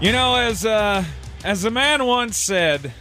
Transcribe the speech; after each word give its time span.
You 0.00 0.12
know, 0.12 0.34
as 0.34 0.64
uh, 0.64 1.04
as 1.44 1.66
a 1.66 1.70
man 1.70 2.06
once 2.06 2.38
said, 2.38 2.94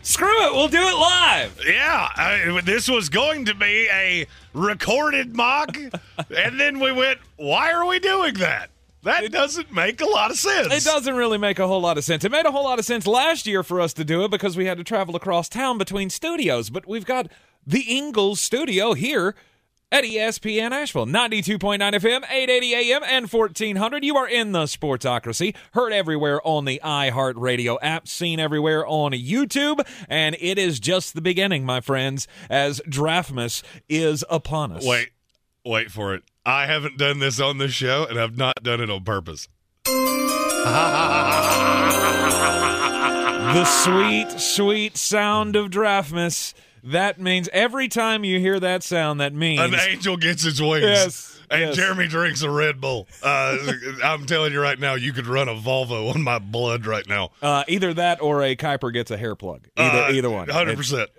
"Screw 0.00 0.46
it, 0.46 0.54
we'll 0.54 0.68
do 0.68 0.78
it 0.78 0.94
live." 0.96 1.60
Yeah, 1.66 2.08
I, 2.16 2.62
this 2.64 2.88
was 2.88 3.10
going 3.10 3.44
to 3.44 3.54
be 3.54 3.86
a 3.92 4.26
recorded 4.54 5.36
mock, 5.36 5.76
and 6.34 6.58
then 6.58 6.80
we 6.80 6.90
went, 6.90 7.18
"Why 7.36 7.72
are 7.72 7.84
we 7.84 7.98
doing 7.98 8.32
that?" 8.34 8.70
That 9.02 9.30
doesn't 9.30 9.74
make 9.74 10.00
a 10.00 10.06
lot 10.06 10.30
of 10.30 10.38
sense. 10.38 10.72
It 10.72 10.84
doesn't 10.84 11.14
really 11.14 11.36
make 11.36 11.58
a 11.58 11.66
whole 11.66 11.82
lot 11.82 11.98
of 11.98 12.04
sense. 12.04 12.24
It 12.24 12.32
made 12.32 12.46
a 12.46 12.50
whole 12.50 12.64
lot 12.64 12.78
of 12.78 12.86
sense 12.86 13.06
last 13.06 13.46
year 13.46 13.62
for 13.62 13.78
us 13.78 13.92
to 13.94 14.04
do 14.04 14.24
it 14.24 14.30
because 14.30 14.56
we 14.56 14.64
had 14.64 14.78
to 14.78 14.84
travel 14.84 15.16
across 15.16 15.50
town 15.50 15.76
between 15.76 16.08
studios, 16.08 16.70
but 16.70 16.86
we've 16.86 17.04
got 17.04 17.30
the 17.66 17.82
Ingles 17.82 18.40
studio 18.40 18.94
here 18.94 19.34
at 19.92 20.04
ESPN 20.04 20.70
Asheville, 20.70 21.06
92.9 21.06 21.78
FM, 21.78 22.22
880 22.30 22.74
AM, 22.74 23.02
and 23.04 23.30
1400. 23.30 24.04
You 24.04 24.16
are 24.16 24.28
in 24.28 24.52
the 24.52 24.64
Sportsocracy, 24.64 25.54
heard 25.72 25.92
everywhere 25.92 26.40
on 26.46 26.64
the 26.64 26.80
iHeartRadio 26.84 27.78
app, 27.82 28.06
seen 28.06 28.38
everywhere 28.38 28.86
on 28.86 29.12
YouTube, 29.12 29.80
and 30.08 30.36
it 30.40 30.58
is 30.58 30.78
just 30.78 31.14
the 31.14 31.20
beginning, 31.20 31.64
my 31.64 31.80
friends, 31.80 32.28
as 32.48 32.80
Draftmas 32.88 33.62
is 33.88 34.24
upon 34.30 34.72
us. 34.72 34.86
Wait, 34.86 35.10
wait 35.64 35.90
for 35.90 36.14
it. 36.14 36.22
I 36.46 36.66
haven't 36.66 36.96
done 36.96 37.18
this 37.18 37.40
on 37.40 37.58
this 37.58 37.72
show, 37.72 38.06
and 38.08 38.18
I've 38.18 38.36
not 38.36 38.62
done 38.62 38.80
it 38.80 38.90
on 38.90 39.04
purpose. 39.04 39.48
the 43.52 43.64
sweet, 43.64 44.30
sweet 44.40 44.96
sound 44.96 45.56
of 45.56 45.70
Draftmas. 45.70 46.54
That 46.82 47.20
means 47.20 47.48
every 47.52 47.88
time 47.88 48.24
you 48.24 48.38
hear 48.38 48.58
that 48.60 48.82
sound, 48.82 49.20
that 49.20 49.34
means 49.34 49.60
An 49.60 49.74
angel 49.74 50.16
gets 50.16 50.44
its 50.44 50.60
wings. 50.60 50.82
Yes, 50.84 51.39
And 51.50 51.60
yes. 51.62 51.76
Jeremy 51.76 52.06
drinks 52.06 52.42
a 52.42 52.50
Red 52.50 52.80
Bull. 52.80 53.08
Uh, 53.22 53.56
I'm 54.04 54.24
telling 54.26 54.52
you 54.52 54.60
right 54.60 54.78
now, 54.78 54.94
you 54.94 55.12
could 55.12 55.26
run 55.26 55.48
a 55.48 55.54
Volvo 55.54 56.14
on 56.14 56.22
my 56.22 56.38
blood 56.38 56.86
right 56.86 57.06
now. 57.08 57.30
uh, 57.42 57.64
either 57.66 57.92
that 57.94 58.22
or 58.22 58.42
a 58.42 58.54
Kiper 58.54 58.92
gets 58.92 59.10
a 59.10 59.16
hair 59.16 59.34
plug. 59.34 59.66
Either, 59.76 59.98
Uh, 60.04 60.12
either 60.12 60.30
one. 60.30 60.46
100%. 60.46 61.06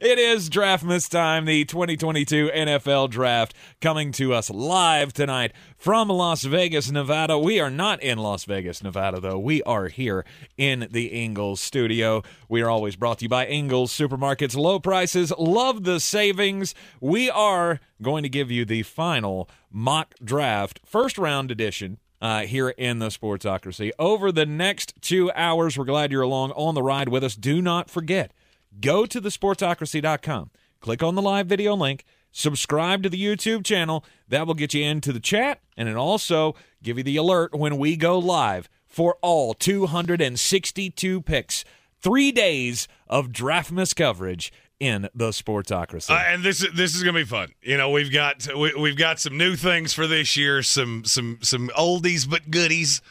it 0.00 0.18
is 0.18 0.50
Draftmas 0.50 1.08
time, 1.08 1.44
the 1.44 1.64
2022 1.64 2.50
NFL 2.54 3.10
Draft, 3.10 3.54
coming 3.80 4.12
to 4.12 4.32
us 4.34 4.50
live 4.50 5.12
tonight 5.12 5.52
from 5.76 6.08
Las 6.08 6.42
Vegas, 6.42 6.90
Nevada. 6.90 7.38
We 7.38 7.60
are 7.60 7.70
not 7.70 8.02
in 8.02 8.18
Las 8.18 8.44
Vegas, 8.44 8.82
Nevada, 8.82 9.20
though. 9.20 9.38
We 9.38 9.62
are 9.62 9.86
here 9.88 10.24
in 10.56 10.88
the 10.90 11.06
Ingles 11.06 11.60
studio. 11.60 12.22
We 12.48 12.62
are 12.62 12.68
always 12.70 12.96
brought 12.96 13.18
to 13.18 13.24
you 13.24 13.28
by 13.28 13.46
Ingles 13.46 13.92
Supermarkets. 13.96 14.56
Low 14.56 14.78
prices, 14.80 15.32
love 15.38 15.84
the 15.84 16.00
savings. 16.00 16.74
We 17.00 17.30
are 17.30 17.80
going 18.02 18.22
to 18.22 18.28
give 18.28 18.50
you 18.50 18.64
the 18.64 18.82
final 18.82 19.48
mock 19.70 20.14
draft, 20.22 20.80
first 20.84 21.18
round 21.18 21.50
edition 21.50 21.98
uh, 22.20 22.40
here 22.42 22.70
in 22.70 22.98
the 22.98 23.08
Sportsocracy. 23.08 23.90
Over 23.98 24.30
the 24.30 24.46
next 24.46 24.94
two 25.00 25.30
hours, 25.32 25.76
we're 25.78 25.84
glad 25.84 26.12
you're 26.12 26.22
along 26.22 26.52
on 26.52 26.74
the 26.74 26.82
ride 26.82 27.08
with 27.08 27.24
us. 27.24 27.34
Do 27.36 27.62
not 27.62 27.90
forget, 27.90 28.32
go 28.80 29.06
to 29.06 29.20
thesportsocracy.com, 29.20 30.50
click 30.80 31.02
on 31.02 31.14
the 31.14 31.22
live 31.22 31.46
video 31.46 31.74
link, 31.74 32.04
subscribe 32.32 33.02
to 33.02 33.08
the 33.08 33.22
YouTube 33.22 33.64
channel. 33.64 34.04
That 34.28 34.46
will 34.46 34.54
get 34.54 34.74
you 34.74 34.84
into 34.84 35.12
the 35.12 35.20
chat, 35.20 35.60
and 35.76 35.88
it 35.88 35.96
also 35.96 36.54
give 36.82 36.98
you 36.98 37.04
the 37.04 37.16
alert 37.16 37.54
when 37.54 37.78
we 37.78 37.96
go 37.96 38.18
live 38.18 38.68
for 38.86 39.16
all 39.22 39.54
262 39.54 41.22
picks. 41.22 41.64
Three 42.02 42.32
days 42.32 42.88
of 43.08 43.28
Draftmas 43.28 43.94
coverage 43.94 44.52
in 44.80 45.08
the 45.14 45.28
Sportsocracy. 45.28 46.10
Uh, 46.10 46.24
and 46.26 46.42
this 46.42 46.62
is 46.62 46.72
this 46.74 46.96
is 46.96 47.02
gonna 47.02 47.18
be 47.18 47.24
fun. 47.24 47.52
You 47.62 47.76
know, 47.76 47.90
we've 47.90 48.10
got 48.10 48.48
we, 48.56 48.74
we've 48.74 48.96
got 48.96 49.20
some 49.20 49.36
new 49.36 49.54
things 49.54 49.92
for 49.92 50.06
this 50.06 50.36
year, 50.36 50.62
some 50.62 51.04
some 51.04 51.38
some 51.42 51.68
oldies 51.78 52.28
but 52.28 52.50
goodies. 52.50 53.02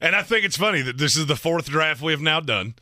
And 0.00 0.16
I 0.16 0.22
think 0.22 0.44
it's 0.44 0.56
funny 0.56 0.82
that 0.82 0.98
this 0.98 1.16
is 1.16 1.26
the 1.26 1.36
fourth 1.36 1.66
draft 1.66 2.02
we 2.02 2.12
have 2.12 2.20
now 2.20 2.40
done. 2.40 2.74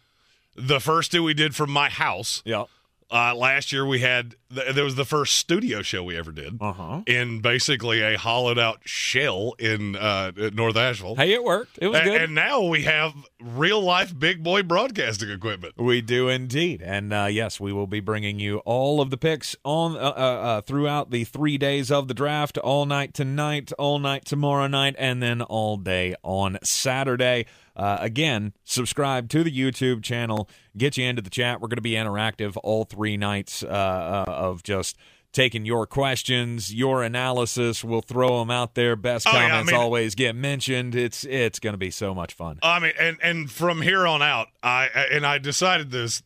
The 0.57 0.81
first 0.81 1.13
two 1.13 1.23
we 1.23 1.35
did 1.35 1.55
from 1.55 1.71
my 1.71 1.89
house. 1.91 2.43
yeah. 2.45 2.65
Uh, 3.11 3.35
last 3.35 3.73
year 3.73 3.85
we 3.85 4.01
had 4.01 4.37
th- 4.55 4.75
there 4.75 4.85
was 4.85 4.95
the 4.95 5.05
first 5.05 5.37
studio 5.37 5.83
show 5.83 6.03
we 6.03 6.17
ever 6.17 6.33
did 6.33 6.59
Uh-huh. 6.61 7.03
in 7.07 7.41
basically 7.41 8.01
a 8.03 8.17
hollowed 8.19 8.59
out 8.59 8.81
shell 8.85 9.55
in 9.59 9.97
uh, 9.97 10.33
North 10.53 10.77
Asheville. 10.77 11.17
Hey, 11.17 11.33
it 11.33 11.43
worked. 11.45 11.79
It 11.81 11.89
was 11.89 12.01
A- 12.01 12.05
good. 12.05 12.21
And 12.23 12.35
now 12.35 12.63
we 12.63 12.83
have 12.83 13.13
real 13.41 13.81
life 13.81 14.17
big 14.19 14.43
boy 14.43 14.63
broadcasting 14.63 15.31
equipment. 15.31 15.75
We 15.77 16.01
do 16.01 16.29
indeed, 16.29 16.83
and 16.83 17.13
uh, 17.13 17.27
yes, 17.31 17.59
we 17.61 17.73
will 17.73 17.87
be 17.87 18.01
bringing 18.01 18.39
you 18.39 18.59
all 18.59 19.01
of 19.01 19.11
the 19.11 19.17
picks 19.19 19.57
on 19.65 19.97
uh, 19.97 20.01
uh, 20.01 20.03
uh, 20.03 20.61
throughout 20.63 21.11
the 21.11 21.25
three 21.25 21.59
days 21.59 21.91
of 21.91 22.09
the 22.09 22.15
draft, 22.15 22.59
all 22.59 22.87
night 22.87 23.15
tonight, 23.15 23.73
all 23.79 23.99
night 23.99 24.25
tomorrow 24.25 24.67
night, 24.67 24.95
and 24.99 25.23
then 25.23 25.43
all 25.43 25.77
day 25.77 26.15
on 26.23 26.59
Saturday. 26.63 27.47
Uh, 27.75 27.97
again, 28.01 28.53
subscribe 28.65 29.31
to 29.31 29.43
the 29.43 29.51
YouTube 29.51 30.03
channel. 30.03 30.47
Get 30.77 30.99
you 30.99 31.07
into 31.07 31.23
the 31.23 31.31
chat. 31.31 31.59
We're 31.61 31.69
going 31.69 31.77
to 31.77 31.81
be 31.83 31.93
interactive 31.93 32.59
all 32.63 32.85
three 32.85 33.17
nights 33.17 33.63
uh, 33.63 33.67
uh, 33.67 34.31
of 34.43 34.63
just 34.63 34.97
taking 35.33 35.65
your 35.65 35.87
questions, 35.87 36.75
your 36.75 37.03
analysis. 37.03 37.83
We'll 37.83 38.03
throw 38.03 38.39
them 38.41 38.51
out 38.51 38.75
there. 38.75 38.97
Best 38.97 39.27
Oh, 39.27 39.33
yeah, 39.33 39.39
I 39.39 39.49
comments 39.49 39.73
mean- 39.73 39.81
always 39.81 40.15
get 40.15 40.35
mentioned. 40.37 40.95
It's 40.95 41.25
it's 41.25 41.59
going 41.59 41.73
to 41.75 41.79
be 41.79 41.91
so 41.91 42.15
much 42.15 42.35
fun. 42.35 42.59
I 42.63 42.79
mean, 42.81 42.93
and 43.01 43.17
and 43.23 43.51
from 43.51 43.81
here 43.83 44.07
on 44.07 44.21
out, 44.23 44.49
I 44.63 44.87
and 45.11 45.25
I 45.27 45.39
decided 45.39 45.91
this. 45.91 46.23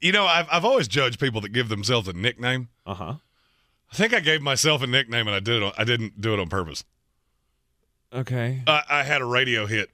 You 0.00 0.12
know, 0.12 0.24
I've 0.26 0.46
I've 0.50 0.64
always 0.64 0.88
judged 0.88 1.20
people 1.20 1.40
that 1.42 1.50
give 1.50 1.68
themselves 1.68 2.08
a 2.08 2.12
nickname. 2.12 2.68
Uh 2.86 2.94
huh. 2.94 3.14
I 3.92 3.94
think 3.96 4.12
I 4.14 4.20
gave 4.20 4.42
myself 4.42 4.82
a 4.82 4.86
nickname, 4.86 5.26
and 5.28 5.34
I 5.36 5.40
did 5.40 5.56
it. 5.56 5.62
On, 5.62 5.72
I 5.78 5.84
didn't 5.84 6.20
do 6.20 6.32
it 6.34 6.40
on 6.40 6.48
purpose. 6.48 6.82
Okay. 8.12 8.62
I, 8.66 8.82
I 8.88 9.02
had 9.02 9.20
a 9.20 9.24
radio 9.24 9.66
hit 9.66 9.90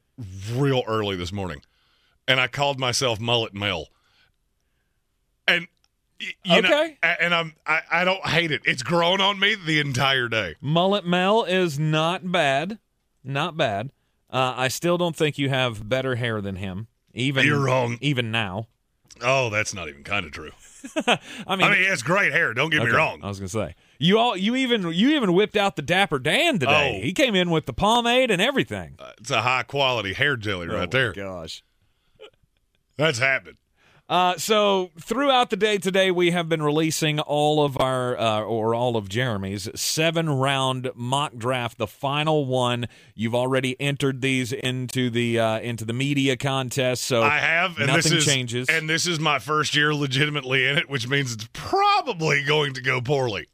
real 0.53 0.83
early 0.87 1.17
this 1.17 1.33
morning, 1.33 1.63
and 2.29 2.39
I 2.41 2.47
called 2.47 2.79
myself 2.79 3.19
Mullet 3.21 3.55
Mel. 3.55 3.89
And 5.49 5.67
you 6.45 6.57
Okay. 6.59 6.97
a- 7.03 7.23
and 7.23 7.35
I'm 7.35 7.55
I, 7.67 7.81
I 7.91 8.05
don't 8.05 8.25
hate 8.27 8.51
it. 8.53 8.63
It's 8.65 8.83
grown 8.83 9.21
on 9.21 9.39
me 9.39 9.55
the 9.55 9.81
entire 9.81 10.29
day. 10.29 10.55
Mullet 10.61 11.07
Mel 11.07 11.45
is 11.45 11.79
not 11.79 12.31
bad, 12.31 12.79
not 13.25 13.57
bad. 13.57 13.91
Uh, 14.31 14.55
I 14.57 14.69
still 14.69 14.97
don't 14.99 15.15
think 15.17 15.37
you 15.39 15.49
have 15.51 15.89
better 15.89 16.15
hair 16.17 16.41
than 16.41 16.57
him. 16.57 16.87
Even 17.13 17.45
You're 17.45 17.61
wrong. 17.65 17.99
Even 18.01 18.31
now, 18.31 18.69
Oh, 19.21 19.51
that's 19.51 19.75
not 19.75 19.89
even 19.89 20.03
kind 20.03 20.25
of 20.27 20.33
true. 20.33 20.51
I 21.07 21.19
mean, 21.57 21.63
I 21.69 21.71
mean, 21.71 21.83
it's 21.93 22.03
great 22.03 22.33
hair. 22.33 22.55
Don't 22.55 22.71
get 22.71 22.81
okay, 22.81 22.91
me 22.91 22.97
wrong. 22.97 23.21
I 23.23 23.29
was 23.29 23.39
gonna 23.39 23.49
say 23.49 23.75
you 23.99 24.19
all 24.19 24.37
you 24.37 24.57
even 24.57 24.91
you 24.93 25.11
even 25.11 25.33
whipped 25.35 25.57
out 25.57 25.77
the 25.77 25.83
Dapper 25.83 26.19
Dan 26.19 26.59
today. 26.59 26.99
Oh. 26.99 27.05
He 27.05 27.13
came 27.13 27.35
in 27.35 27.51
with 27.51 27.67
the 27.67 27.73
pomade 27.73 28.31
and 28.31 28.43
everything. 28.43 28.97
It's 29.19 29.31
a 29.31 29.43
high 29.43 29.63
quality 29.63 30.13
hair 30.15 30.37
jelly 30.37 30.67
Oh, 30.71 30.75
right 30.75 30.91
there. 30.91 31.13
Gosh. 31.13 31.63
That's 32.97 33.19
happened. 33.19 33.57
Uh, 34.13 34.37
so 34.37 34.91
throughout 35.01 35.49
the 35.49 35.57
day 35.57 35.79
today, 35.79 36.11
we 36.11 36.33
have 36.33 36.47
been 36.47 36.63
releasing 36.63 37.19
all 37.19 37.65
of 37.65 37.81
our, 37.81 38.15
uh, 38.21 38.43
or 38.43 38.75
all 38.75 38.95
of 38.95 39.09
Jeremy's 39.09 39.71
seven 39.75 40.29
round 40.29 40.91
mock 40.95 41.35
draft, 41.39 41.79
the 41.79 41.87
final 41.87 42.45
one. 42.45 42.89
You've 43.15 43.35
already 43.35 43.75
entered 43.81 44.21
these 44.21 44.53
into 44.53 45.09
the 45.09 45.39
uh, 45.41 45.61
into 45.61 45.87
the 45.87 45.95
media 45.95 46.37
contest, 46.37 47.05
so 47.05 47.23
I 47.23 47.39
have, 47.39 47.79
and 47.79 47.87
nothing 47.87 48.13
this 48.13 48.13
is, 48.13 48.27
changes. 48.27 48.69
And 48.69 48.87
this 48.87 49.07
is 49.07 49.19
my 49.19 49.39
first 49.39 49.75
year 49.75 49.95
legitimately 49.95 50.67
in 50.69 50.77
it, 50.77 50.91
which 50.91 51.09
means 51.09 51.33
it's 51.33 51.49
probably 51.55 52.45
going 52.45 52.75
to 52.75 52.83
go 52.83 53.01
poorly. 53.01 53.49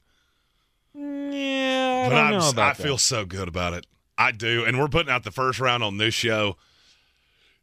yeah, 0.92 2.02
I 2.04 2.08
but 2.08 2.14
don't 2.16 2.24
I'm, 2.24 2.38
know 2.40 2.50
about 2.50 2.70
I 2.70 2.72
that. 2.72 2.82
feel 2.82 2.98
so 2.98 3.24
good 3.24 3.46
about 3.46 3.74
it. 3.74 3.86
I 4.18 4.32
do, 4.32 4.64
and 4.64 4.76
we're 4.80 4.88
putting 4.88 5.12
out 5.12 5.22
the 5.22 5.30
first 5.30 5.60
round 5.60 5.84
on 5.84 5.98
this 5.98 6.14
show. 6.14 6.56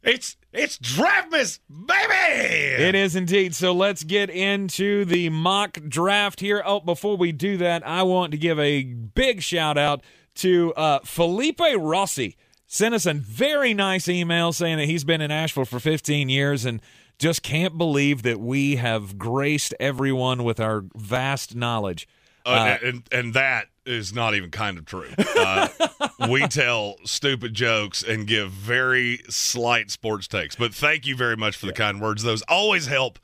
It's 0.06 0.36
it's 0.52 0.78
Draftmas, 0.78 1.58
baby. 1.68 2.82
It 2.84 2.94
is 2.94 3.16
indeed. 3.16 3.56
So 3.56 3.72
let's 3.72 4.04
get 4.04 4.30
into 4.30 5.04
the 5.04 5.30
mock 5.30 5.80
draft 5.88 6.38
here. 6.38 6.62
Oh, 6.64 6.78
before 6.78 7.16
we 7.16 7.32
do 7.32 7.56
that, 7.56 7.84
I 7.84 8.04
want 8.04 8.30
to 8.30 8.38
give 8.38 8.58
a 8.60 8.84
big 8.84 9.42
shout 9.42 9.76
out 9.76 10.02
to 10.36 10.72
uh, 10.74 11.00
Felipe 11.04 11.60
Rossi. 11.76 12.36
Sent 12.68 12.94
us 12.94 13.04
a 13.04 13.14
very 13.14 13.74
nice 13.74 14.08
email 14.08 14.52
saying 14.52 14.78
that 14.78 14.86
he's 14.86 15.04
been 15.04 15.20
in 15.20 15.32
Asheville 15.32 15.64
for 15.64 15.80
15 15.80 16.28
years 16.28 16.64
and 16.64 16.80
just 17.18 17.42
can't 17.42 17.76
believe 17.76 18.22
that 18.22 18.38
we 18.38 18.76
have 18.76 19.18
graced 19.18 19.74
everyone 19.80 20.44
with 20.44 20.60
our 20.60 20.84
vast 20.94 21.56
knowledge. 21.56 22.06
Uh, 22.46 22.78
and 22.82 23.02
and 23.10 23.34
that 23.34 23.66
is 23.84 24.12
not 24.12 24.34
even 24.34 24.50
kind 24.50 24.78
of 24.78 24.84
true. 24.84 25.08
Uh, 25.36 25.68
we 26.28 26.46
tell 26.46 26.96
stupid 27.04 27.54
jokes 27.54 28.02
and 28.02 28.26
give 28.26 28.50
very 28.50 29.20
slight 29.28 29.90
sports 29.90 30.28
takes. 30.28 30.56
But 30.56 30.74
thank 30.74 31.06
you 31.06 31.16
very 31.16 31.36
much 31.36 31.56
for 31.56 31.66
the 31.66 31.72
kind 31.72 32.00
words. 32.00 32.22
Those 32.22 32.42
always 32.42 32.86
help, 32.86 33.18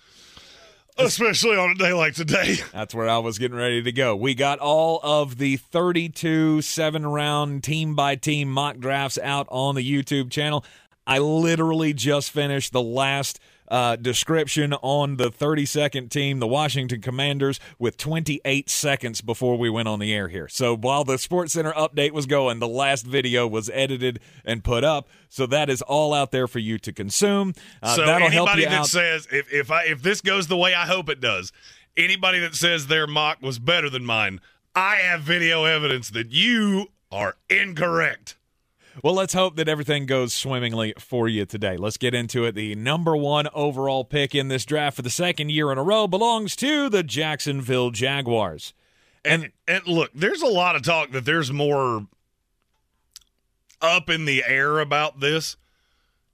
especially 0.98 1.56
on 1.56 1.70
a 1.70 1.74
day 1.74 1.92
like 1.92 2.14
today. 2.14 2.56
That's 2.72 2.94
where 2.94 3.08
I 3.08 3.18
was 3.18 3.38
getting 3.38 3.56
ready 3.56 3.82
to 3.82 3.92
go. 3.92 4.16
We 4.16 4.34
got 4.34 4.58
all 4.58 5.00
of 5.02 5.38
the 5.38 5.56
32 5.56 6.62
seven 6.62 7.06
round 7.06 7.62
team 7.62 7.94
by 7.94 8.16
team 8.16 8.50
mock 8.50 8.78
drafts 8.78 9.18
out 9.22 9.46
on 9.50 9.74
the 9.74 9.88
YouTube 9.88 10.30
channel. 10.30 10.64
I 11.06 11.18
literally 11.18 11.92
just 11.92 12.30
finished 12.30 12.72
the 12.72 12.82
last 12.82 13.40
uh, 13.68 13.96
description 13.96 14.74
on 14.74 15.16
the 15.16 15.30
32nd 15.30 16.10
team, 16.10 16.38
the 16.38 16.46
Washington 16.46 17.00
Commanders, 17.00 17.58
with 17.78 17.96
28 17.96 18.68
seconds 18.68 19.20
before 19.20 19.56
we 19.56 19.70
went 19.70 19.88
on 19.88 19.98
the 19.98 20.12
air 20.12 20.28
here. 20.28 20.48
So 20.48 20.76
while 20.76 21.04
the 21.04 21.18
Sports 21.18 21.54
Center 21.54 21.72
update 21.72 22.12
was 22.12 22.26
going, 22.26 22.58
the 22.58 22.68
last 22.68 23.06
video 23.06 23.46
was 23.46 23.70
edited 23.70 24.20
and 24.44 24.62
put 24.62 24.84
up. 24.84 25.08
So 25.28 25.46
that 25.46 25.70
is 25.70 25.82
all 25.82 26.12
out 26.12 26.30
there 26.30 26.46
for 26.46 26.58
you 26.58 26.78
to 26.80 26.92
consume. 26.92 27.54
Uh, 27.82 27.96
so 27.96 28.06
that'll 28.06 28.30
help 28.30 28.48
anybody 28.50 28.62
you 28.62 28.68
that 28.68 28.80
out. 28.80 28.86
says 28.86 29.26
if 29.32 29.52
if 29.52 29.70
I 29.70 29.84
if 29.84 30.02
this 30.02 30.20
goes 30.20 30.46
the 30.46 30.56
way 30.56 30.74
I 30.74 30.86
hope 30.86 31.08
it 31.08 31.20
does, 31.20 31.52
anybody 31.96 32.40
that 32.40 32.54
says 32.54 32.86
their 32.86 33.06
mock 33.06 33.40
was 33.40 33.58
better 33.58 33.88
than 33.88 34.04
mine, 34.04 34.40
I 34.74 34.96
have 34.96 35.22
video 35.22 35.64
evidence 35.64 36.10
that 36.10 36.30
you 36.30 36.88
are 37.10 37.36
incorrect. 37.48 38.36
Well, 39.02 39.14
let's 39.14 39.32
hope 39.32 39.56
that 39.56 39.68
everything 39.68 40.06
goes 40.06 40.34
swimmingly 40.34 40.94
for 40.98 41.28
you 41.28 41.46
today. 41.46 41.76
Let's 41.76 41.96
get 41.96 42.14
into 42.14 42.44
it. 42.44 42.54
The 42.54 42.74
number 42.74 43.16
one 43.16 43.48
overall 43.54 44.04
pick 44.04 44.34
in 44.34 44.48
this 44.48 44.64
draft 44.64 44.96
for 44.96 45.02
the 45.02 45.10
second 45.10 45.50
year 45.50 45.72
in 45.72 45.78
a 45.78 45.82
row 45.82 46.06
belongs 46.06 46.54
to 46.56 46.88
the 46.88 47.02
Jacksonville 47.02 47.90
Jaguars. 47.90 48.74
And 49.24 49.52
and 49.66 49.86
look, 49.86 50.10
there's 50.14 50.42
a 50.42 50.46
lot 50.46 50.76
of 50.76 50.82
talk 50.82 51.12
that 51.12 51.24
there's 51.24 51.52
more 51.52 52.06
up 53.80 54.10
in 54.10 54.24
the 54.24 54.44
air 54.46 54.78
about 54.78 55.20
this 55.20 55.56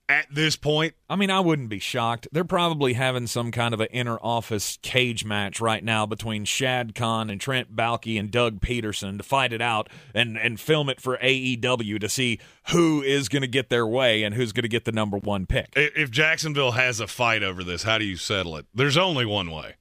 at 0.09 0.27
this 0.31 0.57
point. 0.57 0.95
I 1.11 1.17
mean, 1.17 1.31
I 1.31 1.41
wouldn't 1.41 1.69
be 1.69 1.79
shocked. 1.79 2.29
They're 2.33 2.45
probably 2.45 2.95
having 2.95 3.27
some 3.27 3.51
kind 3.51 3.75
of 3.75 3.81
an 3.81 3.89
inner 3.91 4.19
office 4.23 4.79
cage 4.83 5.25
match 5.25 5.61
right 5.61 5.85
now 5.85 6.07
between 6.07 6.45
Shad 6.45 6.95
Khan 6.95 7.29
and 7.29 7.41
Trent 7.41 7.77
Baalke 7.77 8.19
and 8.19 8.31
Doug 8.31 8.61
Pederson 8.61 9.19
to 9.19 9.25
fight 9.25 9.53
it 9.53 9.61
out 9.61 9.89
and, 10.15 10.39
and 10.39 10.59
film 10.59 10.89
it 10.89 11.01
for 11.01 11.19
AEW 11.19 12.01
to 12.01 12.09
see 12.09 12.39
who 12.71 13.03
is 13.03 13.29
going 13.29 13.43
to 13.43 13.49
get 13.49 13.69
their 13.69 13.87
way 13.87 14.23
and 14.23 14.35
who's 14.35 14.53
going 14.53 14.63
to 14.63 14.69
get 14.69 14.85
the 14.85 14.93
number 14.93 15.19
one 15.19 15.47
pick. 15.47 15.69
If 15.77 16.11
Jacksonville 16.11 16.73
has 16.73 17.01
a 17.01 17.07
fight 17.07 17.43
over 17.43 17.63
this, 17.63 17.83
how 17.83 17.99
do 17.99 18.05
you 18.05 18.17
settle 18.17 18.57
it? 18.57 18.67
There's 18.75 18.97
only 18.97 19.27
one 19.27 19.51
way. 19.51 19.75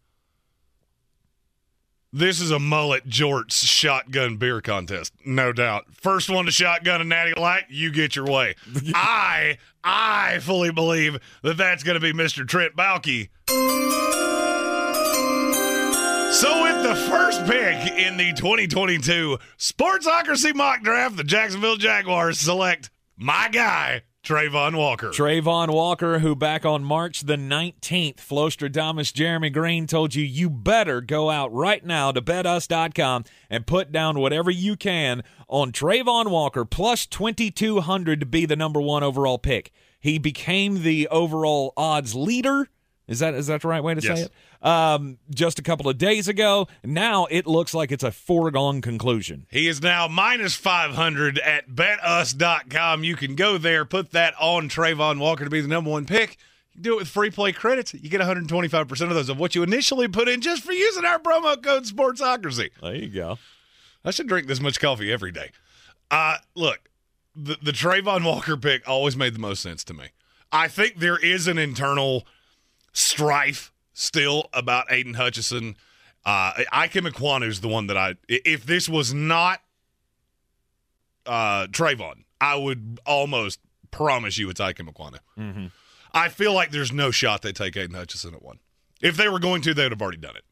This 2.13 2.39
is 2.39 2.51
a 2.51 2.59
mullet 2.59 3.07
jorts 3.07 3.65
shotgun 3.65 4.37
beer 4.37 4.61
contest, 4.61 5.13
no 5.25 5.51
doubt. 5.51 5.85
First 5.93 6.29
one 6.29 6.45
to 6.45 6.51
shotgun 6.51 7.01
a 7.01 7.03
natty 7.03 7.33
light, 7.39 7.65
you 7.69 7.91
get 7.91 8.15
your 8.15 8.25
way. 8.25 8.55
I, 8.95 9.57
I 9.89 10.39
fully 10.39 10.71
believe 10.73 11.17
that 11.43 11.55
that's 11.55 11.83
going 11.83 11.95
to 11.95 12.01
be 12.01 12.11
Mr. 12.11 12.45
Trent 12.45 12.75
Baalke. 12.75 13.29
So, 16.33 16.63
with 16.63 16.83
the 16.83 16.93
first 17.09 17.45
pick 17.45 17.93
in 17.97 18.17
the 18.17 18.33
2022 18.33 19.37
Sportsocracy 19.57 20.53
mock 20.53 20.83
draft, 20.83 21.15
the 21.15 21.23
Jacksonville 21.23 21.77
Jaguars 21.77 22.37
select 22.37 22.91
my 23.15 23.47
guy, 23.49 24.01
Travon 24.27 24.75
Walker. 24.75 25.11
Travon 25.11 25.69
Walker, 25.69 26.19
who 26.19 26.35
back 26.35 26.65
on 26.65 26.83
March 26.83 27.21
the 27.21 27.37
19th, 27.37 28.17
Flostradamus 28.17 29.13
Jeremy 29.13 29.49
Greene 29.49 29.87
told 29.87 30.15
you 30.15 30.25
you 30.25 30.49
better 30.49 30.99
go 30.99 31.29
out 31.29 31.53
right 31.53 31.85
now 31.85 32.11
to 32.11 32.21
betus.com 32.21 33.23
and 33.49 33.65
put 33.65 33.93
down 33.93 34.19
whatever 34.19 34.51
you 34.51 34.75
can 34.75 35.23
on 35.47 35.71
Travon 35.71 36.29
Walker 36.29 36.65
plus 36.65 37.05
2,200 37.05 38.19
to 38.19 38.25
be 38.25 38.45
the 38.45 38.57
number 38.57 38.81
one 38.81 39.01
overall 39.01 39.37
pick. 39.37 39.71
He 39.97 40.17
became 40.17 40.83
the 40.83 41.07
overall 41.07 41.71
odds 41.77 42.13
leader. 42.13 42.67
Is 43.07 43.19
that 43.19 43.33
is 43.35 43.47
that 43.47 43.61
the 43.61 43.67
right 43.69 43.81
way 43.83 43.93
to 43.93 44.01
Yes. 44.01 44.19
say 44.19 44.25
it? 44.25 44.65
Um, 44.67 45.17
just 45.33 45.59
a 45.59 45.61
couple 45.61 45.89
of 45.89 45.97
days 45.97 46.27
ago. 46.27 46.67
Now 46.83 47.25
it 47.31 47.47
looks 47.47 47.73
like 47.73 47.91
it's 47.91 48.03
a 48.03 48.11
foregone 48.11 48.81
conclusion. 48.81 49.45
He 49.49 49.67
is 49.67 49.81
now 49.81 50.07
minus 50.07 50.55
500 50.55 51.39
at 51.39 51.69
betus.com. 51.69 53.03
You 53.03 53.15
can 53.15 53.35
go 53.35 53.57
there, 53.57 53.85
put 53.85 54.11
that 54.11 54.33
on 54.39 54.69
Travon 54.69 55.19
Walker 55.19 55.43
to 55.43 55.49
be 55.49 55.61
the 55.61 55.67
number 55.67 55.89
one 55.89 56.05
pick. 56.05 56.31
You 56.71 56.73
can 56.73 56.81
do 56.81 56.93
it 56.93 56.97
with 56.97 57.07
free 57.07 57.29
play 57.31 57.51
credits. 57.53 57.93
You 57.93 58.09
get 58.09 58.21
125% 58.21 59.01
of 59.01 59.09
those 59.15 59.29
of 59.29 59.39
what 59.39 59.55
you 59.55 59.63
initially 59.63 60.07
put 60.07 60.27
in 60.27 60.41
just 60.41 60.63
for 60.63 60.73
using 60.73 61.05
our 61.05 61.19
promo 61.19 61.61
code 61.61 61.85
Sportsocracy. 61.85 62.71
There 62.81 62.95
you 62.95 63.07
go. 63.09 63.37
I 64.03 64.11
should 64.11 64.27
drink 64.27 64.47
this 64.47 64.59
much 64.59 64.79
coffee 64.79 65.11
every 65.11 65.31
day. 65.31 65.51
Uh, 66.11 66.37
look, 66.55 66.89
the, 67.35 67.57
the 67.61 67.71
Travon 67.71 68.23
Walker 68.25 68.57
pick 68.57 68.87
always 68.87 69.15
made 69.15 69.33
the 69.35 69.39
most 69.39 69.61
sense 69.61 69.83
to 69.85 69.93
me. 69.93 70.05
I 70.51 70.67
think 70.67 70.97
there 70.99 71.17
is 71.17 71.47
an 71.47 71.57
internal 71.57 72.25
strife 72.97 73.71
still 73.93 74.49
about 74.53 74.91
Aidan 74.91 75.13
Hutchinson. 75.13 75.75
Uh, 76.25 76.53
Ikem 76.73 77.07
Ekwonu 77.09 77.47
is 77.47 77.61
the 77.61 77.67
one 77.67 77.87
that 77.87 77.97
I. 77.97 78.15
If 78.27 78.65
this 78.65 78.89
was 78.89 79.13
not 79.13 79.61
uh, 81.25 81.67
Travon, 81.67 82.23
I 82.41 82.55
would 82.55 82.99
almost 83.05 83.59
promise 83.91 84.37
you 84.37 84.49
it's 84.49 84.59
Ikem 84.59 84.91
Ekwonu. 84.91 85.71
I 86.13 86.29
feel 86.29 86.53
like 86.53 86.71
there's 86.71 86.91
no 86.91 87.11
shot 87.11 87.41
they 87.43 87.51
take 87.51 87.77
Aidan 87.77 87.95
Hutchinson 87.95 88.33
at 88.33 88.41
one. 88.41 88.59
If 89.01 89.15
they 89.15 89.29
were 89.29 89.39
going 89.39 89.61
to, 89.63 89.73
they 89.73 89.83
would 89.83 89.91
have 89.91 90.01
already 90.01 90.17
done 90.17 90.35
it. 90.35 90.43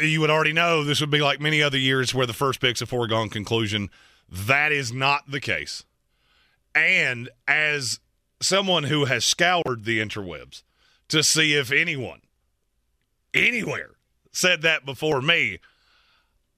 Uh, 0.00 0.02
You 0.04 0.20
would 0.22 0.30
already 0.30 0.52
know 0.54 0.82
this 0.82 1.00
would 1.00 1.10
be 1.10 1.20
like 1.20 1.40
many 1.40 1.62
other 1.62 1.78
years 1.78 2.14
where 2.14 2.26
the 2.26 2.32
first 2.32 2.60
pick's 2.60 2.80
a 2.80 2.86
foregone 2.86 3.28
conclusion. 3.28 3.90
That 4.30 4.72
is 4.72 4.92
not 4.92 5.30
the 5.30 5.40
case. 5.40 5.84
And 6.74 7.28
as 7.46 8.00
someone 8.40 8.84
who 8.84 9.04
has 9.04 9.24
scoured 9.24 9.84
the 9.84 10.00
interwebs 10.00 10.62
to 11.08 11.22
see 11.22 11.54
if 11.54 11.70
anyone, 11.70 12.20
anywhere, 13.32 13.90
said 14.32 14.62
that 14.62 14.84
before 14.84 15.20
me, 15.22 15.58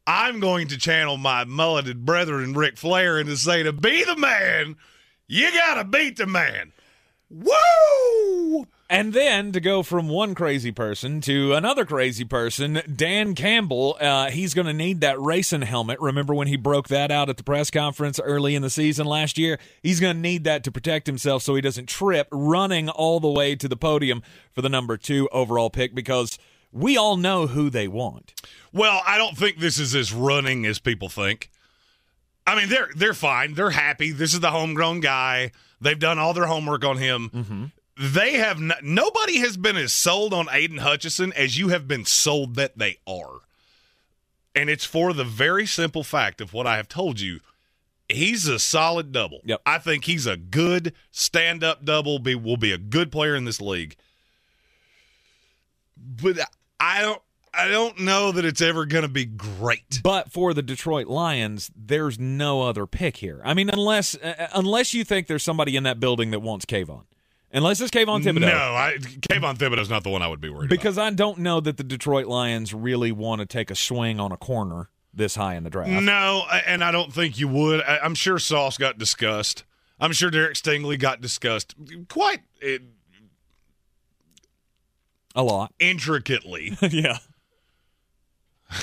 I'm 0.06 0.38
going 0.38 0.68
to 0.68 0.78
channel 0.78 1.16
my 1.16 1.44
mulleted 1.44 2.04
brethren, 2.04 2.54
Ric 2.54 2.76
Flair, 2.76 3.18
and 3.18 3.28
to 3.28 3.36
say 3.36 3.62
to 3.64 3.72
be 3.72 4.04
the 4.04 4.16
man, 4.16 4.76
you 5.26 5.50
got 5.52 5.74
to 5.74 5.84
beat 5.84 6.16
the 6.16 6.26
man. 6.26 6.72
Woo! 7.28 8.66
And 8.88 9.12
then 9.12 9.50
to 9.50 9.60
go 9.60 9.82
from 9.82 10.08
one 10.08 10.36
crazy 10.36 10.70
person 10.70 11.20
to 11.22 11.54
another 11.54 11.84
crazy 11.84 12.24
person, 12.24 12.80
Dan 12.94 13.34
Campbell, 13.34 13.96
uh, 14.00 14.30
he's 14.30 14.54
going 14.54 14.68
to 14.68 14.72
need 14.72 15.00
that 15.00 15.20
racing 15.20 15.62
helmet. 15.62 15.98
Remember 16.00 16.32
when 16.34 16.46
he 16.46 16.56
broke 16.56 16.86
that 16.88 17.10
out 17.10 17.28
at 17.28 17.36
the 17.36 17.42
press 17.42 17.68
conference 17.68 18.20
early 18.20 18.54
in 18.54 18.62
the 18.62 18.70
season 18.70 19.04
last 19.06 19.38
year? 19.38 19.58
He's 19.82 19.98
going 19.98 20.14
to 20.14 20.22
need 20.22 20.44
that 20.44 20.62
to 20.64 20.70
protect 20.70 21.08
himself 21.08 21.42
so 21.42 21.56
he 21.56 21.60
doesn't 21.60 21.88
trip 21.88 22.28
running 22.30 22.88
all 22.88 23.18
the 23.18 23.30
way 23.30 23.56
to 23.56 23.66
the 23.66 23.76
podium 23.76 24.22
for 24.52 24.62
the 24.62 24.68
number 24.68 24.96
two 24.96 25.28
overall 25.32 25.68
pick 25.68 25.92
because 25.92 26.38
we 26.70 26.96
all 26.96 27.16
know 27.16 27.48
who 27.48 27.70
they 27.70 27.88
want. 27.88 28.34
Well, 28.72 29.02
I 29.04 29.18
don't 29.18 29.36
think 29.36 29.58
this 29.58 29.80
is 29.80 29.96
as 29.96 30.12
running 30.12 30.64
as 30.64 30.78
people 30.78 31.08
think. 31.08 31.50
I 32.46 32.54
mean, 32.54 32.68
they're 32.68 32.90
they're 32.94 33.14
fine. 33.14 33.54
They're 33.54 33.70
happy. 33.70 34.12
This 34.12 34.32
is 34.32 34.38
the 34.38 34.52
homegrown 34.52 35.00
guy. 35.00 35.50
They've 35.80 35.98
done 35.98 36.20
all 36.20 36.34
their 36.34 36.46
homework 36.46 36.84
on 36.84 36.98
him. 36.98 37.72
They 37.98 38.34
have 38.34 38.58
n- 38.58 38.72
nobody 38.82 39.38
has 39.38 39.56
been 39.56 39.76
as 39.76 39.92
sold 39.92 40.34
on 40.34 40.48
Aidan 40.50 40.78
Hutchinson 40.78 41.32
as 41.32 41.58
you 41.58 41.68
have 41.68 41.88
been 41.88 42.04
sold 42.04 42.54
that 42.56 42.76
they 42.76 42.98
are, 43.06 43.40
and 44.54 44.68
it's 44.68 44.84
for 44.84 45.12
the 45.12 45.24
very 45.24 45.66
simple 45.66 46.04
fact 46.04 46.40
of 46.40 46.52
what 46.52 46.66
I 46.66 46.76
have 46.76 46.88
told 46.88 47.20
you. 47.20 47.40
He's 48.08 48.46
a 48.46 48.58
solid 48.58 49.10
double. 49.10 49.40
Yep. 49.44 49.62
I 49.66 49.78
think 49.78 50.04
he's 50.04 50.26
a 50.26 50.36
good 50.36 50.92
stand-up 51.10 51.84
double. 51.84 52.18
Be 52.18 52.34
will 52.36 52.56
be 52.56 52.70
a 52.70 52.78
good 52.78 53.10
player 53.10 53.34
in 53.34 53.46
this 53.46 53.60
league. 53.60 53.96
But 55.96 56.38
I 56.78 57.02
don't. 57.02 57.20
I 57.58 57.68
don't 57.68 58.00
know 58.00 58.32
that 58.32 58.44
it's 58.44 58.60
ever 58.60 58.84
going 58.84 59.04
to 59.04 59.08
be 59.08 59.24
great. 59.24 60.00
But 60.02 60.30
for 60.30 60.52
the 60.52 60.60
Detroit 60.60 61.06
Lions, 61.06 61.70
there's 61.74 62.18
no 62.18 62.60
other 62.60 62.86
pick 62.86 63.16
here. 63.16 63.40
I 63.42 63.54
mean, 63.54 63.70
unless 63.70 64.14
uh, 64.14 64.48
unless 64.54 64.92
you 64.92 65.04
think 65.04 65.26
there's 65.26 65.42
somebody 65.42 65.74
in 65.74 65.84
that 65.84 65.98
building 65.98 66.32
that 66.32 66.40
wants 66.40 66.66
Kayvon. 66.66 67.04
Unless 67.56 67.80
it's 67.80 67.90
Kayvon 67.90 68.22
Thibodeaux. 68.22 68.40
No, 68.40 68.74
I, 68.74 68.98
Kayvon 69.00 69.56
Thibodeaux's 69.56 69.88
not 69.88 70.04
the 70.04 70.10
one 70.10 70.20
I 70.20 70.28
would 70.28 70.42
be 70.42 70.50
worried 70.50 70.66
about. 70.66 70.68
Because 70.68 70.98
I 70.98 71.08
don't 71.08 71.38
know 71.38 71.58
that 71.60 71.78
the 71.78 71.84
Detroit 71.84 72.26
Lions 72.26 72.74
really 72.74 73.12
want 73.12 73.40
to 73.40 73.46
take 73.46 73.70
a 73.70 73.74
swing 73.74 74.20
on 74.20 74.30
a 74.30 74.36
corner 74.36 74.90
this 75.14 75.36
high 75.36 75.54
in 75.54 75.64
the 75.64 75.70
draft. 75.70 75.90
No, 75.90 76.44
and 76.66 76.84
I 76.84 76.92
don't 76.92 77.10
think 77.12 77.38
you 77.38 77.48
would. 77.48 77.80
I, 77.80 77.98
I'm 78.02 78.14
sure 78.14 78.38
Sauce 78.38 78.76
got 78.76 78.98
discussed. 78.98 79.64
I'm 79.98 80.12
sure 80.12 80.30
Derek 80.30 80.54
Stingley 80.54 80.98
got 80.98 81.22
discussed 81.22 81.74
quite 82.10 82.40
eh, 82.60 82.78
A 85.34 85.42
lot. 85.42 85.72
intricately. 85.78 86.76
yeah. 86.82 87.18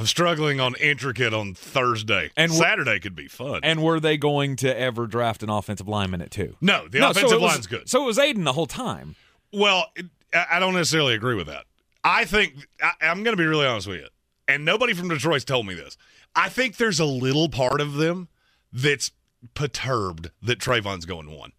I'm 0.00 0.06
struggling 0.06 0.60
on 0.60 0.74
intricate 0.80 1.34
on 1.34 1.54
Thursday. 1.54 2.30
And 2.36 2.52
Saturday 2.52 2.98
could 3.00 3.14
be 3.14 3.28
fun. 3.28 3.60
And 3.62 3.82
were 3.82 4.00
they 4.00 4.16
going 4.16 4.56
to 4.56 4.78
ever 4.78 5.06
draft 5.06 5.42
an 5.42 5.50
offensive 5.50 5.86
lineman 5.88 6.22
at 6.22 6.30
two? 6.30 6.56
no, 6.60 6.88
the 6.88 6.98
No, 7.00 7.12
so 7.12 7.18
offensive 7.20 7.40
was- 7.42 7.52
line's 7.52 7.66
good. 7.66 7.88
So 7.88 8.02
it 8.02 8.06
was 8.06 8.18
Aidan 8.18 8.44
the 8.44 8.54
whole 8.54 8.66
time. 8.66 9.14
Well, 9.52 9.86
it, 9.94 10.06
I 10.32 10.46
I 10.52 10.58
don't 10.58 10.74
necessarily 10.74 11.14
agree 11.14 11.34
with 11.34 11.48
that. 11.48 11.64
I 12.02 12.24
think 12.24 12.54
I, 12.82 12.92
I'm 13.02 13.22
going 13.22 13.36
to 13.36 13.40
be 13.42 13.46
really 13.46 13.66
honest 13.66 13.86
with 13.86 14.00
you. 14.00 14.08
and 14.48 14.64
nobody 14.64 14.94
from 14.94 15.08
Detroit's 15.08 15.44
told 15.44 15.66
me 15.66 15.74
this. 15.74 15.96
I 16.34 16.48
think 16.48 16.76
there's 16.78 16.98
a 17.00 17.04
little 17.04 17.48
part 17.48 17.80
of 17.80 17.94
them 17.94 18.28
that's 18.72 19.10
perturbed 19.54 20.30
that 20.42 20.58
Travon's 20.60 21.04
going 21.04 21.30
one. 21.36 21.52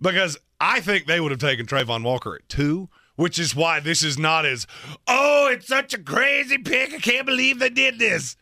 Because 0.00 0.36
I 0.60 0.80
think 0.80 1.06
they 1.06 1.20
would 1.20 1.30
have 1.30 1.40
taken 1.40 1.66
Travon 1.66 2.02
Walker 2.02 2.34
at 2.34 2.48
two, 2.48 2.88
which 3.16 3.38
is 3.38 3.54
why 3.54 3.80
this 3.80 4.02
is 4.02 4.18
not 4.18 4.44
as, 4.46 4.66
oh, 5.06 5.48
it's 5.50 5.66
such 5.66 5.94
a 5.94 6.02
crazy 6.02 6.58
pick. 6.58 6.92
I 6.92 6.98
can't 6.98 7.26
believe 7.26 7.58
they 7.58 7.70
did 7.70 7.98
this. 7.98 8.36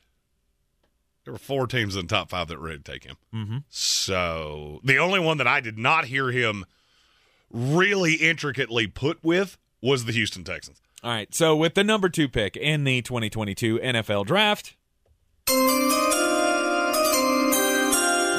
There 1.25 1.33
were 1.33 1.38
four 1.38 1.67
teams 1.67 1.95
in 1.95 2.07
the 2.07 2.14
top 2.14 2.31
five 2.31 2.49
that 2.49 2.59
were 2.59 2.67
ready 2.67 2.79
to 2.79 2.93
take 2.93 3.05
him. 3.05 3.17
Mm-hmm. 3.33 3.59
So 3.69 4.81
the 4.83 4.99
only 4.99 5.21
one 5.21 5.38
that 5.38 5.47
I 5.47 5.61
did 5.61 5.79
not 5.79 6.07
hear 6.07 6.31
him 6.33 6.64
really 7.50 8.14
intricately 8.14 8.87
put 8.87 9.23
with 9.23 9.57
was 9.81 10.05
the 10.05 10.12
Houston 10.12 10.43
Texans. 10.43 10.81
All 11.05 11.11
right. 11.11 11.33
So 11.35 11.55
with 11.55 11.75
the 11.75 11.85
number 11.85 12.09
two 12.09 12.29
pick 12.29 12.57
in 12.57 12.85
the 12.85 13.02
2022 13.02 13.79
NFL 13.79 14.26
Draft, 14.26 14.76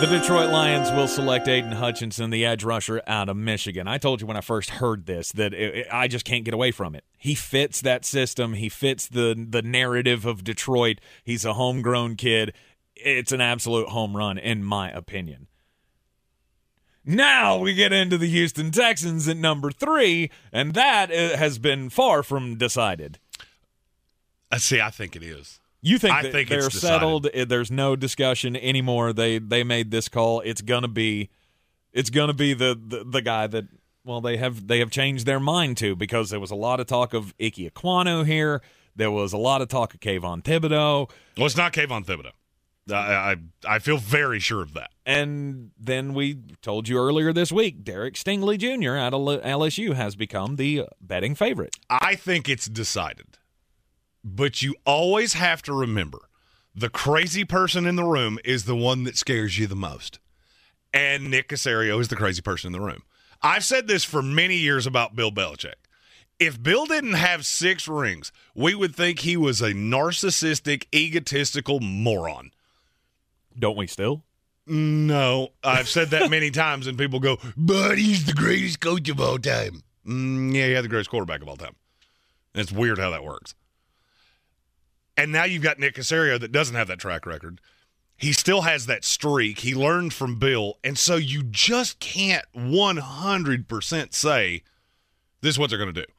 the 0.04 0.20
Detroit 0.20 0.50
Lions 0.50 0.92
will 0.92 1.08
select 1.08 1.48
Aidan 1.48 1.72
Hutchinson, 1.72 2.30
the 2.30 2.44
edge 2.44 2.66
rusher 2.66 3.02
out 3.08 3.30
of 3.30 3.38
Michigan. 3.38 3.88
I 3.88 3.98
told 3.98 4.20
you 4.20 4.28
when 4.28 4.36
I 4.36 4.42
first 4.42 4.72
heard 4.72 5.06
this 5.06 5.32
that 5.32 5.54
it, 5.54 5.76
it, 5.76 5.88
I 5.90 6.10
just 6.10 6.26
can't 6.26 6.44
get 6.44 6.54
away 6.54 6.72
from 6.72 6.94
it. 6.94 7.06
He 7.18 7.36
fits 7.36 7.80
that 7.80 8.04
system. 8.04 8.56
He 8.56 8.68
fits 8.68 9.08
the 9.08 9.34
the 9.50 9.62
narrative 9.62 10.26
of 10.26 10.44
Detroit. 10.44 11.00
He's 11.24 11.46
a 11.46 11.54
homegrown 11.54 12.18
kid. 12.18 12.54
It's 12.98 13.32
an 13.32 13.40
absolute 13.40 13.88
home 13.90 14.18
run, 14.18 14.38
in 14.38 14.62
my 14.62 14.92
opinion. 14.92 15.48
Now 17.06 17.58
we 17.58 17.74
get 17.74 17.94
into 17.94 18.18
the 18.18 18.28
Houston 18.28 18.72
Texans 18.72 19.30
at 19.30 19.38
number 19.38 19.72
three, 19.72 20.30
and 20.52 20.74
that 20.74 21.12
uh, 21.12 21.38
has 21.38 21.60
been 21.60 21.90
far 21.90 22.24
from 22.24 22.58
decided. 22.58 23.20
I 24.52 24.58
see. 24.58 24.82
I 24.82 24.90
think 24.90 25.16
it 25.16 25.24
is. 25.24 25.62
You 25.86 26.00
think, 26.00 26.14
I 26.14 26.32
think 26.32 26.48
they're 26.48 26.66
it's 26.66 26.80
settled? 26.80 27.28
Uh, 27.28 27.44
There's 27.44 27.70
no 27.70 27.98
discussion 27.98 28.56
anymore. 28.56 29.12
They 29.12 29.38
they 29.38 29.66
made 29.66 29.92
this 29.92 30.08
call. 30.08 30.40
It's 30.40 30.62
gonna 30.62 30.88
be, 30.88 31.30
it's 31.92 32.10
gonna 32.10 32.34
be 32.34 32.54
the 32.54 32.80
the, 32.82 33.04
the 33.04 33.22
guy 33.22 33.48
that 33.48 33.66
well 34.06 34.22
they 34.22 34.38
have 34.38 34.68
they 34.68 34.80
have 34.80 34.90
changed 34.92 35.26
their 35.26 35.42
mind 35.42 35.76
to 35.78 35.96
because 35.96 36.30
there 36.30 36.40
was 36.40 36.52
a 36.52 36.56
lot 36.56 36.80
of 36.80 36.88
talk 36.88 37.14
of 37.14 37.34
Ike 37.40 37.56
Ekwonu 37.56 38.26
here. 38.26 38.62
There 38.96 39.12
was 39.12 39.34
a 39.34 39.38
lot 39.38 39.62
of 39.62 39.68
talk 39.68 39.94
of 39.94 40.00
Kayvon 40.00 40.42
Thibodeaux. 40.42 41.10
Well, 41.36 41.46
it's 41.46 41.58
not 41.58 41.74
Kayvon 41.74 42.06
Thibodeaux. 42.06 42.32
I, 42.90 42.96
I 42.96 43.36
I 43.76 43.80
feel 43.80 43.98
very 43.98 44.40
sure 44.40 44.62
of 44.62 44.74
that. 44.76 44.92
And 45.06 45.72
then 45.78 46.14
we 46.14 46.38
told 46.62 46.88
you 46.88 46.98
earlier 46.98 47.34
this 47.34 47.52
week, 47.52 47.84
Derek 47.84 48.14
Stingley 48.14 48.58
Jr. 48.58 48.96
out 48.96 49.14
of 49.14 49.22
LSU 49.22 49.96
has 49.96 50.16
become 50.16 50.56
the 50.56 50.86
betting 51.02 51.36
favorite. 51.36 51.76
I 51.90 52.16
think 52.16 52.48
it's 52.48 52.68
decided. 52.68 53.38
But 54.24 54.62
you 54.62 54.76
always 54.86 55.34
have 55.34 55.62
to 55.64 55.74
remember 55.74 56.30
the 56.76 56.90
crazy 56.90 57.44
person 57.46 57.86
in 57.86 57.96
the 57.96 58.04
room 58.06 58.40
is 58.44 58.66
the 58.66 58.76
one 58.76 59.04
that 59.04 59.18
scares 59.18 59.60
you 59.60 59.68
the 59.68 59.76
most. 59.76 60.20
And 60.94 61.30
Nick 61.30 61.50
Caserio 61.50 62.00
is 62.00 62.08
the 62.08 62.16
crazy 62.16 62.42
person 62.42 62.68
in 62.68 62.74
the 62.74 62.86
room. 62.86 63.04
I've 63.42 63.66
said 63.66 63.88
this 63.88 64.04
for 64.04 64.22
many 64.22 64.56
years 64.56 64.88
about 64.88 65.16
Bill 65.16 65.32
Belichick. 65.32 65.74
If 66.40 66.62
Bill 66.62 66.86
didn't 66.86 67.14
have 67.14 67.46
six 67.46 67.88
rings, 67.88 68.32
we 68.56 68.74
would 68.74 68.96
think 68.96 69.20
he 69.20 69.38
was 69.38 69.62
a 69.62 69.74
narcissistic, 69.74 70.86
egotistical 70.94 71.80
moron. 71.80 72.52
Don't 73.58 73.78
we 73.78 73.88
still? 73.88 74.24
No, 74.66 75.50
I've 75.64 75.90
said 75.90 76.10
that 76.12 76.30
many 76.30 76.50
times, 76.52 76.88
and 76.88 76.98
people 76.98 77.20
go, 77.20 77.38
"But 77.56 77.98
he's 77.98 78.26
the 78.26 78.34
greatest 78.34 78.80
coach 78.80 79.10
of 79.10 79.20
all 79.20 79.38
time." 79.38 79.84
Mm, 80.08 80.54
yeah, 80.54 80.68
he 80.68 80.72
had 80.72 80.84
the 80.84 80.90
greatest 80.90 81.10
quarterback 81.10 81.42
of 81.42 81.50
all 81.50 81.58
time. 81.58 81.76
It's 82.56 82.72
weird 82.72 82.98
how 82.98 83.10
that 83.12 83.24
works. 83.24 83.56
And 85.16 85.32
now 85.32 85.44
you've 85.44 85.64
got 85.64 85.80
Nick 85.80 85.96
Caserio 85.96 86.40
that 86.40 86.52
doesn't 86.52 86.76
have 86.76 86.88
that 86.88 87.00
track 87.00 87.26
record. 87.26 87.62
He 88.18 88.34
still 88.34 88.62
has 88.62 88.86
that 88.86 89.04
streak. 89.04 89.60
He 89.60 89.76
learned 89.76 90.14
from 90.14 90.40
Bill, 90.40 90.78
and 90.84 90.98
so 90.98 91.16
you 91.16 91.44
just 91.44 92.00
can't 92.00 92.46
one 92.54 92.98
hundred 92.98 93.68
percent 93.68 94.14
say 94.14 94.64
this 95.42 95.56
is 95.56 95.60
what 95.60 95.70
they're 95.70 95.80
going 95.80 95.94
to 95.94 96.02
do. 96.02 96.12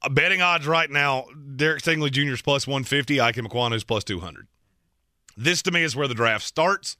Uh, 0.00 0.08
betting 0.08 0.40
odds 0.40 0.66
right 0.66 0.90
now: 0.90 1.26
Derek 1.56 1.82
Stingley 1.82 2.10
Jr. 2.10 2.32
is 2.32 2.42
plus 2.42 2.66
one 2.66 2.84
fifty. 2.84 3.20
Ike 3.20 3.36
McQuan 3.36 3.74
is 3.74 3.84
plus 3.84 4.04
two 4.04 4.20
hundred. 4.20 4.46
This 5.36 5.62
to 5.62 5.70
me 5.70 5.82
is 5.82 5.94
where 5.94 6.08
the 6.08 6.14
draft 6.14 6.44
starts. 6.44 6.96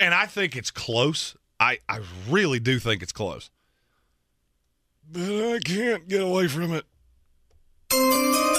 And 0.00 0.14
I 0.14 0.26
think 0.26 0.56
it's 0.56 0.70
close. 0.70 1.36
I, 1.58 1.78
I 1.88 2.00
really 2.28 2.60
do 2.60 2.78
think 2.78 3.02
it's 3.02 3.12
close. 3.12 3.50
But 5.10 5.54
I 5.54 5.58
can't 5.64 6.08
get 6.08 6.22
away 6.22 6.46
from 6.46 6.72
it. 6.72 8.57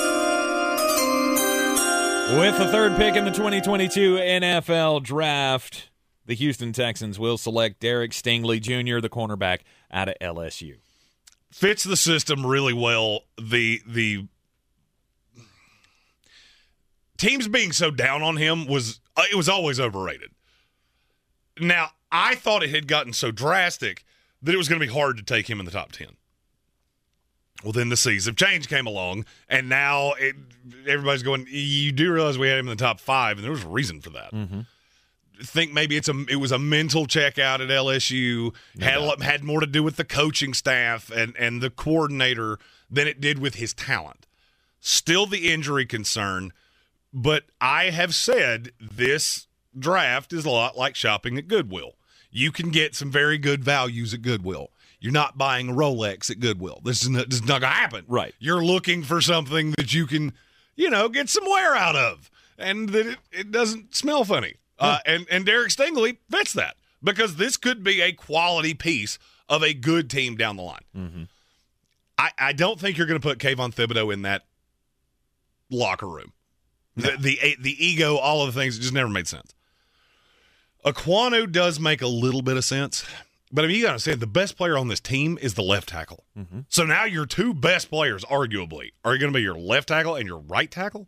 With 2.38 2.59
the 2.59 2.67
third 2.67 2.95
pick 2.95 3.15
in 3.15 3.25
the 3.25 3.31
2022 3.31 4.17
NFL 4.17 5.01
Draft, 5.01 5.89
the 6.27 6.36
Houston 6.36 6.71
Texans 6.71 7.17
will 7.17 7.39
select 7.39 7.79
Derek 7.79 8.12
Stingley 8.12 8.62
Jr., 8.62 9.00
the 9.01 9.09
cornerback 9.09 9.62
out 9.91 10.09
of 10.09 10.15
LSU. 10.21 10.75
Fits 11.51 11.83
the 11.83 11.98
system 11.98 12.45
really 12.45 12.74
well. 12.74 13.21
The 13.41 13.81
the 13.88 14.27
teams 17.17 17.48
being 17.48 17.71
so 17.71 17.89
down 17.89 18.21
on 18.21 18.38
him 18.38 18.67
was 18.67 19.00
uh, 19.17 19.24
it 19.31 19.36
was 19.36 19.50
always 19.50 19.79
overrated. 19.79 20.29
Now, 21.59 21.89
I 22.12 22.36
thought 22.36 22.62
it 22.62 22.69
had 22.69 22.88
gotten 22.88 23.12
so 23.12 23.31
drastic 23.31 24.05
that 24.43 24.53
it 24.53 24.57
was 24.57 24.69
going 24.69 24.79
to 24.79 24.86
be 24.86 24.93
hard 24.93 25.17
to 25.17 25.24
take 25.24 25.50
him 25.50 25.59
in 25.59 25.65
the 25.65 25.71
top 25.71 25.91
10. 25.93 26.09
Well, 27.63 27.73
then 27.73 27.89
the 27.89 27.97
seas 27.97 28.27
of 28.27 28.35
change 28.35 28.69
came 28.69 28.87
along, 28.87 29.25
and 29.49 29.67
now 29.67 30.13
it, 30.13 30.35
everybody's 30.87 31.23
going, 31.23 31.45
you 31.49 31.91
do 31.91 32.11
realize 32.11 32.37
we 32.37 32.47
had 32.47 32.57
him 32.57 32.67
in 32.67 32.77
the 32.77 32.83
top 32.83 32.99
five, 32.99 33.37
and 33.37 33.43
there 33.43 33.51
was 33.51 33.65
a 33.65 33.67
reason 33.67 33.99
for 33.99 34.11
that. 34.11 34.31
Mm-hmm. 34.31 34.61
Think 35.41 35.73
maybe 35.73 35.95
it's 35.95 36.09
a 36.09 36.25
it 36.29 36.35
was 36.35 36.51
a 36.51 36.59
mental 36.59 37.05
checkout 37.05 37.61
at 37.61 37.69
LSU 37.69 38.53
had 38.81 39.21
had 39.21 39.41
more 39.41 39.61
to 39.61 39.65
do 39.65 39.81
with 39.81 39.95
the 39.95 40.03
coaching 40.03 40.53
staff 40.53 41.09
and 41.09 41.33
and 41.37 41.61
the 41.61 41.69
coordinator 41.69 42.59
than 42.91 43.07
it 43.07 43.21
did 43.21 43.39
with 43.39 43.55
his 43.55 43.73
talent. 43.73 44.27
Still 44.81 45.25
the 45.25 45.49
injury 45.49 45.85
concern, 45.85 46.51
but 47.13 47.45
I 47.61 47.85
have 47.91 48.13
said 48.15 48.71
this 48.81 49.47
draft 49.77 50.33
is 50.33 50.43
a 50.43 50.49
lot 50.49 50.77
like 50.77 50.95
shopping 50.95 51.37
at 51.37 51.47
Goodwill. 51.47 51.93
You 52.31 52.51
can 52.51 52.69
get 52.69 52.93
some 52.93 53.09
very 53.09 53.37
good 53.37 53.63
values 53.63 54.13
at 54.13 54.21
Goodwill. 54.21 54.71
You're 54.99 55.13
not 55.13 55.37
buying 55.37 55.69
a 55.69 55.73
Rolex 55.73 56.29
at 56.29 56.39
Goodwill. 56.39 56.81
This 56.83 57.03
is 57.03 57.09
not, 57.09 57.29
this 57.29 57.39
is 57.39 57.47
not 57.47 57.61
going 57.61 57.71
to 57.71 57.79
happen. 57.79 58.05
Right. 58.07 58.33
You're 58.39 58.63
looking 58.63 59.03
for 59.03 59.21
something 59.21 59.71
that 59.77 59.93
you 59.93 60.05
can, 60.05 60.33
you 60.75 60.89
know, 60.89 61.09
get 61.09 61.29
some 61.29 61.45
wear 61.45 61.75
out 61.75 61.95
of 61.95 62.29
and 62.57 62.89
that 62.89 63.07
it, 63.07 63.17
it 63.31 63.51
doesn't 63.51 63.95
smell 63.95 64.23
funny. 64.23 64.55
Uh, 64.77 64.99
and, 65.05 65.25
and 65.29 65.45
Derek 65.45 65.69
Stingley 65.69 66.17
fits 66.29 66.53
that 66.53 66.75
because 67.03 67.35
this 67.35 67.57
could 67.57 67.83
be 67.83 68.01
a 68.01 68.11
quality 68.11 68.73
piece 68.73 69.19
of 69.47 69.63
a 69.63 69.73
good 69.73 70.09
team 70.09 70.35
down 70.35 70.57
the 70.57 70.63
line. 70.63 70.85
Mm-hmm. 70.95 71.23
I, 72.17 72.31
I 72.37 72.53
don't 72.53 72.79
think 72.79 72.97
you're 72.97 73.07
going 73.07 73.19
to 73.19 73.25
put 73.27 73.39
Kayvon 73.39 73.73
Thibodeaux 73.73 74.13
in 74.13 74.23
that 74.23 74.43
locker 75.69 76.07
room. 76.07 76.33
The, 76.95 77.15
the 77.17 77.55
the 77.61 77.85
ego, 77.85 78.17
all 78.17 78.41
of 78.41 78.53
the 78.53 78.59
things, 78.59 78.77
it 78.77 78.81
just 78.81 78.93
never 78.93 79.09
made 79.09 79.25
sense. 79.25 79.53
Ekwonu 80.85 81.49
does 81.49 81.79
make 81.79 82.01
a 82.01 82.07
little 82.07 82.41
bit 82.41 82.57
of 82.57 82.65
sense, 82.65 83.05
but 83.51 83.65
I 83.65 83.67
mean, 83.67 83.77
you 83.77 83.83
got 83.83 83.93
to 83.93 83.99
say 83.99 84.13
the 84.15 84.27
best 84.27 84.57
player 84.57 84.77
on 84.77 84.87
this 84.87 84.99
team 84.99 85.37
is 85.41 85.55
the 85.55 85.63
left 85.63 85.89
tackle. 85.89 86.23
Mm-hmm. 86.37 86.61
So 86.69 86.85
now 86.85 87.05
your 87.05 87.25
two 87.25 87.53
best 87.53 87.89
players, 87.89 88.23
arguably, 88.25 88.91
are 89.03 89.17
going 89.17 89.31
to 89.31 89.37
be 89.37 89.43
your 89.43 89.57
left 89.57 89.87
tackle 89.87 90.15
and 90.15 90.27
your 90.27 90.39
right 90.39 90.69
tackle. 90.69 91.07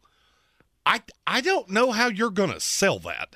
I 0.85 1.01
I 1.27 1.41
don't 1.41 1.69
know 1.69 1.91
how 1.91 2.07
you're 2.07 2.31
going 2.31 2.51
to 2.51 2.59
sell 2.59 2.99
that. 2.99 3.35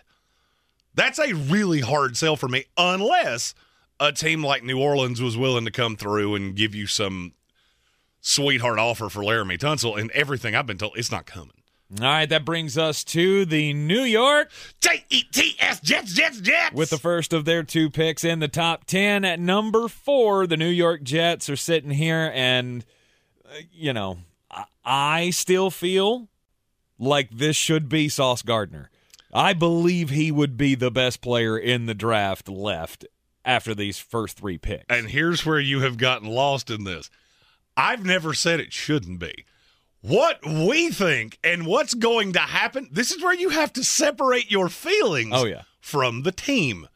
That's 0.96 1.20
a 1.20 1.34
really 1.34 1.82
hard 1.82 2.18
sell 2.18 2.36
for 2.36 2.48
me, 2.48 2.66
unless 2.78 3.54
a 4.00 4.12
team 4.12 4.44
like 4.44 4.64
New 4.64 4.80
Orleans 4.80 5.22
was 5.22 5.38
willing 5.38 5.66
to 5.66 5.72
come 5.72 5.96
through 5.96 6.36
and 6.36 6.56
give 6.56 6.74
you 6.74 6.88
some 6.88 7.34
sweetheart 8.22 8.80
offer 8.80 9.10
for 9.10 9.22
Laremy 9.22 9.60
Tunsil, 9.60 10.00
and 10.00 10.10
everything 10.12 10.56
I've 10.56 10.66
been 10.66 10.78
told, 10.78 10.98
it's 10.98 11.12
not 11.12 11.26
coming. 11.26 11.62
All 11.92 12.06
right, 12.08 12.28
that 12.28 12.46
brings 12.46 12.78
us 12.78 13.04
to 13.06 13.46
the 13.46 13.72
New 13.74 14.02
York 14.02 14.52
J 14.82 15.06
E 15.10 15.24
T 15.32 15.56
S 15.60 15.80
Jets, 15.82 16.14
Jets, 16.14 16.42
Jets. 16.42 16.74
with 16.74 16.90
the 16.90 16.98
first 16.98 17.32
of 17.32 17.46
their 17.46 17.62
two 17.62 17.90
picks 17.92 18.24
in 18.24 18.40
the 18.40 18.48
top 18.48 18.86
10 18.86 19.24
at 19.24 19.40
number 19.40 19.88
four. 19.88 20.48
The 20.48 20.58
New 20.58 20.70
York 20.70 21.04
Jets 21.04 21.48
are 21.50 21.56
sitting 21.56 21.92
here, 21.92 22.32
and, 22.34 22.84
uh, 23.46 23.60
you 23.72 23.94
know, 23.94 24.18
I, 24.50 24.64
I 24.84 25.30
still 25.30 25.70
feel 25.70 26.28
like 26.98 27.30
this 27.30 27.56
should 27.56 27.88
be 27.88 28.10
Sauce 28.10 28.42
Gardner. 28.42 28.90
I 29.32 29.54
believe 29.54 30.10
he 30.10 30.32
would 30.32 30.58
be 30.58 30.74
the 30.76 30.92
best 30.92 31.22
player 31.22 31.58
in 31.58 31.86
the 31.86 31.94
draft 31.94 32.50
left 32.50 33.06
after 33.44 33.76
these 33.76 34.00
first 34.00 34.38
three 34.40 34.58
picks. 34.58 34.86
and 34.90 35.10
here's 35.10 35.46
where 35.46 35.60
you 35.60 35.82
have 35.82 35.98
gotten 35.98 36.28
lost 36.28 36.72
in 36.72 36.84
this. 36.84 37.12
I've 37.78 38.04
never 38.04 38.34
said 38.34 38.60
it 38.60 38.74
shouldn't 38.74 39.20
be. 39.20 39.46
What 40.08 40.46
we 40.46 40.90
think 40.92 41.40
and 41.44 41.66
what's 41.66 41.94
going 41.96 42.34
to 42.34 42.40
happen, 42.40 42.90
this 42.92 43.12
is 43.12 43.24
where 43.24 43.34
you 43.34 43.50
have 43.50 43.74
to 43.74 43.84
separate 43.84 44.52
your 44.52 44.70
feelings 44.70 45.32
Oh, 45.34 45.46
yeah. 45.46 45.64
from 45.80 46.22
the 46.24 46.32
team. 46.32 46.88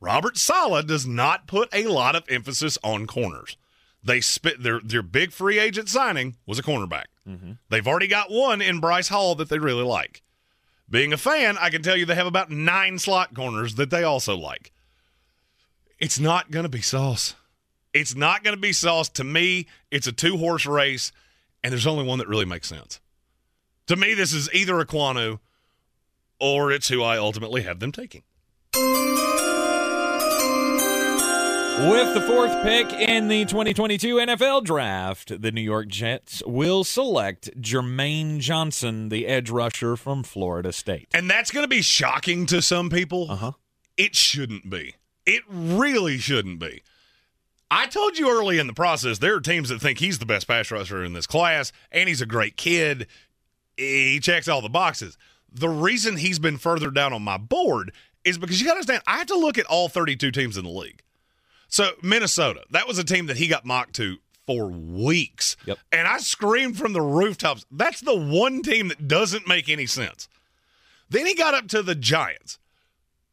Robert 0.00 0.36
Saleh 0.38 0.86
does 0.86 1.06
not 1.06 1.46
put 1.46 1.68
a 1.74 1.86
lot 1.86 2.16
of 2.16 2.24
emphasis 2.28 2.78
on 2.82 3.06
corners. 3.06 3.56
They 4.02 4.20
spit 4.20 4.62
their 4.62 4.80
their 4.80 5.02
big 5.02 5.32
free 5.32 5.58
agent 5.58 5.88
signing 5.88 6.36
was 6.46 6.58
a 6.58 6.62
cornerback. 6.62 7.04
Mm-hmm. 7.28 7.52
They've 7.70 7.86
already 7.88 8.06
got 8.08 8.30
one 8.30 8.60
in 8.62 8.80
Bryce 8.80 9.08
Hall 9.08 9.34
that 9.36 9.48
they 9.48 9.58
really 9.58 9.82
like. 9.84 10.22
Being 10.90 11.12
a 11.12 11.16
fan, 11.18 11.56
I 11.58 11.70
can 11.70 11.82
tell 11.82 11.96
you 11.96 12.04
they 12.04 12.14
have 12.14 12.26
about 12.26 12.50
nine 12.50 12.98
slot 12.98 13.34
corners 13.34 13.74
that 13.76 13.88
they 13.90 14.04
also 14.04 14.36
like. 14.36 14.72
It's 15.98 16.18
not 16.18 16.50
going 16.50 16.64
to 16.64 16.68
be 16.68 16.82
Sauce. 16.82 17.34
It's 17.94 18.14
not 18.14 18.42
going 18.44 18.56
to 18.56 18.60
be 18.60 18.72
Sauce. 18.72 19.08
To 19.10 19.24
me, 19.24 19.66
it's 19.90 20.06
a 20.06 20.12
two 20.12 20.36
horse 20.36 20.66
race, 20.66 21.12
and 21.64 21.72
there's 21.72 21.86
only 21.86 22.04
one 22.04 22.18
that 22.18 22.28
really 22.28 22.44
makes 22.44 22.68
sense. 22.68 23.00
To 23.86 23.96
me, 23.96 24.12
this 24.14 24.32
is 24.32 24.52
either 24.52 24.74
Ekwonu 24.74 25.40
or 26.38 26.70
it's 26.70 26.88
who 26.88 27.02
I 27.02 27.16
ultimately 27.16 27.62
have 27.62 27.80
them 27.80 27.90
taking. 27.90 28.22
With 31.90 32.14
the 32.14 32.20
fourth 32.20 32.62
pick 32.62 32.92
in 32.92 33.28
the 33.28 33.46
2022 33.46 34.16
NFL 34.16 34.64
Draft, 34.64 35.40
the 35.42 35.50
New 35.50 35.60
York 35.60 35.88
Jets 35.88 36.42
will 36.46 36.84
select 36.84 37.50
Jermaine 37.60 38.38
Johnson, 38.38 39.08
the 39.08 39.26
edge 39.26 39.50
rusher 39.50 39.96
from 39.96 40.22
Florida 40.22 40.72
State. 40.72 41.08
And 41.12 41.28
that's 41.28 41.50
going 41.50 41.64
to 41.64 41.68
be 41.68 41.82
shocking 41.82 42.46
to 42.46 42.62
some 42.62 42.90
people. 42.90 43.26
Uh 43.30 43.36
huh. 43.36 43.52
It 43.96 44.14
shouldn't 44.14 44.70
be. 44.70 44.94
It 45.26 45.42
really 45.48 46.18
shouldn't 46.18 46.60
be. 46.60 46.82
I 47.76 47.86
told 47.86 48.16
you 48.16 48.30
early 48.30 48.60
in 48.60 48.68
the 48.68 48.72
process, 48.72 49.18
there 49.18 49.34
are 49.34 49.40
teams 49.40 49.68
that 49.68 49.80
think 49.80 49.98
he's 49.98 50.20
the 50.20 50.26
best 50.26 50.46
pass 50.46 50.70
rusher 50.70 51.02
in 51.02 51.12
this 51.12 51.26
class, 51.26 51.72
and 51.90 52.08
he's 52.08 52.22
a 52.22 52.26
great 52.26 52.56
kid. 52.56 53.08
He 53.76 54.20
checks 54.20 54.46
all 54.46 54.62
the 54.62 54.68
boxes. 54.68 55.18
The 55.52 55.68
reason 55.68 56.16
he's 56.16 56.38
been 56.38 56.56
further 56.56 56.88
down 56.92 57.12
on 57.12 57.22
my 57.22 57.36
board 57.36 57.92
is 58.24 58.38
because 58.38 58.60
you 58.60 58.66
got 58.66 58.74
to 58.74 58.76
understand, 58.76 59.02
I 59.08 59.18
have 59.18 59.26
to 59.26 59.36
look 59.36 59.58
at 59.58 59.66
all 59.66 59.88
32 59.88 60.30
teams 60.30 60.56
in 60.56 60.62
the 60.62 60.70
league. 60.70 61.02
So, 61.66 61.90
Minnesota, 62.00 62.62
that 62.70 62.86
was 62.86 63.00
a 63.00 63.04
team 63.04 63.26
that 63.26 63.38
he 63.38 63.48
got 63.48 63.64
mocked 63.64 63.96
to 63.96 64.18
for 64.46 64.66
weeks. 64.68 65.56
Yep. 65.66 65.78
And 65.90 66.06
I 66.06 66.18
screamed 66.18 66.78
from 66.78 66.92
the 66.92 67.02
rooftops, 67.02 67.66
that's 67.72 68.02
the 68.02 68.14
one 68.14 68.62
team 68.62 68.86
that 68.86 69.08
doesn't 69.08 69.48
make 69.48 69.68
any 69.68 69.86
sense. 69.86 70.28
Then 71.10 71.26
he 71.26 71.34
got 71.34 71.54
up 71.54 71.66
to 71.68 71.82
the 71.82 71.96
Giants. 71.96 72.60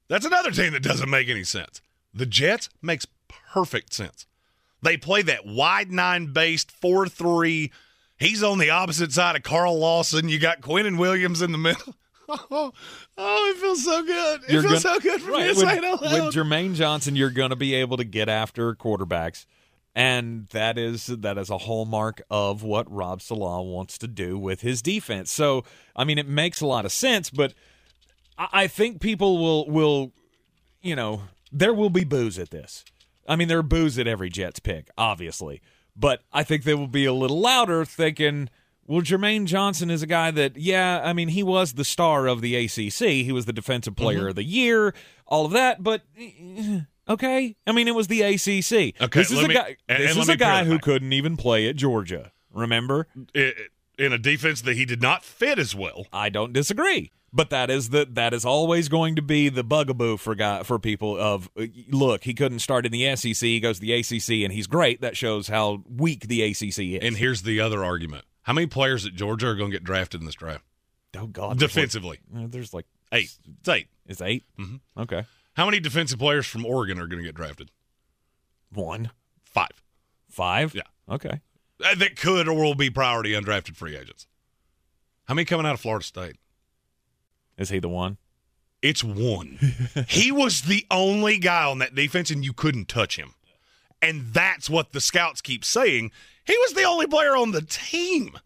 That's 0.07 0.25
another 0.25 0.49
team 0.49 0.73
that 0.73 0.81
doesn't 0.81 1.11
make 1.11 1.29
any 1.29 1.43
sense. 1.43 1.79
The 2.11 2.25
Jets 2.25 2.69
makes 2.81 3.05
perfect 3.53 3.93
sense. 3.93 4.25
They 4.81 4.97
play 4.97 5.21
that 5.23 5.45
wide 5.45 5.91
nine 5.91 6.33
based 6.33 6.71
4 6.71 7.07
3. 7.07 7.71
He's 8.17 8.43
on 8.43 8.59
the 8.59 8.69
opposite 8.69 9.11
side 9.11 9.35
of 9.35 9.43
Carl 9.43 9.79
Lawson. 9.79 10.29
You 10.29 10.39
got 10.39 10.61
Quinnen 10.61 10.97
Williams 10.97 11.41
in 11.41 11.51
the 11.51 11.57
middle. 11.57 11.95
Oh, 12.29 12.71
oh 13.17 13.51
it 13.51 13.57
feels 13.57 13.83
so 13.83 14.03
good. 14.03 14.43
It 14.43 14.51
You're 14.51 14.61
feels 14.61 14.83
gonna- 14.83 14.95
so 14.95 14.99
good 14.99 15.21
for 15.21 15.31
me 15.31 15.39
to 15.39 15.47
with, 15.49 15.57
say 15.57 15.77
it 15.77 15.83
out 15.83 16.01
with. 16.01 16.11
Jermaine 16.33 16.75
Johnson, 16.75 17.15
you're 17.15 17.29
going 17.31 17.49
to 17.49 17.55
be 17.55 17.73
able 17.73 17.97
to 17.97 18.03
get 18.03 18.29
after 18.29 18.73
quarterbacks, 18.75 19.45
and 19.95 20.47
that 20.49 20.77
is 20.77 21.07
that 21.07 21.37
is 21.37 21.49
a 21.49 21.57
hallmark 21.59 22.21
of 22.29 22.63
what 22.63 22.91
Rob 22.91 23.21
Saleh 23.21 23.65
wants 23.65 23.97
to 23.99 24.07
do 24.07 24.37
with 24.37 24.61
his 24.61 24.81
defense. 24.81 25.31
So, 25.31 25.63
I 25.95 26.03
mean, 26.03 26.17
it 26.17 26.27
makes 26.27 26.61
a 26.61 26.67
lot 26.67 26.85
of 26.85 26.91
sense, 26.91 27.29
but 27.29 27.53
I, 28.37 28.47
I 28.53 28.67
think 28.67 29.01
people 29.01 29.37
will 29.39 29.67
will, 29.69 30.11
you 30.81 30.95
know, 30.95 31.23
there 31.51 31.73
will 31.73 31.89
be 31.89 32.03
boos 32.03 32.39
at 32.39 32.51
this. 32.51 32.85
I 33.27 33.35
mean, 33.35 33.47
there 33.47 33.59
are 33.59 33.63
boos 33.63 33.97
at 33.99 34.07
every 34.07 34.29
Jets 34.29 34.59
pick, 34.59 34.89
obviously, 34.97 35.61
but 35.95 36.21
I 36.33 36.43
think 36.43 36.63
they 36.63 36.73
will 36.73 36.87
be 36.87 37.05
a 37.05 37.13
little 37.13 37.39
louder, 37.39 37.85
thinking. 37.85 38.49
Well, 38.87 39.01
Jermaine 39.01 39.45
Johnson 39.45 39.89
is 39.89 40.01
a 40.01 40.07
guy 40.07 40.31
that, 40.31 40.57
yeah, 40.57 41.01
I 41.03 41.13
mean, 41.13 41.29
he 41.29 41.43
was 41.43 41.73
the 41.73 41.85
star 41.85 42.27
of 42.27 42.41
the 42.41 42.55
ACC. 42.55 43.09
He 43.23 43.31
was 43.31 43.45
the 43.45 43.53
Defensive 43.53 43.95
Player 43.95 44.19
Mm-hmm. 44.19 44.27
of 44.29 44.35
the 44.35 44.43
Year, 44.43 44.93
all 45.27 45.45
of 45.45 45.51
that. 45.53 45.81
But 45.81 46.01
eh, 46.19 46.81
okay, 47.07 47.55
I 47.65 47.71
mean, 47.71 47.87
it 47.87 47.95
was 47.95 48.07
the 48.07 48.21
ACC. 48.23 48.99
Okay, 49.01 49.19
this 49.19 49.31
is 49.31 49.41
a 49.43 49.47
me- 49.47 49.53
guy. 49.53 49.77
and- 49.87 50.03
this 50.03 50.11
and 50.11 50.19
is 50.21 50.29
a 50.29 50.35
guy 50.35 50.65
who 50.65 50.77
couldn't 50.79 51.13
even 51.13 51.37
play 51.37 51.67
at 51.69 51.75
Georgia. 51.77 52.31
Remember? 52.51 53.07
I- 53.35 53.53
in 53.97 54.11
a 54.11 54.17
defense 54.17 54.61
that 54.61 54.75
he 54.75 54.83
did 54.83 55.01
not 55.01 55.23
fit 55.23 55.59
as 55.59 55.75
well. 55.75 56.07
I 56.11 56.29
don't 56.29 56.51
disagree. 56.53 57.11
But 57.33 57.49
that 57.51 57.69
is 57.69 57.89
the 57.89 58.05
that 58.11 58.33
is 58.33 58.43
always 58.43 58.89
going 58.89 59.15
to 59.15 59.21
be 59.21 59.47
the 59.47 59.63
bugaboo 59.63 60.17
for 60.17 60.35
guy 60.35 60.63
for 60.63 60.77
people 60.79 61.17
of 61.17 61.49
look 61.89 62.23
he 62.25 62.33
couldn't 62.33 62.59
start 62.59 62.85
in 62.85 62.91
the 62.91 63.15
SEC 63.15 63.35
he 63.37 63.59
goes 63.61 63.79
to 63.79 63.85
the 63.85 63.93
ACC 63.93 64.43
and 64.43 64.51
he's 64.51 64.67
great 64.67 64.99
that 65.01 65.15
shows 65.15 65.47
how 65.47 65.81
weak 65.89 66.27
the 66.27 66.41
ACC 66.43 66.61
is 66.79 66.99
And 67.01 67.15
here's 67.15 67.43
the 67.43 67.59
other 67.61 67.83
argument. 67.85 68.25
How 68.43 68.53
many 68.53 68.67
players 68.67 69.05
at 69.05 69.13
Georgia 69.15 69.47
are 69.47 69.55
going 69.55 69.71
to 69.71 69.75
get 69.77 69.83
drafted 69.85 70.19
in 70.19 70.25
this 70.25 70.35
draft? 70.35 70.65
oh 71.17 71.27
god 71.27 71.57
there's 71.59 71.61
like- 71.61 71.73
Defensively. 71.73 72.19
there's 72.31 72.73
like 72.73 72.85
Eight. 73.13 73.31
It's 73.59 73.69
eight. 73.69 73.87
it's 74.07 74.21
8 74.21 74.43
Mhm. 74.59 74.79
okay 74.97 75.23
How 75.55 75.65
many 75.65 75.79
defensive 75.79 76.19
players 76.19 76.45
from 76.47 76.65
Oregon 76.65 76.99
are 76.99 77.07
going 77.07 77.19
to 77.21 77.25
get 77.27 77.35
drafted? 77.35 77.71
one 78.73 79.11
Five. 79.45 79.81
five 80.29 80.75
Yeah. 80.75 80.83
okay 81.09 81.39
Uh, 81.83 81.95
That 81.95 82.15
could 82.17 82.47
or 82.49 82.53
will 82.61 82.75
be 82.75 82.89
priority 82.89 83.31
undrafted 83.31 83.75
free 83.77 83.95
agents. 83.95 84.27
How 85.25 85.33
many 85.33 85.45
coming 85.45 85.65
out 85.65 85.73
of 85.73 85.79
Florida 85.81 86.03
State? 86.05 86.35
Is 87.57 87.69
he 87.69 87.79
the 87.79 87.89
one 87.89 88.17
It's 88.81 89.03
one. 89.03 89.59
he 90.07 90.31
was 90.31 90.63
the 90.63 90.85
only 90.89 91.37
guy 91.37 91.65
on 91.65 91.79
that 91.79 91.95
defense, 91.95 92.31
and 92.31 92.43
you 92.43 92.53
couldn't 92.53 92.87
touch 92.87 93.17
him. 93.17 93.33
And 94.01 94.33
that's 94.33 94.69
what 94.69 94.91
the 94.93 95.01
scouts 95.01 95.41
keep 95.41 95.63
saying. 95.63 96.11
He 96.43 96.57
was 96.57 96.73
the 96.73 96.83
only 96.83 97.05
player 97.05 97.35
on 97.35 97.51
the 97.51 97.61
team. 97.61 98.39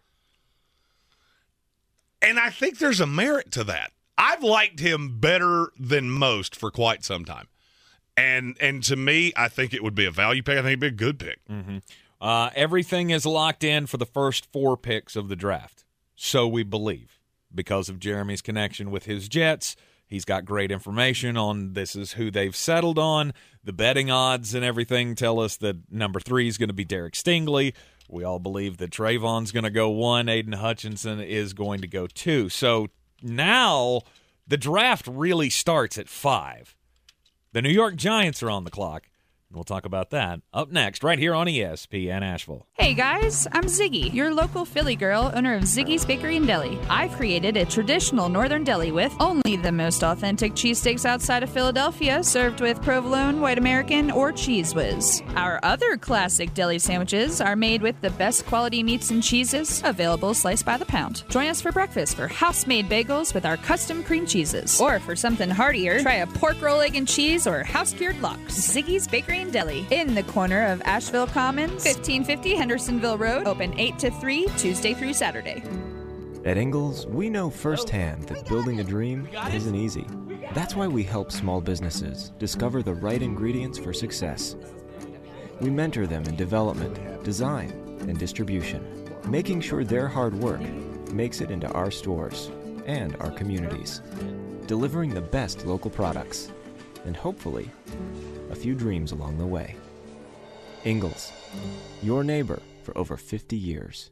And 2.22 2.40
I 2.40 2.50
think 2.50 2.80
there's 2.80 3.00
a 3.00 3.08
merit 3.08 3.52
to 3.52 3.64
that. 3.66 3.92
I've 4.18 4.44
liked 4.44 4.80
him 4.80 5.20
better 5.20 5.72
than 5.80 6.10
most 6.10 6.56
for 6.56 6.72
quite 6.72 7.04
some 7.04 7.24
time. 7.26 7.48
And 8.18 8.58
and 8.62 8.82
to 8.84 8.96
me, 8.96 9.34
I 9.36 9.48
think 9.50 9.74
it 9.74 9.84
would 9.84 9.96
be 9.96 10.06
a 10.06 10.12
value 10.12 10.42
pick. 10.42 10.54
I 10.58 10.62
think 10.62 10.68
it'd 10.68 10.80
be 10.80 10.88
a 10.88 10.92
good 10.92 11.20
pick. 11.20 11.40
Uh, 12.22 12.50
everything 12.56 13.10
is 13.10 13.26
locked 13.26 13.64
in 13.64 13.88
for 13.88 13.98
the 13.98 14.06
first 14.06 14.46
four 14.52 14.78
picks 14.78 15.16
of 15.18 15.28
the 15.28 15.36
draft. 15.36 15.84
So 16.16 16.48
we 16.48 16.64
believe. 16.64 17.15
Because 17.56 17.90
of 17.90 18.00
Jeremy's 18.00 18.42
connection 18.42 18.92
with 18.92 19.06
his 19.06 19.30
Jets, 19.30 19.76
he's 20.06 20.26
got 20.26 20.46
great 20.46 20.72
information 20.72 21.38
on 21.38 21.74
this 21.74 21.96
is 21.96 22.14
who 22.14 22.30
they've 22.30 22.56
settled 22.56 23.00
on. 23.00 23.34
The 23.64 23.74
betting 23.74 24.12
odds 24.12 24.54
and 24.54 24.64
everything 24.64 25.16
tell 25.16 25.40
us 25.40 25.58
that 25.58 25.92
number 25.92 26.20
three 26.20 26.48
is 26.48 26.58
going 26.58 26.70
to 26.70 26.74
be 26.74 26.86
Derek 26.86 27.14
Stingley. 27.14 27.74
We 28.10 28.24
all 28.24 28.40
believe 28.40 28.78
that 28.78 28.92
Travon's 28.92 29.52
going 29.52 29.64
to 29.64 29.72
go 29.72 29.90
one. 29.90 30.30
Aidan 30.30 30.54
Hutchinson 30.54 31.20
is 31.20 31.54
going 31.54 31.82
to 31.82 31.88
go 31.88 32.06
two. 32.06 32.50
So 32.50 32.90
now 33.24 34.02
the 34.48 34.58
draft 34.58 35.08
really 35.08 35.50
starts 35.50 35.98
at 35.98 36.08
five. 36.08 36.76
The 37.54 37.62
New 37.62 37.70
York 37.70 37.96
Giants 37.96 38.44
are 38.44 38.50
on 38.50 38.64
the 38.64 38.72
clock. 38.72 39.08
We'll 39.56 39.64
talk 39.64 39.86
about 39.86 40.10
that 40.10 40.42
up 40.54 40.70
next, 40.70 41.02
right 41.02 41.18
here 41.18 41.34
on 41.34 41.48
ESPN 41.48 42.22
Asheville. 42.22 42.68
Hey 42.74 42.94
guys, 42.94 43.48
I'm 43.54 43.64
Ziggy, 43.64 44.14
your 44.14 44.34
local 44.34 44.66
Philly 44.66 44.98
girl, 44.98 45.32
owner 45.34 45.56
of 45.56 45.64
Ziggy's 45.64 46.06
Bakery 46.06 46.36
and 46.36 46.46
Deli. 46.46 46.78
I've 46.90 47.14
created 47.14 47.56
a 47.56 47.66
traditional 47.66 48.28
northern 48.28 48.66
deli 48.66 48.92
with 48.92 49.16
only 49.22 49.56
the 49.56 49.72
most 49.72 50.04
authentic 50.04 50.54
cheesesteaks 50.54 51.06
outside 51.06 51.42
of 51.42 51.50
Philadelphia, 51.50 52.22
served 52.22 52.60
with 52.60 52.82
provolone, 52.82 53.40
white 53.40 53.58
American, 53.58 54.12
or 54.12 54.34
cheese 54.34 54.76
whiz. 54.76 55.24
Our 55.36 55.62
other 55.64 55.96
classic 55.96 56.54
deli 56.54 56.78
sandwiches 56.78 57.40
are 57.40 57.56
made 57.56 57.82
with 57.82 58.00
the 58.02 58.10
best 58.12 58.46
quality 58.46 58.84
meats 58.84 59.10
and 59.10 59.24
cheeses, 59.24 59.82
available 59.86 60.34
sliced 60.34 60.66
by 60.66 60.76
the 60.76 60.86
pound. 60.86 61.24
Join 61.30 61.48
us 61.48 61.62
for 61.62 61.72
breakfast 61.72 62.18
for 62.18 62.28
house-made 62.28 62.90
bagels 62.90 63.34
with 63.34 63.46
our 63.46 63.56
custom 63.58 64.04
cream 64.04 64.26
cheeses. 64.26 64.82
Or 64.82 65.00
for 65.00 65.16
something 65.16 65.50
heartier, 65.50 66.02
try 66.02 66.16
a 66.16 66.28
pork 66.28 66.62
roll, 66.62 66.82
egg, 66.82 66.98
and 66.98 67.08
cheese 67.08 67.48
or 67.48 67.64
house-cured 67.64 68.22
lox. 68.22 68.54
Ziggy's 68.56 69.08
Bakery 69.08 69.45
and 69.46 69.54
Deli, 69.54 69.86
in 69.92 70.16
the 70.16 70.24
corner 70.24 70.66
of 70.66 70.82
Asheville 70.86 71.28
Commons, 71.28 71.86
1550 71.86 72.56
Hendersonville 72.56 73.18
Road, 73.18 73.46
open 73.46 73.80
8 73.80 74.00
to 74.00 74.10
3, 74.10 74.48
Tuesday 74.58 74.94
through 74.96 75.14
Saturday. 75.14 75.64
At 76.46 76.58
Ingles, 76.58 77.06
we 77.06 77.30
know 77.30 77.50
firsthand 77.52 78.24
that 78.24 78.48
building 78.48 78.80
a 78.80 78.84
dream 78.84 79.28
isn't 79.52 79.76
easy. 79.76 80.08
That's 80.54 80.76
why 80.76 80.88
we 80.88 81.04
help 81.04 81.32
small 81.32 81.62
businesses 81.62 82.32
discover 82.40 82.82
the 82.82 82.96
right 82.96 83.22
ingredients 83.22 83.78
for 83.78 83.94
success. 83.94 84.56
We 85.62 85.70
mentor 85.70 86.08
them 86.08 86.24
in 86.24 86.36
development, 86.36 87.24
design, 87.24 87.70
and 88.02 88.18
distribution, 88.18 88.84
making 89.28 89.62
sure 89.62 89.84
their 89.84 90.08
hard 90.08 90.34
work 90.34 90.62
makes 91.12 91.40
it 91.40 91.52
into 91.52 91.72
our 91.72 91.92
stores 91.92 92.50
and 92.88 93.16
our 93.20 93.32
communities, 93.32 94.02
delivering 94.66 95.14
the 95.14 95.22
best 95.22 95.66
local 95.66 95.92
products, 95.92 96.52
and 97.06 97.16
hopefully, 97.16 97.70
a 98.56 98.58
few 98.58 98.74
dreams 98.74 99.12
along 99.12 99.38
the 99.38 99.46
way. 99.46 99.76
Ingles, 100.86 101.34
your 102.02 102.24
neighbor 102.24 102.62
for 102.84 102.98
over 102.98 103.18
50 103.18 103.58
years. 103.58 104.12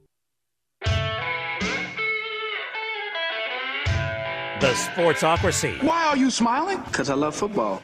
The 4.60 4.73
Sportsocracy. 4.73 5.82
Why 5.84 6.06
are 6.06 6.17
you 6.17 6.29
smiling? 6.29 6.82
Because 6.86 7.10
I 7.10 7.13
love 7.15 7.36
football. 7.36 7.82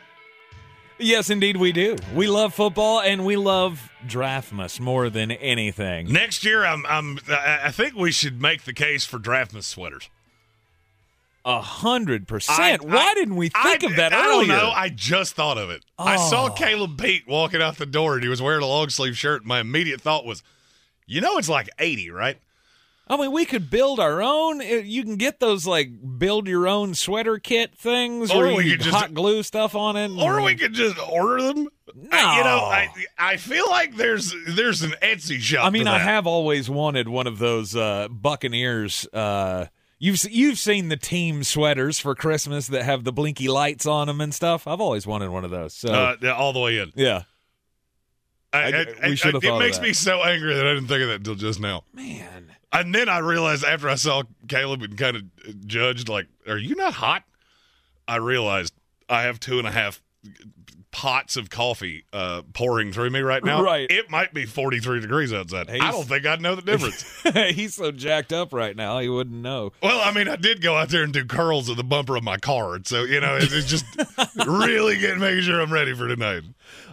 Yes, 0.97 1.29
indeed, 1.29 1.55
we 1.55 1.71
do. 1.71 1.95
We 2.13 2.27
love 2.27 2.53
football 2.53 2.99
and 2.99 3.25
we 3.25 3.37
love 3.37 3.89
Draftmas 4.05 4.81
more 4.81 5.09
than 5.09 5.31
anything. 5.31 6.11
Next 6.11 6.43
year, 6.43 6.65
I'm, 6.65 6.85
I'm, 6.87 7.19
I 7.29 7.59
I 7.65 7.71
think 7.71 7.95
we 7.95 8.11
should 8.11 8.41
make 8.41 8.63
the 8.63 8.73
case 8.73 9.05
for 9.05 9.17
Draftmas 9.17 9.63
sweaters. 9.63 10.09
A 11.49 11.61
hundred 11.61 12.27
percent. 12.27 12.83
Why 12.83 12.97
I- 13.09 13.13
didn't 13.15 13.35
we 13.35 13.49
think 13.49 13.83
I- 13.83 13.87
of 13.87 13.95
that 13.95 14.13
I 14.13 14.27
earlier? 14.27 14.47
don't 14.47 14.57
know. 14.65 14.71
I 14.71 14.89
just 14.89 15.33
thought 15.35 15.57
of 15.57 15.69
it. 15.69 15.83
I 15.97 16.15
saw 16.17 16.45
Oh. 16.45 16.49
Caleb 16.51 17.01
Pete 17.01 17.27
walking 17.27 17.61
out 17.61 17.77
the 17.77 17.85
door 17.85 18.13
and 18.15 18.23
he 18.23 18.29
was 18.29 18.41
wearing 18.41 18.61
a 18.63 18.67
long 18.67 18.89
sleeve 18.89 19.17
shirt. 19.17 19.45
My 19.45 19.59
immediate 19.59 19.99
thought 20.01 20.25
was, 20.25 20.43
you 21.07 21.21
know, 21.21 21.37
it's 21.37 21.49
like 21.49 21.67
80, 21.79 22.11
right? 22.11 22.37
I 23.11 23.17
mean, 23.17 23.31
we 23.31 23.45
could 23.45 23.71
build 23.71 23.99
our 23.99 24.21
own. 24.21 24.61
Uh, 24.61 24.65
You 24.85 25.01
can 25.03 25.15
get 25.15 25.39
those 25.39 25.65
like 25.65 25.89
build 26.19 26.47
your 26.47 26.67
own 26.67 26.93
sweater 26.93 27.39
kit 27.39 27.73
things, 27.75 28.29
Or 28.29 28.53
we 28.53 28.69
could 28.69 28.81
just- 28.81 28.95
hot 28.95 29.15
glue 29.15 29.41
stuff 29.41 29.73
on 29.73 29.95
it. 29.97 30.11
Or 30.11 30.43
we 30.43 30.53
could 30.53 30.73
just 30.75 30.97
order 31.09 31.41
them. 31.41 31.67
I- 32.11 32.37
you 32.37 32.43
know, 32.43 32.59
I 32.59 32.89
I 33.17 33.37
feel 33.37 33.67
like 33.67 33.95
there's 33.95 34.35
there's 34.47 34.83
an 34.83 34.93
Etsy 35.01 35.39
shop. 35.41 35.65
I 35.65 35.71
mean, 35.71 35.87
I 35.87 35.97
have 35.97 36.27
always 36.27 36.69
wanted 36.69 37.09
one 37.09 37.25
of 37.25 37.39
those 37.39 37.75
uh, 37.75 38.07
Buccaneers. 38.11 39.07
Uh, 39.11 39.65
you've 39.99 40.23
you've 40.31 40.57
seen 40.57 40.89
the 40.89 40.97
team 40.97 41.43
sweaters 41.43 41.99
for 41.99 42.15
Christmas 42.15 42.67
that 42.67 42.83
have 42.83 43.03
the 43.03 43.11
blinky 43.11 43.47
lights 43.47 43.85
on 43.85 44.07
them 44.07 44.19
and 44.21 44.33
stuff. 44.33 44.65
I've 44.65 44.81
always 44.81 45.05
wanted 45.05 45.29
one 45.29 45.45
of 45.45 45.51
those. 45.51 45.73
So 45.75 45.93
uh, 45.93 46.15
yeah, 46.21 46.33
all 46.33 46.53
the 46.53 46.59
way 46.59 46.79
in. 46.79 46.91
yeah, 46.95 47.23
I, 48.51 48.57
I- 48.59 48.85
I- 49.03 49.09
we 49.09 49.15
should 49.15 49.33
have 49.35 49.43
It 49.43 49.59
makes 49.59 49.79
me 49.79 49.93
so 49.93 50.23
angry 50.23 50.55
that 50.55 50.65
I 50.65 50.73
didn't 50.73 50.87
think 50.87 51.01
of 51.03 51.09
that 51.09 51.15
until 51.17 51.35
just 51.35 51.59
now. 51.59 51.83
man. 51.93 52.51
And 52.71 52.93
then 52.93 53.09
I 53.09 53.17
realized 53.17 53.63
after 53.63 53.89
I 53.89 53.95
saw 53.95 54.21
Caleb 54.47 54.83
and 54.83 54.95
kind 54.95 55.15
of 55.17 55.23
judged, 55.65 56.07
like, 56.07 56.27
"Are 56.47 56.57
you 56.57 56.75
not 56.75 56.93
hot?" 56.93 57.23
I 58.07 58.17
realized 58.17 58.73
I 59.09 59.23
have 59.23 59.39
two 59.39 59.57
and 59.57 59.67
a 59.67 59.71
half 59.71 60.03
pots 60.91 61.37
of 61.37 61.49
coffee 61.49 62.05
uh, 62.13 62.41
pouring 62.53 62.91
through 62.91 63.09
me 63.11 63.19
right 63.19 63.43
now. 63.43 63.61
Right. 63.61 63.89
It 63.89 64.09
might 64.09 64.33
be 64.33 64.45
43 64.45 65.01
degrees 65.01 65.31
outside. 65.31 65.69
I 65.69 65.91
don't 65.91 66.07
think 66.07 66.25
I'd 66.25 66.41
know 66.41 66.55
the 66.55 66.61
difference. 66.61 67.03
He's 67.55 67.75
so 67.75 67.91
jacked 67.91 68.33
up 68.33 68.53
right 68.53 68.75
now, 68.75 68.99
he 68.99 69.09
wouldn't 69.09 69.41
know. 69.41 69.71
well, 69.81 70.01
I 70.03 70.11
mean, 70.11 70.27
I 70.27 70.35
did 70.35 70.61
go 70.61 70.75
out 70.75 70.89
there 70.89 71.03
and 71.03 71.13
do 71.13 71.25
curls 71.25 71.69
of 71.69 71.77
the 71.77 71.83
bumper 71.83 72.15
of 72.15 72.23
my 72.23 72.37
car. 72.37 72.79
So, 72.83 73.03
you 73.03 73.19
know, 73.19 73.37
it's, 73.37 73.53
it's 73.53 73.67
just 73.67 73.85
really 74.47 74.97
getting 74.97 75.19
making 75.19 75.43
sure 75.43 75.61
I'm 75.61 75.71
ready 75.71 75.93
for 75.93 76.07
tonight. 76.07 76.43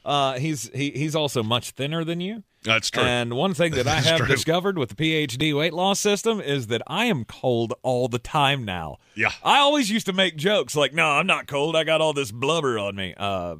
Uh, 0.04 0.38
he's 0.38 0.70
he, 0.72 0.90
he's 0.90 1.16
also 1.16 1.42
much 1.42 1.70
thinner 1.70 2.04
than 2.04 2.20
you. 2.20 2.44
That's 2.62 2.90
true. 2.90 3.02
And 3.02 3.35
one 3.35 3.54
thing 3.54 3.72
that 3.72 3.87
I 3.87 3.96
have 4.00 4.18
true. 4.18 4.26
discovered 4.26 4.76
with 4.78 4.90
the 4.90 4.94
PhD 4.96 5.56
weight 5.56 5.72
loss 5.72 6.00
system 6.00 6.40
is 6.40 6.66
that 6.68 6.82
I 6.87 7.06
am 7.06 7.24
cold 7.24 7.74
all 7.82 8.09
the 8.09 8.18
time 8.18 8.64
now. 8.64 8.96
Yeah. 9.14 9.32
I 9.42 9.59
always 9.59 9.90
used 9.90 10.06
to 10.06 10.12
make 10.12 10.37
jokes 10.37 10.74
like, 10.74 10.92
"No, 10.92 11.06
I'm 11.11 11.26
not 11.26 11.46
cold. 11.46 11.76
I 11.76 11.85
got 11.85 12.00
all 12.00 12.12
this 12.12 12.30
blubber 12.32 12.78
on 12.78 12.96
me." 12.96 13.14
Um, 13.14 13.26
uh, 13.26 13.56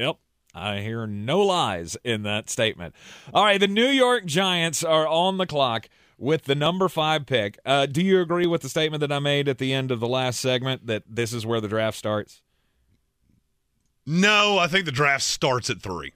yep. 0.00 0.16
I 0.54 0.78
hear 0.80 1.06
no 1.06 1.40
lies 1.40 1.96
in 2.02 2.24
that 2.24 2.50
statement. 2.50 2.94
All 3.32 3.44
right, 3.44 3.60
the 3.60 3.68
New 3.68 3.86
York 3.86 4.24
Giants 4.26 4.82
are 4.82 5.06
on 5.06 5.36
the 5.38 5.46
clock 5.46 5.88
with 6.18 6.44
the 6.44 6.54
number 6.56 6.88
five 6.88 7.24
pick. 7.24 7.58
Uh, 7.64 7.86
do 7.86 8.02
you 8.02 8.20
agree 8.20 8.46
with 8.46 8.62
the 8.62 8.68
statement 8.68 9.00
that 9.00 9.12
I 9.12 9.20
made 9.20 9.48
at 9.48 9.58
the 9.58 9.72
end 9.72 9.90
of 9.92 10.00
the 10.00 10.08
last 10.08 10.40
segment 10.40 10.86
that 10.88 11.04
this 11.08 11.32
is 11.32 11.46
where 11.46 11.60
the 11.60 11.68
draft 11.68 11.96
starts? 11.96 12.42
no, 14.06 14.58
I 14.58 14.66
think 14.66 14.86
the 14.86 14.92
draft 14.92 15.22
starts 15.22 15.70
at 15.70 15.80
three. 15.80 16.14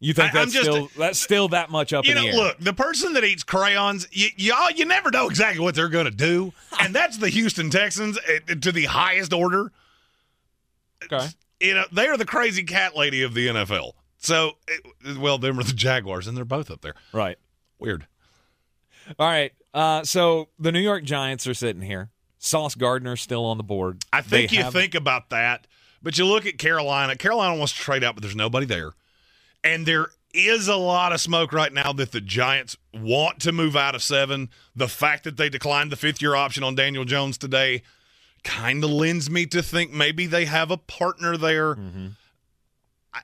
You 0.00 0.14
think 0.14 0.30
I- 0.30 0.38
that's 0.38 0.52
just- 0.52 0.64
still 0.64 0.88
that's 0.96 1.18
still 1.18 1.48
that 1.48 1.70
much 1.70 1.92
up 1.92 2.04
You 2.06 2.12
in 2.12 2.16
know, 2.16 2.22
the 2.22 2.28
air? 2.28 2.34
look, 2.34 2.58
the 2.58 2.72
person 2.72 3.12
that 3.12 3.22
eats 3.24 3.42
crayons, 3.44 4.08
you, 4.10 4.28
y'all, 4.36 4.70
you 4.70 4.84
never 4.84 5.10
know 5.10 5.28
exactly 5.28 5.60
what 5.62 5.74
they're 5.74 5.88
going 5.90 6.06
to 6.06 6.10
do, 6.10 6.52
and 6.80 6.94
that's 6.94 7.18
the 7.18 7.28
Houston 7.28 7.70
Texans 7.70 8.18
uh, 8.18 8.54
to 8.60 8.72
the 8.72 8.86
highest 8.86 9.32
order. 9.32 9.72
okay. 11.04 11.28
You 11.62 11.74
know, 11.74 11.84
they 11.92 12.08
are 12.08 12.16
the 12.16 12.24
crazy 12.26 12.64
cat 12.64 12.96
lady 12.96 13.22
of 13.22 13.34
the 13.34 13.46
NFL. 13.46 13.92
So, 14.18 14.52
it, 14.68 15.18
well, 15.18 15.38
them 15.38 15.58
are 15.58 15.62
the 15.62 15.72
Jaguars, 15.72 16.26
and 16.26 16.36
they're 16.36 16.44
both 16.44 16.70
up 16.70 16.80
there. 16.80 16.94
Right. 17.12 17.38
Weird. 17.78 18.06
All 19.18 19.28
right. 19.28 19.52
Uh, 19.74 20.04
so 20.04 20.48
the 20.58 20.70
New 20.72 20.80
York 20.80 21.04
Giants 21.04 21.46
are 21.46 21.54
sitting 21.54 21.82
here. 21.82 22.10
Sauce 22.38 22.74
Gardner's 22.74 23.20
still 23.20 23.44
on 23.44 23.56
the 23.56 23.62
board. 23.64 24.04
I 24.12 24.20
think 24.20 24.50
They 24.50 24.56
you 24.58 24.64
have- 24.64 24.72
think 24.72 24.94
about 24.94 25.30
that, 25.30 25.66
but 26.02 26.18
you 26.18 26.26
look 26.26 26.46
at 26.46 26.58
Carolina. 26.58 27.16
Carolina 27.16 27.56
wants 27.56 27.72
to 27.72 27.78
trade 27.78 28.04
out, 28.04 28.14
but 28.14 28.22
there's 28.22 28.36
nobody 28.36 28.66
there. 28.66 28.92
And 29.64 29.86
there 29.86 30.08
is 30.34 30.66
a 30.68 30.76
lot 30.76 31.12
of 31.12 31.20
smoke 31.20 31.52
right 31.52 31.72
now 31.72 31.92
that 31.92 32.10
the 32.12 32.20
Giants 32.20 32.76
want 32.92 33.40
to 33.40 33.52
move 33.52 33.76
out 33.76 33.94
of 33.94 34.02
seven. 34.02 34.50
The 34.74 34.88
fact 34.88 35.24
that 35.24 35.36
they 35.36 35.48
declined 35.48 35.92
the 35.92 35.96
fifth 35.96 36.20
year 36.20 36.34
option 36.34 36.64
on 36.64 36.74
Daniel 36.74 37.04
Jones 37.04 37.38
today 37.38 37.82
kind 38.44 38.82
of 38.84 38.90
lends 38.90 39.30
me 39.30 39.46
to 39.46 39.62
think 39.62 39.92
maybe 39.92 40.26
they 40.26 40.44
have 40.44 40.70
a 40.70 40.76
partner 40.76 41.36
there. 41.36 41.74
Mm-hmm. 41.74 42.08
I, 43.14 43.20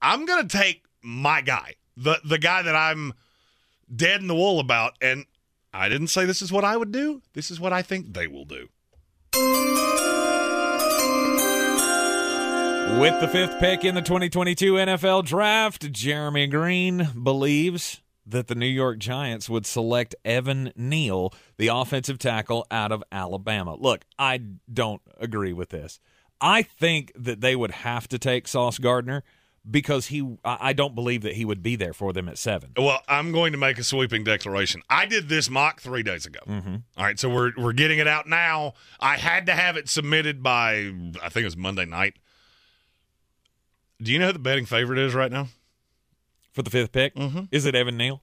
I'm 0.00 0.26
going 0.26 0.46
to 0.46 0.58
take 0.58 0.84
my 1.02 1.40
guy, 1.40 1.74
the 1.96 2.18
the 2.24 2.38
guy 2.38 2.62
that 2.62 2.76
I'm 2.76 3.14
dead 3.94 4.20
in 4.20 4.26
the 4.26 4.34
wool 4.34 4.60
about, 4.60 4.94
and 5.00 5.24
I 5.72 5.88
didn't 5.88 6.08
say 6.08 6.24
this 6.26 6.42
is 6.42 6.52
what 6.52 6.64
I 6.64 6.76
would 6.76 6.92
do. 6.92 7.22
This 7.34 7.50
is 7.50 7.60
what 7.60 7.72
I 7.72 7.82
think 7.82 8.14
they 8.14 8.26
will 8.26 8.44
do. 8.44 8.68
With 13.00 13.20
the 13.20 13.28
fifth 13.28 13.60
pick 13.60 13.84
in 13.84 13.94
the 13.94 14.02
2022 14.02 14.72
NFL 14.74 15.24
Draft, 15.26 15.92
Jeremy 15.92 16.46
Greene 16.46 17.08
believes 17.22 18.00
that 18.28 18.46
the 18.48 18.54
New 18.54 18.66
York 18.66 18.98
Giants 18.98 19.48
would 19.48 19.66
select 19.66 20.14
Evan 20.24 20.72
Neal, 20.76 21.32
the 21.56 21.68
offensive 21.68 22.18
tackle 22.18 22.66
out 22.70 22.92
of 22.92 23.02
Alabama. 23.10 23.74
Look, 23.74 24.04
I 24.18 24.40
don't 24.72 25.02
agree 25.18 25.52
with 25.52 25.70
this. 25.70 25.98
I 26.40 26.62
think 26.62 27.12
that 27.16 27.40
they 27.40 27.56
would 27.56 27.70
have 27.70 28.06
to 28.08 28.18
take 28.18 28.46
Sauce 28.46 28.78
Gardner 28.78 29.24
because 29.68 30.06
he. 30.06 30.36
I 30.44 30.72
don't 30.72 30.94
believe 30.94 31.22
that 31.22 31.34
he 31.34 31.44
would 31.44 31.62
be 31.62 31.74
there 31.74 31.92
for 31.92 32.12
them 32.12 32.28
at 32.28 32.38
seven. 32.38 32.72
Well, 32.76 33.00
I'm 33.08 33.32
going 33.32 33.52
to 33.52 33.58
make 33.58 33.78
a 33.78 33.84
sweeping 33.84 34.24
declaration. 34.24 34.82
I 34.88 35.06
did 35.06 35.28
this 35.28 35.50
mock 35.50 35.80
three 35.80 36.02
days 36.02 36.26
ago. 36.26 36.40
Mm-hmm. 36.46 36.76
All 36.96 37.04
right, 37.04 37.18
so 37.18 37.28
we're 37.28 37.52
we're 37.56 37.72
getting 37.72 37.98
it 37.98 38.06
out 38.06 38.28
now. 38.28 38.74
I 39.00 39.16
had 39.16 39.46
to 39.46 39.54
have 39.54 39.76
it 39.76 39.88
submitted 39.88 40.42
by 40.42 40.92
I 41.22 41.28
think 41.28 41.42
it 41.42 41.44
was 41.44 41.56
Monday 41.56 41.86
night. 41.86 42.18
Do 44.00 44.12
you 44.12 44.18
know 44.20 44.26
who 44.28 44.32
the 44.32 44.38
betting 44.38 44.66
favorite 44.66 45.00
is 45.00 45.12
right 45.14 45.32
now? 45.32 45.48
For 46.58 46.62
the 46.64 46.70
fifth 46.70 46.90
pick, 46.90 47.14
Mm-hmm. 47.14 47.42
is 47.52 47.66
it 47.66 47.76
Evan 47.76 47.96
Neal? 47.96 48.20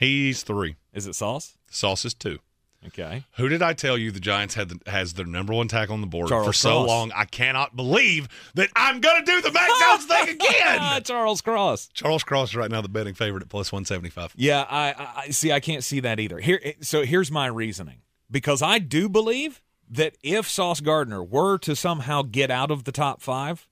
He's 0.00 0.42
three. 0.42 0.74
Is 0.92 1.06
it 1.06 1.14
Sauce? 1.14 1.56
Sauce 1.70 2.04
is 2.04 2.14
two. 2.14 2.40
Okay. 2.88 3.22
Who 3.36 3.48
did 3.48 3.62
I 3.62 3.74
tell 3.74 3.96
you 3.96 4.10
the 4.10 4.18
Giants 4.18 4.54
had 4.56 4.70
the, 4.70 4.90
has 4.90 5.14
their 5.14 5.24
number 5.24 5.52
one 5.54 5.68
tackle 5.68 5.94
on 5.94 6.00
the 6.00 6.08
board 6.08 6.30
Charles 6.30 6.48
for 6.48 6.52
so 6.52 6.70
Cross. 6.70 6.88
long? 6.88 7.12
I 7.14 7.26
cannot 7.26 7.76
believe 7.76 8.26
that 8.54 8.70
I'm 8.74 9.00
going 9.00 9.24
to 9.24 9.30
do 9.30 9.40
the 9.40 9.50
Jones 9.52 10.04
thing 10.06 10.28
again. 10.50 11.02
Charles 11.04 11.40
Cross. 11.42 11.90
Charles 11.94 12.24
Cross 12.24 12.48
is 12.50 12.56
right 12.56 12.68
now 12.72 12.80
the 12.80 12.88
betting 12.88 13.14
favorite 13.14 13.44
at 13.44 13.48
plus 13.48 13.70
one 13.70 13.84
seventy 13.84 14.10
five. 14.10 14.32
Yeah, 14.36 14.66
I, 14.68 14.94
I 14.98 15.12
I- 15.26 15.28
see. 15.30 15.52
I 15.52 15.60
can't 15.60 15.84
see 15.84 16.00
that 16.00 16.18
either. 16.18 16.40
Here, 16.40 16.60
so 16.80 17.04
here's 17.04 17.30
my 17.30 17.46
reasoning 17.46 17.98
because 18.32 18.62
I 18.62 18.80
do 18.80 19.08
believe 19.08 19.62
that 19.88 20.16
if 20.24 20.48
Sauce 20.48 20.80
Gardner 20.80 21.22
were 21.22 21.56
to 21.58 21.76
somehow 21.76 22.22
get 22.22 22.50
out 22.50 22.72
of 22.72 22.82
the 22.82 22.90
top 22.92 23.22
five, 23.22 23.68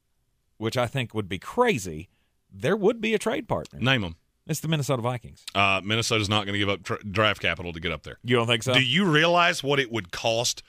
which 0.56 0.76
I 0.76 0.86
think 0.86 1.12
would 1.14 1.28
be 1.28 1.40
crazy, 1.40 2.08
there 2.52 2.76
would 2.76 3.00
be 3.00 3.14
a 3.14 3.18
trade 3.18 3.48
partner. 3.48 3.78
Name 3.80 4.02
them. 4.02 4.16
It's 4.46 4.60
the 4.60 4.68
Minnesota 4.68 5.02
Vikings. 5.02 5.44
Uh, 5.54 5.80
Minnesota's 5.84 6.28
not 6.28 6.44
going 6.46 6.54
to 6.54 6.58
give 6.58 6.68
up 6.68 6.82
tra- 6.82 7.02
draft 7.04 7.40
capital 7.40 7.72
to 7.72 7.80
get 7.80 7.92
up 7.92 8.02
there. 8.02 8.18
You 8.24 8.36
don't 8.36 8.46
think 8.48 8.64
so? 8.64 8.74
Do 8.74 8.82
you 8.82 9.04
realize 9.04 9.62
what 9.62 9.78
it 9.78 9.90
would 9.92 10.10
cost 10.10 10.62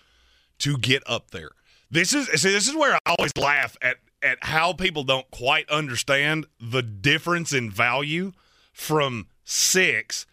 to 0.59 0.77
get 0.77 1.01
up 1.07 1.31
there? 1.31 1.49
This 1.89 2.13
is 2.13 2.27
see, 2.41 2.51
this 2.51 2.67
is 2.67 2.75
where 2.75 2.95
I 2.95 3.15
always 3.17 3.35
laugh 3.35 3.75
at 3.81 3.97
at 4.21 4.37
how 4.41 4.73
people 4.73 5.03
don't 5.03 5.29
quite 5.31 5.69
understand 5.69 6.45
the 6.59 6.81
difference 6.81 7.51
in 7.51 7.69
value 7.69 8.31
from 8.71 9.27
six 9.43 10.25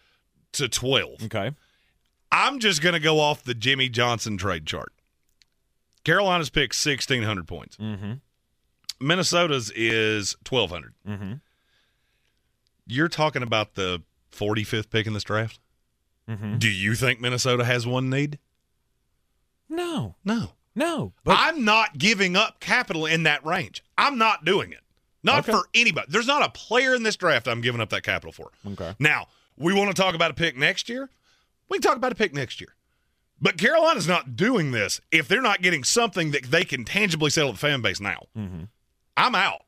to 0.53 0.67
twelve. 0.69 1.23
okay. 1.23 1.51
I'm 2.31 2.59
just 2.59 2.81
going 2.81 2.93
to 2.93 2.99
go 2.99 3.19
off 3.19 3.43
the 3.43 3.53
Jimmy 3.53 3.89
Johnson 3.89 4.37
trade 4.37 4.65
chart. 4.65 4.93
Carolina's 6.03 6.49
picked 6.49 6.75
sixteen 6.75 7.23
hundred 7.23 7.47
points. 7.47 7.75
Mm-hmm. 7.77 8.13
Minnesota's 9.01 9.71
is 9.75 10.35
twelve 10.43 10.69
hundred. 10.71 10.93
Mm-hmm. 11.07 11.33
You're 12.87 13.07
talking 13.09 13.43
about 13.43 13.75
the 13.75 14.01
forty 14.29 14.63
fifth 14.63 14.89
pick 14.89 15.07
in 15.07 15.13
this 15.13 15.23
draft. 15.23 15.59
Mm-hmm. 16.29 16.57
Do 16.57 16.69
you 16.69 16.95
think 16.95 17.19
Minnesota 17.19 17.63
has 17.65 17.85
one 17.87 18.09
need? 18.09 18.39
No, 19.69 20.15
No. 20.25 20.53
no. 20.75 21.13
But 21.23 21.37
I'm 21.39 21.63
not 21.63 21.97
giving 21.97 22.35
up 22.35 22.59
capital 22.59 23.05
in 23.05 23.23
that 23.23 23.45
range. 23.45 23.83
I'm 23.97 24.17
not 24.17 24.43
doing 24.45 24.71
it. 24.71 24.81
Not 25.23 25.39
Okay. 25.47 25.51
for 25.51 25.67
anybody. 25.73 26.07
There's 26.09 26.27
not 26.27 26.43
a 26.43 26.49
player 26.49 26.93
in 26.95 27.03
this 27.03 27.15
draft 27.15 27.47
I'm 27.47 27.61
giving 27.61 27.79
up 27.81 27.89
that 27.89 28.03
capital 28.03 28.31
for. 28.31 28.51
okay. 28.67 28.95
Now, 28.99 29.27
we 29.57 29.73
want 29.73 29.95
to 29.95 30.01
talk 30.01 30.15
about 30.15 30.31
a 30.31 30.33
pick 30.33 30.57
next 30.57 30.89
year. 30.89 31.09
We 31.69 31.77
can 31.77 31.83
talk 31.83 31.95
about 31.97 32.11
a 32.11 32.15
pick 32.15 32.33
next 32.33 32.59
year. 32.59 32.75
But 33.39 33.57
Carolina's 33.57 34.07
not 34.07 34.35
doing 34.35 34.71
this 34.71 34.99
if 35.11 35.27
they're 35.27 35.41
not 35.41 35.61
getting 35.61 35.83
something 35.83 36.31
that 36.31 36.43
they 36.51 36.63
can 36.65 36.83
tangibly 36.85 37.29
sell 37.29 37.47
to 37.47 37.53
the 37.53 37.57
fan 37.59 37.81
base 37.81 37.99
now. 37.99 38.27
Mhm. 38.37 38.67
I'm 39.21 39.35
out. 39.35 39.61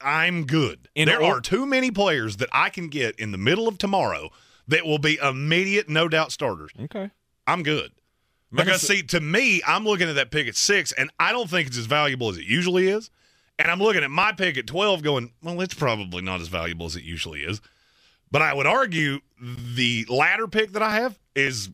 I'm 0.00 0.46
good. 0.46 0.88
In 0.94 1.06
there 1.06 1.22
or- 1.22 1.38
are 1.38 1.40
too 1.40 1.66
many 1.66 1.90
players 1.90 2.36
that 2.36 2.48
I 2.52 2.70
can 2.70 2.88
get 2.88 3.18
in 3.18 3.32
the 3.32 3.38
middle 3.38 3.66
of 3.66 3.78
tomorrow 3.78 4.30
that 4.68 4.84
will 4.84 4.98
be 4.98 5.18
immediate, 5.22 5.88
no 5.88 6.08
doubt 6.08 6.32
starters. 6.32 6.70
Okay. 6.84 7.10
I'm 7.46 7.62
good. 7.62 7.92
Because 8.52 8.82
see, 8.82 9.02
to 9.04 9.20
me, 9.20 9.62
I'm 9.66 9.84
looking 9.84 10.08
at 10.08 10.16
that 10.16 10.30
pick 10.30 10.48
at 10.48 10.56
six, 10.56 10.90
and 10.92 11.10
I 11.20 11.30
don't 11.30 11.48
think 11.48 11.68
it's 11.68 11.78
as 11.78 11.86
valuable 11.86 12.30
as 12.30 12.36
it 12.36 12.44
usually 12.44 12.88
is. 12.88 13.08
And 13.60 13.70
I'm 13.70 13.78
looking 13.78 14.02
at 14.02 14.10
my 14.10 14.32
pick 14.32 14.58
at 14.58 14.66
twelve, 14.66 15.02
going, 15.02 15.32
well, 15.42 15.60
it's 15.60 15.74
probably 15.74 16.22
not 16.22 16.40
as 16.40 16.48
valuable 16.48 16.86
as 16.86 16.96
it 16.96 17.04
usually 17.04 17.42
is. 17.42 17.60
But 18.30 18.42
I 18.42 18.52
would 18.54 18.66
argue 18.66 19.20
the 19.40 20.04
latter 20.08 20.48
pick 20.48 20.72
that 20.72 20.82
I 20.82 20.96
have 20.96 21.18
is 21.36 21.70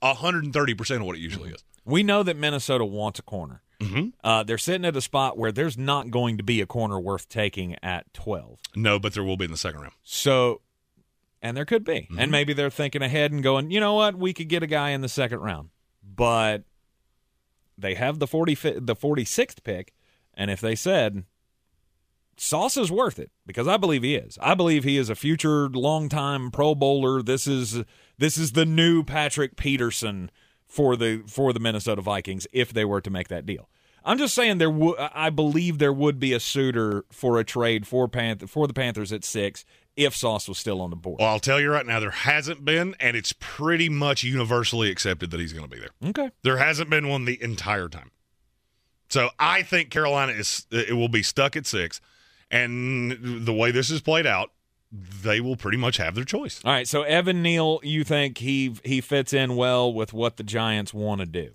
130 0.00 0.74
percent 0.74 1.00
of 1.00 1.06
what 1.06 1.16
it 1.16 1.20
usually 1.20 1.46
mm-hmm. 1.46 1.54
is. 1.54 1.64
We 1.84 2.02
know 2.02 2.22
that 2.22 2.36
Minnesota 2.36 2.84
wants 2.84 3.18
a 3.18 3.22
corner. 3.22 3.62
Mm-hmm. 3.80 4.08
Uh, 4.24 4.42
they're 4.42 4.58
sitting 4.58 4.84
at 4.84 4.96
a 4.96 5.00
spot 5.00 5.38
where 5.38 5.52
there's 5.52 5.78
not 5.78 6.10
going 6.10 6.36
to 6.38 6.42
be 6.42 6.60
a 6.60 6.66
corner 6.66 6.98
worth 6.98 7.28
taking 7.28 7.76
at 7.82 8.12
12. 8.12 8.58
No, 8.74 8.98
but 8.98 9.14
there 9.14 9.22
will 9.22 9.36
be 9.36 9.44
in 9.44 9.50
the 9.50 9.56
second 9.56 9.80
round. 9.80 9.94
So 10.02 10.62
And 11.40 11.56
there 11.56 11.64
could 11.64 11.84
be. 11.84 12.08
And 12.18 12.32
maybe 12.32 12.52
they're 12.52 12.70
thinking 12.70 13.02
ahead 13.02 13.30
and 13.30 13.42
going, 13.42 13.70
you 13.70 13.78
know 13.78 13.94
what, 13.94 14.16
we 14.16 14.32
could 14.32 14.48
get 14.48 14.62
a 14.62 14.66
guy 14.66 14.90
in 14.90 15.00
the 15.00 15.08
second 15.08 15.38
round. 15.40 15.70
But 16.02 16.64
they 17.76 17.94
have 17.94 18.18
the 18.18 18.26
40 18.26 18.54
the 18.80 18.96
46th 18.96 19.62
pick, 19.62 19.94
and 20.34 20.50
if 20.50 20.60
they 20.60 20.74
said 20.74 21.24
Sauce 22.36 22.76
is 22.76 22.90
worth 22.90 23.18
it 23.18 23.30
because 23.46 23.66
I 23.66 23.76
believe 23.76 24.02
he 24.02 24.14
is. 24.14 24.38
I 24.40 24.54
believe 24.54 24.84
he 24.84 24.96
is 24.96 25.10
a 25.10 25.14
future 25.14 25.68
long-time 25.68 26.50
Pro 26.50 26.74
Bowler. 26.74 27.20
This 27.22 27.46
is 27.46 27.82
this 28.16 28.38
is 28.38 28.52
the 28.52 28.64
new 28.64 29.02
Patrick 29.02 29.56
Peterson 29.56 30.30
for 30.68 30.96
the 30.96 31.22
for 31.26 31.52
the 31.52 31.60
Minnesota 31.60 32.02
Vikings 32.02 32.46
if 32.52 32.72
they 32.72 32.84
were 32.84 33.00
to 33.00 33.10
make 33.10 33.28
that 33.28 33.46
deal. 33.46 33.68
I'm 34.04 34.16
just 34.18 34.34
saying 34.34 34.58
there 34.58 34.70
would 34.70 34.98
I 34.98 35.30
believe 35.30 35.78
there 35.78 35.92
would 35.92 36.20
be 36.20 36.32
a 36.32 36.40
suitor 36.40 37.04
for 37.10 37.38
a 37.38 37.44
trade 37.44 37.86
for 37.86 38.08
Panth- 38.08 38.48
for 38.48 38.66
the 38.66 38.72
Panthers 38.72 39.12
at 39.12 39.24
6 39.24 39.64
if 39.96 40.14
Sauce 40.14 40.48
was 40.48 40.58
still 40.58 40.80
on 40.80 40.90
the 40.90 40.96
board. 40.96 41.18
Well, 41.18 41.28
I'll 41.28 41.40
tell 41.40 41.60
you 41.60 41.72
right 41.72 41.84
now, 41.84 41.98
there 41.98 42.10
hasn't 42.10 42.64
been, 42.64 42.94
and 43.00 43.16
it's 43.16 43.34
pretty 43.40 43.88
much 43.88 44.22
universally 44.22 44.90
accepted 44.90 45.32
that 45.32 45.40
he's 45.40 45.52
going 45.52 45.68
to 45.68 45.70
be 45.70 45.80
there. 45.80 46.10
Okay. 46.10 46.30
There 46.42 46.58
hasn't 46.58 46.88
been 46.88 47.08
one 47.08 47.24
the 47.24 47.42
entire 47.42 47.88
time. 47.88 48.12
So 49.08 49.30
I 49.40 49.62
think 49.62 49.90
Carolina 49.90 50.32
is 50.32 50.66
it 50.70 50.94
will 50.94 51.08
be 51.08 51.22
stuck 51.22 51.56
at 51.56 51.66
six, 51.66 52.00
and 52.50 53.44
the 53.44 53.52
way 53.52 53.70
this 53.72 53.90
is 53.90 54.00
played 54.00 54.26
out, 54.26 54.52
they 54.90 55.40
will 55.40 55.56
pretty 55.56 55.78
much 55.78 55.98
have 55.98 56.14
their 56.14 56.24
choice. 56.24 56.60
All 56.64 56.72
right, 56.72 56.88
so 56.88 57.02
Evan 57.02 57.42
Neal, 57.42 57.80
you 57.82 58.04
think 58.04 58.38
he 58.38 58.74
he 58.84 59.00
fits 59.00 59.32
in 59.32 59.56
well 59.56 59.92
with 59.92 60.12
what 60.12 60.36
the 60.36 60.42
Giants 60.42 60.94
want 60.94 61.20
to 61.20 61.26
do? 61.26 61.50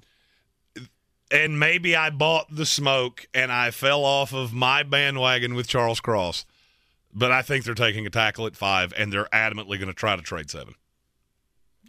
And 1.31 1.59
maybe 1.59 1.95
I 1.95 2.11
bought 2.11 2.55
the 2.55 2.65
smoke 2.65 3.25
and 3.33 3.51
I 3.51 3.71
fell 3.71 4.05
off 4.05 4.33
of 4.33 4.53
my 4.53 4.83
bandwagon 4.83 5.55
with 5.55 5.67
Charles 5.67 5.99
Cross, 5.99 6.45
but 7.11 7.31
I 7.31 7.41
think 7.41 7.65
they're 7.65 7.73
taking 7.73 8.05
a 8.05 8.11
tackle 8.11 8.45
at 8.45 8.55
five, 8.55 8.93
and 8.95 9.11
they're 9.11 9.29
adamantly 9.33 9.79
going 9.79 9.87
to 9.87 9.93
try 9.93 10.15
to 10.15 10.21
trade 10.21 10.51
seven. 10.51 10.75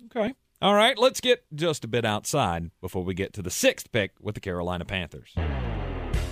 Okay. 0.06 0.34
All 0.62 0.74
right, 0.74 0.96
let's 0.96 1.20
get 1.20 1.44
just 1.54 1.84
a 1.84 1.88
bit 1.88 2.06
outside 2.06 2.70
before 2.80 3.04
we 3.04 3.12
get 3.12 3.34
to 3.34 3.42
the 3.42 3.50
sixth 3.50 3.92
pick 3.92 4.12
with 4.18 4.34
the 4.34 4.40
Carolina 4.40 4.86
Panthers. 4.86 5.34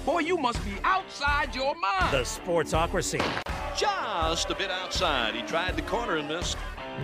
Boy, 0.04 0.20
you 0.20 0.36
must 0.36 0.64
be 0.64 0.72
outside 0.84 1.54
your 1.54 1.74
mind. 1.76 2.12
The 2.12 2.22
Sportsocracy. 2.22 3.22
Just 3.78 4.50
a 4.50 4.54
bit 4.54 4.70
outside. 4.70 5.34
He 5.34 5.42
tried 5.42 5.76
the 5.76 5.82
corner 5.82 6.16
and 6.16 6.28
missed. 6.28 6.56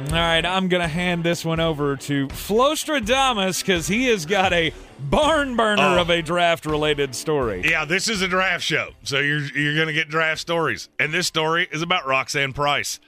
All 0.09 0.13
right, 0.13 0.45
I'm 0.45 0.69
going 0.69 0.83
to 0.83 0.89
hand 0.89 1.25
this 1.25 1.45
one 1.45 1.61
over 1.61 1.97
to 1.97 2.27
Flostradamus 2.29 3.61
because 3.65 3.89
he 3.89 4.07
has 4.07 4.27
got 4.27 4.53
a 4.53 4.73
barn 4.99 5.57
burner 5.57 5.83
Oh. 5.97 6.01
of 6.01 6.11
a 6.11 6.21
draft 6.23 6.67
related 6.67 7.15
story. 7.15 7.63
Yeah, 7.65 7.85
this 7.87 8.07
is 8.09 8.21
a 8.21 8.29
draft 8.29 8.63
show, 8.65 8.91
so 9.03 9.19
you're 9.19 9.41
you're 9.57 9.75
going 9.75 9.87
to 9.87 9.95
get 9.95 10.09
draft 10.11 10.41
stories, 10.41 10.89
and 10.99 11.13
this 11.15 11.27
story 11.27 11.69
is 11.73 11.81
about 11.83 12.07
Roxanne 12.07 12.53
Price. 12.53 13.01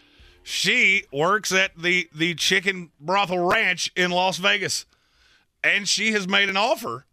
She 0.43 1.05
works 1.13 1.53
at 1.53 1.77
the 1.77 2.09
the 2.15 2.35
Chicken 2.35 2.91
Brothel 2.99 3.41
Ranch 3.41 3.93
in 3.95 4.11
Las 4.11 4.39
Vegas, 4.39 4.87
and 5.63 5.87
she 5.87 6.13
has 6.13 6.27
made 6.27 6.49
an 6.49 6.57
offer 6.57 7.05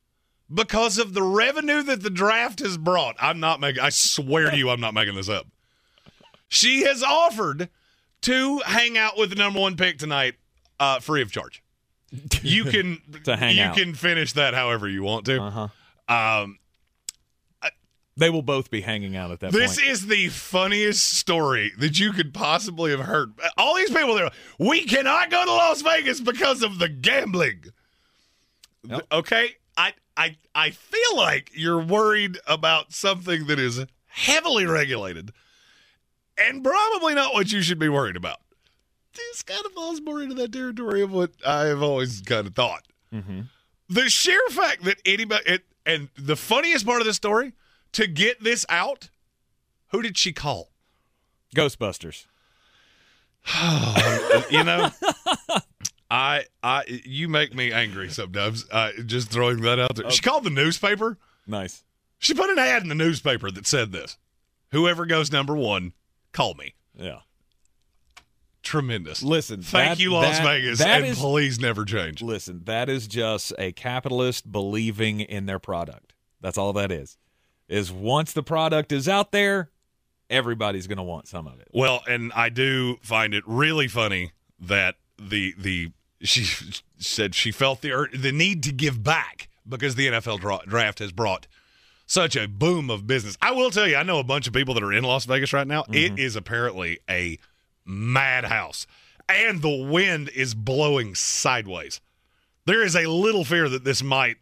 because 0.54 0.98
of 0.98 1.14
the 1.14 1.22
revenue 1.24 1.84
that 1.84 2.02
the 2.04 2.10
draft 2.10 2.60
has 2.60 2.78
brought. 2.78 3.16
I'm 3.20 3.40
not 3.40 3.60
making. 3.60 3.82
I 3.82 3.90
swear 3.90 4.52
to 4.52 4.58
you, 4.58 4.70
I'm 4.70 4.80
not 4.82 4.94
making 4.94 5.16
this 5.16 5.30
up. 5.30 5.48
She 6.48 6.84
has 6.84 7.04
offered 7.04 7.70
to 8.22 8.60
hang 8.66 8.98
out 8.98 9.18
with 9.18 9.30
the 9.30 9.36
number 9.36 9.60
one 9.60 9.76
pick 9.76 9.98
tonight, 9.98 10.36
uh, 10.80 11.00
free 11.00 11.22
of 11.22 11.32
charge. 11.32 11.62
You 12.42 12.64
can 12.72 13.02
To 13.26 13.36
hang 13.36 13.58
you 13.58 13.64
out. 13.64 13.76
can 13.76 13.94
finish 13.94 14.34
that 14.34 14.54
however 14.54 14.88
you 14.88 15.04
want 15.04 15.26
to. 15.26 15.42
Uh-huh. 15.42 15.68
Um, 16.14 16.58
They 18.16 18.30
will 18.32 18.42
both 18.42 18.72
be 18.72 18.82
hanging 18.82 19.16
out 19.16 19.30
at 19.30 19.42
that 19.42 19.52
this 19.52 19.76
point. 19.78 19.90
is 19.90 20.08
the 20.08 20.30
funniest 20.30 21.18
story 21.18 21.72
that 21.78 22.00
you 22.00 22.14
could 22.14 22.34
possibly 22.34 22.90
have 22.92 23.02
heard. 23.02 23.34
All 23.58 23.76
these 23.76 23.90
people 23.92 24.16
there, 24.16 24.32
we 24.58 24.86
cannot 24.86 25.30
go 25.30 25.44
to 25.46 25.52
Las 25.52 25.82
Vegas 25.84 26.20
because 26.22 26.64
of 26.64 26.80
the 26.80 26.90
gambling. 26.90 27.66
Yep. 28.84 29.06
Okay, 29.12 29.50
I 29.76 29.94
I 30.18 30.38
I 30.56 30.72
feel 30.72 31.16
like 31.16 31.52
you're 31.54 31.82
worried 31.82 32.40
about 32.48 32.92
something 32.92 33.48
that 33.48 33.60
is 33.60 33.86
heavily 34.08 34.66
regulated, 34.66 35.32
and 36.38 36.64
probably 36.64 37.14
not 37.14 37.34
what 37.34 37.52
you 37.52 37.62
should 37.62 37.80
be 37.80 37.90
worried 37.90 38.18
about. 38.18 38.40
This 39.14 39.44
kind 39.44 39.66
of 39.66 39.72
falls 39.74 40.02
more 40.02 40.22
into 40.22 40.36
that 40.36 40.52
territory 40.52 41.02
of 41.02 41.12
what 41.12 41.32
I've 41.46 41.82
always 41.82 42.22
kind 42.22 42.48
of 42.48 42.56
thought. 42.56 42.88
Mm-hmm. 43.14 43.42
The 43.90 44.10
sheer 44.10 44.42
fact 44.50 44.84
that 44.84 45.02
anybody, 45.06 45.44
it, 45.46 45.64
and 45.86 46.10
the 46.18 46.36
funniest 46.36 46.86
part 46.86 47.02
of 47.02 47.08
the 47.08 47.14
story, 47.14 47.54
to 47.94 48.08
get 48.08 48.44
this 48.44 48.66
out, 48.70 49.10
who 49.90 50.02
did 50.02 50.18
she 50.18 50.34
call? 50.34 50.70
Ghostbusters. 51.56 52.26
you 54.52 54.64
know, 54.64 54.92
I, 56.10 56.46
I, 56.64 56.84
you 57.06 57.28
make 57.28 57.54
me 57.54 57.72
angry 57.72 58.10
sometimes. 58.10 58.66
Uh, 58.72 58.92
just 59.06 59.30
throwing 59.30 59.62
that 59.62 59.78
out 59.80 59.96
there. 59.96 60.10
She 60.10 60.22
called 60.22 60.44
the 60.46 60.50
newspaper. 60.50 61.18
Nice. 61.46 61.84
She 62.20 62.34
put 62.34 62.50
an 62.50 62.58
ad 62.58 62.82
in 62.82 62.90
the 62.90 62.96
newspaper 62.96 63.52
that 63.52 63.68
said 63.68 63.92
this: 63.92 64.18
"Whoever 64.72 65.06
goes 65.06 65.32
number 65.32 65.56
one, 65.56 65.94
call 66.32 66.54
me." 66.56 66.74
Yeah. 66.96 67.20
Tremendous. 68.64 69.24
Listen, 69.24 69.62
thank 69.62 69.98
that- 69.98 70.00
you, 70.04 70.12
Las 70.12 70.38
that- 70.40 70.44
Vegas, 70.44 70.80
that 70.80 71.02
and 71.02 71.06
is- 71.06 71.20
please 71.20 71.60
never 71.60 71.86
change. 71.86 72.22
Listen, 72.22 72.62
that 72.66 72.90
is 72.90 73.08
just 73.08 73.54
a 73.58 73.72
capitalist 73.72 74.52
believing 74.52 75.22
in 75.22 75.46
their 75.46 75.60
product. 75.60 76.14
That's 76.42 76.58
all 76.58 76.74
that 76.74 76.92
is. 76.92 77.18
Is 77.70 77.92
once 77.92 78.34
the 78.34 78.44
product 78.44 78.92
is 78.92 79.08
out 79.08 79.32
there, 79.32 79.70
everybody's 80.30 80.88
going 80.88 80.98
to 80.98 81.04
want 81.04 81.28
some 81.28 81.48
of 81.48 81.60
it. 81.60 81.68
Well, 81.74 82.02
and 82.08 82.32
I 82.34 82.50
do 82.50 82.98
find 83.02 83.34
it 83.34 83.44
really 83.46 83.88
funny 83.88 84.32
that 84.60 84.96
the 85.18 85.54
the 85.58 85.92
she 86.22 86.46
said 86.98 87.36
she 87.36 87.52
felt 87.52 87.82
the 87.82 87.92
ur- 87.92 88.10
the 88.14 88.32
need 88.32 88.64
to 88.64 88.72
give 88.72 89.04
back 89.04 89.50
because 89.68 89.96
the 89.96 90.08
NFL 90.08 90.40
dra- 90.40 90.62
draft 90.68 91.00
has 91.00 91.12
brought 91.12 91.48
such 92.06 92.36
a 92.36 92.48
boom 92.48 92.90
of 92.90 93.06
business. 93.06 93.38
I 93.42 93.52
will 93.52 93.70
tell 93.70 93.88
you, 93.88 93.98
I 93.98 94.04
know 94.04 94.20
a 94.20 94.24
bunch 94.24 94.48
of 94.48 94.54
people 94.54 94.74
that 94.76 94.84
are 94.84 94.94
in 94.94 95.04
Las 95.04 95.26
Vegas 95.26 95.52
right 95.54 95.68
now. 95.68 95.84
It 95.90 96.18
is 96.18 96.36
apparently 96.36 97.00
a 97.10 97.38
madhouse, 97.86 98.88
and 99.28 99.62
the 99.62 99.86
wind 99.90 100.30
is 100.30 100.54
blowing 100.56 101.16
sideways. 101.16 102.00
There 102.66 102.84
is 102.84 102.96
a 102.96 103.08
little 103.08 103.44
fear 103.44 103.70
that 103.70 103.84
this 103.84 104.02
might 104.04 104.38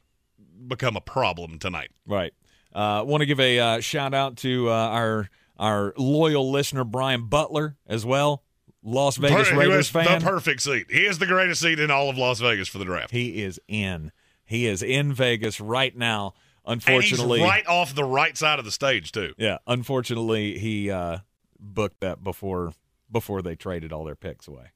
become 0.68 0.96
a 0.96 1.02
problem 1.02 1.60
tonight. 1.60 1.92
Right. 2.08 2.34
Uh, 2.74 3.04
Want 3.06 3.22
to 3.22 3.26
give 3.26 3.40
a 3.40 3.60
uh, 3.60 3.80
shout 3.80 4.14
out 4.14 4.38
to 4.38 4.70
uh, 4.70 4.74
our 4.74 5.30
our 5.58 5.94
loyal 5.98 6.52
listener 6.52 6.84
Brian 6.84 7.28
Butler 7.28 7.78
as 7.88 8.06
well, 8.06 8.44
Las 8.88 9.18
Vegas 9.18 9.50
Per- 9.50 9.58
Raiders 9.58 9.90
fan. 9.90 10.20
the 10.20 10.24
perfect 10.26 10.62
seat. 10.62 10.86
He 10.90 11.06
is 11.06 11.18
the 11.18 11.26
greatest 11.26 11.60
seat 11.62 11.80
in 11.80 11.90
all 11.90 12.10
of 12.10 12.18
Las 12.18 12.40
Vegas 12.40 12.68
for 12.70 12.78
the 12.78 12.86
draft. 12.86 13.12
he 13.12 13.42
is 13.44 13.60
in. 13.68 14.12
He 14.46 14.68
is 14.68 14.84
in 14.84 15.12
Vegas 15.12 15.60
right 15.60 15.96
now. 15.98 16.36
And 16.68 16.74
Unfortunately, 16.76 17.40
he's 17.40 17.48
right 17.48 17.66
off 17.68 17.94
the 17.96 18.04
right 18.04 18.38
side 18.38 18.60
of 18.60 18.66
the 18.66 18.72
stage 18.72 19.12
too. 19.12 19.34
yeah. 19.38 19.58
Unfortunately, 19.68 20.58
he 20.58 20.90
uh, 20.92 21.20
booked 21.60 22.00
that 22.02 22.24
before 22.24 22.74
before 23.12 23.42
they 23.42 23.56
traded 23.56 23.92
all 23.92 24.04
their 24.04 24.16
picks 24.16 24.48
away. 24.48 24.68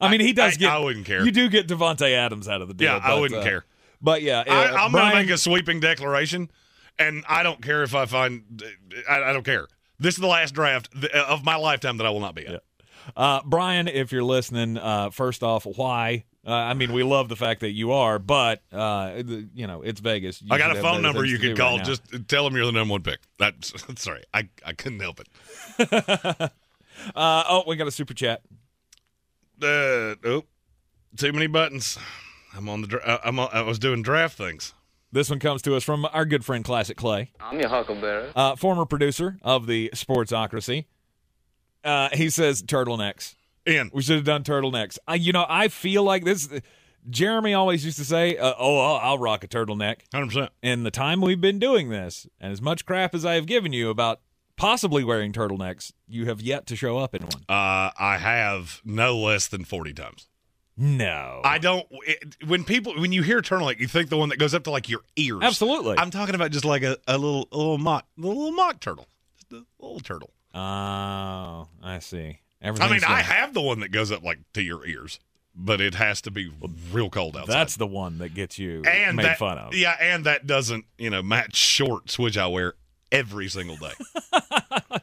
I 0.00 0.10
mean, 0.10 0.20
he 0.20 0.32
does 0.32 0.54
I- 0.54 0.56
get. 0.56 0.70
I 0.72 0.78
wouldn't 0.78 1.06
care. 1.06 1.24
You 1.24 1.30
do 1.32 1.48
get 1.48 1.66
Davante 1.68 2.12
Adams 2.12 2.48
out 2.48 2.60
of 2.60 2.68
the 2.68 2.74
deal. 2.74 2.92
Yeah, 2.92 3.00
I 3.02 3.18
wouldn't 3.18 3.40
uh, 3.40 3.44
care. 3.44 3.64
But 4.02 4.22
yeah, 4.22 4.40
uh, 4.40 4.44
I, 4.52 4.84
I'm 4.84 4.92
Brian, 4.92 4.92
going 4.92 5.10
to 5.10 5.26
make 5.28 5.34
a 5.34 5.38
sweeping 5.38 5.80
declaration, 5.80 6.50
and 6.98 7.24
I 7.28 7.42
don't 7.42 7.62
care 7.62 7.82
if 7.82 7.94
I 7.94 8.06
find. 8.06 8.62
I, 9.08 9.22
I 9.22 9.32
don't 9.32 9.44
care. 9.44 9.66
This 9.98 10.14
is 10.14 10.20
the 10.20 10.26
last 10.26 10.54
draft 10.54 10.88
of 11.14 11.44
my 11.44 11.56
lifetime 11.56 11.96
that 11.98 12.06
I 12.06 12.10
will 12.10 12.20
not 12.20 12.34
be 12.34 12.46
at. 12.46 12.62
Uh, 13.16 13.40
Brian, 13.44 13.88
if 13.88 14.12
you're 14.12 14.24
listening, 14.24 14.78
uh, 14.78 15.10
first 15.10 15.42
off, 15.42 15.64
why? 15.64 16.24
Uh, 16.46 16.52
I 16.52 16.74
mean, 16.74 16.92
we 16.92 17.02
love 17.02 17.28
the 17.28 17.36
fact 17.36 17.60
that 17.60 17.70
you 17.70 17.92
are, 17.92 18.18
but 18.18 18.62
uh, 18.70 19.22
you 19.54 19.66
know, 19.66 19.80
it's 19.82 20.00
Vegas. 20.00 20.42
You 20.42 20.48
I 20.50 20.58
got 20.58 20.76
a 20.76 20.80
phone 20.80 21.00
number 21.00 21.24
you 21.24 21.38
to 21.38 21.42
can 21.42 21.56
do 21.56 21.62
right 21.62 21.68
call. 21.78 21.84
Just 21.84 22.02
tell 22.28 22.44
them 22.44 22.54
you're 22.54 22.66
the 22.66 22.72
number 22.72 22.92
one 22.92 23.02
pick. 23.02 23.20
That's 23.38 23.72
sorry. 24.02 24.24
I, 24.34 24.48
I 24.64 24.74
couldn't 24.74 25.00
help 25.00 25.20
it. 25.20 25.28
uh, 25.92 26.48
oh, 27.14 27.64
we 27.66 27.76
got 27.76 27.86
a 27.86 27.90
super 27.90 28.12
chat. 28.12 28.42
Uh, 29.62 30.16
oh, 30.24 30.44
too 31.16 31.32
many 31.32 31.46
buttons. 31.46 31.98
I'm 32.54 32.68
on 32.68 32.82
the. 32.82 32.88
dra- 32.88 33.02
uh, 33.02 33.18
I'm 33.24 33.38
on, 33.38 33.48
I 33.52 33.62
was 33.62 33.78
doing 33.78 34.02
draft 34.02 34.36
things. 34.36 34.74
This 35.12 35.30
one 35.30 35.38
comes 35.38 35.62
to 35.62 35.76
us 35.76 35.84
from 35.84 36.04
our 36.12 36.24
good 36.24 36.44
friend 36.44 36.64
Classic 36.64 36.96
Clay, 36.96 37.30
I'm 37.38 37.60
your 37.60 37.68
huckleberry. 37.68 38.32
uh, 38.34 38.56
former 38.56 38.84
producer 38.84 39.38
of 39.42 39.66
the 39.68 39.90
Sportsocracy. 39.94 40.86
Uh, 41.84 42.08
he 42.12 42.30
says 42.30 42.62
turtlenecks. 42.62 43.34
In. 43.66 43.90
We 43.94 44.02
should 44.02 44.16
have 44.16 44.24
done 44.24 44.42
turtlenecks. 44.44 44.98
Uh, 45.08 45.14
you 45.14 45.32
know, 45.32 45.46
I 45.48 45.68
feel 45.68 46.02
like 46.02 46.24
this. 46.24 46.48
Jeremy 47.08 47.54
always 47.54 47.84
used 47.84 47.98
to 47.98 48.04
say, 48.04 48.36
uh, 48.36 48.52
"Oh, 48.58 48.78
I'll, 48.78 48.96
I'll 49.10 49.18
rock 49.18 49.44
a 49.44 49.48
turtleneck." 49.48 49.96
Hundred 50.12 50.26
percent. 50.28 50.52
In 50.62 50.82
the 50.84 50.90
time 50.90 51.20
we've 51.20 51.40
been 51.40 51.58
doing 51.58 51.88
this, 51.90 52.26
and 52.40 52.52
as 52.52 52.60
much 52.62 52.84
crap 52.86 53.14
as 53.14 53.24
I 53.24 53.34
have 53.34 53.46
given 53.46 53.72
you 53.72 53.90
about 53.90 54.20
possibly 54.56 55.02
wearing 55.04 55.32
turtlenecks, 55.32 55.92
you 56.06 56.26
have 56.26 56.40
yet 56.40 56.66
to 56.66 56.76
show 56.76 56.98
up 56.98 57.14
in 57.14 57.22
one. 57.22 57.42
Uh, 57.48 57.90
I 57.98 58.18
have 58.18 58.80
no 58.84 59.18
less 59.18 59.48
than 59.48 59.64
forty 59.64 59.92
times. 59.92 60.28
No, 60.76 61.40
I 61.44 61.58
don't. 61.58 61.86
It, 62.06 62.36
when 62.46 62.64
people 62.64 62.94
when 63.00 63.12
you 63.12 63.22
hear 63.22 63.40
turtleneck, 63.40 63.78
you 63.78 63.86
think 63.86 64.08
the 64.10 64.16
one 64.18 64.30
that 64.30 64.38
goes 64.38 64.54
up 64.54 64.64
to 64.64 64.70
like 64.70 64.88
your 64.88 65.00
ears. 65.16 65.40
absolutely. 65.42 65.96
I'm 65.98 66.10
talking 66.10 66.34
about 66.34 66.50
just 66.50 66.64
like 66.64 66.82
a, 66.82 66.96
a 67.06 67.16
little 67.16 67.48
a 67.52 67.56
little 67.56 67.78
mock 67.78 68.06
a 68.18 68.20
little 68.20 68.50
mock 68.52 68.80
turtle, 68.80 69.06
just 69.36 69.52
a 69.52 69.64
little 69.78 70.00
turtle. 70.00 70.30
Oh, 70.54 71.68
I 71.82 71.98
see. 72.00 72.40
I 72.62 72.66
Everything's 72.68 73.02
mean, 73.02 73.10
I 73.10 73.22
have 73.22 73.52
the 73.52 73.60
one 73.60 73.80
that 73.80 73.90
goes 73.90 74.10
up 74.10 74.22
like 74.22 74.38
to 74.54 74.62
your 74.62 74.86
ears, 74.86 75.20
but 75.54 75.80
it 75.80 75.94
has 75.96 76.22
to 76.22 76.30
be 76.30 76.50
real 76.92 77.10
cold 77.10 77.36
outside. 77.36 77.52
That's 77.52 77.76
the 77.76 77.86
one 77.86 78.18
that 78.18 78.32
gets 78.34 78.58
you 78.58 78.82
and 78.84 79.16
made 79.16 79.26
that, 79.26 79.38
fun 79.38 79.58
of. 79.58 79.74
Yeah, 79.74 79.96
and 80.00 80.24
that 80.24 80.46
doesn't, 80.46 80.86
you 80.96 81.10
know, 81.10 81.22
match 81.22 81.56
shorts, 81.56 82.18
which 82.18 82.38
I 82.38 82.46
wear 82.46 82.74
every 83.12 83.48
single 83.48 83.76
day. 83.76 83.92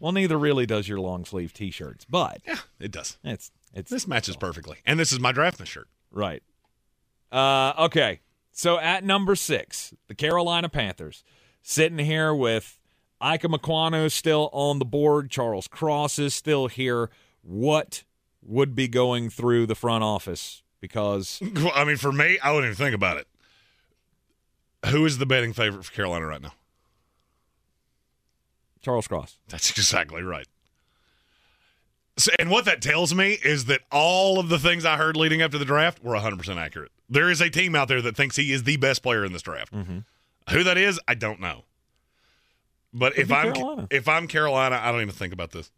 Well, 0.00 0.12
neither 0.12 0.38
really 0.38 0.66
does 0.66 0.88
your 0.88 1.00
long 1.00 1.24
sleeve 1.24 1.52
T-shirts, 1.52 2.04
but 2.04 2.40
yeah, 2.46 2.58
it 2.78 2.90
does. 2.90 3.16
it's 3.24 3.50
it's 3.72 3.90
This 3.90 4.06
matches 4.06 4.36
perfectly. 4.36 4.78
And 4.84 4.98
this 5.00 5.12
is 5.12 5.20
my 5.20 5.32
draftman 5.32 5.66
shirt. 5.66 5.88
Right. 6.10 6.42
Uh, 7.32 7.72
okay. 7.78 8.20
So 8.52 8.78
at 8.78 9.02
number 9.02 9.34
six, 9.34 9.94
the 10.08 10.14
Carolina 10.14 10.68
Panthers, 10.68 11.24
sitting 11.62 11.98
here 11.98 12.34
with 12.34 12.78
Ika 13.24 13.48
Ekwonu 13.48 14.10
still 14.12 14.50
on 14.52 14.78
the 14.78 14.84
board. 14.84 15.30
Charles 15.30 15.68
Cross 15.68 16.18
is 16.18 16.34
still 16.34 16.66
here. 16.66 17.10
What 17.42 18.04
would 18.42 18.74
be 18.74 18.88
going 18.88 19.30
through 19.30 19.66
the 19.66 19.74
front 19.74 20.04
office? 20.04 20.62
Because 20.80 21.40
I 21.74 21.84
mean, 21.84 21.96
for 21.96 22.12
me, 22.12 22.38
I 22.42 22.52
wouldn't 22.52 22.72
even 22.72 22.84
think 22.84 22.94
about 22.94 23.16
it. 23.16 23.26
Who 24.90 25.06
is 25.06 25.16
the 25.16 25.26
betting 25.26 25.54
favorite 25.54 25.84
for 25.84 25.92
Carolina 25.92 26.26
right 26.26 26.42
now? 26.42 26.52
Charles 28.82 29.08
Cross. 29.08 29.38
That's 29.48 29.70
exactly 29.78 30.22
right. 30.22 30.46
So, 32.16 32.30
and 32.38 32.48
what 32.50 32.64
that 32.66 32.80
tells 32.80 33.14
me 33.14 33.38
is 33.44 33.64
that 33.64 33.80
all 33.90 34.38
of 34.38 34.48
the 34.48 34.58
things 34.58 34.84
I 34.84 34.96
heard 34.96 35.16
leading 35.16 35.42
up 35.42 35.50
to 35.50 35.58
the 35.58 35.64
draft 35.64 36.04
were 36.04 36.14
100% 36.14 36.56
accurate. 36.56 36.92
There 37.08 37.28
is 37.28 37.40
a 37.40 37.50
team 37.50 37.74
out 37.74 37.88
there 37.88 38.02
that 38.02 38.16
thinks 38.16 38.36
he 38.36 38.52
is 38.52 38.62
the 38.62 38.76
best 38.76 39.02
player 39.02 39.24
in 39.24 39.32
this 39.32 39.42
draft. 39.42 39.72
Mm-hmm. 39.72 39.98
Who 40.50 40.62
that 40.62 40.76
is, 40.76 41.00
I 41.08 41.14
don't 41.14 41.40
know. 41.40 41.64
But 42.94 43.18
if 43.18 43.32
I'm 43.32 43.52
Carolina. 43.52 43.88
if 43.90 44.08
I'm 44.08 44.28
Carolina, 44.28 44.80
I 44.80 44.92
don't 44.92 45.02
even 45.02 45.14
think 45.14 45.32
about 45.34 45.50
this. 45.50 45.70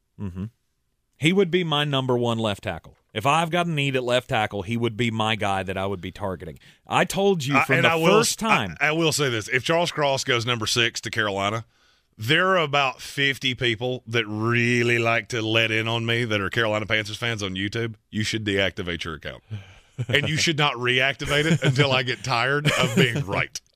He 1.18 1.32
would 1.32 1.50
be 1.50 1.64
my 1.64 1.84
number 1.84 2.16
one 2.16 2.38
left 2.38 2.64
tackle. 2.64 2.94
If 3.14 3.24
I've 3.24 3.48
got 3.48 3.66
a 3.66 3.70
need 3.70 3.96
at 3.96 4.04
left 4.04 4.28
tackle, 4.28 4.60
he 4.62 4.76
would 4.76 4.94
be 4.98 5.10
my 5.10 5.36
guy 5.36 5.62
that 5.62 5.78
I 5.78 5.86
would 5.86 6.02
be 6.02 6.10
targeting. 6.12 6.58
I 6.86 7.06
told 7.06 7.42
you 7.42 7.58
from 7.60 7.76
and 7.76 7.84
the 7.86 7.90
I 7.92 7.94
will, 7.94 8.18
first 8.18 8.38
time. 8.38 8.76
I, 8.78 8.88
I 8.88 8.92
will 8.92 9.12
say 9.12 9.30
this: 9.30 9.48
if 9.48 9.64
Charles 9.64 9.90
Cross 9.90 10.24
goes 10.24 10.44
number 10.44 10.66
six 10.66 11.00
to 11.00 11.10
Carolina, 11.10 11.64
there 12.18 12.48
are 12.48 12.58
about 12.58 13.00
fifty 13.00 13.54
people 13.54 14.02
that 14.06 14.26
really 14.26 14.98
like 14.98 15.28
to 15.28 15.40
let 15.40 15.70
in 15.70 15.88
on 15.88 16.04
me 16.04 16.26
that 16.26 16.38
are 16.38 16.50
Carolina 16.50 16.84
Panthers 16.84 17.16
fans 17.16 17.42
on 17.42 17.54
YouTube. 17.54 17.94
You 18.10 18.22
should 18.22 18.44
deactivate 18.44 19.02
your 19.04 19.14
account, 19.14 19.42
and 20.08 20.28
you 20.28 20.36
should 20.36 20.58
not 20.58 20.74
reactivate 20.74 21.46
it 21.46 21.62
until 21.62 21.92
I 21.92 22.02
get 22.02 22.22
tired 22.22 22.70
of 22.70 22.94
being 22.94 23.24
right. 23.24 23.58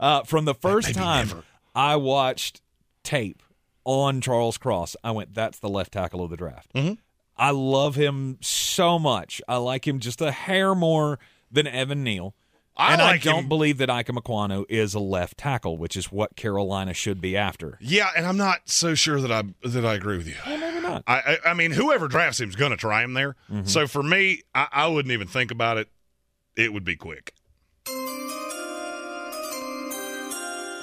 Uh, 0.00 0.24
from 0.24 0.46
the 0.46 0.54
first 0.54 0.94
time 0.94 1.28
never. 1.28 1.44
I 1.76 1.94
watched 1.96 2.60
tape 3.04 3.42
on 3.84 4.20
Charles 4.20 4.58
Cross, 4.58 4.96
I 5.04 5.12
went, 5.12 5.34
"That's 5.34 5.60
the 5.60 5.68
left 5.68 5.92
tackle 5.92 6.24
of 6.24 6.30
the 6.30 6.36
draft." 6.36 6.72
Mm-hmm. 6.74 6.94
I 7.36 7.50
love 7.50 7.94
him 7.94 8.38
so 8.40 8.98
much. 8.98 9.40
I 9.46 9.58
like 9.58 9.86
him 9.86 10.00
just 10.00 10.20
a 10.20 10.32
hair 10.32 10.74
more 10.74 11.18
than 11.52 11.66
Evan 11.66 12.02
Neal. 12.02 12.34
I 12.78 12.92
and 12.92 13.00
like 13.02 13.20
I 13.26 13.30
don't 13.30 13.44
him- 13.44 13.48
believe 13.48 13.78
that 13.78 13.88
Ike 13.88 14.08
Ekwonu 14.08 14.64
is 14.68 14.94
a 14.94 14.98
left 15.00 15.38
tackle, 15.38 15.78
which 15.78 15.96
is 15.96 16.10
what 16.12 16.36
Carolina 16.36 16.92
should 16.94 17.20
be 17.20 17.36
after. 17.36 17.78
Yeah, 17.80 18.10
and 18.16 18.26
I'm 18.26 18.36
not 18.36 18.60
so 18.66 18.94
sure 18.94 19.20
that 19.20 19.30
I 19.30 19.42
that 19.66 19.84
I 19.84 19.94
agree 19.94 20.16
with 20.16 20.26
you. 20.26 20.34
Well, 20.46 20.58
maybe 20.58 20.80
not. 20.80 21.02
I 21.06 21.38
I, 21.44 21.50
I 21.50 21.54
mean, 21.54 21.70
whoever 21.70 22.08
drafts 22.08 22.40
him 22.40 22.48
is 22.48 22.56
going 22.56 22.72
to 22.72 22.76
try 22.76 23.02
him 23.04 23.14
there. 23.14 23.36
Mm-hmm. 23.50 23.66
So 23.66 23.86
for 23.86 24.02
me, 24.02 24.42
I, 24.54 24.68
I 24.72 24.86
wouldn't 24.88 25.12
even 25.12 25.26
think 25.28 25.50
about 25.50 25.78
it. 25.78 25.88
It 26.56 26.72
would 26.72 26.84
be 26.84 26.96
quick. 26.96 27.34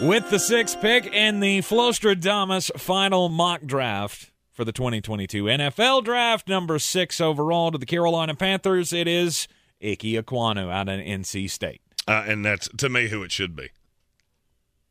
With 0.01 0.29
the 0.29 0.39
sixth 0.39 0.81
pick 0.81 1.05
in 1.05 1.39
the 1.39 1.59
Flostradamus 1.59 2.77
final 2.79 3.29
mock 3.29 3.61
draft 3.63 4.31
for 4.51 4.65
the 4.65 4.71
2022 4.73 5.45
NFL 5.45 6.03
Draft, 6.03 6.47
number 6.49 6.77
six 6.79 7.21
overall 7.21 7.71
to 7.71 7.77
the 7.77 7.85
Carolina 7.85 8.35
Panthers, 8.35 8.91
it 8.91 9.07
is 9.07 9.47
Ike 9.81 9.99
Ekwonu 9.99 10.71
out 10.71 10.89
of 10.89 10.99
NC 10.99 11.49
State. 11.49 11.81
uh, 12.07 12.23
and 12.27 12.43
that's 12.43 12.67
to 12.77 12.89
me 12.89 13.07
who 13.07 13.23
it 13.23 13.31
should 13.31 13.55
be. 13.55 13.69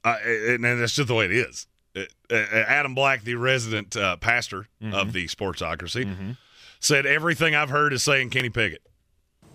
Uh, 0.05 0.17
and, 0.25 0.65
and 0.65 0.81
that's 0.81 0.95
just 0.95 1.09
the 1.09 1.15
way 1.15 1.27
it 1.27 1.33
is. 1.33 1.67
It- 1.95 2.13
uh, 2.31 2.35
Adam 2.35 2.95
Black, 2.95 3.23
the 3.25 3.35
resident 3.35 3.95
uh, 3.97 4.17
pastor 4.17 4.69
of 4.93 5.13
the 5.13 5.27
Sportsocracy, 5.27 6.37
said 6.81 7.05
everything 7.05 7.55
I've 7.55 7.69
heard 7.71 7.93
is 7.93 8.03
saying 8.03 8.31
Kenny 8.31 8.49
Pickett. 8.49 8.81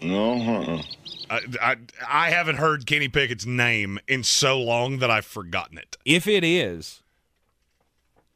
No, 0.02 0.82
I, 1.30 1.40
I 1.62 1.76
I 2.08 2.30
haven't 2.30 2.58
heard 2.58 2.86
Kenny 2.86 3.10
Pickett's 3.10 3.46
name 3.46 4.00
in 4.08 4.24
so 4.24 4.60
long 4.60 5.00
that 5.00 5.10
I've 5.12 5.26
forgotten 5.26 5.78
it. 5.78 5.98
If 6.06 6.28
it 6.28 6.44
is, 6.44 7.02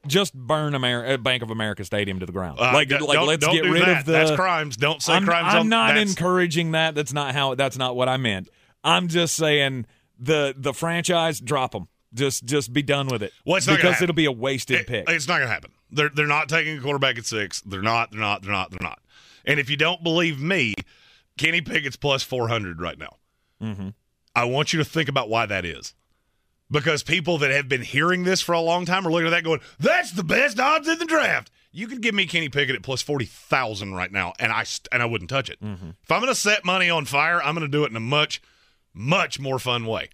just 0.07 0.33
burn 0.33 0.73
Amer- 0.75 1.05
uh, 1.05 1.17
Bank 1.17 1.43
of 1.43 1.51
America 1.51 1.85
Stadium 1.85 2.19
to 2.19 2.25
the 2.25 2.31
ground. 2.31 2.59
Uh, 2.59 2.71
like, 2.73 2.89
d- 2.89 2.97
like 2.97 3.13
don't- 3.13 3.27
let's 3.27 3.45
don't 3.45 3.53
get 3.55 3.65
rid 3.65 3.83
that. 3.83 3.99
of 3.99 4.05
the. 4.05 4.11
That's 4.13 4.31
crimes. 4.31 4.75
Don't 4.75 5.01
say 5.01 5.13
I'm, 5.13 5.25
crimes. 5.25 5.53
I'm 5.53 5.59
on, 5.61 5.69
not 5.69 5.87
that's- 5.89 6.09
encouraging 6.09 6.71
that. 6.71 6.95
That's 6.95 7.13
not 7.13 7.33
how. 7.35 7.55
That's 7.55 7.77
not 7.77 7.95
what 7.95 8.09
I 8.09 8.17
meant. 8.17 8.49
I'm 8.83 9.07
just 9.07 9.35
saying 9.35 9.85
the 10.19 10.55
the 10.57 10.73
franchise 10.73 11.39
drop 11.39 11.71
them. 11.73 11.87
Just 12.13 12.43
just 12.45 12.73
be 12.73 12.81
done 12.81 13.07
with 13.07 13.23
it. 13.23 13.31
Well, 13.45 13.55
it's 13.57 13.67
not 13.67 13.77
because 13.77 14.01
it'll 14.01 14.15
be 14.15 14.25
a 14.25 14.31
wasted 14.31 14.81
It- 14.81 14.87
pick. 14.87 15.09
It's 15.09 15.27
not 15.27 15.35
going 15.37 15.47
to 15.47 15.53
happen. 15.53 15.71
They're 15.91 16.09
they're 16.09 16.27
not 16.27 16.49
taking 16.49 16.77
a 16.77 16.81
quarterback 16.81 17.17
at 17.17 17.25
six. 17.25 17.61
They're 17.61 17.81
not. 17.81 18.11
They're 18.11 18.19
not. 18.19 18.41
They're 18.41 18.51
not. 18.51 18.71
They're 18.71 18.79
not. 18.81 18.99
And 19.45 19.59
if 19.59 19.69
you 19.69 19.77
don't 19.77 20.03
believe 20.03 20.39
me, 20.39 20.73
Kenny 21.37 21.61
Pickett's 21.61 21.95
plus 21.95 22.23
four 22.23 22.47
hundred 22.47 22.81
right 22.81 22.97
now. 22.97 23.17
Mm-hmm. 23.61 23.89
I 24.35 24.45
want 24.45 24.73
you 24.73 24.79
to 24.79 24.85
think 24.85 25.09
about 25.09 25.29
why 25.29 25.45
that 25.45 25.65
is. 25.65 25.93
Because 26.69 27.03
people 27.03 27.37
that 27.39 27.51
have 27.51 27.67
been 27.67 27.81
hearing 27.81 28.23
this 28.23 28.39
for 28.39 28.53
a 28.53 28.61
long 28.61 28.85
time 28.85 29.05
are 29.05 29.11
looking 29.11 29.27
at 29.27 29.31
that 29.31 29.43
going, 29.43 29.59
"That's 29.79 30.11
the 30.11 30.23
best 30.23 30.59
odds 30.59 30.87
in 30.87 30.99
the 30.99 31.05
draft." 31.05 31.51
You 31.73 31.87
could 31.87 32.01
give 32.01 32.15
me 32.15 32.25
Kenny 32.25 32.49
Pickett 32.49 32.75
at 32.75 32.81
plus 32.81 33.01
forty 33.01 33.25
thousand 33.25 33.93
right 33.93 34.11
now, 34.11 34.33
and 34.39 34.51
I 34.51 34.63
st- 34.63 34.87
and 34.91 35.01
I 35.01 35.05
wouldn't 35.05 35.29
touch 35.29 35.49
it. 35.49 35.57
If 35.61 36.11
I'm 36.11 36.21
going 36.21 36.27
to 36.31 36.35
set 36.35 36.63
money 36.63 36.89
on 36.89 37.05
fire, 37.05 37.41
I'm 37.43 37.55
going 37.55 37.69
to 37.69 37.71
do 37.71 37.83
it 37.83 37.91
in 37.91 37.95
a 37.97 38.01
much, 38.01 38.41
much 38.93 39.39
more 39.39 39.59
fun 39.59 39.85
way. 39.85 40.09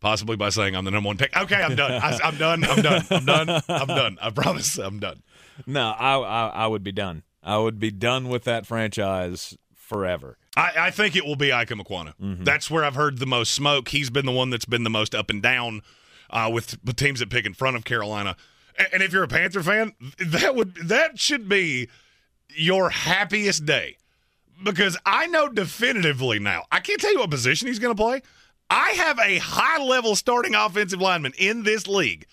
Possibly 0.00 0.36
by 0.36 0.48
saying 0.48 0.74
I'm 0.74 0.86
the 0.86 0.90
number 0.90 1.08
one 1.08 1.18
pick. 1.18 1.36
Okay, 1.36 1.56
I'm 1.56 1.76
done. 1.76 1.92
I, 1.92 2.18
am 2.22 2.36
done. 2.36 2.64
I'm 2.64 2.80
done. 2.80 3.04
I'm 3.10 3.24
done. 3.26 3.62
I'm 3.68 3.86
done. 3.86 4.18
I 4.20 4.30
promise. 4.30 4.78
I'm 4.78 4.98
done. 4.98 5.22
no, 5.66 5.90
I, 5.90 6.16
I 6.18 6.48
I 6.48 6.66
would 6.66 6.82
be 6.82 6.92
done. 6.92 7.22
I 7.42 7.58
would 7.58 7.78
be 7.78 7.90
done 7.90 8.30
with 8.30 8.44
that 8.44 8.66
franchise 8.66 9.58
forever. 9.90 10.38
I, 10.56 10.72
I 10.78 10.90
think 10.92 11.16
it 11.16 11.26
will 11.26 11.34
be 11.36 11.52
Ike 11.52 11.70
Ekwonu. 11.70 12.44
That's 12.44 12.70
where 12.70 12.84
I've 12.84 12.94
heard 12.94 13.18
the 13.18 13.26
most 13.26 13.52
smoke. 13.52 13.88
He's 13.88 14.08
been 14.08 14.24
the 14.24 14.32
one 14.32 14.48
that's 14.48 14.64
been 14.64 14.84
the 14.84 14.90
most 14.90 15.16
up 15.16 15.30
and 15.30 15.42
down 15.42 15.82
uh, 16.30 16.48
with, 16.52 16.78
with 16.84 16.94
teams 16.94 17.18
that 17.18 17.28
pick 17.28 17.44
in 17.44 17.54
front 17.54 17.76
of 17.76 17.84
Carolina. 17.84 18.36
And, 18.78 18.88
and 18.94 19.02
if 19.02 19.12
you're 19.12 19.24
a 19.24 19.28
Panther 19.28 19.64
fan, 19.64 19.92
that 20.18 20.54
would 20.54 20.76
that 20.76 21.18
should 21.18 21.48
be 21.48 21.88
your 22.54 22.90
happiest 22.90 23.66
day 23.66 23.96
because 24.62 24.96
I 25.04 25.26
know 25.26 25.48
definitively 25.48 26.38
now. 26.38 26.66
I 26.70 26.78
can't 26.78 27.00
tell 27.00 27.12
you 27.12 27.18
what 27.18 27.30
position 27.30 27.66
he's 27.66 27.80
going 27.80 27.94
to 27.94 28.00
play. 28.00 28.22
I 28.70 28.90
have 28.90 29.18
a 29.18 29.38
high 29.38 29.82
level 29.82 30.14
starting 30.14 30.54
offensive 30.54 31.00
lineman 31.00 31.32
in 31.36 31.64
this 31.64 31.88
league 31.88 32.26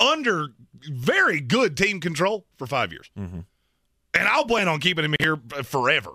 under 0.00 0.48
very 0.90 1.40
good 1.40 1.76
team 1.76 2.00
control 2.00 2.44
for 2.56 2.66
five 2.66 2.90
years. 2.90 3.08
And 3.16 4.28
I'll 4.28 4.46
plan 4.46 4.66
on 4.66 4.80
keeping 4.80 5.04
him 5.04 5.14
here 5.20 5.36
forever. 5.62 6.10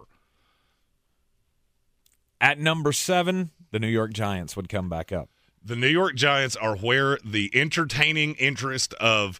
At 2.41 2.59
number 2.59 2.91
seven, 2.91 3.51
the 3.71 3.79
New 3.79 3.87
York 3.87 4.11
Giants 4.11 4.57
would 4.57 4.67
come 4.67 4.89
back 4.89 5.11
up. 5.13 5.29
the 5.63 5.75
New 5.75 5.87
York 5.87 6.15
Giants 6.15 6.55
are 6.55 6.75
where 6.75 7.19
the 7.23 7.51
entertaining 7.53 8.33
interest 8.35 8.93
of 8.95 9.39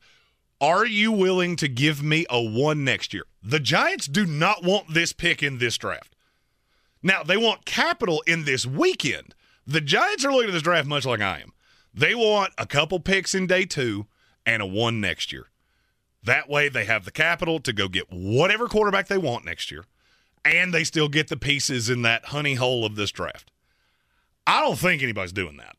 are 0.61 0.85
you 0.85 1.11
willing 1.11 1.55
to 1.55 1.67
give 1.67 2.03
me 2.03 2.27
a 2.29 2.39
one 2.39 2.83
next 2.83 3.11
year? 3.13 3.23
The 3.41 3.59
Giants 3.59 4.05
do 4.05 4.27
not 4.27 4.63
want 4.63 4.93
this 4.93 5.13
pick 5.13 5.41
in 5.41 5.57
this 5.57 5.77
draft. 5.79 6.15
Now, 7.01 7.23
they 7.23 7.37
want 7.37 7.65
capital 7.65 8.23
in 8.27 8.45
this 8.45 8.67
weekend. 8.67 9.33
The 9.65 9.81
Giants 9.81 10.23
are 10.23 10.31
looking 10.31 10.49
at 10.49 10.53
this 10.53 10.61
draft 10.61 10.87
much 10.87 11.03
like 11.05 11.21
I 11.21 11.39
am. 11.39 11.53
They 11.91 12.13
want 12.13 12.53
a 12.59 12.67
couple 12.67 12.99
picks 12.99 13.33
in 13.33 13.47
day 13.47 13.65
two 13.65 14.05
and 14.45 14.61
a 14.61 14.67
one 14.67 15.01
next 15.01 15.33
year. 15.33 15.47
That 16.23 16.47
way, 16.47 16.69
they 16.69 16.85
have 16.85 17.05
the 17.05 17.11
capital 17.11 17.59
to 17.61 17.73
go 17.73 17.87
get 17.87 18.05
whatever 18.11 18.67
quarterback 18.67 19.07
they 19.07 19.17
want 19.17 19.43
next 19.43 19.71
year, 19.71 19.85
and 20.43 20.73
they 20.73 20.83
still 20.83 21.09
get 21.09 21.27
the 21.27 21.37
pieces 21.37 21.89
in 21.89 22.01
that 22.03 22.25
honey 22.25 22.55
hole 22.55 22.85
of 22.85 22.95
this 22.95 23.11
draft. 23.11 23.51
I 24.47 24.61
don't 24.61 24.77
think 24.77 25.03
anybody's 25.03 25.33
doing 25.33 25.57
that. 25.57 25.75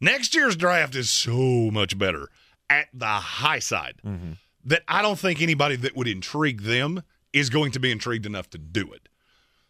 Next 0.00 0.34
year's 0.34 0.56
draft 0.56 0.94
is 0.94 1.10
so 1.10 1.70
much 1.70 1.98
better 1.98 2.28
at 2.68 2.88
the 2.92 3.06
high 3.06 3.58
side 3.58 3.96
mm-hmm. 4.04 4.32
that 4.64 4.82
I 4.86 5.02
don't 5.02 5.18
think 5.18 5.40
anybody 5.40 5.76
that 5.76 5.96
would 5.96 6.08
intrigue 6.08 6.62
them 6.62 7.02
is 7.32 7.50
going 7.50 7.72
to 7.72 7.80
be 7.80 7.90
intrigued 7.90 8.26
enough 8.26 8.50
to 8.50 8.58
do 8.58 8.92
it. 8.92 9.08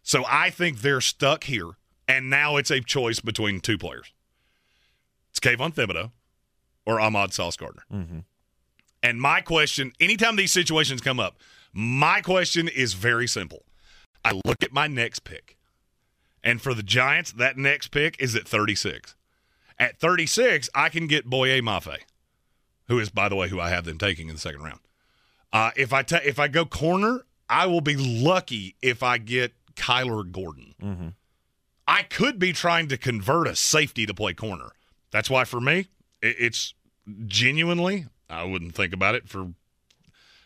So 0.03 0.25
I 0.29 0.51
think 0.51 0.81
they're 0.81 1.01
stuck 1.01 1.45
here, 1.45 1.71
and 2.09 2.31
now 2.31 2.57
it's 2.57 2.71
a 2.71 2.81
choice 2.81 3.21
between 3.21 3.61
two 3.61 3.79
players. 3.79 4.13
It's 5.31 5.41
Kayvon 5.41 5.75
Thibodeaux 5.75 6.13
or 6.85 7.01
Ahmad 7.01 7.33
Sauce 7.33 7.57
Gardner. 7.57 7.83
Mm-hmm. 7.93 8.19
And 9.03 9.21
my 9.21 9.41
question, 9.41 9.93
anytime 10.01 10.37
these 10.37 10.53
situations 10.53 11.01
come 11.01 11.21
up, 11.21 11.39
my 11.73 12.21
question 12.21 12.69
is 12.69 12.95
very 12.95 13.29
simple. 13.29 13.65
I 14.25 14.41
look 14.45 14.63
at 14.63 14.73
my 14.73 14.87
next 14.87 15.21
pick. 15.21 15.57
And 16.43 16.61
for 16.61 16.75
the 16.75 16.83
Giants, 16.83 17.33
that 17.33 17.57
next 17.57 17.89
pick 17.89 18.21
is 18.21 18.35
at 18.37 18.47
36. 18.47 19.15
At 19.79 19.99
36, 19.99 20.69
I 20.75 20.89
can 20.89 21.07
get 21.07 21.27
Boye 21.27 21.61
Mafe, 21.61 21.99
who 22.89 22.99
is, 22.99 23.11
by 23.11 23.29
the 23.29 23.37
way, 23.37 23.49
who 23.49 23.61
I 23.61 23.71
have 23.71 23.85
them 23.85 23.99
taking 23.99 24.29
in 24.29 24.35
the 24.35 24.41
second 24.41 24.63
round. 24.63 24.81
Uh, 25.53 25.71
if 25.77 25.93
I 25.93 26.03
ta- 26.03 26.21
if 26.25 26.39
I 26.39 26.49
go 26.49 26.65
corner, 26.65 27.25
I 27.49 27.67
will 27.67 27.81
be 27.81 27.97
lucky 27.97 28.77
if 28.83 29.03
I 29.03 29.19
get 29.19 29.53
Kyler 29.75 30.31
Gordon. 30.31 30.75
Mm-hmm. 30.83 31.09
I 31.87 32.03
could 32.03 32.39
be 32.39 32.53
trying 32.53 32.89
to 32.89 32.97
convert 32.97 33.47
a 33.47 33.55
safety 33.55 34.07
to 34.07 34.15
play 34.15 34.35
corner. 34.35 34.71
That's 35.11 35.31
why 35.31 35.45
for 35.45 35.61
me, 35.61 35.89
it, 36.23 36.37
it's 36.39 36.75
genuinely 37.27 38.07
I 38.29 38.45
wouldn't 38.45 38.75
think 38.75 38.93
about 38.93 39.15
it 39.15 39.29
for. 39.29 39.53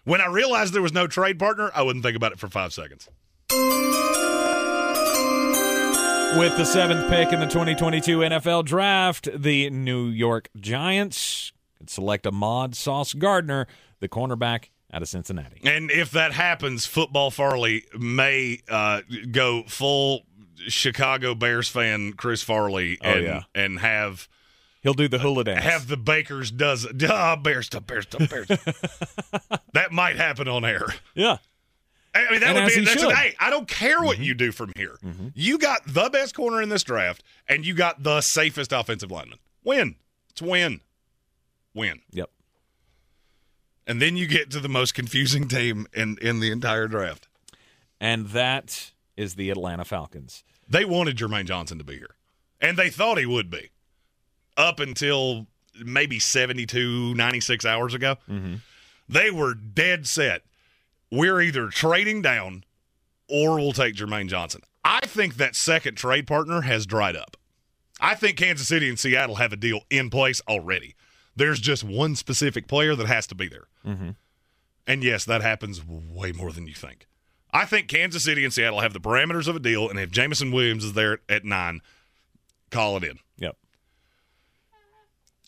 When 0.04 0.20
I 0.20 0.26
realized 0.26 0.72
there 0.72 0.82
was 0.82 0.92
no 0.92 1.06
trade 1.06 1.38
partner, 1.38 1.70
I 1.74 1.82
wouldn't 1.82 2.04
think 2.04 2.16
about 2.16 2.32
it 2.32 2.38
for 2.38 2.48
five 2.48 2.72
seconds. 2.72 3.08
With 6.38 6.56
the 6.56 6.64
seventh 6.64 7.08
pick 7.10 7.32
in 7.32 7.40
the 7.40 7.46
2022 7.46 8.18
NFL 8.18 8.64
Draft, 8.64 9.28
the 9.36 9.68
New 9.70 10.06
York 10.06 10.48
Giants 10.56 11.52
could 11.76 11.90
select 11.90 12.24
Ahmad 12.26 12.76
Sauce 12.76 13.12
Gardner, 13.12 13.66
the 13.98 14.08
cornerback 14.08 14.66
out 14.92 15.02
of 15.02 15.08
Cincinnati. 15.08 15.60
And 15.64 15.90
if 15.90 16.12
that 16.12 16.32
happens, 16.32 16.86
Football 16.86 17.32
Farley 17.32 17.84
may 17.98 18.60
uh, 18.68 19.00
go 19.32 19.64
full 19.64 20.22
Chicago 20.68 21.34
Bears 21.34 21.68
fan 21.68 22.12
Chris 22.12 22.42
Farley 22.44 22.98
Oh, 23.02 23.10
and, 23.10 23.22
yeah. 23.24 23.42
and 23.54 23.80
have 23.80 24.28
He'll 24.82 24.94
do 24.94 25.08
the 25.08 25.18
hula 25.18 25.44
dance. 25.44 25.64
have 25.64 25.88
the 25.88 25.96
Baker's 25.96 26.50
dozen. 26.52 26.98
Ah, 27.10 27.34
Bears 27.36 27.68
to 27.70 27.80
Bears 27.80 28.06
to 28.06 28.18
Bears. 28.28 28.46
that 29.74 29.90
might 29.90 30.16
happen 30.16 30.46
on 30.48 30.64
air. 30.64 30.86
yeah. 31.14 31.38
I 32.14 32.30
mean, 32.30 32.40
that 32.40 32.56
And 32.56 32.64
would 32.64 32.74
be. 32.74 32.84
That's 32.84 33.02
an, 33.02 33.10
hey, 33.10 33.34
I 33.38 33.50
don't 33.50 33.68
care 33.68 34.00
what 34.02 34.16
mm-hmm. 34.16 34.24
you 34.24 34.34
do 34.34 34.52
from 34.52 34.72
here. 34.76 34.96
Mm-hmm. 35.04 35.28
You 35.34 35.58
got 35.58 35.82
the 35.86 36.10
best 36.10 36.34
corner 36.34 36.60
in 36.60 36.68
this 36.68 36.82
draft, 36.82 37.22
and 37.48 37.64
you 37.64 37.74
got 37.74 38.02
the 38.02 38.20
safest 38.20 38.72
offensive 38.72 39.10
lineman. 39.10 39.38
Win. 39.64 39.96
It's 40.30 40.42
win. 40.42 40.80
Win. 41.74 42.00
Yep. 42.10 42.30
And 43.86 44.02
then 44.02 44.16
you 44.16 44.26
get 44.26 44.50
to 44.50 44.60
the 44.60 44.68
most 44.68 44.94
confusing 44.94 45.48
team 45.48 45.86
in 45.94 46.18
in 46.20 46.40
the 46.40 46.50
entire 46.50 46.88
draft. 46.88 47.28
And 48.00 48.28
that 48.28 48.92
is 49.16 49.34
the 49.34 49.50
Atlanta 49.50 49.84
Falcons. 49.84 50.42
They 50.68 50.84
wanted 50.84 51.16
Jermaine 51.16 51.44
Johnson 51.44 51.78
to 51.78 51.84
be 51.84 51.96
here, 51.96 52.16
and 52.60 52.76
they 52.76 52.90
thought 52.90 53.18
he 53.18 53.26
would 53.26 53.50
be 53.50 53.70
up 54.56 54.80
until 54.80 55.46
maybe 55.84 56.18
72, 56.18 57.14
96 57.14 57.64
hours 57.64 57.94
ago. 57.94 58.16
Mm-hmm. 58.28 58.54
They 59.08 59.30
were 59.30 59.54
dead 59.54 60.06
set. 60.06 60.42
We're 61.10 61.40
either 61.40 61.68
trading 61.68 62.22
down 62.22 62.64
or 63.28 63.56
we'll 63.56 63.72
take 63.72 63.94
Jermaine 63.94 64.28
Johnson. 64.28 64.62
I 64.84 65.00
think 65.06 65.36
that 65.36 65.54
second 65.56 65.96
trade 65.96 66.26
partner 66.26 66.62
has 66.62 66.86
dried 66.86 67.16
up. 67.16 67.36
I 68.00 68.14
think 68.14 68.36
Kansas 68.36 68.68
City 68.68 68.88
and 68.88 68.98
Seattle 68.98 69.36
have 69.36 69.52
a 69.52 69.56
deal 69.56 69.80
in 69.90 70.10
place 70.10 70.40
already. 70.48 70.94
There's 71.36 71.60
just 71.60 71.84
one 71.84 72.16
specific 72.16 72.66
player 72.66 72.94
that 72.94 73.06
has 73.06 73.26
to 73.28 73.34
be 73.34 73.48
there. 73.48 73.66
Mm-hmm. 73.86 74.10
And 74.86 75.04
yes, 75.04 75.24
that 75.26 75.42
happens 75.42 75.84
way 75.84 76.32
more 76.32 76.52
than 76.52 76.66
you 76.66 76.74
think. 76.74 77.06
I 77.52 77.64
think 77.64 77.88
Kansas 77.88 78.24
City 78.24 78.44
and 78.44 78.52
Seattle 78.52 78.80
have 78.80 78.92
the 78.92 79.00
parameters 79.00 79.48
of 79.48 79.56
a 79.56 79.60
deal, 79.60 79.88
and 79.88 79.98
if 79.98 80.10
Jameson 80.10 80.52
Williams 80.52 80.84
is 80.84 80.92
there 80.94 81.18
at 81.28 81.44
nine, 81.44 81.80
call 82.70 82.96
it 82.96 83.04
in. 83.04 83.18
Yep. 83.38 83.56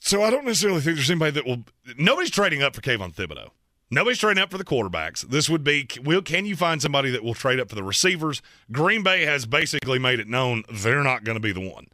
So 0.00 0.22
I 0.22 0.30
don't 0.30 0.44
necessarily 0.44 0.80
think 0.80 0.96
there's 0.96 1.10
anybody 1.10 1.30
that 1.32 1.46
will. 1.46 1.64
Nobody's 1.96 2.30
trading 2.30 2.62
up 2.62 2.74
for 2.74 2.80
Kayvon 2.80 3.14
Thibodeaux. 3.14 3.50
Nobody's 3.92 4.18
trading 4.18 4.42
up 4.42 4.50
for 4.50 4.56
the 4.56 4.64
quarterbacks. 4.64 5.20
This 5.20 5.50
would 5.50 5.62
be. 5.62 5.86
Will 6.02 6.22
can 6.22 6.46
you 6.46 6.56
find 6.56 6.80
somebody 6.80 7.10
that 7.10 7.22
will 7.22 7.34
trade 7.34 7.60
up 7.60 7.68
for 7.68 7.74
the 7.74 7.82
receivers? 7.82 8.40
Green 8.72 9.02
Bay 9.02 9.26
has 9.26 9.44
basically 9.44 9.98
made 9.98 10.18
it 10.18 10.26
known 10.26 10.64
they're 10.72 11.02
not 11.02 11.24
going 11.24 11.36
to 11.36 11.40
be 11.40 11.52
the 11.52 11.60
one. 11.60 11.88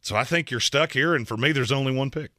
So 0.00 0.16
I 0.16 0.24
think 0.24 0.50
you're 0.50 0.58
stuck 0.58 0.92
here, 0.92 1.14
and 1.14 1.28
for 1.28 1.36
me, 1.36 1.52
there's 1.52 1.70
only 1.70 1.94
one 1.94 2.10
pick. 2.10 2.30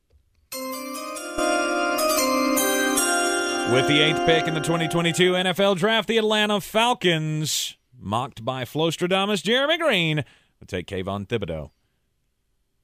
With 3.71 3.87
the 3.87 3.99
eighth 3.99 4.25
pick 4.25 4.47
in 4.47 4.55
the 4.55 4.61
2022 4.61 5.33
NFL 5.33 5.77
Draft, 5.77 6.07
the 6.07 6.17
Atlanta 6.17 6.59
Falcons, 6.59 7.77
mocked 7.95 8.43
by 8.43 8.63
Flostradamus 8.63 9.43
Jeremy 9.43 9.77
Greene, 9.77 10.25
would 10.59 10.69
take 10.69 10.87
Kayvon 10.87 11.27
Thibodeaux, 11.27 11.69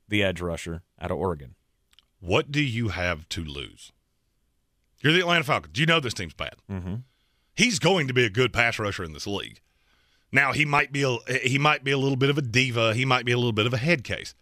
the 0.07 0.21
edge 0.21 0.39
rusher 0.39 0.83
out 1.01 1.09
of 1.09 1.17
Oregon. 1.17 1.55
What 2.19 2.51
do 2.51 2.61
you 2.61 2.89
have 2.89 3.27
to 3.29 3.43
lose? 3.43 3.92
You're 5.03 5.13
the 5.13 5.19
Atlanta 5.19 5.43
Falcons. 5.43 5.77
You 5.77 5.85
know 5.85 5.99
this 5.99 6.13
team's 6.13 6.33
bad. 6.33 6.55
Mm-hmm. 6.71 6.95
He's 7.55 7.77
going 7.77 8.07
to 8.07 8.13
be 8.13 8.25
a 8.25 8.29
good 8.29 8.53
pass 8.53 8.79
rusher 8.79 9.03
in 9.03 9.13
this 9.13 9.27
league. 9.27 9.59
Now 10.31 10.53
he 10.53 10.65
might 10.65 10.91
be 10.91 11.03
a, 11.03 11.17
he 11.39 11.59
might 11.59 11.83
be 11.83 11.91
a 11.91 11.97
little 11.97 12.15
bit 12.15 12.31
of 12.31 12.37
a 12.37 12.41
diva. 12.41 12.95
He 12.95 13.05
might 13.05 13.25
be 13.25 13.33
a 13.33 13.37
little 13.37 13.51
bit 13.51 13.67
of 13.67 13.73
a 13.73 13.77
head 13.77 14.03
case. 14.03 14.33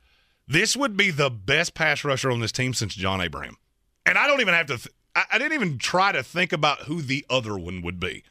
This 0.48 0.78
would 0.78 0.96
be 0.96 1.12
the 1.12 1.30
best 1.30 1.74
pass 1.74 2.04
rusher 2.04 2.32
on 2.32 2.40
this 2.40 2.52
team 2.52 2.74
since 2.74 2.96
John 2.96 3.20
Abraham. 3.20 3.58
And 4.06 4.18
I 4.18 4.28
don't 4.28 4.40
even 4.40 4.54
have 4.54 4.68
to. 4.68 4.78
Th- 4.78 4.96
I, 5.16 5.24
I 5.34 5.38
didn't 5.38 5.54
even 5.54 5.78
try 5.78 6.12
to 6.12 6.24
think 6.24 6.54
about 6.54 6.84
who 6.84 7.02
the 7.02 7.26
other 7.30 7.58
one 7.58 7.82
would 7.82 8.00
be 8.00 8.24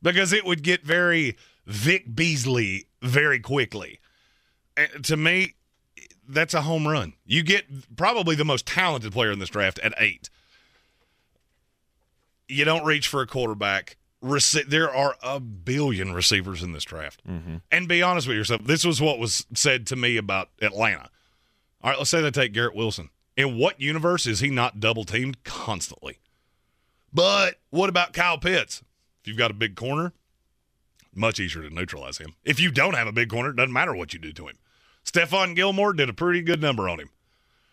because 0.00 0.32
it 0.32 0.46
would 0.46 0.62
get 0.62 0.82
very 0.82 1.36
Vic 1.66 2.14
Beasley 2.14 2.86
very 3.02 3.40
quickly. 3.40 4.00
And 4.76 5.04
to 5.04 5.16
me, 5.16 5.54
that's 6.26 6.54
a 6.54 6.62
home 6.62 6.86
run. 6.86 7.14
You 7.26 7.42
get 7.42 7.96
probably 7.96 8.36
the 8.36 8.44
most 8.44 8.66
talented 8.66 9.12
player 9.12 9.32
in 9.32 9.38
this 9.38 9.50
draft 9.50 9.78
at 9.80 9.92
eight. 9.98 10.30
You 12.48 12.64
don't 12.64 12.84
reach 12.84 13.08
for 13.08 13.20
a 13.20 13.26
quarterback. 13.26 13.96
Rece- 14.22 14.66
there 14.66 14.92
are 14.92 15.16
a 15.22 15.38
billion 15.38 16.12
receivers 16.12 16.62
in 16.62 16.72
this 16.72 16.84
draft. 16.84 17.22
Mm-hmm. 17.28 17.56
And 17.70 17.86
be 17.86 18.02
honest 18.02 18.26
with 18.26 18.36
yourself, 18.36 18.64
this 18.64 18.84
was 18.84 19.00
what 19.00 19.18
was 19.18 19.46
said 19.54 19.86
to 19.88 19.96
me 19.96 20.16
about 20.16 20.48
Atlanta. 20.60 21.10
All 21.82 21.90
right, 21.90 21.98
let's 21.98 22.10
say 22.10 22.20
they 22.20 22.30
take 22.30 22.52
Garrett 22.52 22.74
Wilson. 22.74 23.10
In 23.36 23.56
what 23.56 23.80
universe 23.80 24.26
is 24.26 24.40
he 24.40 24.50
not 24.50 24.80
double 24.80 25.04
teamed 25.04 25.44
constantly? 25.44 26.18
But 27.12 27.60
what 27.70 27.88
about 27.88 28.12
Kyle 28.12 28.38
Pitts? 28.38 28.82
If 29.20 29.28
you've 29.28 29.38
got 29.38 29.52
a 29.52 29.54
big 29.54 29.76
corner, 29.76 30.12
much 31.14 31.38
easier 31.38 31.62
to 31.62 31.74
neutralize 31.74 32.18
him. 32.18 32.34
If 32.44 32.58
you 32.58 32.72
don't 32.72 32.96
have 32.96 33.06
a 33.06 33.12
big 33.12 33.30
corner, 33.30 33.50
it 33.50 33.56
doesn't 33.56 33.72
matter 33.72 33.94
what 33.94 34.12
you 34.12 34.18
do 34.18 34.32
to 34.32 34.48
him. 34.48 34.58
Stephon 35.04 35.54
Gilmore 35.54 35.92
did 35.92 36.08
a 36.08 36.14
pretty 36.14 36.42
good 36.42 36.60
number 36.60 36.88
on 36.88 36.98
him. 37.00 37.10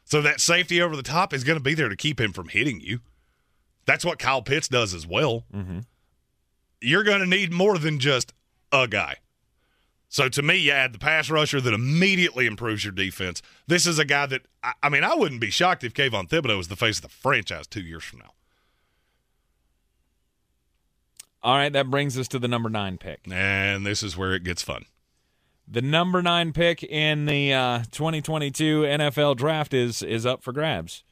So 0.03 0.21
that 0.21 0.39
safety 0.39 0.81
over 0.81 0.95
the 0.95 1.03
top 1.03 1.33
is 1.33 1.43
going 1.43 1.57
to 1.57 1.63
be 1.63 1.73
there 1.73 1.89
to 1.89 1.95
keep 1.95 2.19
him 2.19 2.31
from 2.31 2.49
hitting 2.49 2.79
you. 2.79 2.99
That's 3.85 4.05
what 4.05 4.19
Kyle 4.19 4.41
Pitts 4.41 4.67
does 4.67 4.93
as 4.93 5.05
well. 5.07 5.45
You're 6.81 7.03
going 7.03 7.19
to 7.19 7.25
need 7.25 7.51
more 7.51 7.77
than 7.77 7.99
just 7.99 8.33
a 8.71 8.87
guy. 8.87 9.17
So 10.09 10.29
to 10.29 10.41
me, 10.41 10.55
you 10.55 10.71
add 10.71 10.93
the 10.93 10.99
pass 10.99 11.29
rusher 11.29 11.59
that 11.59 11.73
immediately 11.73 12.45
improves 12.45 12.83
your 12.85 12.93
defense. 12.93 13.41
This 13.67 13.85
is 13.85 13.99
a 13.99 14.05
guy 14.05 14.25
that, 14.27 14.43
I, 14.63 14.73
I 14.83 14.89
mean, 14.89 15.03
I 15.03 15.13
wouldn't 15.15 15.41
be 15.41 15.49
shocked 15.49 15.83
if 15.83 15.93
Kayvon 15.93 16.29
Thibodeaux 16.29 16.57
was 16.57 16.67
the 16.67 16.75
face 16.75 16.97
of 16.97 17.01
the 17.03 17.09
franchise 17.09 17.67
two 17.67 17.81
years 17.81 18.03
from 18.03 18.19
now. 18.19 18.31
All 21.43 21.55
right, 21.55 21.71
that 21.73 21.91
brings 21.91 22.17
us 22.17 22.27
to 22.29 22.39
the 22.39 22.47
number 22.47 22.69
nine 22.69 22.97
pick. 22.97 23.19
And 23.29 23.85
this 23.85 24.01
is 24.01 24.17
where 24.17 24.33
it 24.33 24.43
gets 24.43 24.63
fun. 24.63 24.85
The 25.67 25.81
number 25.81 26.23
nine 26.23 26.53
pick 26.53 26.81
in 26.81 27.25
the 27.25 27.53
uh, 27.53 27.79
2022 27.91 28.81
NFL 28.81 29.35
Draft 29.35 29.73
is 29.73 30.01
is 30.01 30.25
up 30.25 30.43
for 30.43 30.51
grabs 30.51 31.03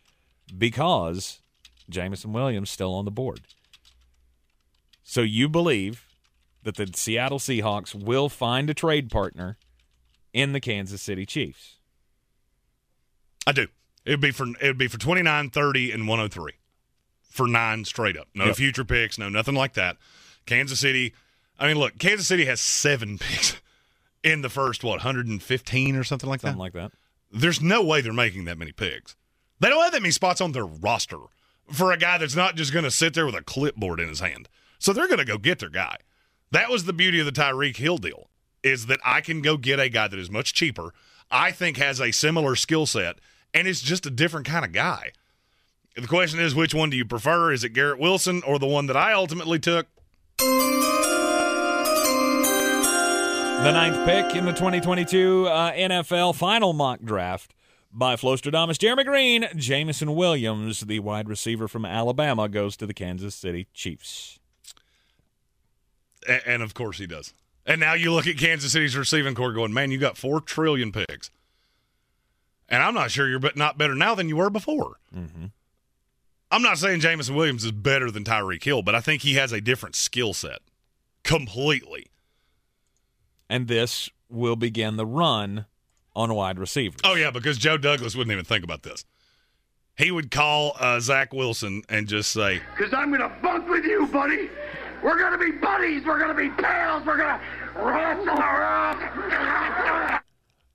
because 0.57 1.42
Jameson 1.89 2.34
Williams 2.34 2.69
still 2.69 2.93
on 2.93 3.05
the 3.05 3.11
board. 3.11 3.41
So 5.03 5.21
you 5.21 5.49
believe 5.49 6.05
that 6.63 6.75
the 6.75 6.89
Seattle 6.95 7.39
Seahawks 7.39 7.93
will 7.93 8.29
find 8.29 8.69
a 8.69 8.73
trade 8.73 9.09
partner 9.11 9.57
in 10.31 10.53
the 10.53 10.59
Kansas 10.59 11.01
City 11.01 11.25
Chiefs? 11.25 11.77
I 13.45 13.51
do. 13.51 13.67
It 14.05 14.11
would 14.11 14.21
be 14.21 14.31
for 14.31 14.45
it 14.61 14.67
would 14.67 14.77
be 14.77 14.88
for 14.88 14.97
29, 14.97 15.49
30, 15.49 15.91
and 15.91 16.07
103. 16.07 16.53
For 17.29 17.47
nine 17.47 17.84
straight 17.86 18.15
up. 18.17 18.27
No 18.36 18.45
Yep. 18.47 18.55
future 18.57 18.86
picks, 18.86 19.17
no 19.17 19.27
nothing 19.27 19.55
like 19.55 19.73
that. 19.73 19.97
Kansas 20.45 20.79
City. 20.79 21.13
I 21.59 21.67
mean, 21.67 21.77
look, 21.77 21.97
Kansas 21.97 22.27
City 22.27 22.45
has 22.45 22.61
seven 22.61 23.17
picks 23.19 23.59
in 24.23 24.41
the 24.41 24.49
first, 24.49 24.84
what, 24.84 24.97
115 25.03 25.95
or 25.95 26.03
something 26.03 26.29
like 26.29 26.41
Something 26.41 26.57
that? 26.59 26.63
Something 26.63 26.81
like 26.81 26.91
that. 26.91 27.39
There's 27.39 27.61
no 27.61 27.84
way 27.84 28.01
they're 28.01 28.13
making 28.13 28.45
that 28.45 28.57
many 28.57 28.71
picks. 28.71 29.15
They 29.59 29.69
don't 29.69 29.81
have 29.84 29.91
that 29.93 30.01
many 30.01 30.11
spots 30.11 30.41
on 30.41 30.51
their 30.51 30.65
roster 30.65 31.17
for 31.72 31.91
a 31.91 31.97
guy 31.97 32.18
that's 32.18 32.36
not 32.36 32.55
just 32.55 32.74
going 32.74 32.84
to 32.84 32.91
sit 32.91 33.14
there 33.14 33.26
with 33.26 33.36
a 33.36 33.41
clipboard 33.41 33.99
in 33.99 34.09
his 34.09 34.20
hand. 34.20 34.49
So 34.80 34.93
they're 34.93 35.07
going 35.07 35.20
to 35.20 35.26
go 35.26 35.38
get 35.38 35.59
their 35.59 35.70
guy. 35.70 35.97
That 36.51 36.70
was 36.70 36.84
the 36.86 36.93
beauty 36.93 37.20
of 37.20 37.26
the 37.26 37.32
Tyreek 37.32 37.78
Hill 37.78 37.97
deal, 37.97 38.30
is 38.64 38.86
that 38.88 38.99
I 39.03 39.22
can 39.22 39.41
go 39.41 39.57
get 39.57 39.80
a 39.80 39.89
guy 39.89 40.07
that 40.07 40.20
is 40.20 40.30
much 40.30 40.53
cheaper, 40.53 40.93
I 41.32 41.51
think 41.51 41.78
has 41.78 41.99
a 41.99 42.11
similar 42.11 42.55
skill 42.55 42.86
set, 42.86 43.16
and 43.53 43.68
it's 43.68 43.82
just 43.82 44.05
a 44.05 44.11
different 44.11 44.45
kind 44.45 44.64
of 44.64 44.72
guy. 44.72 45.14
The 45.95 46.07
question 46.07 46.39
is, 46.39 46.53
which 46.55 46.74
one 46.74 46.89
do 46.89 46.97
you 46.97 47.05
prefer? 47.05 47.51
Is 47.51 47.64
it 47.64 47.70
Garrett 47.70 47.99
Wilson 47.99 48.41
or 48.45 48.59
the 48.59 48.68
one 48.68 48.88
that 48.88 48.97
I 48.97 49.14
ultimately 49.14 49.59
took? 49.59 49.88
The 53.64 53.72
ninth 53.72 54.05
pick 54.05 54.36
in 54.36 54.45
the 54.45 54.51
2022 54.51 55.47
uh, 55.47 55.72
NFL 55.72 56.36
final 56.36 56.74
mock 56.74 56.99
draft 57.01 57.53
by 57.93 58.15
Flostradamus 58.15 58.77
Jeremy 58.79 59.03
Greene, 59.03 59.47
Jameson 59.55 60.15
Williams, 60.15 60.81
the 60.81 60.99
wide 60.99 61.29
receiver 61.29 61.67
from 61.67 61.85
Alabama, 61.85 62.49
goes 62.49 62.75
to 62.77 62.85
the 62.87 62.93
Kansas 62.93 63.35
City 63.35 63.67
Chiefs. 63.73 64.39
A- 66.27 66.47
And 66.49 66.63
of 66.63 66.73
course 66.73 66.97
he 66.97 67.05
does. 67.07 67.33
And 67.65 67.79
now 67.79 67.93
you 67.93 68.11
look 68.11 68.27
at 68.27 68.37
Kansas 68.37 68.71
City's 68.73 68.97
receiving 68.97 69.35
core 69.35 69.53
going, 69.53 69.73
man, 69.73 69.91
you 69.91 69.97
got 69.97 70.17
four 70.17 70.41
trillion 70.41 70.91
picks. 70.91 71.29
And 72.67 72.81
I'm 72.81 72.93
not 72.93 73.11
sure 73.11 73.29
you're 73.29 73.39
but 73.39 73.55
not 73.55 73.77
better 73.77 73.95
now 73.95 74.15
than 74.15 74.27
you 74.27 74.37
were 74.37 74.49
before. 74.49 74.97
Mm-hmm. 75.15 75.45
I'm 76.51 76.61
not 76.61 76.77
saying 76.77 76.99
Jameson 76.99 77.35
Williams 77.35 77.63
is 77.63 77.71
better 77.71 78.11
than 78.11 78.23
Tyreek 78.23 78.63
Hill, 78.63 78.81
but 78.81 78.95
I 78.95 79.01
think 79.01 79.21
he 79.21 79.35
has 79.35 79.51
a 79.51 79.61
different 79.61 79.95
skill 79.95 80.33
set 80.33 80.59
completely. 81.23 82.07
And 83.49 83.67
this 83.67 84.09
will 84.29 84.55
begin 84.55 84.97
the 84.97 85.05
run 85.05 85.65
on 86.16 86.34
wide 86.34 86.59
receivers. 86.59 86.99
Oh, 87.03 87.16
yeah, 87.16 87.32
because 87.32 87.57
Joe 87.57 87.78
Douglas 87.78 88.16
wouldn't 88.16 88.32
even 88.32 88.45
think 88.45 88.64
about 88.64 88.84
this. 88.84 89.05
He 89.95 90.09
would 90.11 90.32
call 90.32 90.76
uh, 90.80 90.99
Zach 90.99 91.34
Wilson 91.34 91.84
and 91.89 92.07
just 92.07 92.32
say, 92.32 92.61
Because 92.76 92.93
I'm 92.93 93.09
going 93.09 93.22
to 93.22 93.32
bunk 93.41 93.70
with 93.70 93.86
you, 93.86 94.07
buddy. 94.07 94.49
We're 95.03 95.18
going 95.18 95.34
to 95.34 95.38
be 95.38 95.51
buddies. 95.51 96.03
We're 96.05 96.18
going 96.18 96.36
to 96.36 96.41
be 96.41 96.49
pals. 96.61 97.05
We're 97.05 97.18
going 97.18 97.38
to 97.39 97.80
wrestle 97.80 98.39
around. 98.39 100.20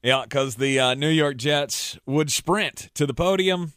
Yeah, 0.02 0.22
because 0.22 0.54
the 0.56 0.78
uh, 0.78 0.94
New 0.94 1.08
York 1.08 1.36
Jets 1.36 1.98
would 2.06 2.30
sprint 2.30 2.90
to 2.94 3.06
the 3.06 3.14
podium. 3.14 3.72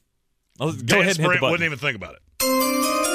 Let's 0.59 0.81
go 0.83 0.99
ahead 0.99 1.17
and 1.17 1.17
hit 1.17 1.17
the 1.17 1.21
Desperate, 1.23 1.39
button. 1.41 1.51
wouldn't 1.51 1.65
even 1.65 1.79
think 1.79 1.95
about 1.95 2.15
it. 2.15 3.10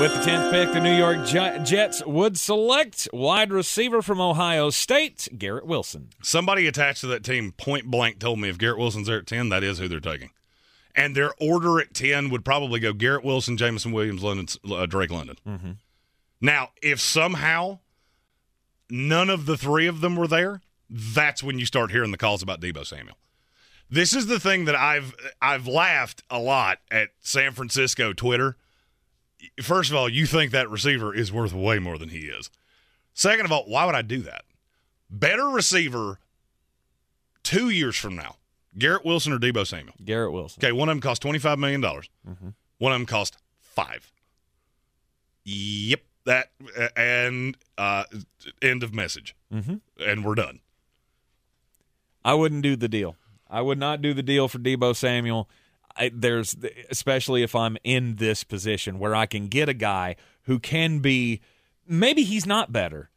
With 0.00 0.12
the 0.12 0.28
10th 0.28 0.50
pick, 0.50 0.72
the 0.72 0.80
New 0.80 0.94
York 0.94 1.24
Jets 1.24 2.04
would 2.04 2.36
select 2.36 3.08
wide 3.12 3.52
receiver 3.52 4.02
from 4.02 4.20
Ohio 4.20 4.70
State, 4.70 5.28
Garrett 5.38 5.66
Wilson. 5.66 6.10
Somebody 6.20 6.66
attached 6.66 7.02
to 7.02 7.06
that 7.06 7.22
team 7.22 7.52
point 7.52 7.86
blank 7.86 8.18
told 8.18 8.40
me 8.40 8.48
if 8.48 8.58
Garrett 8.58 8.78
Wilson's 8.78 9.06
there 9.06 9.18
at 9.18 9.26
10, 9.28 9.50
that 9.50 9.62
is 9.62 9.78
who 9.78 9.86
they're 9.86 10.00
taking. 10.00 10.30
And 10.96 11.14
their 11.14 11.32
order 11.40 11.78
at 11.78 11.94
10 11.94 12.28
would 12.30 12.44
probably 12.44 12.80
go 12.80 12.92
Garrett 12.92 13.24
Wilson, 13.24 13.56
Jameson 13.56 13.92
Williams, 13.92 14.22
London, 14.22 14.48
uh, 14.70 14.86
Drake 14.86 15.12
London. 15.12 15.36
Mm-hmm. 15.46 15.70
Now, 16.40 16.70
if 16.82 17.00
somehow 17.00 17.78
none 18.90 19.30
of 19.30 19.46
the 19.46 19.56
three 19.56 19.86
of 19.86 20.00
them 20.00 20.16
were 20.16 20.28
there, 20.28 20.60
that's 20.90 21.42
when 21.42 21.60
you 21.60 21.66
start 21.66 21.92
hearing 21.92 22.10
the 22.10 22.18
calls 22.18 22.42
about 22.42 22.60
Deebo 22.60 22.84
Samuel. 22.84 23.16
This 23.88 24.12
is 24.14 24.26
the 24.26 24.40
thing 24.40 24.64
that 24.64 24.74
I've 24.74 25.14
I've 25.40 25.68
laughed 25.68 26.24
a 26.28 26.40
lot 26.40 26.78
at 26.90 27.10
San 27.20 27.52
Francisco 27.52 28.12
Twitter. 28.12 28.56
First 29.62 29.90
of 29.90 29.96
all, 29.96 30.08
you 30.08 30.26
think 30.26 30.50
that 30.52 30.68
receiver 30.70 31.14
is 31.14 31.32
worth 31.32 31.52
way 31.52 31.78
more 31.78 31.98
than 31.98 32.08
he 32.10 32.20
is. 32.26 32.50
Second 33.12 33.44
of 33.46 33.52
all, 33.52 33.64
why 33.64 33.84
would 33.86 33.94
I 33.94 34.02
do 34.02 34.20
that? 34.22 34.44
Better 35.10 35.46
receiver 35.46 36.18
two 37.42 37.70
years 37.70 37.96
from 37.96 38.16
now, 38.16 38.36
Garrett 38.76 39.04
Wilson 39.04 39.32
or 39.32 39.38
Deebo 39.38 39.66
Samuel. 39.66 39.94
Garrett 40.04 40.32
Wilson. 40.32 40.60
Okay, 40.64 40.72
one 40.72 40.88
of 40.88 40.94
them 40.94 41.00
cost 41.00 41.22
twenty 41.22 41.38
five 41.38 41.58
million 41.58 41.80
dollars. 41.80 42.08
Mm-hmm. 42.28 42.48
One 42.78 42.92
of 42.92 42.98
them 42.98 43.06
cost 43.06 43.36
five. 43.60 44.10
Yep, 45.44 46.00
that 46.24 46.50
and 46.96 47.56
uh, 47.76 48.04
end 48.62 48.82
of 48.82 48.94
message, 48.94 49.36
Mm-hmm. 49.52 49.74
and 50.04 50.24
we're 50.24 50.34
done. 50.34 50.60
I 52.24 52.34
wouldn't 52.34 52.62
do 52.62 52.74
the 52.76 52.88
deal. 52.88 53.16
I 53.50 53.60
would 53.60 53.78
not 53.78 54.00
do 54.00 54.14
the 54.14 54.22
deal 54.22 54.48
for 54.48 54.58
Deebo 54.58 54.96
Samuel. 54.96 55.48
I, 55.96 56.10
there's 56.12 56.56
especially 56.90 57.42
if 57.42 57.54
I'm 57.54 57.76
in 57.84 58.16
this 58.16 58.44
position 58.44 58.98
where 58.98 59.14
I 59.14 59.26
can 59.26 59.48
get 59.48 59.68
a 59.68 59.74
guy 59.74 60.16
who 60.42 60.58
can 60.58 60.98
be 60.98 61.40
maybe 61.86 62.24
he's 62.24 62.46
not 62.46 62.72
better. 62.72 63.10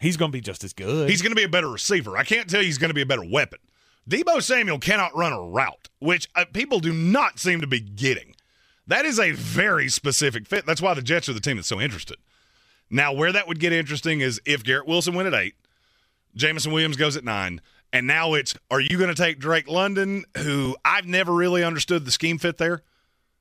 He's 0.00 0.16
going 0.16 0.30
to 0.30 0.36
be 0.36 0.42
just 0.42 0.62
as 0.62 0.72
good. 0.72 1.08
He's 1.10 1.22
going 1.22 1.32
to 1.32 1.36
be 1.36 1.44
a 1.44 1.48
better 1.48 1.68
receiver. 1.68 2.16
I 2.16 2.22
can't 2.22 2.48
tell 2.48 2.60
you 2.60 2.66
he's 2.66 2.78
going 2.78 2.90
to 2.90 2.94
be 2.94 3.02
a 3.02 3.06
better 3.06 3.24
weapon. 3.24 3.58
Deebo 4.08 4.42
Samuel 4.42 4.78
cannot 4.78 5.16
run 5.16 5.32
a 5.32 5.42
route, 5.42 5.88
which 5.98 6.28
uh, 6.34 6.44
people 6.52 6.80
do 6.80 6.92
not 6.92 7.38
seem 7.38 7.60
to 7.60 7.66
be 7.66 7.80
getting. 7.80 8.34
That 8.86 9.04
is 9.04 9.18
a 9.18 9.32
very 9.32 9.88
specific 9.88 10.46
fit. 10.46 10.64
That's 10.64 10.80
why 10.80 10.94
the 10.94 11.02
Jets 11.02 11.28
are 11.28 11.34
the 11.34 11.40
team 11.40 11.56
that's 11.56 11.68
so 11.68 11.80
interested. 11.80 12.16
Now, 12.90 13.12
where 13.12 13.32
that 13.32 13.46
would 13.46 13.60
get 13.60 13.72
interesting 13.72 14.20
is 14.20 14.40
if 14.46 14.64
Garrett 14.64 14.86
Wilson 14.86 15.14
went 15.14 15.28
at 15.28 15.34
eight, 15.34 15.56
Jameson 16.34 16.72
Williams 16.72 16.96
goes 16.96 17.16
at 17.16 17.24
nine, 17.24 17.60
and 17.92 18.06
now 18.06 18.34
it's 18.34 18.54
are 18.70 18.80
you 18.80 18.96
going 18.98 19.08
to 19.08 19.20
take 19.20 19.38
Drake 19.38 19.68
London, 19.68 20.24
who 20.38 20.76
I've 20.84 21.06
never 21.06 21.32
really 21.32 21.64
understood 21.64 22.04
the 22.04 22.10
scheme 22.10 22.38
fit 22.38 22.58
there? 22.58 22.82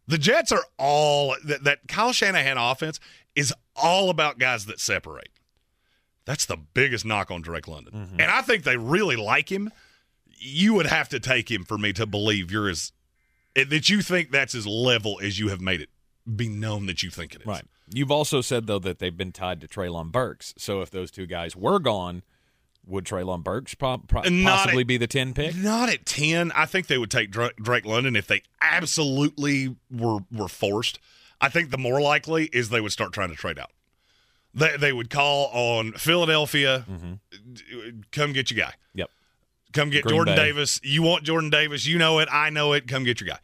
The 0.08 0.18
Jets 0.18 0.52
are 0.52 0.64
all 0.78 1.36
that, 1.44 1.64
that 1.66 1.88
Kyle 1.88 2.14
Shanahan 2.14 2.58
offense 2.58 3.00
is 3.36 3.54
all 3.76 4.10
about 4.10 4.40
guys 4.40 4.66
that 4.66 4.80
separate. 4.80 5.30
That's 6.26 6.46
the 6.46 6.58
biggest 6.58 7.06
knock 7.06 7.32
on 7.32 7.42
Drake 7.42 7.68
London. 7.68 7.94
Mm-hmm. 7.94 8.22
And 8.22 8.32
I 8.32 8.42
think 8.42 8.64
they 8.64 8.78
really 8.78 9.16
like 9.16 9.50
him. 9.52 9.72
You 10.26 10.74
would 10.74 10.88
have 10.88 11.10
to 11.10 11.20
take 11.20 11.50
him 11.50 11.64
for 11.64 11.78
me 11.78 11.94
to 11.94 12.06
believe 12.06 12.52
you're 12.52 12.70
as 12.70 12.92
eh, 13.56 13.64
that 13.70 13.90
you 13.90 14.02
think 14.02 14.32
that's 14.32 14.56
as 14.56 14.68
level 14.68 15.20
as 15.22 15.40
you 15.40 15.50
have 15.50 15.62
made 15.62 15.82
it 15.82 15.90
be 16.36 16.50
known 16.50 16.86
that 16.88 17.04
you 17.04 17.10
think 17.10 17.34
it 17.34 17.42
is. 17.42 17.48
right. 17.48 17.64
You've 17.94 18.12
also 18.12 18.42
said 18.42 18.68
though 18.68 18.80
that 18.80 19.00
they've 19.00 19.16
been 19.16 19.32
tied 19.32 19.62
to 19.62 19.68
Treylon 19.68 20.12
Burks. 20.12 20.54
So 20.58 20.82
if 20.82 20.92
those 20.92 21.12
two 21.12 21.26
guys 21.26 21.56
were 21.56 21.80
gone, 21.80 22.24
would 22.88 23.06
Treylon 23.06 23.44
Burks 23.44 23.74
pro- 23.74 23.98
possibly 23.98 24.82
at- 24.82 24.88
be 24.88 24.98
the 24.98 25.08
10 25.08 25.34
pick? 25.34 25.56
Not 25.56 25.90
at 25.90 26.06
10. 26.06 26.52
I 26.54 26.66
think 26.66 26.88
they 26.88 26.98
would 26.98 27.12
take 27.12 27.30
Drake 27.32 27.86
London 27.86 28.16
if 28.16 28.28
they 28.28 28.42
absolutely 28.62 29.76
were 29.92 30.20
were 30.32 30.48
forced. 30.48 31.00
I 31.40 31.50
think 31.50 31.70
the 31.70 31.78
more 31.78 32.02
likely 32.02 32.46
is 32.46 32.70
they 32.70 32.82
would 32.82 32.92
start 32.92 33.14
trying 33.14 33.30
to 33.30 33.36
trade 33.36 33.60
out. 33.60 33.72
They, 34.54 34.76
they 34.78 34.92
would 34.94 35.10
call 35.12 35.48
on 35.54 35.92
Philadelphia, 35.94 36.84
come 38.12 38.34
get 38.34 38.50
your 38.50 38.66
guy. 38.66 38.74
Yep. 38.96 39.12
Come 39.74 39.90
get 39.92 40.04
Green 40.04 40.16
Jordan 40.16 40.36
Bay. 40.36 40.46
Davis. 40.48 40.80
You 40.84 41.04
want 41.04 41.24
Jordan 41.26 41.50
Davis. 41.52 41.86
You 41.86 42.00
know 42.00 42.18
it. 42.20 42.30
I 42.32 42.50
know 42.50 42.74
it. 42.74 42.88
Come 42.88 43.04
get 43.04 43.22
your 43.22 43.30
guy. 43.30 43.40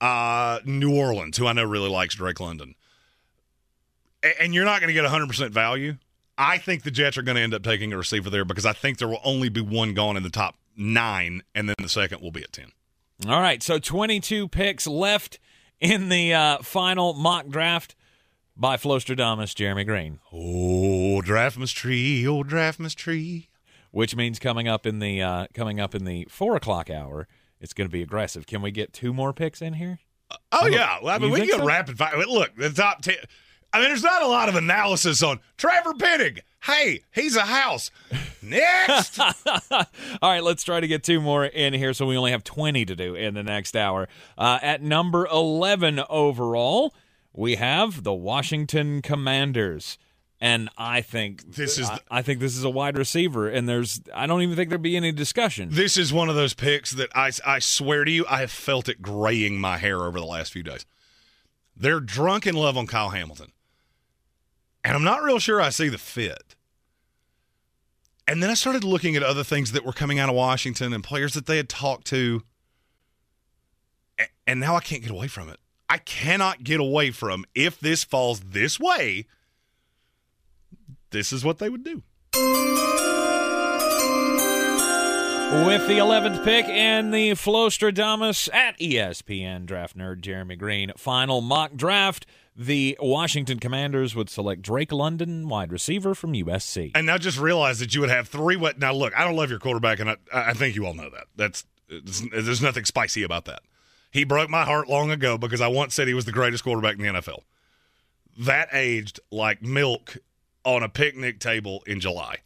Uh, 0.00 0.60
New 0.64 0.96
Orleans, 0.96 1.36
who 1.36 1.46
I 1.46 1.52
know 1.52 1.64
really 1.64 1.90
likes 1.90 2.14
Drake 2.14 2.40
London. 2.40 2.74
And 4.40 4.54
you're 4.54 4.64
not 4.64 4.80
going 4.80 4.88
to 4.88 4.94
get 4.94 5.04
100% 5.04 5.50
value. 5.50 5.96
I 6.38 6.58
think 6.58 6.82
the 6.82 6.90
Jets 6.90 7.16
are 7.16 7.22
going 7.22 7.36
to 7.36 7.42
end 7.42 7.54
up 7.54 7.62
taking 7.62 7.92
a 7.92 7.96
receiver 7.96 8.28
there 8.30 8.44
because 8.44 8.66
I 8.66 8.72
think 8.72 8.98
there 8.98 9.08
will 9.08 9.20
only 9.24 9.48
be 9.48 9.60
one 9.60 9.94
gone 9.94 10.16
in 10.16 10.22
the 10.22 10.30
top 10.30 10.56
nine, 10.76 11.42
and 11.54 11.68
then 11.68 11.76
the 11.80 11.88
second 11.88 12.20
will 12.20 12.30
be 12.32 12.42
at 12.42 12.52
10. 12.52 12.72
All 13.26 13.40
right, 13.40 13.62
so 13.62 13.78
22 13.78 14.48
picks 14.48 14.86
left 14.86 15.38
in 15.80 16.10
the 16.10 16.34
uh, 16.34 16.58
final 16.58 17.14
mock 17.14 17.48
draft 17.48 17.94
by 18.56 18.76
Flostradamus, 18.76 19.54
Jeremy 19.54 19.84
Greene, 19.84 20.18
Oh, 20.32 21.22
Draftmas 21.24 21.74
tree, 21.74 22.26
oh, 22.26 22.42
Draftmas 22.42 22.94
tree. 22.94 23.48
which 23.90 24.14
means 24.14 24.38
coming 24.38 24.68
up 24.68 24.86
in 24.86 24.98
the 24.98 25.22
uh, 25.22 25.46
coming 25.54 25.80
up 25.80 25.94
in 25.94 26.04
the 26.04 26.26
four 26.30 26.56
o'clock 26.56 26.90
hour, 26.90 27.26
it's 27.60 27.72
going 27.72 27.88
to 27.88 27.92
be 27.92 28.02
aggressive. 28.02 28.46
Can 28.46 28.60
we 28.62 28.70
get 28.70 28.92
two 28.92 29.12
more 29.14 29.32
picks 29.32 29.62
in 29.62 29.74
here? 29.74 29.98
Oh, 30.52 30.66
yeah. 30.66 30.98
Well, 31.02 31.14
I 31.14 31.18
mean, 31.18 31.30
we 31.30 31.46
can 31.46 31.60
so? 31.60 31.64
rapid 31.64 31.96
fire. 31.96 32.16
Look, 32.26 32.56
the 32.56 32.70
top 32.70 33.00
10. 33.02 33.14
I 33.72 33.80
mean, 33.80 33.88
there's 33.88 34.02
not 34.02 34.22
a 34.22 34.28
lot 34.28 34.48
of 34.48 34.54
analysis 34.54 35.22
on 35.22 35.40
Trevor 35.56 35.94
Penning. 35.94 36.38
Hey, 36.62 37.02
he's 37.12 37.36
a 37.36 37.42
house. 37.42 37.90
Next. 38.42 39.20
All 39.70 39.84
right, 40.22 40.42
let's 40.42 40.64
try 40.64 40.80
to 40.80 40.86
get 40.88 41.02
two 41.02 41.20
more 41.20 41.44
in 41.44 41.74
here 41.74 41.92
so 41.92 42.06
we 42.06 42.16
only 42.16 42.30
have 42.30 42.42
20 42.44 42.84
to 42.86 42.96
do 42.96 43.14
in 43.14 43.34
the 43.34 43.42
next 43.42 43.76
hour. 43.76 44.08
Uh, 44.38 44.58
at 44.62 44.82
number 44.82 45.26
11 45.26 46.00
overall, 46.08 46.94
we 47.32 47.56
have 47.56 48.02
the 48.02 48.14
Washington 48.14 49.02
Commanders. 49.02 49.98
And 50.40 50.68
I 50.76 51.00
think 51.00 51.54
This 51.54 51.78
is 51.78 51.88
I, 51.88 51.98
I 52.10 52.22
think 52.22 52.40
this 52.40 52.56
is 52.56 52.64
a 52.64 52.68
wide 52.68 52.98
receiver, 52.98 53.48
and 53.48 53.66
there's 53.66 54.02
I 54.14 54.26
don't 54.26 54.42
even 54.42 54.54
think 54.54 54.68
there'd 54.68 54.82
be 54.82 54.96
any 54.96 55.10
discussion. 55.10 55.70
This 55.72 55.96
is 55.96 56.12
one 56.12 56.28
of 56.28 56.34
those 56.34 56.52
picks 56.52 56.90
that 56.92 57.08
I, 57.14 57.30
I 57.44 57.58
swear 57.58 58.04
to 58.04 58.10
you, 58.10 58.26
I 58.28 58.40
have 58.40 58.50
felt 58.50 58.88
it 58.88 59.00
graying 59.00 59.58
my 59.58 59.78
hair 59.78 60.02
over 60.02 60.20
the 60.20 60.26
last 60.26 60.52
few 60.52 60.62
days. 60.62 60.84
They're 61.74 62.00
drunk 62.00 62.46
in 62.46 62.54
love 62.54 62.76
on 62.76 62.86
Kyle 62.86 63.10
Hamilton. 63.10 63.52
And 64.86 64.94
I'm 64.94 65.02
not 65.02 65.24
real 65.24 65.40
sure 65.40 65.60
I 65.60 65.70
see 65.70 65.88
the 65.88 65.98
fit. 65.98 66.54
And 68.28 68.40
then 68.40 68.50
I 68.50 68.54
started 68.54 68.84
looking 68.84 69.16
at 69.16 69.22
other 69.24 69.42
things 69.42 69.72
that 69.72 69.84
were 69.84 69.92
coming 69.92 70.20
out 70.20 70.28
of 70.28 70.36
Washington 70.36 70.92
and 70.92 71.02
players 71.02 71.34
that 71.34 71.46
they 71.46 71.56
had 71.56 71.68
talked 71.68 72.06
to. 72.06 72.44
And 74.46 74.60
now 74.60 74.76
I 74.76 74.80
can't 74.80 75.02
get 75.02 75.10
away 75.10 75.26
from 75.26 75.48
it. 75.48 75.58
I 75.88 75.98
cannot 75.98 76.62
get 76.62 76.78
away 76.78 77.10
from 77.10 77.44
if 77.52 77.80
this 77.80 78.04
falls 78.04 78.38
this 78.38 78.78
way, 78.78 79.26
this 81.10 81.32
is 81.32 81.44
what 81.44 81.58
they 81.58 81.68
would 81.68 81.82
do. 81.82 82.04
With 85.66 85.88
the 85.88 85.98
11th 85.98 86.44
pick 86.44 86.66
and 86.66 87.12
the 87.12 87.32
Flostradamus 87.32 88.48
at 88.54 88.78
ESPN 88.78 89.66
draft 89.66 89.98
nerd 89.98 90.20
Jeremy 90.20 90.54
Greene 90.54 90.92
final 90.96 91.40
mock 91.40 91.74
draft, 91.74 92.24
the 92.56 92.96
Washington 93.00 93.58
Commanders 93.58 94.14
would 94.14 94.30
select 94.30 94.62
Drake 94.62 94.92
London, 94.92 95.48
wide 95.48 95.72
receiver 95.72 96.14
from 96.14 96.32
USC. 96.32 96.92
And 96.94 97.06
now 97.06 97.18
just 97.18 97.38
realize 97.38 97.78
that 97.80 97.94
you 97.94 98.00
would 98.00 98.10
have 98.10 98.28
three. 98.28 98.56
What 98.56 98.78
now? 98.78 98.92
Look, 98.92 99.16
I 99.16 99.24
don't 99.24 99.36
love 99.36 99.50
your 99.50 99.58
quarterback, 99.58 100.00
and 100.00 100.10
I, 100.10 100.16
I 100.32 100.52
think 100.54 100.74
you 100.74 100.86
all 100.86 100.94
know 100.94 101.10
that. 101.10 101.26
That's 101.36 101.64
there's 101.88 102.62
nothing 102.62 102.84
spicy 102.84 103.22
about 103.22 103.44
that. 103.44 103.62
He 104.10 104.24
broke 104.24 104.48
my 104.48 104.64
heart 104.64 104.88
long 104.88 105.10
ago 105.10 105.36
because 105.36 105.60
I 105.60 105.68
once 105.68 105.94
said 105.94 106.08
he 106.08 106.14
was 106.14 106.24
the 106.24 106.32
greatest 106.32 106.64
quarterback 106.64 106.96
in 106.96 107.02
the 107.02 107.20
NFL. 107.20 107.40
That 108.38 108.68
aged 108.72 109.20
like 109.30 109.62
milk 109.62 110.16
on 110.64 110.82
a 110.82 110.88
picnic 110.88 111.38
table 111.38 111.82
in 111.86 112.00
July. 112.00 112.38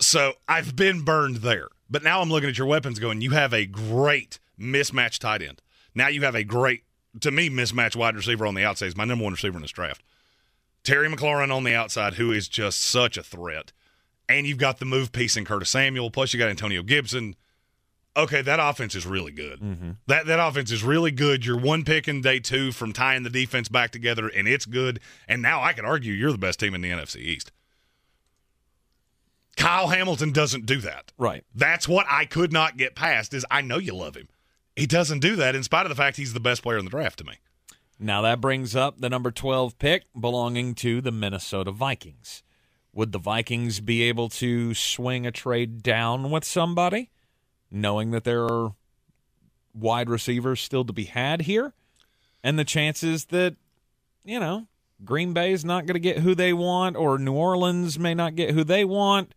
So 0.00 0.34
I've 0.46 0.76
been 0.76 1.02
burned 1.02 1.36
there. 1.36 1.68
But 1.90 2.02
now 2.02 2.20
I'm 2.20 2.30
looking 2.30 2.48
at 2.48 2.58
your 2.58 2.66
weapons 2.66 2.98
going, 2.98 3.20
you 3.20 3.30
have 3.30 3.52
a 3.52 3.66
great 3.66 4.38
mismatched 4.56 5.22
tight 5.22 5.42
end. 5.42 5.62
Now 5.94 6.08
you 6.08 6.22
have 6.22 6.34
a 6.34 6.44
great, 6.44 6.84
to 7.20 7.30
me, 7.30 7.48
mismatched 7.48 7.96
wide 7.96 8.16
receiver 8.16 8.46
on 8.46 8.54
the 8.54 8.64
outside. 8.64 8.86
He's 8.86 8.96
my 8.96 9.04
number 9.04 9.24
one 9.24 9.32
receiver 9.32 9.56
in 9.56 9.62
this 9.62 9.70
draft. 9.70 10.02
Terry 10.84 11.08
McLaurin 11.08 11.54
on 11.54 11.64
the 11.64 11.74
outside, 11.74 12.14
who 12.14 12.32
is 12.32 12.48
just 12.48 12.80
such 12.80 13.16
a 13.16 13.22
threat. 13.22 13.72
And 14.28 14.46
you've 14.46 14.58
got 14.58 14.78
the 14.78 14.84
move 14.84 15.12
piece 15.12 15.36
in 15.36 15.44
Curtis 15.44 15.70
Samuel, 15.70 16.10
plus 16.10 16.32
you 16.32 16.38
got 16.38 16.50
Antonio 16.50 16.82
Gibson. 16.82 17.34
okay, 18.16 18.42
that 18.42 18.58
offense 18.60 18.94
is 18.94 19.06
really 19.06 19.32
good. 19.32 19.60
Mm-hmm. 19.60 19.90
That 20.06 20.26
that 20.26 20.40
offense 20.40 20.70
is 20.72 20.82
really 20.82 21.10
good. 21.10 21.46
You're 21.46 21.58
one 21.58 21.84
pick 21.84 22.08
in 22.08 22.20
day 22.20 22.40
two 22.40 22.72
from 22.72 22.92
tying 22.92 23.22
the 23.22 23.30
defense 23.30 23.68
back 23.68 23.90
together, 23.90 24.28
and 24.28 24.46
it's 24.48 24.66
good. 24.66 25.00
And 25.28 25.40
now 25.40 25.62
I 25.62 25.72
could 25.72 25.84
argue 25.84 26.12
you're 26.12 26.32
the 26.32 26.38
best 26.38 26.60
team 26.60 26.74
in 26.74 26.80
the 26.80 26.90
NFC 26.90 27.16
East. 27.16 27.52
Kyle 29.56 29.88
Hamilton 29.88 30.32
doesn't 30.32 30.66
do 30.66 30.80
that. 30.82 31.12
Right. 31.18 31.44
That's 31.54 31.88
what 31.88 32.06
I 32.08 32.24
could 32.24 32.52
not 32.52 32.76
get 32.76 32.94
past. 32.94 33.34
Is 33.34 33.44
I 33.50 33.60
know 33.60 33.78
you 33.78 33.94
love 33.94 34.16
him. 34.16 34.28
He 34.78 34.86
doesn't 34.86 35.18
do 35.18 35.34
that 35.36 35.56
in 35.56 35.64
spite 35.64 35.86
of 35.86 35.90
the 35.90 35.96
fact 35.96 36.16
he's 36.16 36.32
the 36.32 36.40
best 36.40 36.62
player 36.62 36.78
in 36.78 36.84
the 36.84 36.90
draft 36.90 37.18
to 37.18 37.24
me. 37.24 37.34
Now 37.98 38.22
that 38.22 38.40
brings 38.40 38.76
up 38.76 39.00
the 39.00 39.08
number 39.08 39.32
12 39.32 39.76
pick 39.78 40.04
belonging 40.18 40.76
to 40.76 41.00
the 41.00 41.10
Minnesota 41.10 41.72
Vikings. 41.72 42.44
Would 42.92 43.10
the 43.10 43.18
Vikings 43.18 43.80
be 43.80 44.02
able 44.02 44.28
to 44.30 44.74
swing 44.74 45.26
a 45.26 45.32
trade 45.32 45.82
down 45.82 46.30
with 46.30 46.44
somebody, 46.44 47.10
knowing 47.72 48.12
that 48.12 48.22
there 48.22 48.44
are 48.44 48.74
wide 49.74 50.08
receivers 50.08 50.60
still 50.60 50.84
to 50.84 50.92
be 50.92 51.04
had 51.04 51.42
here? 51.42 51.74
And 52.44 52.56
the 52.56 52.64
chances 52.64 53.26
that, 53.26 53.56
you 54.24 54.38
know, 54.38 54.68
Green 55.04 55.32
Bay 55.32 55.50
is 55.50 55.64
not 55.64 55.86
going 55.86 55.94
to 55.94 56.00
get 56.00 56.18
who 56.18 56.36
they 56.36 56.52
want, 56.52 56.96
or 56.96 57.18
New 57.18 57.34
Orleans 57.34 57.98
may 57.98 58.14
not 58.14 58.36
get 58.36 58.50
who 58.50 58.62
they 58.62 58.84
want. 58.84 59.34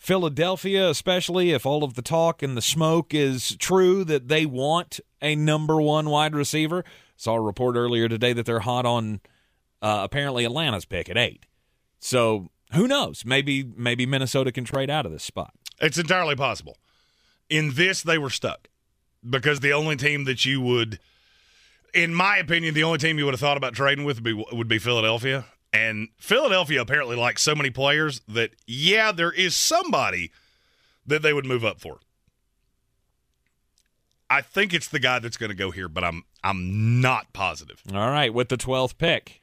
Philadelphia, 0.00 0.88
especially 0.88 1.50
if 1.50 1.66
all 1.66 1.84
of 1.84 1.92
the 1.92 2.00
talk 2.00 2.42
and 2.42 2.56
the 2.56 2.62
smoke 2.62 3.12
is 3.12 3.54
true 3.56 4.02
that 4.04 4.28
they 4.28 4.46
want 4.46 4.98
a 5.20 5.36
number 5.36 5.80
one 5.80 6.08
wide 6.08 6.34
receiver. 6.34 6.86
Saw 7.16 7.34
a 7.34 7.40
report 7.40 7.76
earlier 7.76 8.08
today 8.08 8.32
that 8.32 8.46
they're 8.46 8.60
hot 8.60 8.86
on 8.86 9.20
uh, 9.82 10.00
apparently 10.02 10.46
Atlanta's 10.46 10.86
pick 10.86 11.10
at 11.10 11.18
eight. 11.18 11.44
So 11.98 12.48
who 12.72 12.88
knows? 12.88 13.26
Maybe 13.26 13.62
maybe 13.76 14.06
Minnesota 14.06 14.50
can 14.50 14.64
trade 14.64 14.88
out 14.88 15.04
of 15.04 15.12
this 15.12 15.22
spot. 15.22 15.52
It's 15.82 15.98
entirely 15.98 16.34
possible. 16.34 16.78
In 17.50 17.74
this, 17.74 18.02
they 18.02 18.16
were 18.16 18.30
stuck 18.30 18.68
because 19.28 19.60
the 19.60 19.74
only 19.74 19.96
team 19.96 20.24
that 20.24 20.46
you 20.46 20.62
would, 20.62 20.98
in 21.92 22.14
my 22.14 22.38
opinion, 22.38 22.72
the 22.72 22.84
only 22.84 22.98
team 22.98 23.18
you 23.18 23.26
would 23.26 23.34
have 23.34 23.40
thought 23.40 23.58
about 23.58 23.74
trading 23.74 24.06
with 24.06 24.16
would 24.16 24.24
be, 24.24 24.44
would 24.50 24.68
be 24.68 24.78
Philadelphia. 24.78 25.44
And 25.72 26.08
Philadelphia 26.18 26.80
apparently 26.80 27.16
likes 27.16 27.42
so 27.42 27.54
many 27.54 27.70
players 27.70 28.20
that, 28.26 28.50
yeah, 28.66 29.12
there 29.12 29.30
is 29.30 29.54
somebody 29.54 30.32
that 31.06 31.22
they 31.22 31.32
would 31.32 31.46
move 31.46 31.64
up 31.64 31.80
for. 31.80 32.00
I 34.28 34.42
think 34.42 34.72
it's 34.72 34.88
the 34.88 35.00
guy 35.00 35.18
that's 35.18 35.36
going 35.36 35.50
to 35.50 35.56
go 35.56 35.70
here, 35.72 35.88
but 35.88 36.04
I'm 36.04 36.22
I'm 36.44 37.00
not 37.00 37.32
positive. 37.32 37.82
All 37.92 38.10
right, 38.10 38.32
with 38.32 38.48
the 38.48 38.56
12th 38.56 38.96
pick. 38.96 39.40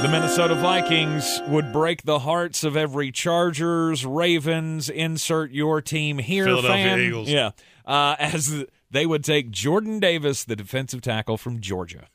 The 0.00 0.08
Minnesota 0.08 0.54
Vikings 0.54 1.42
would 1.46 1.72
break 1.74 2.04
the 2.04 2.20
hearts 2.20 2.64
of 2.64 2.74
every 2.74 3.12
Chargers, 3.12 4.06
Ravens, 4.06 4.88
insert 4.88 5.50
your 5.50 5.82
team 5.82 6.16
here 6.18 6.44
Philadelphia 6.44 6.84
fan. 6.84 7.00
Eagles. 7.00 7.28
Yeah. 7.28 7.50
Uh, 7.84 8.16
as 8.20 8.64
they 8.90 9.06
would 9.06 9.24
take 9.24 9.50
Jordan 9.50 10.00
Davis, 10.00 10.44
the 10.44 10.56
defensive 10.56 11.00
tackle 11.00 11.36
from 11.36 11.60
Georgia. 11.60 12.08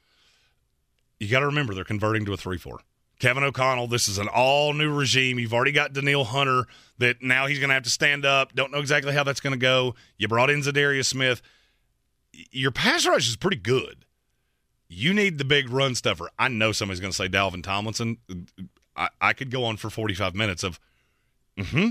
You 1.19 1.29
got 1.29 1.39
to 1.39 1.45
remember 1.45 1.73
they're 1.73 1.83
converting 1.83 2.25
to 2.25 2.33
a 2.33 2.37
3 2.37 2.57
4. 2.57 2.79
Kevin 3.19 3.43
O'Connell, 3.43 3.87
this 3.87 4.09
is 4.09 4.17
an 4.17 4.27
all 4.27 4.73
new 4.73 4.93
regime. 4.93 5.39
You've 5.39 5.53
already 5.53 5.71
got 5.71 5.93
Danielle 5.93 6.25
Hunter 6.25 6.65
that 6.97 7.21
now 7.21 7.47
he's 7.47 7.59
going 7.59 7.69
to 7.69 7.73
have 7.73 7.83
to 7.83 7.89
stand 7.89 8.25
up. 8.25 8.53
Don't 8.53 8.71
know 8.71 8.79
exactly 8.79 9.13
how 9.13 9.23
that's 9.23 9.39
going 9.39 9.53
to 9.53 9.59
go. 9.59 9.95
You 10.17 10.27
brought 10.27 10.49
in 10.49 10.61
Za'Darius 10.61 11.05
Smith. 11.05 11.41
Your 12.51 12.71
pass 12.71 13.05
rush 13.07 13.29
is 13.29 13.37
pretty 13.37 13.57
good. 13.57 14.03
You 14.89 15.13
need 15.13 15.37
the 15.37 15.45
big 15.45 15.69
run 15.69 15.95
stuffer. 15.95 16.29
I 16.37 16.49
know 16.49 16.73
somebody's 16.73 16.99
going 16.99 17.11
to 17.11 17.15
say 17.15 17.29
Dalvin 17.29 17.63
Tomlinson. 17.63 18.17
I, 18.97 19.09
I 19.21 19.33
could 19.33 19.49
go 19.49 19.63
on 19.63 19.77
for 19.77 19.89
45 19.89 20.35
minutes 20.35 20.63
of, 20.63 20.79
mm-hmm. 21.57 21.89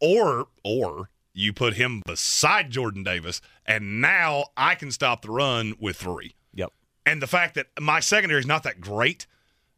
Or, 0.00 0.48
or 0.64 1.10
you 1.34 1.52
put 1.52 1.74
him 1.74 2.02
beside 2.06 2.70
Jordan 2.70 3.02
Davis, 3.02 3.40
and 3.64 4.00
now 4.00 4.46
I 4.56 4.74
can 4.74 4.90
stop 4.90 5.22
the 5.22 5.30
run 5.30 5.74
with 5.80 5.96
three. 5.96 6.34
Yep. 6.54 6.72
And 7.06 7.22
the 7.22 7.26
fact 7.26 7.54
that 7.54 7.66
my 7.80 8.00
secondary 8.00 8.40
is 8.40 8.46
not 8.46 8.62
that 8.64 8.80
great 8.80 9.26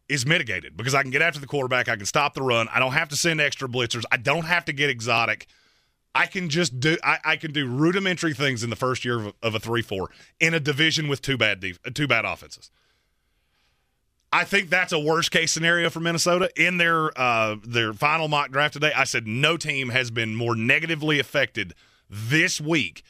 is 0.09 0.26
mitigated 0.26 0.76
because 0.76 0.94
I 0.94 1.02
can 1.02 1.11
get 1.11 1.22
after 1.22 1.40
the 1.40 1.46
quarterback. 1.46 1.88
I 1.88 1.96
can 1.96 2.07
stop 2.07 2.34
the 2.34 2.42
run. 2.42 2.68
I 2.72 2.78
don't 2.78 2.92
have 2.92 3.09
to 3.11 3.16
send 3.16 3.40
extra 3.40 3.68
blitzers. 3.68 4.05
I 4.11 4.16
don't 4.16 4.44
have 4.44 4.64
to 4.66 4.72
get 4.72 4.90
exotic. 4.90 5.46
I 6.14 6.26
can 6.26 6.48
just 6.48 6.78
do. 6.78 6.96
I, 7.02 7.18
I 7.24 7.36
can 7.36 7.52
do 7.52 7.66
rudimentary 7.66 8.34
things 8.34 8.62
in 8.62 8.70
the 8.70 8.76
first 8.76 9.05
year 9.05 9.18
of 9.18 9.26
a, 9.26 9.34
of 9.42 9.55
a 9.55 9.59
three-four 9.59 10.11
in 10.38 10.55
a 10.55 10.61
division 10.61 11.09
with 11.09 11.22
two 11.22 11.36
bad 11.36 11.61
def, 11.61 11.80
two 11.94 12.07
bad 12.07 12.24
offenses. 12.24 12.70
I 14.35 14.43
think 14.43 14.68
that's 14.68 14.91
a 14.91 14.99
worst 14.99 15.30
case 15.30 15.53
scenario 15.53 15.91
for 15.91 16.01
Minnesota. 16.01 16.51
In 16.57 16.78
their 16.78 17.16
uh, 17.16 17.55
their 17.62 17.93
final 17.93 18.26
mock 18.26 18.51
draft 18.51 18.74
today, 18.74 18.91
I 18.93 19.05
said 19.05 19.28
no 19.28 19.57
team 19.57 19.91
has 19.91 20.11
been 20.11 20.35
more 20.35 20.57
negatively 20.57 21.20
affected 21.20 21.72
this 22.11 22.61
week 22.61 23.05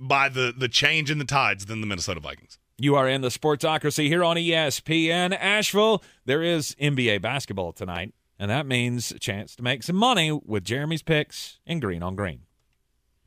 by 0.00 0.28
the 0.28 0.52
the 0.56 0.66
change 0.66 1.12
in 1.12 1.18
the 1.18 1.24
tides 1.24 1.66
than 1.66 1.80
the 1.80 1.86
Minnesota 1.86 2.18
Vikings. 2.18 2.58
You 2.76 2.96
are 2.96 3.08
in 3.08 3.20
the 3.20 3.28
Sportsocracy 3.28 4.08
here 4.08 4.24
on 4.24 4.36
ESPN 4.36 5.32
Asheville. 5.38 6.02
There 6.24 6.42
is 6.42 6.74
NBA 6.74 7.22
basketball 7.22 7.70
tonight, 7.72 8.12
and 8.36 8.50
that 8.50 8.66
means 8.66 9.12
a 9.12 9.20
chance 9.20 9.54
to 9.54 9.62
make 9.62 9.84
some 9.84 9.94
money 9.94 10.32
with 10.32 10.64
Jeremy's 10.64 11.02
picks 11.02 11.60
and 11.68 11.80
Green 11.80 12.02
on 12.02 12.16
Green. 12.16 12.40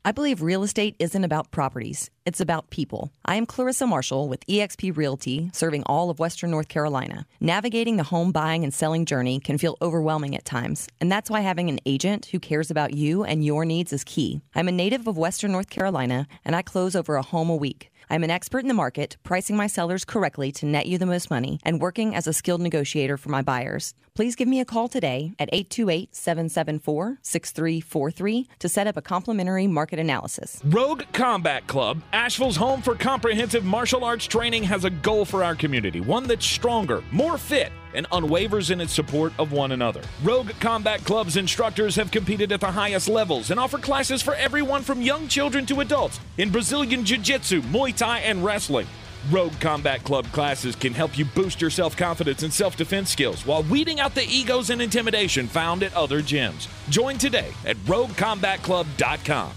I 0.06 0.12
believe 0.12 0.40
real 0.40 0.62
estate 0.62 0.94
isn't 1.00 1.24
about 1.24 1.50
properties, 1.50 2.12
it's 2.24 2.40
about 2.40 2.70
people. 2.70 3.10
I 3.24 3.34
am 3.34 3.44
Clarissa 3.44 3.88
Marshall 3.88 4.28
with 4.28 4.46
eXp 4.46 4.96
Realty, 4.96 5.50
serving 5.52 5.82
all 5.82 6.10
of 6.10 6.20
Western 6.20 6.52
North 6.52 6.68
Carolina. 6.68 7.26
Navigating 7.40 7.96
the 7.96 8.04
home 8.04 8.30
buying 8.30 8.62
and 8.62 8.72
selling 8.72 9.04
journey 9.04 9.40
can 9.40 9.58
feel 9.58 9.76
overwhelming 9.82 10.36
at 10.36 10.44
times, 10.44 10.86
and 11.00 11.10
that's 11.10 11.28
why 11.28 11.40
having 11.40 11.68
an 11.68 11.80
agent 11.86 12.26
who 12.26 12.38
cares 12.38 12.70
about 12.70 12.94
you 12.94 13.24
and 13.24 13.44
your 13.44 13.64
needs 13.64 13.92
is 13.92 14.04
key. 14.04 14.40
I'm 14.54 14.68
a 14.68 14.72
native 14.72 15.08
of 15.08 15.18
Western 15.18 15.50
North 15.50 15.70
Carolina, 15.70 16.28
and 16.44 16.54
I 16.54 16.62
close 16.62 16.94
over 16.94 17.16
a 17.16 17.22
home 17.22 17.50
a 17.50 17.56
week. 17.56 17.90
I'm 18.08 18.22
an 18.22 18.30
expert 18.30 18.60
in 18.60 18.68
the 18.68 18.74
market, 18.74 19.16
pricing 19.24 19.56
my 19.56 19.66
sellers 19.66 20.04
correctly 20.04 20.52
to 20.52 20.66
net 20.66 20.86
you 20.86 20.96
the 20.96 21.06
most 21.06 21.28
money, 21.28 21.58
and 21.64 21.80
working 21.80 22.14
as 22.14 22.28
a 22.28 22.32
skilled 22.32 22.60
negotiator 22.60 23.16
for 23.16 23.30
my 23.30 23.42
buyers. 23.42 23.94
Please 24.14 24.36
give 24.36 24.46
me 24.46 24.60
a 24.60 24.64
call 24.64 24.88
today 24.88 25.34
at 25.38 25.48
828 25.52 26.14
774 26.14 27.18
6343 27.20 28.48
to 28.60 28.68
set 28.68 28.86
up 28.86 28.96
a 28.96 29.02
complimentary 29.02 29.66
market 29.66 29.98
analysis. 29.98 30.60
Rogue 30.64 31.02
Combat 31.12 31.66
Club, 31.66 32.00
Asheville's 32.12 32.56
home 32.56 32.80
for 32.80 32.94
comprehensive 32.94 33.64
martial 33.64 34.04
arts 34.04 34.26
training, 34.26 34.62
has 34.62 34.84
a 34.84 34.90
goal 34.90 35.24
for 35.24 35.42
our 35.42 35.54
community 35.54 36.00
one 36.00 36.26
that's 36.26 36.46
stronger, 36.46 37.02
more 37.10 37.36
fit, 37.36 37.72
and 37.96 38.08
unwavers 38.10 38.70
in 38.70 38.80
its 38.80 38.92
support 38.92 39.32
of 39.38 39.50
one 39.50 39.72
another. 39.72 40.02
Rogue 40.22 40.52
Combat 40.60 41.04
Club's 41.04 41.36
instructors 41.36 41.96
have 41.96 42.12
competed 42.12 42.52
at 42.52 42.60
the 42.60 42.70
highest 42.70 43.08
levels 43.08 43.50
and 43.50 43.58
offer 43.58 43.78
classes 43.78 44.22
for 44.22 44.34
everyone 44.34 44.82
from 44.82 45.02
young 45.02 45.26
children 45.26 45.66
to 45.66 45.80
adults 45.80 46.20
in 46.38 46.50
Brazilian 46.50 47.04
Jiu 47.04 47.18
Jitsu, 47.18 47.62
Muay 47.62 47.96
Thai, 47.96 48.20
and 48.20 48.44
wrestling. 48.44 48.86
Rogue 49.30 49.58
Combat 49.60 50.04
Club 50.04 50.26
classes 50.26 50.76
can 50.76 50.92
help 50.92 51.18
you 51.18 51.24
boost 51.24 51.60
your 51.60 51.70
self 51.70 51.96
confidence 51.96 52.42
and 52.44 52.52
self 52.52 52.76
defense 52.76 53.10
skills 53.10 53.44
while 53.44 53.64
weeding 53.64 53.98
out 53.98 54.14
the 54.14 54.24
egos 54.24 54.70
and 54.70 54.80
intimidation 54.80 55.48
found 55.48 55.82
at 55.82 55.92
other 55.94 56.22
gyms. 56.22 56.68
Join 56.90 57.18
today 57.18 57.52
at 57.64 57.76
roguecombatclub.com. 57.78 59.52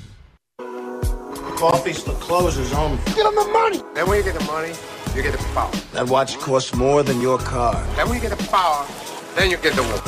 Coffee 1.58 1.94
still 1.94 2.16
closes 2.16 2.74
on. 2.74 2.96
Get 3.06 3.18
them 3.18 3.36
the 3.36 3.50
money. 3.52 3.82
Then 3.94 4.08
when 4.08 4.18
you 4.18 4.24
get 4.24 4.40
the 4.40 4.46
money, 4.46 4.74
you 5.20 5.32
get 5.32 5.38
the 5.38 5.46
power. 5.50 5.72
That 5.94 6.08
watch 6.08 6.38
costs 6.40 6.74
more 6.74 7.04
than 7.04 7.20
your 7.20 7.38
car. 7.40 7.74
Then 7.96 8.08
when 8.08 8.22
you 8.22 8.30
get 8.30 8.38
the 8.38 8.44
power, 8.46 8.88
then 9.36 9.52
you 9.52 9.58
get 9.58 9.76
the 9.76 9.84
woman. 9.84 10.00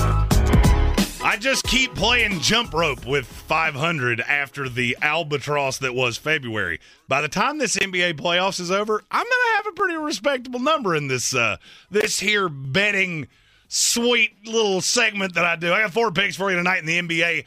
I 1.23 1.37
just 1.37 1.65
keep 1.65 1.93
playing 1.95 2.39
jump 2.39 2.73
rope 2.73 3.05
with 3.05 3.25
500 3.27 4.21
after 4.21 4.69
the 4.69 4.97
albatross 5.01 5.79
that 5.79 5.93
was 5.93 6.17
February. 6.17 6.79
By 7.07 7.21
the 7.21 7.27
time 7.27 7.57
this 7.57 7.75
NBA 7.75 8.13
playoffs 8.13 8.59
is 8.59 8.71
over, 8.71 9.03
I'm 9.11 9.23
gonna 9.23 9.55
have 9.57 9.67
a 9.67 9.71
pretty 9.73 9.97
respectable 9.97 10.59
number 10.59 10.95
in 10.95 11.09
this 11.09 11.35
uh, 11.35 11.57
this 11.89 12.19
here 12.19 12.47
betting 12.47 13.27
sweet 13.67 14.47
little 14.47 14.81
segment 14.81 15.35
that 15.35 15.45
I 15.45 15.57
do. 15.57 15.73
I 15.73 15.81
got 15.81 15.91
four 15.91 16.11
picks 16.11 16.37
for 16.37 16.49
you 16.49 16.57
tonight 16.57 16.79
in 16.79 16.85
the 16.85 16.99
NBA. 16.99 17.45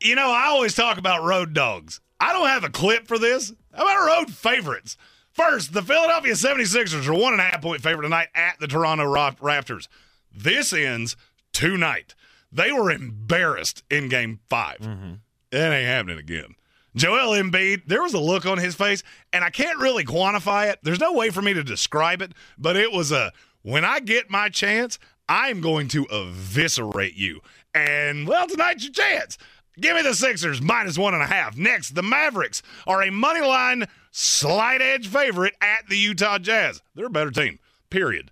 You 0.00 0.14
know, 0.16 0.30
I 0.30 0.46
always 0.46 0.74
talk 0.74 0.98
about 0.98 1.24
road 1.24 1.54
dogs. 1.54 2.00
I 2.20 2.32
don't 2.32 2.48
have 2.48 2.64
a 2.64 2.70
clip 2.70 3.08
for 3.08 3.18
this. 3.18 3.52
How 3.72 3.82
about 3.82 4.06
road 4.06 4.30
favorites? 4.30 4.96
First, 5.34 5.72
the 5.72 5.82
Philadelphia 5.82 6.34
76ers 6.34 7.08
are 7.08 7.12
one 7.12 7.32
and 7.32 7.40
a 7.40 7.44
half 7.44 7.60
point 7.60 7.82
favorite 7.82 8.04
tonight 8.04 8.28
at 8.36 8.58
the 8.60 8.68
Toronto 8.68 9.04
Raptors. 9.04 9.88
This 10.32 10.72
ends 10.72 11.16
tonight. 11.52 12.14
They 12.52 12.70
were 12.70 12.90
embarrassed 12.90 13.82
in 13.90 14.08
game 14.08 14.38
5 14.48 14.78
mm-hmm. 14.78 15.12
It 15.50 15.56
ain't 15.56 15.86
happening 15.86 16.18
again. 16.18 16.54
Joel 16.94 17.32
Embiid, 17.32 17.82
there 17.86 18.02
was 18.02 18.14
a 18.14 18.20
look 18.20 18.46
on 18.46 18.58
his 18.58 18.76
face, 18.76 19.02
and 19.32 19.42
I 19.42 19.50
can't 19.50 19.80
really 19.80 20.04
quantify 20.04 20.70
it. 20.70 20.78
There's 20.84 21.00
no 21.00 21.12
way 21.12 21.30
for 21.30 21.42
me 21.42 21.52
to 21.52 21.64
describe 21.64 22.22
it, 22.22 22.32
but 22.56 22.76
it 22.76 22.92
was 22.92 23.10
a 23.10 23.32
when 23.62 23.84
I 23.84 23.98
get 23.98 24.30
my 24.30 24.48
chance, 24.48 25.00
I'm 25.28 25.60
going 25.60 25.88
to 25.88 26.06
eviscerate 26.12 27.16
you. 27.16 27.40
And 27.74 28.28
well, 28.28 28.46
tonight's 28.46 28.84
your 28.84 28.92
chance. 28.92 29.36
Give 29.80 29.96
me 29.96 30.02
the 30.02 30.14
Sixers 30.14 30.62
minus 30.62 30.96
one 30.96 31.14
and 31.14 31.22
a 31.22 31.26
half. 31.26 31.56
Next, 31.56 31.96
the 31.96 32.02
Mavericks 32.02 32.62
are 32.86 33.02
a 33.02 33.10
money 33.10 33.40
line 33.40 33.88
slight 34.16 34.80
edge 34.80 35.08
favorite 35.08 35.54
at 35.60 35.88
the 35.88 35.98
Utah 35.98 36.38
Jazz. 36.38 36.80
They're 36.94 37.06
a 37.06 37.10
better 37.10 37.32
team, 37.32 37.58
period. 37.90 38.30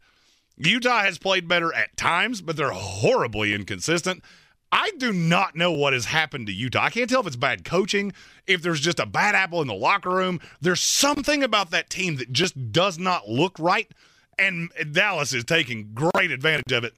Utah 0.56 1.02
has 1.02 1.18
played 1.18 1.48
better 1.48 1.74
at 1.74 1.96
times, 1.96 2.40
but 2.40 2.56
they're 2.56 2.70
horribly 2.70 3.52
inconsistent. 3.52 4.22
I 4.70 4.92
do 4.98 5.12
not 5.12 5.56
know 5.56 5.72
what 5.72 5.92
has 5.92 6.04
happened 6.04 6.46
to 6.46 6.52
Utah. 6.52 6.84
I 6.84 6.90
can't 6.90 7.10
tell 7.10 7.20
if 7.20 7.26
it's 7.26 7.36
bad 7.36 7.64
coaching, 7.64 8.12
if 8.46 8.62
there's 8.62 8.80
just 8.80 9.00
a 9.00 9.06
bad 9.06 9.34
apple 9.34 9.60
in 9.60 9.66
the 9.66 9.74
locker 9.74 10.10
room. 10.10 10.40
There's 10.60 10.80
something 10.80 11.42
about 11.42 11.72
that 11.72 11.90
team 11.90 12.16
that 12.16 12.32
just 12.32 12.70
does 12.70 12.96
not 12.96 13.28
look 13.28 13.58
right, 13.58 13.90
and 14.38 14.70
Dallas 14.92 15.34
is 15.34 15.44
taking 15.44 15.90
great 15.94 16.30
advantage 16.30 16.72
of 16.72 16.84
it. 16.84 16.94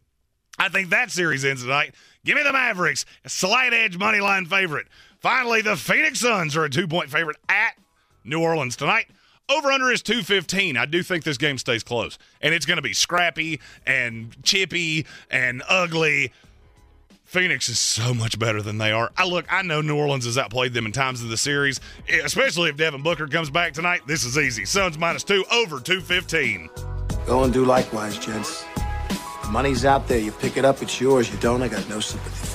I 0.58 0.68
think 0.68 0.90
that 0.90 1.10
series 1.10 1.44
ends 1.44 1.62
tonight. 1.62 1.94
Give 2.24 2.36
me 2.36 2.42
the 2.42 2.52
Mavericks, 2.52 3.06
a 3.24 3.30
slight 3.30 3.72
edge 3.72 3.96
money 3.96 4.20
line 4.20 4.44
favorite. 4.44 4.86
Finally, 5.20 5.62
the 5.62 5.74
Phoenix 5.74 6.20
Suns 6.20 6.54
are 6.54 6.64
a 6.64 6.70
two 6.70 6.86
point 6.86 7.10
favorite 7.10 7.38
at 7.48 7.74
New 8.24 8.40
Orleans 8.40 8.76
tonight. 8.76 9.06
Over 9.48 9.70
under 9.70 9.90
is 9.90 10.02
215. 10.02 10.76
I 10.76 10.86
do 10.86 11.02
think 11.02 11.24
this 11.24 11.36
game 11.36 11.58
stays 11.58 11.82
close. 11.82 12.18
And 12.40 12.54
it's 12.54 12.64
going 12.64 12.76
to 12.76 12.82
be 12.82 12.94
scrappy 12.94 13.60
and 13.86 14.42
chippy 14.42 15.06
and 15.30 15.62
ugly. 15.68 16.32
Phoenix 17.24 17.68
is 17.68 17.78
so 17.78 18.14
much 18.14 18.38
better 18.38 18.62
than 18.62 18.78
they 18.78 18.92
are. 18.92 19.10
I 19.16 19.26
look, 19.26 19.44
I 19.52 19.62
know 19.62 19.80
New 19.80 19.96
Orleans 19.96 20.24
has 20.24 20.38
outplayed 20.38 20.72
them 20.72 20.86
in 20.86 20.92
times 20.92 21.22
of 21.22 21.28
the 21.28 21.36
series, 21.36 21.80
especially 22.22 22.70
if 22.70 22.76
Devin 22.76 23.02
Booker 23.02 23.26
comes 23.26 23.50
back 23.50 23.72
tonight. 23.72 24.02
This 24.06 24.24
is 24.24 24.38
easy. 24.38 24.64
Suns 24.64 24.96
minus 24.96 25.24
two, 25.24 25.44
over 25.50 25.80
215. 25.80 26.70
Go 27.26 27.42
and 27.44 27.52
do 27.52 27.64
likewise, 27.64 28.18
gents. 28.18 28.64
The 29.42 29.48
money's 29.50 29.84
out 29.84 30.06
there. 30.06 30.18
You 30.18 30.32
pick 30.32 30.56
it 30.56 30.64
up, 30.64 30.80
it's 30.80 31.00
yours. 31.00 31.30
You 31.30 31.38
don't, 31.38 31.62
I 31.62 31.68
got 31.68 31.88
no 31.88 31.98
sympathy. 32.00 32.53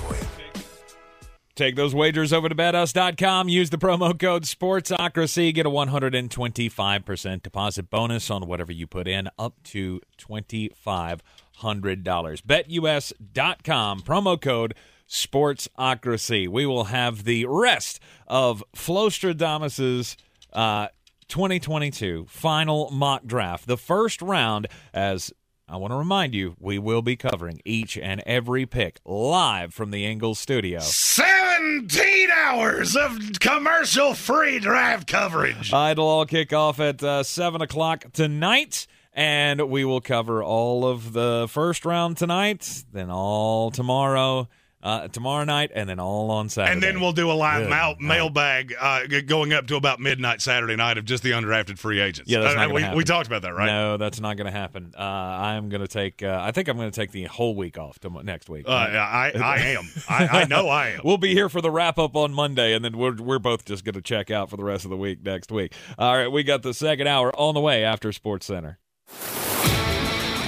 Take 1.59 1.75
those 1.75 1.93
wagers 1.93 2.31
over 2.31 2.47
to 2.47 2.55
betUs.com. 2.55 3.49
Use 3.49 3.69
the 3.69 3.77
promo 3.77 4.17
code 4.17 4.43
SPORTSOCRACY. 4.43 5.53
Get 5.53 5.65
a 5.65 5.69
125% 5.69 7.43
deposit 7.43 7.89
bonus 7.89 8.31
on 8.31 8.47
whatever 8.47 8.71
you 8.71 8.87
put 8.87 9.09
in, 9.09 9.27
up 9.37 9.61
to 9.63 9.99
$2,500. 10.17 11.19
BetUS.com. 11.59 14.01
Promo 14.03 14.41
code 14.41 14.73
SPORTSOCRACY. 15.09 16.47
We 16.47 16.65
will 16.65 16.85
have 16.85 17.25
the 17.25 17.43
rest 17.43 17.99
of 18.25 18.63
Flostradamus's 18.73 20.15
uh, 20.53 20.87
2022 21.27 22.27
final 22.29 22.89
mock 22.89 23.25
draft. 23.25 23.67
The 23.67 23.75
first 23.75 24.21
round 24.21 24.67
as 24.93 25.33
I 25.71 25.77
want 25.77 25.91
to 25.91 25.97
remind 25.97 26.33
you, 26.33 26.55
we 26.59 26.79
will 26.79 27.03
be 27.03 27.15
covering 27.15 27.61
each 27.63 27.95
and 27.95 28.23
every 28.25 28.65
pick 28.65 28.99
live 29.05 29.71
from 29.71 29.91
the 29.91 30.03
Ingles 30.03 30.39
studio. 30.39 30.79
17 30.79 32.31
hours 32.31 32.95
of 32.95 33.19
commercial 33.39 34.15
free 34.15 34.57
draft 34.57 35.07
coverage. 35.07 35.71
Uh, 35.71 35.89
it'll 35.91 36.07
all 36.07 36.25
kick 36.25 36.53
off 36.53 36.79
at 36.79 37.03
uh, 37.03 37.21
7 37.21 37.61
o'clock 37.61 38.05
tonight, 38.13 38.87
and 39.13 39.69
we 39.69 39.85
will 39.85 40.01
cover 40.01 40.41
all 40.41 40.87
of 40.87 41.13
the 41.13 41.45
first 41.47 41.85
round 41.85 42.17
tonight, 42.17 42.83
then 42.91 43.11
all 43.11 43.69
tomorrow 43.69 44.47
uh, 44.81 45.07
tomorrow 45.09 45.43
night, 45.43 45.71
and 45.73 45.89
then 45.89 45.99
all 45.99 46.31
on 46.31 46.49
Saturday. 46.49 46.73
And 46.73 46.83
then 46.83 47.01
we'll 47.01 47.11
do 47.11 47.31
a 47.31 47.33
live 47.33 47.63
Good 47.63 47.69
mail, 47.69 47.95
mailbag 47.99 48.75
uh, 48.79 49.01
going 49.25 49.53
up 49.53 49.67
to 49.67 49.75
about 49.75 49.99
midnight 49.99 50.41
Saturday 50.41 50.75
night 50.75 50.97
of 50.97 51.05
just 51.05 51.23
the 51.23 51.31
undrafted 51.31 51.77
free 51.77 51.99
agents. 51.99 52.31
Yeah, 52.31 52.39
that's 52.39 52.55
not 52.55 52.73
we, 52.73 52.81
happen. 52.81 52.97
we 52.97 53.03
talked 53.03 53.27
about 53.27 53.41
that, 53.41 53.53
right? 53.53 53.67
No, 53.67 53.97
that's 53.97 54.19
not 54.19 54.37
going 54.37 54.45
to 54.45 54.57
happen. 54.57 54.93
Uh, 54.97 55.01
I'm 55.01 55.69
going 55.69 55.81
to 55.81 55.87
take. 55.87 56.23
Uh, 56.23 56.39
I 56.41 56.51
think 56.51 56.67
I'm 56.67 56.77
going 56.77 56.89
to 56.89 56.95
take 56.95 57.11
the 57.11 57.23
whole 57.25 57.55
week 57.55 57.77
off 57.77 57.99
to 57.99 58.23
next 58.23 58.49
week. 58.49 58.67
Uh, 58.67 58.71
I, 58.71 59.31
I 59.35 59.57
am. 59.59 59.89
I, 60.07 60.27
I 60.27 60.45
know 60.45 60.67
I 60.67 60.89
am. 60.89 61.01
We'll 61.09 61.17
be 61.17 61.33
here 61.33 61.49
for 61.49 61.59
the 61.59 61.71
wrap 61.71 61.97
up 61.97 62.15
on 62.15 62.33
Monday, 62.33 62.73
and 62.73 62.85
then 62.85 62.95
we're 62.97 63.15
we're 63.15 63.39
both 63.39 63.65
just 63.65 63.83
going 63.83 63.95
to 63.95 64.01
check 64.01 64.29
out 64.29 64.49
for 64.49 64.57
the 64.57 64.63
rest 64.63 64.83
of 64.83 64.91
the 64.91 64.97
week 64.97 65.23
next 65.23 65.51
week. 65.51 65.73
All 65.97 66.15
right, 66.15 66.27
we 66.27 66.43
got 66.43 66.61
the 66.61 66.73
second 66.73 67.07
hour 67.07 67.35
on 67.35 67.55
the 67.55 67.61
way 67.61 67.83
after 67.83 68.11
Sports 68.11 68.45
Center. 68.45 68.77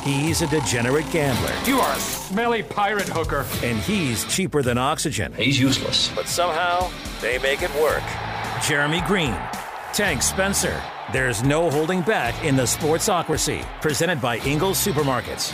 He's 0.03 0.41
a 0.41 0.47
degenerate 0.47 1.09
gambler. 1.11 1.53
You 1.65 1.79
are 1.79 1.95
a 1.95 1.99
smelly 1.99 2.63
pirate 2.63 3.07
hooker. 3.07 3.45
And 3.63 3.77
he's 3.79 4.25
cheaper 4.25 4.63
than 4.63 4.79
oxygen. 4.79 5.31
He's 5.33 5.59
useless. 5.59 6.11
But 6.15 6.27
somehow, 6.27 6.89
they 7.21 7.37
make 7.37 7.61
it 7.61 7.71
work. 7.75 8.01
Jeremy 8.67 9.01
Greene, 9.05 9.37
Tank 9.93 10.23
Spencer. 10.23 10.81
There's 11.13 11.43
no 11.43 11.69
holding 11.69 12.01
back 12.01 12.43
in 12.43 12.55
the 12.55 12.63
Sportsocracy, 12.63 13.63
presented 13.79 14.19
by 14.19 14.37
Ingles 14.39 14.83
Supermarkets. 14.83 15.53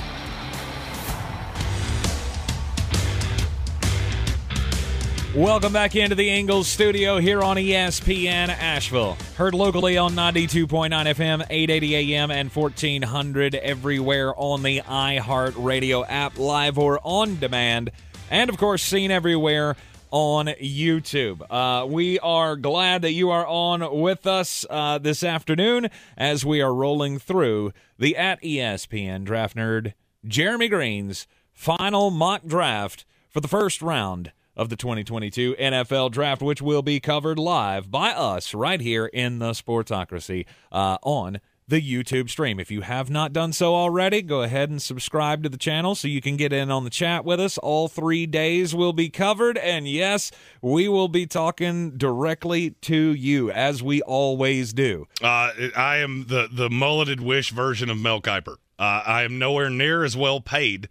Welcome 5.36 5.73
back 5.73 5.95
into 5.95 6.15
the 6.15 6.30
Ingles 6.30 6.67
studio 6.67 7.19
here 7.19 7.43
on 7.43 7.57
ESPN 7.57 8.47
Asheville. 8.47 9.17
Heard 9.36 9.53
locally 9.53 9.97
on 9.97 10.13
92.9 10.13 10.89
FM, 10.89 11.45
880 11.49 12.15
AM, 12.15 12.32
and 12.32 12.49
1400 12.49 13.53
everywhere 13.53 14.34
on 14.36 14.63
the 14.63 14.82
iHeartRadio 14.82 16.05
app, 16.07 16.39
live 16.39 16.80
or 16.80 16.99
on 17.03 17.38
demand. 17.39 17.91
And 18.32 18.49
of 18.49 18.57
course, 18.57 18.82
seen 18.82 19.11
everywhere 19.11 19.75
on 20.11 20.47
YouTube. 20.47 21.41
Uh, 21.49 21.86
we 21.86 22.17
are 22.19 22.55
glad 22.55 23.01
that 23.01 23.11
you 23.11 23.30
are 23.30 23.45
on 23.45 23.99
with 23.99 24.25
us 24.25 24.65
uh, 24.69 24.97
this 24.97 25.23
afternoon 25.23 25.89
as 26.15 26.45
we 26.45 26.61
are 26.61 26.73
rolling 26.73 27.19
through 27.19 27.73
the 27.99 28.15
at 28.15 28.41
ESPN 28.41 29.25
Draft 29.25 29.57
Nerd 29.57 29.93
Jeremy 30.25 30.69
Green's 30.69 31.28
final 31.53 32.11
mock 32.11 32.45
draft 32.45 33.05
for 33.30 33.41
the 33.41 33.47
first 33.49 33.82
round 33.82 34.32
of 34.57 34.67
the 34.67 34.75
2022 34.75 35.55
NFL 35.55 36.11
Draft, 36.11 36.41
which 36.41 36.61
will 36.61 36.81
be 36.81 36.99
covered 36.99 37.39
live 37.39 37.89
by 37.89 38.09
us 38.09 38.53
right 38.53 38.81
here 38.81 39.05
in 39.05 39.39
the 39.39 39.51
Sportsocracy 39.51 40.45
uh, 40.71 40.97
on 41.03 41.39
the 41.67 41.81
YouTube 41.81 42.29
stream. 42.29 42.59
If 42.59 42.71
you 42.71 42.81
have 42.81 43.09
not 43.09 43.33
done 43.33 43.51
so 43.51 43.75
already, 43.75 44.21
go 44.21 44.41
ahead 44.41 44.69
and 44.69 44.81
subscribe 44.81 45.43
to 45.43 45.49
the 45.49 45.57
channel 45.57 45.95
so 45.95 46.07
you 46.07 46.21
can 46.21 46.37
get 46.37 46.53
in 46.53 46.71
on 46.71 46.85
the 46.85 46.89
chat 46.89 47.25
with 47.25 47.39
us. 47.39 47.57
All 47.57 47.87
three 47.87 48.25
days 48.25 48.73
will 48.73 48.93
be 48.93 49.09
covered, 49.09 49.57
and 49.57 49.87
yes, 49.87 50.31
we 50.61 50.87
will 50.87 51.09
be 51.09 51.25
talking 51.27 51.91
directly 51.97 52.71
to 52.81 53.13
you 53.13 53.51
as 53.51 53.83
we 53.83 54.01
always 54.01 54.73
do. 54.73 55.07
Uh, 55.21 55.51
I 55.75 55.97
am 55.97 56.25
the 56.27 56.47
the 56.51 56.69
mulleted 56.69 57.21
wish 57.21 57.51
version 57.51 57.89
of 57.89 57.97
Mel 57.97 58.21
Kiper. 58.21 58.55
Uh, 58.79 59.03
I 59.05 59.23
am 59.23 59.37
nowhere 59.37 59.69
near 59.69 60.03
as 60.03 60.15
well 60.15 60.39
paid, 60.39 60.87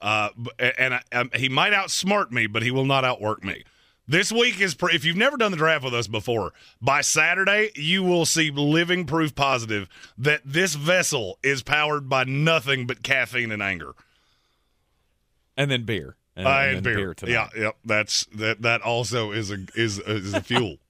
uh, 0.00 0.30
and 0.78 0.94
I, 0.94 1.02
um, 1.12 1.30
he 1.34 1.48
might 1.48 1.72
outsmart 1.72 2.30
me, 2.30 2.46
but 2.46 2.62
he 2.62 2.70
will 2.70 2.84
not 2.84 3.04
outwork 3.04 3.44
me. 3.44 3.64
This 4.06 4.30
week 4.30 4.60
is 4.60 4.74
pr- 4.74 4.90
if 4.90 5.04
you've 5.04 5.16
never 5.16 5.36
done 5.38 5.50
the 5.50 5.56
draft 5.56 5.82
with 5.84 5.94
us 5.94 6.06
before, 6.08 6.52
by 6.82 7.00
Saturday 7.00 7.70
you 7.74 8.02
will 8.02 8.26
see 8.26 8.50
living 8.50 9.06
proof 9.06 9.34
positive 9.34 9.88
that 10.18 10.42
this 10.44 10.74
vessel 10.74 11.38
is 11.42 11.62
powered 11.62 12.06
by 12.08 12.24
nothing 12.24 12.86
but 12.86 13.02
caffeine 13.02 13.50
and 13.50 13.62
anger. 13.62 13.92
And 15.56 15.70
then 15.70 15.84
beer. 15.84 16.16
And, 16.36 16.46
Uh, 16.46 16.50
and 16.50 16.82
beer. 16.82 17.14
tonight. 17.14 17.32
yeah, 17.32 17.48
yep. 17.56 17.76
That's 17.84 18.26
that. 18.34 18.60
That 18.62 18.82
also 18.82 19.30
is 19.30 19.50
a 19.52 19.58
is 19.76 19.98
is 20.00 20.34
a 20.34 20.40
fuel. 20.42 20.76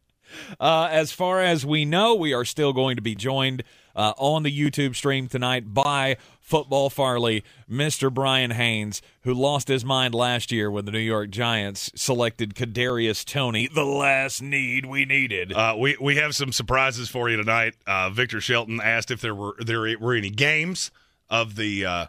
Uh, 0.59 0.88
as 0.90 1.12
far 1.12 1.40
as 1.40 1.64
we 1.64 1.84
know, 1.84 2.12
we 2.12 2.32
are 2.34 2.44
still 2.44 2.72
going 2.72 2.96
to 2.96 3.02
be 3.02 3.14
joined 3.14 3.62
uh, 3.95 4.12
on 4.16 4.42
the 4.42 4.51
YouTube 4.51 4.95
stream 4.97 5.28
tonight 5.28 5.72
by 5.72 6.16
Football 6.40 6.90
Farley, 6.90 7.42
Mr. 7.70 8.12
Brian 8.12 8.51
Haynes, 8.51 9.01
who 9.22 9.32
lost 9.32 9.68
his 9.68 9.84
mind 9.84 10.14
last 10.14 10.53
year 10.53 10.70
when 10.70 10.84
the 10.84 10.92
New 10.92 10.99
York 10.99 11.30
Giants 11.30 11.90
selected 11.95 12.55
Kadarius 12.55 13.24
Toney, 13.24 13.66
the 13.66 13.84
last 13.84 14.42
need 14.42 14.86
we 14.86 15.05
needed. 15.05 15.53
Uh, 15.53 15.74
we 15.78 15.97
we 16.01 16.16
have 16.16 16.34
some 16.34 16.53
surprises 16.53 17.09
for 17.09 17.30
you 17.30 17.36
tonight. 17.36 17.74
Uh, 17.86 18.11
Victor 18.11 18.40
Shelton 18.40 18.80
asked 18.82 19.11
if 19.11 19.20
there 19.20 19.34
were 19.34 19.55
there 19.59 19.80
were 19.99 20.14
any 20.14 20.30
games 20.30 20.90
of 21.30 21.57
the 21.57 21.86
uh, 21.86 22.07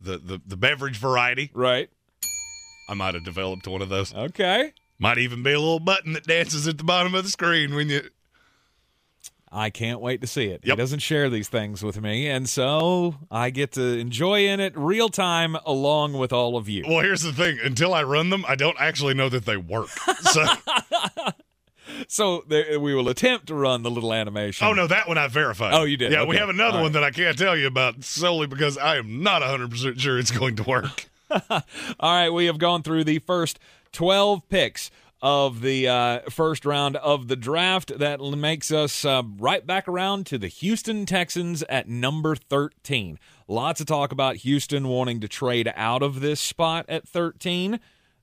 the, 0.00 0.18
the 0.18 0.40
the 0.46 0.56
beverage 0.56 0.98
variety. 0.98 1.50
Right. 1.54 1.88
I 2.88 2.94
might 2.94 3.14
have 3.14 3.24
developed 3.24 3.66
one 3.68 3.82
of 3.82 3.88
those. 3.88 4.14
Okay. 4.14 4.72
Might 4.98 5.18
even 5.18 5.42
be 5.42 5.52
a 5.52 5.58
little 5.60 5.80
button 5.80 6.14
that 6.14 6.26
dances 6.26 6.66
at 6.66 6.78
the 6.78 6.84
bottom 6.84 7.14
of 7.14 7.24
the 7.24 7.30
screen 7.30 7.74
when 7.74 7.88
you. 7.88 8.02
I 9.50 9.70
can't 9.70 10.00
wait 10.00 10.20
to 10.20 10.26
see 10.26 10.46
it. 10.46 10.60
He 10.64 10.74
doesn't 10.74 10.98
share 11.00 11.30
these 11.30 11.48
things 11.48 11.82
with 11.82 12.00
me, 12.00 12.28
and 12.28 12.48
so 12.48 13.16
I 13.30 13.50
get 13.50 13.72
to 13.72 13.82
enjoy 13.98 14.46
in 14.46 14.60
it 14.60 14.76
real 14.76 15.08
time 15.08 15.56
along 15.64 16.12
with 16.14 16.32
all 16.32 16.56
of 16.56 16.68
you. 16.68 16.84
Well, 16.86 17.00
here's 17.00 17.22
the 17.22 17.32
thing: 17.32 17.58
until 17.64 17.94
I 17.94 18.02
run 18.02 18.30
them, 18.30 18.44
I 18.46 18.54
don't 18.56 18.76
actually 18.78 19.14
know 19.14 19.28
that 19.28 19.44
they 19.46 19.56
work. 19.56 19.88
So, 20.22 20.44
So 22.06 22.44
there, 22.46 22.78
we 22.78 22.94
will 22.94 23.08
attempt 23.08 23.46
to 23.46 23.54
run 23.54 23.82
the 23.82 23.90
little 23.90 24.12
animation. 24.12 24.66
oh 24.66 24.72
no, 24.74 24.86
that 24.86 25.08
one 25.08 25.16
I 25.18 25.26
verified. 25.28 25.72
Oh, 25.74 25.84
you 25.84 25.96
did? 25.96 26.12
Yeah, 26.12 26.24
we 26.24 26.36
have 26.36 26.48
another 26.50 26.76
All 26.78 26.82
one 26.84 26.92
right. 26.92 27.00
that 27.00 27.04
I 27.04 27.10
can't 27.10 27.36
tell 27.36 27.56
you 27.56 27.66
about 27.66 28.04
solely 28.04 28.46
because 28.46 28.76
I 28.76 28.98
am 28.98 29.22
not 29.22 29.40
100 29.40 29.70
percent 29.70 30.00
sure 30.00 30.18
it's 30.18 30.30
going 30.30 30.56
to 30.56 30.62
work. 30.64 31.06
All 31.30 31.62
right, 32.00 32.28
we 32.30 32.44
have 32.46 32.58
gone 32.58 32.82
through 32.82 33.04
the 33.04 33.18
first 33.20 33.58
12 33.92 34.48
picks 34.50 34.90
of 35.20 35.60
the 35.62 35.88
uh, 35.88 36.20
first 36.30 36.64
round 36.64 36.96
of 36.96 37.28
the 37.28 37.36
draft. 37.36 37.98
That 37.98 38.20
makes 38.20 38.70
us 38.70 39.04
uh, 39.04 39.22
right 39.38 39.66
back 39.66 39.88
around 39.88 40.26
to 40.26 40.38
the 40.38 40.48
Houston 40.48 41.06
Texans 41.06 41.62
at 41.64 41.88
number 41.88 42.36
13. 42.36 43.18
Lots 43.48 43.80
of 43.80 43.86
talk 43.86 44.12
about 44.12 44.36
Houston 44.36 44.88
wanting 44.88 45.20
to 45.20 45.28
trade 45.28 45.72
out 45.74 46.02
of 46.02 46.20
this 46.20 46.40
spot 46.40 46.84
at 46.88 47.06
13. 47.08 47.80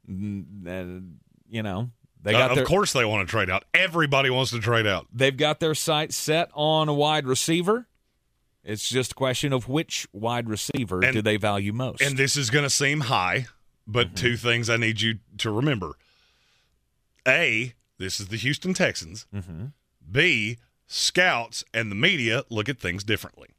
Mm, 0.09 0.45
uh, 0.67 1.01
you 1.49 1.63
know, 1.63 1.89
they 2.21 2.31
got 2.31 2.51
Uh, 2.51 2.55
their, 2.55 2.63
of 2.63 2.69
course, 2.69 2.93
they 2.93 3.05
want 3.05 3.27
to 3.27 3.31
trade 3.31 3.49
out. 3.49 3.65
Everybody 3.73 4.29
wants 4.29 4.51
to 4.51 4.59
trade 4.59 4.87
out. 4.87 5.07
they've 5.13 5.35
got 5.35 5.59
their 5.59 5.75
sights 5.75 6.15
set 6.15 6.49
on 6.53 6.87
a 6.89 6.93
wide 6.93 7.25
receiver. 7.27 7.87
It's 8.63 8.87
just 8.89 9.11
a 9.11 9.15
question 9.15 9.53
of 9.53 9.67
which 9.67 10.07
wide 10.11 10.49
receiver 10.49 11.03
And- 11.03 11.13
do 11.13 11.21
they 11.21 11.37
value 11.37 11.71
most. 11.73 12.01
And 12.01 12.17
this 12.17 12.35
is 12.35 12.49
going 12.49 12.63
to 12.63 12.69
seem 12.69 13.01
high, 13.01 13.45
but 13.85 14.07
Mm-hmm. 14.07 14.15
two 14.15 14.37
things 14.37 14.69
I 14.69 14.77
need 14.77 15.01
you 15.01 15.19
to 15.39 15.51
remember. 15.51 15.97
A, 17.27 17.73
this 17.97 18.19
is 18.19 18.27
the 18.27 18.37
Houston 18.37 18.73
Texans. 18.73 19.25
Mm-hmm. 19.33 19.65
B, 20.11 20.57
scouts 20.87 21.63
and 21.73 21.91
the 21.91 21.95
media 21.95 22.43
look 22.49 22.69
at 22.69 22.79
things 22.79 23.03
differently. 23.03 23.49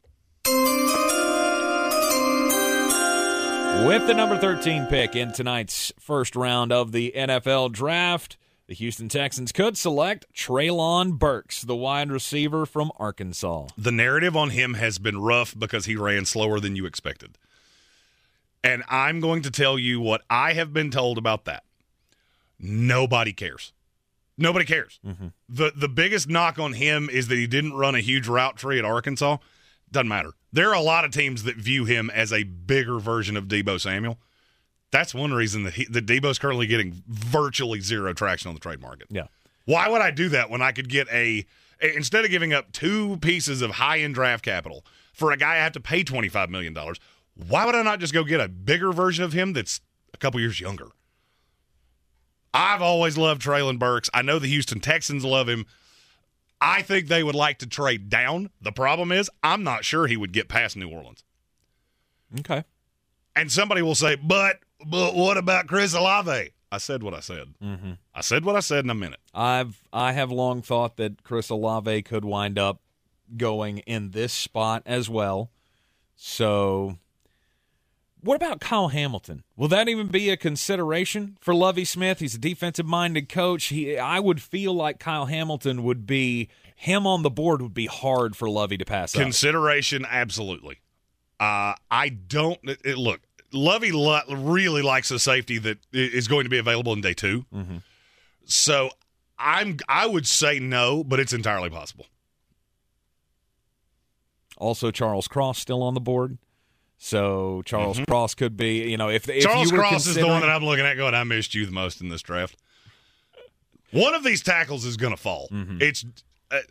With 3.87 4.07
the 4.07 4.15
number 4.15 4.39
13 4.39 4.87
pick 4.87 5.15
in 5.15 5.33
tonight's 5.33 5.93
first 6.01 6.35
round 6.35 6.73
of 6.73 6.93
the 6.93 7.13
NFL 7.15 7.73
draft, 7.73 8.37
the 8.69 8.75
Houston 8.75 9.09
Texans 9.09 9.53
could 9.53 9.77
select 9.77 10.27
Treylon 10.35 11.19
Burks, 11.19 11.63
the 11.63 11.77
wide 11.77 12.11
receiver 12.11 12.65
from 12.65 12.91
Arkansas. 12.99 13.69
The 13.77 13.93
narrative 13.93 14.37
on 14.37 14.51
him 14.51 14.75
has 14.75 14.99
been 14.99 15.21
rough 15.21 15.57
because 15.57 15.85
he 15.85 15.95
ran 15.95 16.25
slower 16.25 16.59
than 16.59 16.75
you 16.75 16.87
expected. 16.87 17.39
And 18.65 18.83
I'm 18.89 19.21
going 19.21 19.43
to 19.43 19.51
tell 19.51 19.79
you 19.79 20.01
what 20.01 20.23
I 20.31 20.55
have 20.55 20.73
been 20.73 20.91
told 20.91 21.19
about 21.19 21.45
that. 21.45 21.63
Nobody 22.59 23.33
cares. 23.33 23.73
Nobody 24.39 24.65
cares. 24.65 25.01
Mm-hmm. 25.07 25.29
The 25.49 25.73
the 25.75 25.89
biggest 25.89 26.29
knock 26.29 26.59
on 26.59 26.75
him 26.75 27.09
is 27.11 27.29
that 27.29 27.37
he 27.39 27.47
didn't 27.47 27.75
run 27.75 27.95
a 27.95 28.01
huge 28.01 28.29
route 28.29 28.57
tree 28.57 28.79
at 28.79 28.85
Arkansas. 28.85 29.39
Doesn't 29.91 30.09
matter. 30.09 30.33
There 30.53 30.69
are 30.71 30.75
a 30.75 30.81
lot 30.81 31.05
of 31.05 31.11
teams 31.11 31.45
that 31.45 31.57
view 31.57 31.85
him 31.85 32.11
as 32.11 32.33
a 32.33 32.43
bigger 32.43 32.99
version 32.99 33.37
of 33.37 33.45
Deebo 33.45 33.81
Samuel. 33.81 34.19
That's 34.91 35.15
one 35.15 35.33
reason 35.33 35.65
that 35.65 35.75
he, 35.75 35.85
that 35.87 36.07
Deebo's 36.07 36.39
currently 36.39 36.67
getting 36.67 37.03
virtually 37.07 37.81
zero 37.81 38.13
traction 38.13 38.49
on 38.49 38.55
the 38.55 38.61
trade 38.61 38.81
market. 38.81 39.09
Yeah. 39.11 39.27
Why 39.65 39.89
would 39.89 40.01
I 40.01 40.11
do 40.11 40.29
that 40.31 40.51
when 40.51 40.63
I 40.63 40.73
could 40.73 40.89
get 40.89 41.09
a 41.13 41.45
instead 41.81 42.25
of 42.25 42.31
giving 42.31 42.53
up 42.53 42.73
two 42.73 43.17
pieces 43.19 43.63
of 43.63 43.73
high 43.73 43.99
end 44.01 44.15
draft 44.15 44.45
capital 44.45 44.85
for 45.13 45.33
a 45.33 45.37
guy 45.37 45.55
I 45.55 45.59
have 45.59 45.73
to 45.73 45.81
pay 45.81 46.05
twenty 46.05 46.29
five 46.29 46.51
million 46.51 46.73
dollars? 46.73 46.99
Why 47.35 47.67
would 47.67 47.75
I 47.75 47.83
not 47.83 48.01
just 48.01 48.15
go 48.15 48.25
get 48.25 48.41
a 48.41 48.49
bigger 48.49 48.93
version 48.93 49.25
of 49.25 49.33
him 49.33 49.53
that's 49.53 49.81
a 50.15 50.17
couple 50.17 50.41
years 50.41 50.61
younger? 50.61 50.89
I've 52.57 52.81
always 52.81 53.19
loved 53.19 53.43
Treylon 53.43 53.79
Burks. 53.79 54.09
I 54.15 54.23
know 54.23 54.39
the 54.39 54.49
Houston 54.49 54.81
Texans 54.81 55.25
love 55.25 55.49
him. 55.49 55.67
I 56.61 56.81
think 56.81 57.09
they 57.09 57.23
would 57.23 57.35
like 57.35 57.59
to 57.59 57.67
trade 57.67 58.09
down. 58.09 58.49
The 58.63 58.73
problem 58.73 59.13
is, 59.13 59.31
I'm 59.43 59.63
not 59.63 59.85
sure 59.85 60.07
he 60.07 60.17
would 60.17 60.33
get 60.33 60.49
past 60.49 60.77
New 60.77 60.89
Orleans. 60.89 61.23
Okay. 62.41 62.65
And 63.35 63.53
somebody 63.53 63.83
will 63.83 63.95
say, 63.95 64.17
but 64.17 64.61
but 64.85 65.15
what 65.15 65.37
about 65.37 65.67
Chris 65.67 65.93
Olave? 65.95 66.51
I 66.73 66.79
said 66.79 67.03
what 67.03 67.15
I 67.15 67.21
said. 67.21 67.55
Mm-hmm. 67.63 67.93
I 68.15 68.21
said 68.23 68.45
what 68.45 68.57
I 68.57 68.61
said 68.61 68.85
in 68.85 68.91
a 68.91 68.95
minute. 68.95 69.21
I've 69.35 69.83
I 69.93 70.13
have 70.13 70.33
long 70.33 70.63
thought 70.63 70.97
that 70.97 71.23
Chris 71.23 71.51
Olave 71.51 72.03
could 72.03 72.25
wind 72.25 72.59
up 72.59 72.81
going 73.37 73.79
in 73.79 74.13
this 74.13 74.33
spot 74.33 74.83
as 74.87 75.11
well. 75.11 75.51
So 76.17 76.99
what 78.27 78.37
about 78.37 78.61
Kyle 78.61 78.89
Hamilton? 78.89 79.43
Will 79.57 79.69
that 79.69 79.89
even 79.89 80.09
be 80.09 80.29
a 80.31 80.37
consideration 80.37 81.39
for 81.41 81.55
Lovie 81.55 81.85
Smith? 81.87 82.19
He's 82.19 82.35
a 82.35 82.39
defensive 82.39 82.85
minded 82.87 83.29
coach. 83.29 83.65
He 83.67 83.97
I 83.97 84.21
would 84.21 84.43
feel 84.43 84.75
like 84.75 84.99
Kyle 84.99 85.27
Hamilton 85.27 85.83
would 85.85 86.07
be 86.07 86.49
him 86.75 87.07
on 87.07 87.23
the 87.23 87.31
board 87.31 87.63
would 87.63 87.73
be 87.73 87.87
hard 87.87 88.37
for 88.37 88.51
Lovie 88.51 88.77
to 88.77 88.85
pass 88.85 89.15
up. 89.15 89.23
Consideration, 89.23 90.05
absolutely. 90.09 90.81
Uh, 91.41 91.75
I 91.91 92.09
don't 92.11 92.59
it, 92.65 92.81
it- 92.85 92.99
look. 92.99 93.21
Lovie 93.53 93.93
lo- 93.93 94.21
really 94.29 94.83
likes 94.83 95.11
a 95.13 95.19
safety 95.21 95.57
that 95.59 95.79
is 95.93 96.27
going 96.29 96.45
to 96.45 96.51
be 96.51 96.59
available 96.59 96.93
in 96.93 97.01
day 97.01 97.15
2 97.15 97.47
Mm-hmm. 97.55 97.77
So 98.45 98.91
I'm 99.39 99.79
I 99.89 100.07
would 100.07 100.27
say 100.27 100.59
no, 100.59 101.03
but 101.05 101.21
it's 101.21 101.33
entirely 101.33 101.71
possible. 101.71 102.07
Also 104.59 104.91
Charles 104.91 105.29
Cross 105.29 105.59
still 105.61 105.83
on 105.83 105.95
the 105.95 106.01
board. 106.01 106.39
So 106.99 107.63
Charles 107.67 108.01
Cross 108.09 108.35
could 108.37 108.57
be, 108.57 108.91
you 108.91 108.97
know, 108.97 109.11
if, 109.11 109.29
if 109.29 109.45
Mm-hmm. 109.45 109.53
Charles 109.53 109.71
Cross 109.71 110.07
is 110.07 110.15
the 110.15 110.27
one 110.27 110.41
that 110.41 110.51
I'm 110.51 110.65
looking 110.65 110.87
at 110.87 110.97
going. 110.97 111.15
I 111.15 111.25
missed 111.25 111.55
you 111.55 111.67
the 111.67 111.73
most 111.73 112.01
in 112.01 112.09
this 112.09 112.23
draft. 112.23 112.57
One 113.93 114.15
of 114.15 114.25
these 114.25 114.43
tackles 114.43 114.85
is 114.85 114.97
going 114.97 115.15
to 115.15 115.21
fall. 115.21 115.49
Mm-hmm. 115.53 115.79
It's 115.81 116.05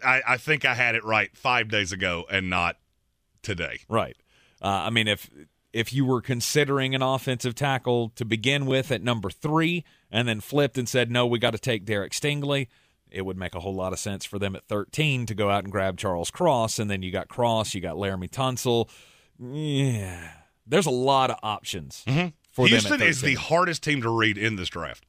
I, 0.03 0.21
I 0.27 0.37
think 0.37 0.65
I 0.65 0.73
had 0.73 0.95
it 0.95 1.03
right 1.03 1.35
five 1.35 1.69
days 1.69 1.91
ago 1.91 2.25
and 2.31 2.49
not 2.49 2.77
today. 3.41 3.79
Right. 3.89 4.15
Uh, 4.61 4.67
I 4.67 4.89
mean, 4.89 5.07
if 5.07 5.29
if 5.73 5.93
you 5.93 6.05
were 6.05 6.21
considering 6.21 6.95
an 6.95 7.01
offensive 7.01 7.53
tackle 7.55 8.09
to 8.15 8.25
begin 8.25 8.65
with 8.65 8.91
at 8.91 9.01
number 9.01 9.29
three, 9.29 9.83
and 10.11 10.27
then 10.27 10.39
flipped 10.39 10.77
and 10.77 10.87
said, 10.87 11.11
"No, 11.11 11.25
we 11.27 11.39
got 11.39 11.51
to 11.51 11.59
take 11.59 11.85
Derek 11.85 12.13
Stingley," 12.13 12.67
it 13.11 13.25
would 13.25 13.37
make 13.37 13.53
a 13.55 13.59
whole 13.59 13.75
lot 13.75 13.93
of 13.93 13.99
sense 13.99 14.25
for 14.25 14.39
them 14.39 14.55
at 14.55 14.67
thirteen 14.67 15.25
to 15.25 15.35
go 15.35 15.49
out 15.49 15.63
and 15.63 15.71
grab 15.71 15.97
Charles 15.97 16.31
Cross, 16.31 16.79
and 16.79 16.89
then 16.89 17.01
you 17.03 17.11
got 17.11 17.27
Cross, 17.27 17.75
you 17.75 17.81
got 17.81 17.95
Laremy 17.95 18.29
Tunsil. 18.29 18.89
Yeah, 19.39 20.31
there's 20.65 20.85
a 20.85 20.91
lot 20.91 21.29
of 21.29 21.37
options 21.43 22.03
for 22.05 22.11
them. 22.11 22.33
Mm-hmm. 22.53 22.65
Houston 22.65 23.01
at 23.01 23.07
is 23.07 23.21
the 23.21 23.35
hardest 23.35 23.83
team 23.83 24.01
to 24.01 24.09
read 24.09 24.37
in 24.37 24.55
this 24.55 24.69
draft. 24.69 25.05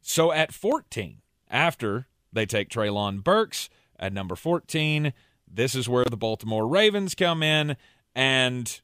So 0.00 0.32
at 0.32 0.52
14, 0.52 1.22
after 1.50 2.06
they 2.32 2.46
take 2.46 2.68
Treylon 2.68 3.24
Burks 3.24 3.70
at 3.98 4.12
number 4.12 4.36
14, 4.36 5.12
this 5.50 5.74
is 5.74 5.88
where 5.88 6.04
the 6.04 6.16
Baltimore 6.16 6.66
Ravens 6.66 7.14
come 7.14 7.42
in, 7.42 7.76
and 8.14 8.80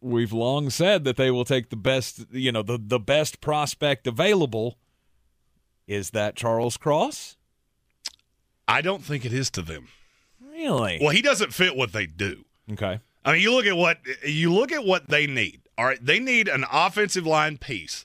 we've 0.00 0.32
long 0.32 0.70
said 0.70 1.04
that 1.04 1.16
they 1.16 1.30
will 1.30 1.44
take 1.44 1.70
the 1.70 1.76
best, 1.76 2.24
you 2.30 2.52
know, 2.52 2.62
the, 2.62 2.78
the 2.82 2.98
best 2.98 3.40
prospect 3.40 4.06
available. 4.06 4.78
Is 5.86 6.10
that 6.10 6.36
Charles 6.36 6.76
Cross? 6.76 7.36
I 8.66 8.80
don't 8.80 9.04
think 9.04 9.24
it 9.24 9.32
is 9.32 9.50
to 9.50 9.62
them. 9.62 9.88
Really? 10.62 10.98
Well, 11.00 11.10
he 11.10 11.22
doesn't 11.22 11.52
fit 11.52 11.76
what 11.76 11.92
they 11.92 12.06
do. 12.06 12.44
Okay. 12.72 13.00
I 13.24 13.32
mean, 13.32 13.42
you 13.42 13.52
look 13.54 13.66
at 13.66 13.76
what 13.76 13.98
you 14.26 14.52
look 14.52 14.72
at 14.72 14.84
what 14.84 15.08
they 15.08 15.26
need. 15.26 15.60
All 15.78 15.84
right, 15.84 15.98
they 16.04 16.18
need 16.18 16.48
an 16.48 16.64
offensive 16.70 17.26
line 17.26 17.56
piece. 17.58 18.04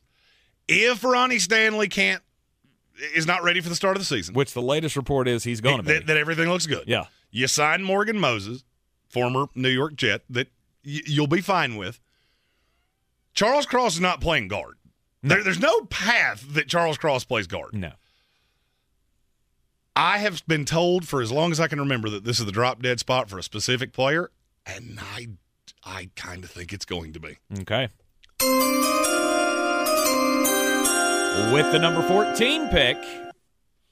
If 0.67 1.03
Ronnie 1.03 1.39
Stanley 1.39 1.87
can't 1.87 2.21
is 3.13 3.27
not 3.27 3.43
ready 3.43 3.61
for 3.61 3.69
the 3.69 3.75
start 3.75 3.95
of 3.95 4.01
the 4.01 4.05
season, 4.05 4.33
Which 4.33 4.53
the 4.53 4.61
latest 4.61 4.95
report 4.95 5.27
is 5.27 5.43
he's 5.43 5.61
going 5.61 5.77
to 5.77 5.83
be. 5.83 5.93
that, 5.93 6.07
that 6.07 6.17
everything 6.17 6.49
looks 6.49 6.65
good. 6.65 6.85
Yeah. 6.87 7.05
You 7.29 7.47
sign 7.47 7.83
Morgan 7.83 8.19
Moses, 8.19 8.63
former 9.09 9.45
New 9.53 9.69
York 9.69 9.95
Jet, 9.95 10.23
that 10.29 10.47
y- 10.85 11.01
you'll 11.05 11.27
be 11.27 11.41
fine 11.41 11.75
with. 11.75 11.99
Charles 13.33 13.65
Cross 13.65 13.95
is 13.95 14.01
not 14.01 14.19
playing 14.21 14.47
guard. 14.47 14.75
There, 15.23 15.43
there's 15.43 15.59
no 15.59 15.81
path 15.81 16.43
that 16.53 16.67
Charles 16.67 16.97
Cross 16.97 17.25
plays 17.25 17.47
guard. 17.47 17.73
No. 17.73 17.91
I 19.99 20.19
have 20.19 20.45
been 20.45 20.63
told 20.63 21.07
for 21.07 21.23
as 21.23 21.31
long 21.31 21.51
as 21.51 21.59
I 21.59 21.67
can 21.67 21.79
remember 21.79 22.07
that 22.11 22.23
this 22.23 22.39
is 22.39 22.45
the 22.45 22.51
drop 22.51 22.83
dead 22.83 22.99
spot 22.99 23.31
for 23.31 23.39
a 23.39 23.43
specific 23.43 23.93
player, 23.93 24.29
and 24.63 24.99
I, 25.01 25.29
I 25.83 26.11
kind 26.15 26.43
of 26.43 26.51
think 26.51 26.71
it's 26.71 26.85
going 26.85 27.13
to 27.13 27.19
be. 27.19 27.39
Okay. 27.61 27.89
With 31.51 31.71
the 31.71 31.79
number 31.79 32.03
14 32.07 32.67
pick, 32.69 32.97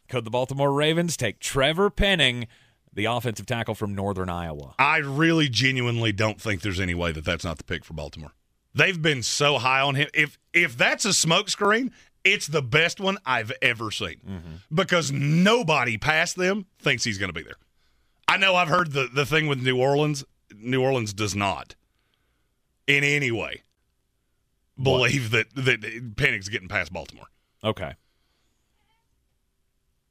could 0.07 0.25
the 0.25 0.29
Baltimore 0.29 0.71
Ravens 0.71 1.17
take 1.17 1.39
Trevor 1.39 1.89
Penning, 1.89 2.45
the 2.93 3.05
offensive 3.05 3.47
tackle 3.47 3.73
from 3.73 3.95
Northern 3.95 4.29
Iowa? 4.29 4.75
I 4.77 4.97
really 4.97 5.49
genuinely 5.49 6.11
don't 6.11 6.39
think 6.39 6.61
there's 6.61 6.79
any 6.79 6.93
way 6.93 7.13
that 7.13 7.25
that's 7.25 7.43
not 7.43 7.57
the 7.57 7.63
pick 7.63 7.83
for 7.83 7.95
Baltimore. 7.95 8.33
They've 8.75 9.01
been 9.01 9.23
so 9.23 9.57
high 9.57 9.81
on 9.81 9.95
him. 9.95 10.09
If 10.13 10.37
if 10.53 10.77
that's 10.77 11.05
a 11.05 11.09
smokescreen, 11.09 11.91
it's 12.25 12.47
the 12.47 12.61
best 12.61 12.99
one 12.99 13.17
I've 13.25 13.53
ever 13.61 13.91
seen 13.91 14.59
because 14.73 15.11
nobody 15.11 15.97
past 15.97 16.35
them 16.35 16.65
thinks 16.79 17.03
he's 17.03 17.17
going 17.17 17.29
to 17.29 17.33
be 17.33 17.43
there. 17.43 17.55
I 18.27 18.37
know 18.37 18.55
I've 18.55 18.67
heard 18.67 18.91
the 18.91 19.07
the 19.11 19.25
thing 19.25 19.47
with 19.47 19.61
New 19.61 19.79
Orleans. 19.79 20.25
New 20.57 20.81
Orleans 20.81 21.13
does 21.13 21.35
not, 21.35 21.75
in 22.87 23.03
any 23.03 23.31
way, 23.31 23.61
believe 24.81 25.31
that 25.31 25.53
that 25.55 26.13
Penning's 26.17 26.49
getting 26.49 26.67
past 26.67 26.91
Baltimore. 26.91 27.27
Okay. 27.63 27.93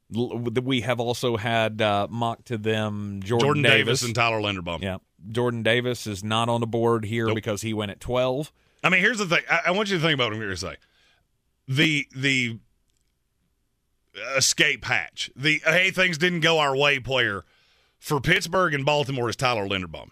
We 0.09 0.81
have 0.81 0.99
also 0.99 1.35
had 1.35 1.81
uh, 1.81 2.07
mock 2.09 2.45
to 2.45 2.57
them 2.57 3.21
Jordan, 3.23 3.47
Jordan 3.47 3.63
Davis, 3.63 4.03
and 4.03 4.13
Tyler 4.13 4.39
Linderbaum. 4.39 4.81
Yeah. 4.81 4.97
Jordan 5.31 5.63
Davis 5.63 6.05
is 6.05 6.23
not 6.23 6.47
on 6.47 6.61
the 6.61 6.67
board 6.67 7.05
here 7.05 7.33
because 7.33 7.63
he 7.63 7.73
went 7.73 7.89
at 7.91 7.99
12. 7.99 8.51
I 8.83 8.89
mean, 8.89 9.01
here's 9.01 9.17
the 9.17 9.25
thing. 9.25 9.41
I, 9.49 9.61
I 9.67 9.71
want 9.71 9.89
you 9.89 9.97
to 9.97 10.01
think 10.03 10.13
about 10.13 10.25
what 10.25 10.33
I'm 10.33 10.39
going 10.39 10.51
to 10.51 10.57
say. 10.57 10.75
The 11.67 12.07
the 12.15 12.59
escape 14.37 14.85
hatch, 14.85 15.31
the 15.35 15.61
hey 15.65 15.91
things 15.91 16.17
didn't 16.17 16.41
go 16.41 16.59
our 16.59 16.75
way 16.75 16.99
player 16.99 17.43
for 17.99 18.21
Pittsburgh 18.21 18.73
and 18.73 18.85
Baltimore 18.85 19.29
is 19.29 19.35
Tyler 19.35 19.67
Linderbaum. 19.67 20.11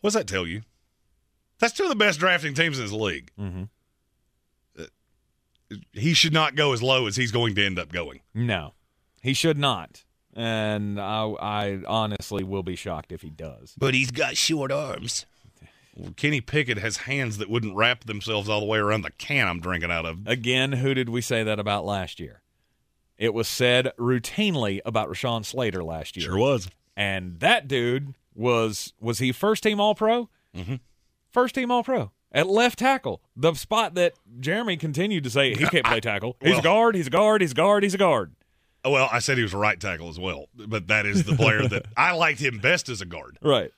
What 0.00 0.12
does 0.12 0.14
that 0.14 0.26
tell 0.26 0.46
you? 0.46 0.62
That's 1.58 1.74
two 1.74 1.82
of 1.82 1.88
the 1.88 1.96
best 1.96 2.18
drafting 2.18 2.54
teams 2.54 2.78
in 2.78 2.84
this 2.84 2.92
league. 2.92 3.30
Mm-hmm. 3.38 3.64
He 5.92 6.14
should 6.14 6.32
not 6.32 6.54
go 6.54 6.72
as 6.72 6.82
low 6.82 7.06
as 7.06 7.16
he's 7.16 7.32
going 7.32 7.54
to 7.56 7.66
end 7.66 7.78
up 7.78 7.92
going. 7.92 8.20
No, 8.32 8.72
he 9.20 9.34
should 9.34 9.58
not. 9.58 10.04
And 10.34 11.00
I, 11.00 11.24
I 11.40 11.80
honestly 11.86 12.44
will 12.44 12.62
be 12.62 12.76
shocked 12.76 13.12
if 13.12 13.22
he 13.22 13.28
does. 13.28 13.74
But 13.76 13.92
he's 13.92 14.10
got 14.10 14.36
short 14.36 14.70
arms. 14.70 15.26
Kenny 16.16 16.40
Pickett 16.40 16.78
has 16.78 16.98
hands 16.98 17.38
that 17.38 17.48
wouldn't 17.50 17.74
wrap 17.76 18.04
themselves 18.04 18.48
all 18.48 18.60
the 18.60 18.66
way 18.66 18.78
around 18.78 19.02
the 19.02 19.10
can 19.10 19.48
I'm 19.48 19.60
drinking 19.60 19.90
out 19.90 20.06
of. 20.06 20.26
Again, 20.26 20.72
who 20.72 20.94
did 20.94 21.08
we 21.08 21.20
say 21.20 21.42
that 21.42 21.58
about 21.58 21.84
last 21.84 22.20
year? 22.20 22.42
It 23.16 23.34
was 23.34 23.48
said 23.48 23.92
routinely 23.98 24.80
about 24.84 25.08
Rashawn 25.08 25.44
Slater 25.44 25.82
last 25.82 26.16
year. 26.16 26.26
Sure 26.26 26.38
was. 26.38 26.68
And 26.96 27.40
that 27.40 27.66
dude 27.68 28.14
was 28.34 28.92
was 29.00 29.18
he 29.18 29.32
first 29.32 29.62
team 29.64 29.80
All 29.80 29.94
Pro? 29.94 30.28
Mm-hmm. 30.56 30.76
First 31.30 31.54
team 31.56 31.70
All 31.70 31.82
Pro. 31.82 32.12
at 32.30 32.46
left 32.46 32.78
tackle, 32.78 33.20
the 33.36 33.54
spot 33.54 33.94
that 33.94 34.14
Jeremy 34.40 34.76
continued 34.76 35.24
to 35.24 35.30
say 35.30 35.54
he 35.54 35.66
can't 35.66 35.84
play 35.86 36.00
tackle. 36.00 36.36
He's 36.42 36.50
Well- 36.52 36.60
a 36.60 36.62
guard. 36.62 36.94
He's 36.94 37.06
a 37.08 37.10
guard. 37.10 37.40
He's 37.42 37.52
a 37.52 37.54
guard. 37.56 37.82
He's 37.82 37.94
a 37.94 37.98
guard. 37.98 38.34
Well, 38.84 39.08
I 39.12 39.18
said 39.18 39.36
he 39.36 39.42
was 39.42 39.52
a 39.52 39.58
right 39.58 39.78
tackle 39.78 40.08
as 40.08 40.20
well, 40.20 40.46
but 40.54 40.86
that 40.86 41.04
is 41.04 41.24
the 41.24 41.34
player 41.34 41.66
that 41.68 41.86
I 41.96 42.12
liked 42.12 42.38
him 42.40 42.58
best 42.58 42.88
as 42.88 43.00
a 43.00 43.04
guard. 43.06 43.36
Right. 43.42 43.72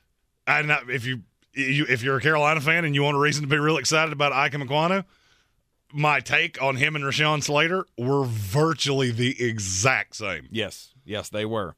And 0.45 0.67
not, 0.67 0.89
if 0.89 1.05
you 1.05 1.23
if 1.53 2.03
you're 2.03 2.17
a 2.17 2.21
Carolina 2.21 2.61
fan 2.61 2.85
and 2.85 2.95
you 2.95 3.03
want 3.03 3.17
a 3.17 3.19
reason 3.19 3.43
to 3.43 3.47
be 3.47 3.57
real 3.57 3.77
excited 3.77 4.13
about 4.13 4.33
Ike 4.33 4.53
Ekwonu, 4.53 5.05
my 5.93 6.19
take 6.19 6.61
on 6.61 6.77
him 6.77 6.95
and 6.95 7.03
Rashawn 7.03 7.43
Slater 7.43 7.85
were 7.97 8.23
virtually 8.25 9.11
the 9.11 9.43
exact 9.43 10.15
same. 10.15 10.47
Yes, 10.51 10.93
yes, 11.03 11.29
they 11.29 11.45
were. 11.45 11.75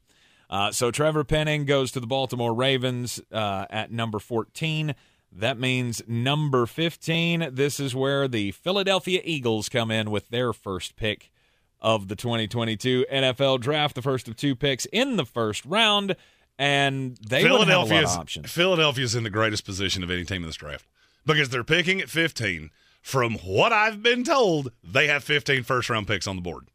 Uh, 0.48 0.70
so 0.70 0.90
Trevor 0.90 1.24
Penning 1.24 1.64
goes 1.64 1.90
to 1.92 2.00
the 2.00 2.06
Baltimore 2.06 2.54
Ravens 2.54 3.20
uh, 3.32 3.66
at 3.70 3.90
number 3.90 4.18
14. 4.18 4.94
That 5.32 5.58
means 5.58 6.02
number 6.06 6.66
15. 6.66 7.48
This 7.52 7.80
is 7.80 7.94
where 7.94 8.28
the 8.28 8.52
Philadelphia 8.52 9.20
Eagles 9.24 9.68
come 9.68 9.90
in 9.90 10.10
with 10.10 10.28
their 10.28 10.52
first 10.52 10.94
pick 10.94 11.32
of 11.80 12.08
the 12.08 12.14
2022 12.16 13.04
NFL 13.12 13.60
Draft, 13.60 13.94
the 13.94 14.02
first 14.02 14.28
of 14.28 14.36
two 14.36 14.54
picks 14.54 14.86
in 14.86 15.16
the 15.16 15.26
first 15.26 15.64
round, 15.64 16.14
and 16.58 17.16
they 17.16 17.42
would 17.42 17.50
have 17.50 17.60
a 17.60 17.64
lot 17.64 17.68
of 17.68 17.88
Philadelphia's 17.88 18.16
options. 18.16 18.50
Philadelphia's 18.50 19.14
in 19.14 19.24
the 19.24 19.30
greatest 19.30 19.64
position 19.64 20.02
of 20.02 20.10
any 20.10 20.24
team 20.24 20.42
in 20.42 20.48
this 20.48 20.56
draft 20.56 20.86
because 21.26 21.48
they're 21.48 21.64
picking 21.64 22.00
at 22.00 22.08
15. 22.08 22.70
From 23.02 23.34
what 23.44 23.70
I've 23.70 24.02
been 24.02 24.24
told, 24.24 24.72
they 24.82 25.08
have 25.08 25.22
15 25.22 25.62
first 25.62 25.90
round 25.90 26.06
picks 26.06 26.26
on 26.26 26.36
the 26.36 26.42
board, 26.42 26.68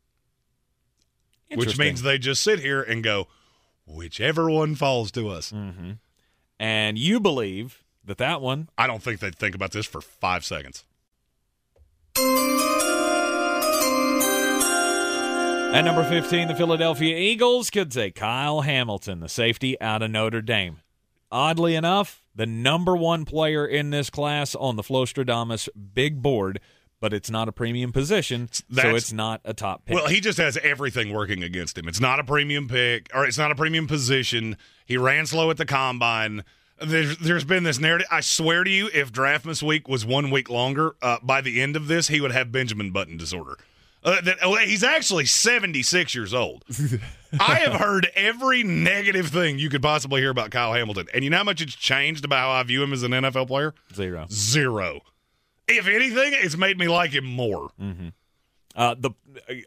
which 1.55 1.75
means 1.80 2.03
they 2.03 2.19
just 2.19 2.43
sit 2.43 2.59
here 2.59 2.84
and 2.84 3.03
go, 3.03 3.27
whichever 3.88 4.47
one 4.47 4.75
falls 4.75 5.11
to 5.13 5.27
us. 5.27 5.51
Mm-hmm. 5.51 5.93
And 6.59 6.99
you 6.99 7.19
believe 7.19 7.84
that 8.05 8.19
that 8.19 8.41
one 8.41 8.69
I 8.77 8.86
don't 8.86 9.01
think 9.01 9.21
they'd 9.21 9.36
think 9.36 9.55
about 9.55 9.71
this 9.71 9.88
for 9.88 10.01
five 10.01 10.45
seconds. 10.45 10.86
At 15.72 15.86
number 15.86 16.03
15, 16.03 16.47
the 16.47 16.55
Philadelphia 16.55 17.15
Eagles 17.15 17.70
could 17.70 17.93
say 17.93 18.09
Kyle 18.09 18.61
Hamilton, 18.61 19.20
the 19.20 19.30
safety 19.30 19.80
out 19.80 20.01
of 20.01 20.09
Notre 20.09 20.41
Dame. 20.41 20.80
Oddly 21.32 21.76
enough, 21.76 22.24
the 22.36 22.47
number 22.47 22.97
one 22.97 23.24
player 23.24 23.67
in 23.67 23.91
this 23.91 24.09
class 24.09 24.55
on 24.55 24.78
the 24.78 24.82
Flostradamus 24.82 25.70
big 25.93 26.24
board, 26.24 26.59
but 26.99 27.13
it's 27.13 27.30
not 27.30 27.47
a 27.47 27.51
premium 27.51 27.91
position, 27.91 28.49
so 28.51 28.95
it's 28.95 29.13
not 29.13 29.41
a 29.45 29.53
top 29.53 29.86
pick. 29.86 29.95
Well, 29.95 30.07
he 30.07 30.20
just 30.20 30.39
has 30.39 30.57
everything 30.57 31.13
working 31.13 31.43
against 31.43 31.78
him. 31.78 31.88
It's 31.88 32.01
not 32.01 32.20
a 32.20 32.24
premium 32.24 32.67
pick, 32.67 33.07
or 33.13 33.26
it's 33.26 33.38
not 33.38 33.51
a 33.51 33.55
premium 33.55 33.86
position. 33.86 34.57
He 34.88 34.97
ran 34.97 35.28
slow 35.28 35.51
at 35.51 35.57
the 35.57 35.67
combine. 35.67 36.43
There's, 36.82 37.15
there's 37.20 37.45
been 37.45 37.63
this 37.63 37.80
narrative. 37.80 38.07
I 38.09 38.22
swear 38.22 38.63
to 38.63 38.72
you, 38.72 38.89
if 38.91 39.13
Draftmas 39.13 39.61
week 39.61 39.88
was 39.88 40.03
one 40.03 40.32
week 40.32 40.49
longer, 40.49 40.95
uh, 41.01 41.20
by 41.22 41.41
the 41.41 41.61
end 41.61 41.76
of 41.76 41.88
this, 41.88 42.07
he 42.07 42.20
would 42.20 42.32
have 42.32 42.51
Benjamin 42.51 42.91
Button 42.91 43.17
disorder. 43.17 43.59
Uh, 44.04 44.22
that, 44.22 44.38
oh, 44.41 44.56
he's 44.58 44.84
actually 44.84 45.26
76 45.26 46.16
years 46.16 46.34
old. 46.34 46.64
I 47.39 47.56
have 47.56 47.74
heard 47.82 48.08
every 48.16 48.64
negative 48.64 49.28
thing 49.28 49.60
you 49.60 49.70
could 49.70 49.82
possibly 49.82 50.22
hear 50.22 50.30
about 50.30 50.52
Kyle 50.52 50.74
Hamilton. 50.74 51.08
And 51.14 51.24
you 51.24 51.30
know 51.30 51.38
how 51.38 51.43
much 51.43 51.62
it's 51.62 51.76
changed 51.76 52.24
about 52.24 52.39
how 52.39 52.50
I 52.52 52.64
view 52.64 52.82
him 52.82 52.93
as 52.93 53.04
an 53.04 53.12
NFL 53.12 53.47
player? 53.47 53.74
Zero. 53.93 54.26
Zero. 54.32 55.02
If 55.68 55.88
anything, 55.88 56.32
it's 56.34 56.58
made 56.58 56.78
me 56.78 56.88
like 56.88 57.12
him 57.12 57.26
more. 57.26 57.70
Uh, 58.76 58.95
the 58.97 59.11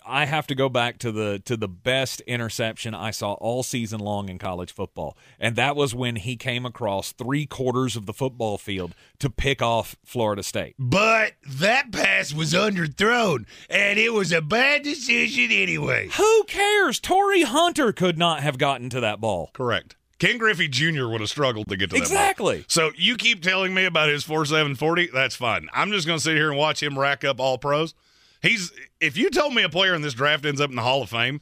I 0.06 0.26
have 0.26 0.46
to 0.46 0.54
go 0.54 0.68
back 0.68 0.98
to 0.98 1.10
the 1.10 1.40
to 1.44 1.56
the 1.56 1.66
best 1.68 2.20
interception 2.22 2.94
I 2.94 3.10
saw 3.10 3.32
all 3.34 3.62
season 3.64 3.98
long 4.00 4.28
in 4.28 4.38
college 4.38 4.72
football, 4.72 5.16
and 5.40 5.56
that 5.56 5.74
was 5.74 5.92
when 5.94 6.16
he 6.16 6.36
came 6.36 6.64
across 6.64 7.10
three 7.10 7.44
quarters 7.44 7.96
of 7.96 8.06
the 8.06 8.12
football 8.12 8.58
field 8.58 8.94
to 9.18 9.28
pick 9.28 9.60
off 9.60 9.96
Florida 10.04 10.42
State. 10.44 10.76
But 10.78 11.32
that 11.48 11.90
pass 11.90 12.32
was 12.32 12.52
underthrown, 12.52 13.46
and 13.68 13.98
it 13.98 14.12
was 14.12 14.30
a 14.30 14.40
bad 14.40 14.82
decision 14.84 15.50
anyway. 15.50 16.08
Who 16.16 16.44
cares? 16.44 17.00
Torii 17.00 17.42
Hunter 17.42 17.92
could 17.92 18.18
not 18.18 18.40
have 18.42 18.56
gotten 18.56 18.88
to 18.90 19.00
that 19.00 19.20
ball. 19.20 19.50
Correct. 19.52 19.96
Ken 20.20 20.38
Griffey 20.38 20.68
Jr. 20.68 21.08
would 21.08 21.20
have 21.20 21.30
struggled 21.30 21.68
to 21.68 21.76
get 21.76 21.90
to 21.90 21.94
that. 21.94 21.98
ball. 21.98 22.02
Exactly. 22.02 22.64
So 22.68 22.92
you 22.96 23.16
keep 23.16 23.42
telling 23.42 23.74
me 23.74 23.84
about 23.84 24.08
his 24.10 24.22
four 24.22 24.46
seven 24.46 24.76
forty. 24.76 25.08
That's 25.12 25.34
fine. 25.34 25.68
I'm 25.74 25.90
just 25.90 26.06
going 26.06 26.18
to 26.18 26.22
sit 26.22 26.36
here 26.36 26.50
and 26.50 26.56
watch 26.56 26.80
him 26.80 26.96
rack 26.96 27.24
up 27.24 27.40
all 27.40 27.58
pros. 27.58 27.94
He's. 28.42 28.72
If 29.00 29.16
you 29.16 29.30
told 29.30 29.54
me 29.54 29.62
a 29.62 29.68
player 29.68 29.94
in 29.94 30.02
this 30.02 30.14
draft 30.14 30.44
ends 30.44 30.60
up 30.60 30.68
in 30.70 30.76
the 30.76 30.82
Hall 30.82 31.02
of 31.02 31.10
Fame, 31.10 31.40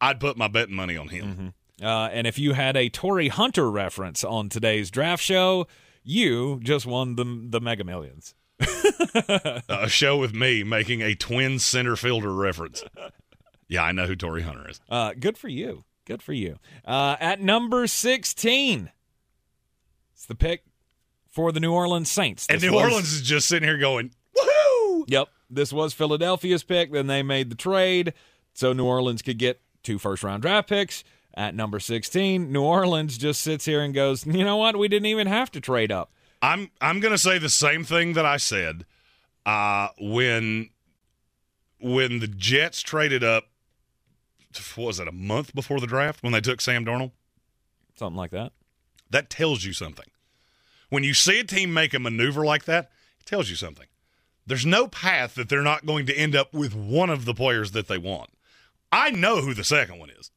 I'd 0.00 0.20
put 0.20 0.36
my 0.36 0.48
betting 0.48 0.74
money 0.74 0.96
on 0.96 1.08
him. 1.08 1.54
Uh, 1.80 1.86
and 2.12 2.26
if 2.26 2.38
you 2.38 2.52
had 2.52 2.76
a 2.76 2.88
Torii 2.88 3.28
Hunter 3.28 3.70
reference 3.70 4.22
on 4.22 4.48
today's 4.48 4.90
draft 4.90 5.22
show, 5.22 5.66
you 6.04 6.60
just 6.62 6.84
won 6.86 7.16
the 7.16 7.24
the 7.48 7.60
Mega 7.60 7.84
Millions. 7.84 8.34
a 9.68 9.88
show 9.88 10.16
with 10.16 10.34
me 10.34 10.62
making 10.62 11.00
a 11.00 11.14
twin 11.14 11.58
center 11.58 11.96
fielder 11.96 12.32
reference. 12.32 12.84
Yeah, 13.68 13.82
I 13.84 13.92
know 13.92 14.06
who 14.06 14.14
Torii 14.16 14.42
Hunter 14.42 14.68
is. 14.68 14.80
Uh, 14.88 15.14
good 15.18 15.38
for 15.38 15.48
you. 15.48 15.84
Good 16.04 16.22
for 16.22 16.32
you. 16.32 16.58
Uh, 16.84 17.16
at 17.20 17.40
number 17.40 17.86
16, 17.86 18.90
it's 20.14 20.26
the 20.26 20.34
pick 20.34 20.64
for 21.30 21.52
the 21.52 21.60
New 21.60 21.72
Orleans 21.72 22.10
Saints. 22.10 22.46
And 22.48 22.60
New 22.60 22.72
was- 22.72 22.82
Orleans 22.84 23.12
is 23.12 23.22
just 23.22 23.48
sitting 23.48 23.66
here 23.68 23.78
going, 23.78 24.10
"Woohoo!" 24.36 25.04
Yep. 25.08 25.28
This 25.54 25.72
was 25.72 25.92
Philadelphia's 25.92 26.62
pick. 26.62 26.92
Then 26.92 27.06
they 27.06 27.22
made 27.22 27.50
the 27.50 27.56
trade 27.56 28.14
so 28.54 28.72
New 28.72 28.84
Orleans 28.84 29.22
could 29.22 29.38
get 29.38 29.60
two 29.82 29.98
first 29.98 30.22
round 30.22 30.42
draft 30.42 30.68
picks. 30.68 31.04
At 31.34 31.54
number 31.54 31.80
16, 31.80 32.52
New 32.52 32.62
Orleans 32.62 33.16
just 33.16 33.40
sits 33.40 33.64
here 33.64 33.80
and 33.80 33.94
goes, 33.94 34.26
you 34.26 34.44
know 34.44 34.58
what? 34.58 34.76
We 34.76 34.88
didn't 34.88 35.06
even 35.06 35.26
have 35.26 35.50
to 35.52 35.60
trade 35.60 35.90
up. 35.90 36.12
I'm 36.42 36.70
I'm 36.80 37.00
going 37.00 37.12
to 37.12 37.18
say 37.18 37.38
the 37.38 37.48
same 37.48 37.84
thing 37.84 38.14
that 38.14 38.26
I 38.26 38.36
said 38.36 38.84
uh, 39.46 39.88
when 39.98 40.70
when 41.80 42.18
the 42.18 42.26
Jets 42.26 42.82
traded 42.82 43.22
up. 43.24 43.44
What 44.74 44.86
was 44.86 45.00
it 45.00 45.08
a 45.08 45.12
month 45.12 45.54
before 45.54 45.80
the 45.80 45.86
draft 45.86 46.22
when 46.22 46.32
they 46.32 46.40
took 46.42 46.60
Sam 46.60 46.84
Darnold? 46.84 47.12
Something 47.94 48.18
like 48.18 48.32
that. 48.32 48.52
That 49.08 49.30
tells 49.30 49.64
you 49.64 49.72
something. 49.72 50.10
When 50.90 51.04
you 51.04 51.14
see 51.14 51.40
a 51.40 51.44
team 51.44 51.72
make 51.72 51.94
a 51.94 51.98
maneuver 51.98 52.44
like 52.44 52.64
that, 52.64 52.90
it 53.20 53.24
tells 53.24 53.48
you 53.48 53.56
something. 53.56 53.86
There's 54.46 54.66
no 54.66 54.88
path 54.88 55.34
that 55.36 55.48
they're 55.48 55.62
not 55.62 55.86
going 55.86 56.06
to 56.06 56.14
end 56.14 56.34
up 56.34 56.52
with 56.52 56.74
one 56.74 57.10
of 57.10 57.24
the 57.24 57.34
players 57.34 57.72
that 57.72 57.88
they 57.88 57.98
want. 57.98 58.30
I 58.90 59.10
know 59.10 59.40
who 59.40 59.54
the 59.54 59.64
second 59.64 59.98
one 59.98 60.10
is. 60.10 60.30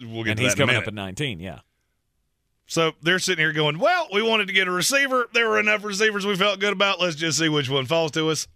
We'll 0.00 0.24
get 0.24 0.32
and 0.32 0.40
he's 0.40 0.54
that 0.54 0.58
coming 0.58 0.76
up 0.76 0.86
at 0.86 0.94
19, 0.94 1.38
yeah. 1.38 1.60
So 2.66 2.92
they're 3.02 3.18
sitting 3.18 3.42
here 3.42 3.52
going, 3.52 3.78
well, 3.78 4.08
we 4.12 4.22
wanted 4.22 4.48
to 4.48 4.54
get 4.54 4.66
a 4.66 4.70
receiver. 4.70 5.28
There 5.32 5.48
were 5.48 5.60
enough 5.60 5.84
receivers 5.84 6.26
we 6.26 6.34
felt 6.34 6.60
good 6.60 6.72
about. 6.72 7.00
Let's 7.00 7.14
just 7.14 7.38
see 7.38 7.48
which 7.48 7.68
one 7.68 7.86
falls 7.86 8.10
to 8.12 8.30
us. 8.30 8.48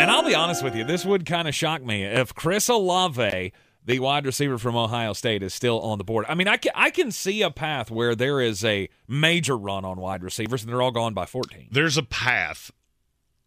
And 0.00 0.10
I'll 0.10 0.24
be 0.24 0.34
honest 0.34 0.64
with 0.64 0.74
you, 0.74 0.84
this 0.84 1.04
would 1.04 1.26
kind 1.26 1.46
of 1.46 1.54
shock 1.54 1.84
me 1.84 2.02
if 2.04 2.34
Chris 2.34 2.68
Olave, 2.68 3.52
the 3.84 3.98
wide 3.98 4.26
receiver 4.26 4.58
from 4.58 4.76
Ohio 4.76 5.12
State, 5.12 5.42
is 5.42 5.54
still 5.54 5.80
on 5.80 5.98
the 5.98 6.04
board. 6.04 6.26
I 6.28 6.34
mean, 6.34 6.48
I 6.48 6.56
can, 6.56 6.72
I 6.74 6.90
can 6.90 7.10
see 7.10 7.42
a 7.42 7.50
path 7.50 7.90
where 7.90 8.14
there 8.14 8.40
is 8.40 8.64
a 8.64 8.88
major 9.08 9.56
run 9.56 9.84
on 9.84 10.00
wide 10.00 10.22
receivers, 10.22 10.62
and 10.62 10.70
they're 10.72 10.82
all 10.82 10.90
gone 10.90 11.14
by 11.14 11.26
14. 11.26 11.68
There's 11.70 11.96
a 11.96 12.02
path. 12.02 12.70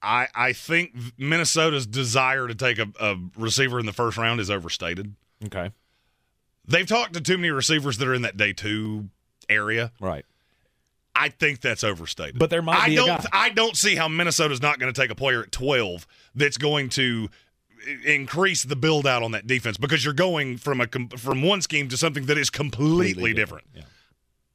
I 0.01 0.27
I 0.35 0.53
think 0.53 0.95
Minnesota's 1.17 1.87
desire 1.87 2.47
to 2.47 2.55
take 2.55 2.77
a, 2.77 2.87
a 2.99 3.15
receiver 3.37 3.79
in 3.79 3.85
the 3.85 3.93
first 3.93 4.17
round 4.17 4.41
is 4.41 4.49
overstated. 4.51 5.15
Okay. 5.45 5.71
They've 6.67 6.87
talked 6.87 7.13
to 7.13 7.21
too 7.21 7.37
many 7.37 7.49
receivers 7.51 7.97
that 7.97 8.07
are 8.07 8.13
in 8.13 8.21
that 8.23 8.35
day 8.37 8.53
two 8.53 9.09
area. 9.49 9.91
Right. 10.01 10.25
I 11.15 11.29
think 11.29 11.61
that's 11.61 11.83
overstated. 11.83 12.39
But 12.39 12.49
there 12.49 12.61
might 12.61 12.81
I 12.81 12.87
be 12.87 12.93
a 12.95 13.05
don't. 13.05 13.07
guy. 13.21 13.29
I 13.31 13.49
don't 13.49 13.77
see 13.77 13.95
how 13.95 14.07
Minnesota's 14.07 14.61
not 14.61 14.79
going 14.79 14.91
to 14.91 14.99
take 14.99 15.11
a 15.11 15.15
player 15.15 15.43
at 15.43 15.51
twelve 15.51 16.07
that's 16.35 16.57
going 16.57 16.89
to 16.89 17.29
increase 18.05 18.63
the 18.63 18.75
build 18.75 19.05
out 19.05 19.23
on 19.23 19.31
that 19.31 19.47
defense 19.47 19.77
because 19.77 20.03
you're 20.03 20.13
going 20.13 20.57
from 20.57 20.81
a 20.81 20.87
from 21.17 21.41
one 21.41 21.61
scheme 21.61 21.89
to 21.89 21.97
something 21.97 22.25
that 22.25 22.37
is 22.37 22.49
completely, 22.49 23.33
different. 23.33 23.67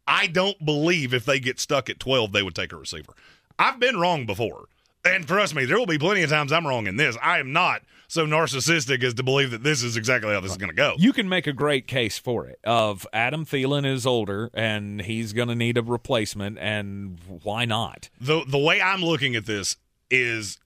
I 0.07 0.27
don't 0.27 0.65
believe 0.65 1.13
if 1.13 1.25
they 1.25 1.39
get 1.41 1.61
stuck 1.61 1.91
at 1.91 2.01
twelve 2.01 2.33
they 2.33 2.43
would 2.43 2.55
take 2.55 2.73
a 2.73 2.77
receiver. 2.77 3.13
I've 3.59 3.81
been 3.81 3.99
wrong 3.99 4.25
before, 4.25 4.67
and 5.05 5.27
trust 5.27 5.55
me, 5.55 5.65
there 5.65 5.79
will 5.79 5.87
be 5.87 5.99
plenty 5.99 6.23
of 6.23 6.31
times 6.31 6.53
I'm 6.53 6.67
wrong 6.67 6.87
in 6.87 6.97
this. 6.97 7.17
I 7.23 7.39
am 7.39 7.53
not 7.53 7.83
so 8.07 8.27
narcissistic 8.27 9.03
as 9.05 9.15
to 9.15 9.23
believe 9.23 9.51
that 9.51 9.63
this 9.63 9.83
is 9.83 9.97
exactly 9.97 10.33
how 10.33 10.41
this 10.41 10.53
is 10.53 10.57
going 10.57 10.71
to 10.71 10.75
go. 10.75 10.95
You 10.97 11.13
can 11.13 11.29
make 11.29 11.47
a 11.47 11.53
great 11.53 11.87
case 11.87 12.17
for 12.17 12.47
it. 12.47 12.59
Of 12.65 13.07
Adam 13.13 13.45
Thielen 13.45 13.85
is 13.85 14.07
older 14.07 14.51
and 14.55 15.03
he's 15.03 15.35
going 15.35 15.49
to 15.49 15.55
need 15.55 15.77
a 15.77 15.83
replacement, 15.83 16.59
and 16.59 17.19
why 17.43 17.65
not? 17.65 18.09
the 18.21 18.45
the 18.47 18.59
way 18.59 18.81
I'm 18.81 19.03
looking 19.03 19.37
at 19.37 19.45
this 19.47 19.77
is 20.11 20.59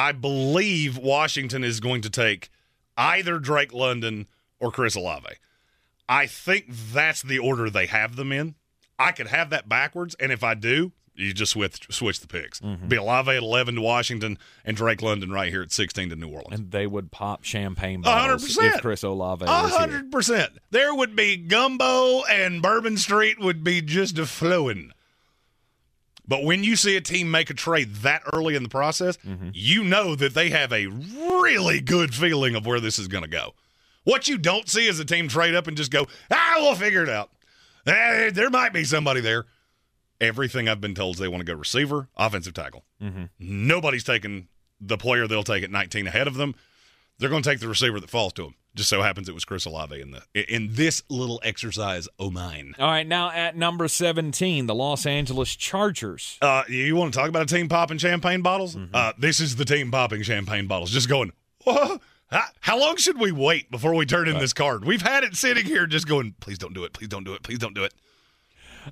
I 0.00 0.12
believe 0.12 0.96
Washington 0.96 1.62
is 1.62 1.78
going 1.78 2.00
to 2.02 2.10
take 2.10 2.48
either 2.96 3.38
Drake 3.38 3.74
London 3.74 4.26
or 4.58 4.72
Chris 4.72 4.94
Olave. 4.94 5.28
I 6.08 6.26
think 6.26 6.66
that's 6.70 7.20
the 7.20 7.38
order 7.38 7.68
they 7.68 7.84
have 7.84 8.16
them 8.16 8.32
in. 8.32 8.54
I 8.98 9.12
could 9.12 9.26
have 9.26 9.50
that 9.50 9.68
backwards, 9.68 10.16
and 10.18 10.32
if 10.32 10.42
I 10.42 10.54
do, 10.54 10.92
You 11.14 11.34
just 11.34 11.52
switch 11.52 11.86
switch 11.90 12.20
the 12.20 12.26
picks. 12.26 12.60
Mm-hmm. 12.60 12.88
Be 12.88 12.96
Olave 12.96 13.30
at 13.30 13.42
11 13.42 13.74
to 13.74 13.80
Washington 13.82 14.38
and 14.64 14.74
Drake 14.74 15.02
London 15.02 15.30
right 15.30 15.50
here 15.50 15.60
at 15.60 15.70
16 15.70 16.08
to 16.08 16.16
New 16.16 16.28
Orleans. 16.28 16.60
And 16.60 16.70
they 16.70 16.86
would 16.86 17.10
pop 17.10 17.44
champagne 17.44 18.00
bottles 18.00 18.22
hundred 18.22 18.46
percent. 18.46 18.74
if 18.76 18.80
Chris 18.80 19.02
Olave 19.02 19.44
A 19.44 19.48
hundred 19.48 20.10
percent. 20.10 20.52
There 20.70 20.94
would 20.94 21.14
be 21.14 21.36
gumbo 21.36 22.22
and 22.24 22.62
Bourbon 22.62 22.96
Street 22.96 23.38
would 23.38 23.62
be 23.62 23.82
just 23.82 24.18
a 24.18 24.24
flowing. 24.24 24.92
But 26.30 26.44
when 26.44 26.62
you 26.62 26.76
see 26.76 26.96
a 26.96 27.00
team 27.00 27.28
make 27.30 27.50
a 27.50 27.54
trade 27.54 27.96
that 27.96 28.22
early 28.32 28.54
in 28.54 28.62
the 28.62 28.68
process, 28.68 29.16
Mm-hmm. 29.18 29.48
you 29.52 29.82
know 29.82 30.14
that 30.14 30.32
they 30.32 30.48
have 30.50 30.72
a 30.72 30.86
really 30.86 31.80
good 31.80 32.14
feeling 32.14 32.54
of 32.54 32.64
where 32.64 32.78
this 32.78 33.00
is 33.00 33.08
going 33.08 33.24
to 33.24 33.28
go. 33.28 33.52
What 34.04 34.28
you 34.28 34.38
don't 34.38 34.68
see 34.68 34.86
is 34.86 35.00
a 35.00 35.04
team 35.04 35.26
trade 35.26 35.56
up 35.56 35.66
and 35.66 35.76
just 35.76 35.90
go, 35.90 36.06
ah, 36.30 36.54
we'll 36.58 36.76
figure 36.76 37.02
it 37.02 37.08
out. 37.08 37.30
Eh, 37.84 38.30
there 38.30 38.48
might 38.48 38.72
be 38.72 38.84
somebody 38.84 39.20
there. 39.20 39.46
Everything 40.20 40.68
I've 40.68 40.80
been 40.80 40.94
told 40.94 41.16
is 41.16 41.20
they 41.20 41.26
want 41.28 41.40
to 41.40 41.52
go 41.52 41.58
receiver, 41.58 42.08
offensive 42.16 42.54
tackle. 42.54 42.84
Mm-hmm. 43.02 43.24
Nobody's 43.40 44.04
taking 44.04 44.46
the 44.80 44.96
player 44.96 45.26
they'll 45.26 45.42
take 45.42 45.64
at 45.64 45.70
19 45.70 46.06
ahead 46.06 46.28
of 46.28 46.34
them. 46.36 46.54
They're 47.18 47.28
going 47.28 47.42
to 47.42 47.50
take 47.50 47.58
the 47.60 47.68
receiver 47.68 47.98
that 48.00 48.08
falls 48.08 48.32
to 48.34 48.44
them. 48.44 48.54
Just 48.74 48.88
so 48.88 49.02
happens 49.02 49.28
it 49.28 49.34
was 49.34 49.44
Chris 49.44 49.64
Olave 49.64 50.00
in 50.00 50.12
the 50.12 50.54
in 50.54 50.74
this 50.74 51.02
little 51.08 51.40
exercise. 51.42 52.08
Oh 52.18 52.30
mine. 52.30 52.74
All 52.78 52.86
right, 52.88 53.06
now 53.06 53.30
at 53.30 53.56
number 53.56 53.88
17, 53.88 54.66
the 54.66 54.74
Los 54.74 55.06
Angeles 55.06 55.56
Chargers. 55.56 56.38
Uh, 56.40 56.62
you 56.68 56.94
want 56.94 57.12
to 57.12 57.18
talk 57.18 57.28
about 57.28 57.42
a 57.42 57.54
team 57.54 57.68
popping 57.68 57.98
champagne 57.98 58.42
bottles? 58.42 58.76
Mm-hmm. 58.76 58.94
Uh, 58.94 59.12
this 59.18 59.40
is 59.40 59.56
the 59.56 59.64
team 59.64 59.90
popping 59.90 60.22
champagne 60.22 60.66
bottles. 60.66 60.90
Just 60.90 61.08
going. 61.08 61.32
Whoa. 61.64 61.98
How, 62.30 62.44
how 62.60 62.78
long 62.78 62.96
should 62.96 63.18
we 63.18 63.32
wait 63.32 63.70
before 63.72 63.92
we 63.94 64.06
turn 64.06 64.28
in 64.28 64.38
this 64.38 64.52
card? 64.52 64.84
We've 64.84 65.02
had 65.02 65.24
it 65.24 65.34
sitting 65.34 65.64
here, 65.66 65.86
just 65.86 66.06
going. 66.06 66.34
Please 66.38 66.58
don't 66.58 66.72
do 66.74 66.84
it. 66.84 66.92
Please 66.92 67.08
don't 67.08 67.24
do 67.24 67.34
it. 67.34 67.42
Please 67.42 67.58
don't 67.58 67.74
do 67.74 67.82
it. 67.82 67.92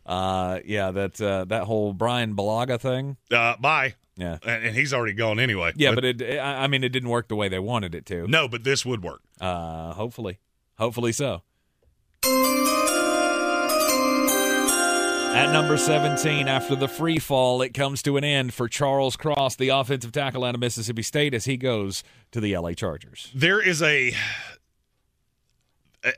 Uh, 0.06 0.60
yeah, 0.64 0.90
that 0.90 1.20
uh, 1.20 1.44
that 1.46 1.64
whole 1.64 1.92
Bryan 1.92 2.34
Bulaga 2.34 2.80
thing. 2.80 3.16
Uh, 3.30 3.56
bye. 3.58 3.94
Yeah, 4.16 4.38
and, 4.44 4.64
and 4.66 4.74
he's 4.76 4.92
already 4.92 5.12
gone 5.14 5.38
anyway. 5.38 5.72
Yeah, 5.76 5.94
but 5.94 6.04
it, 6.04 6.22
I 6.40 6.64
I 6.64 6.66
mean, 6.66 6.82
it 6.82 6.88
didn't 6.88 7.08
work 7.08 7.28
the 7.28 7.36
way 7.36 7.48
they 7.48 7.60
wanted 7.60 7.94
it 7.94 8.04
to. 8.06 8.26
No, 8.26 8.48
but 8.48 8.64
this 8.64 8.84
would 8.84 9.02
work. 9.02 9.20
Uh, 9.40 9.92
hopefully, 9.92 10.38
hopefully 10.76 11.12
so. 11.12 11.42
At 15.30 15.52
number 15.52 15.76
17, 15.76 16.48
after 16.48 16.74
the 16.74 16.88
free 16.88 17.18
fall, 17.20 17.62
it 17.62 17.72
comes 17.72 18.02
to 18.02 18.16
an 18.16 18.24
end 18.24 18.52
for 18.54 18.66
Charles 18.66 19.14
Cross, 19.16 19.54
the 19.56 19.68
offensive 19.68 20.10
tackle 20.10 20.42
out 20.42 20.54
of 20.54 20.60
Mississippi 20.60 21.02
State, 21.02 21.32
as 21.32 21.44
he 21.44 21.56
goes 21.56 22.02
to 22.32 22.40
the 22.40 22.56
LA 22.56 22.72
Chargers. 22.72 23.30
there 23.34 23.60
is 23.60 23.80
a 23.82 24.12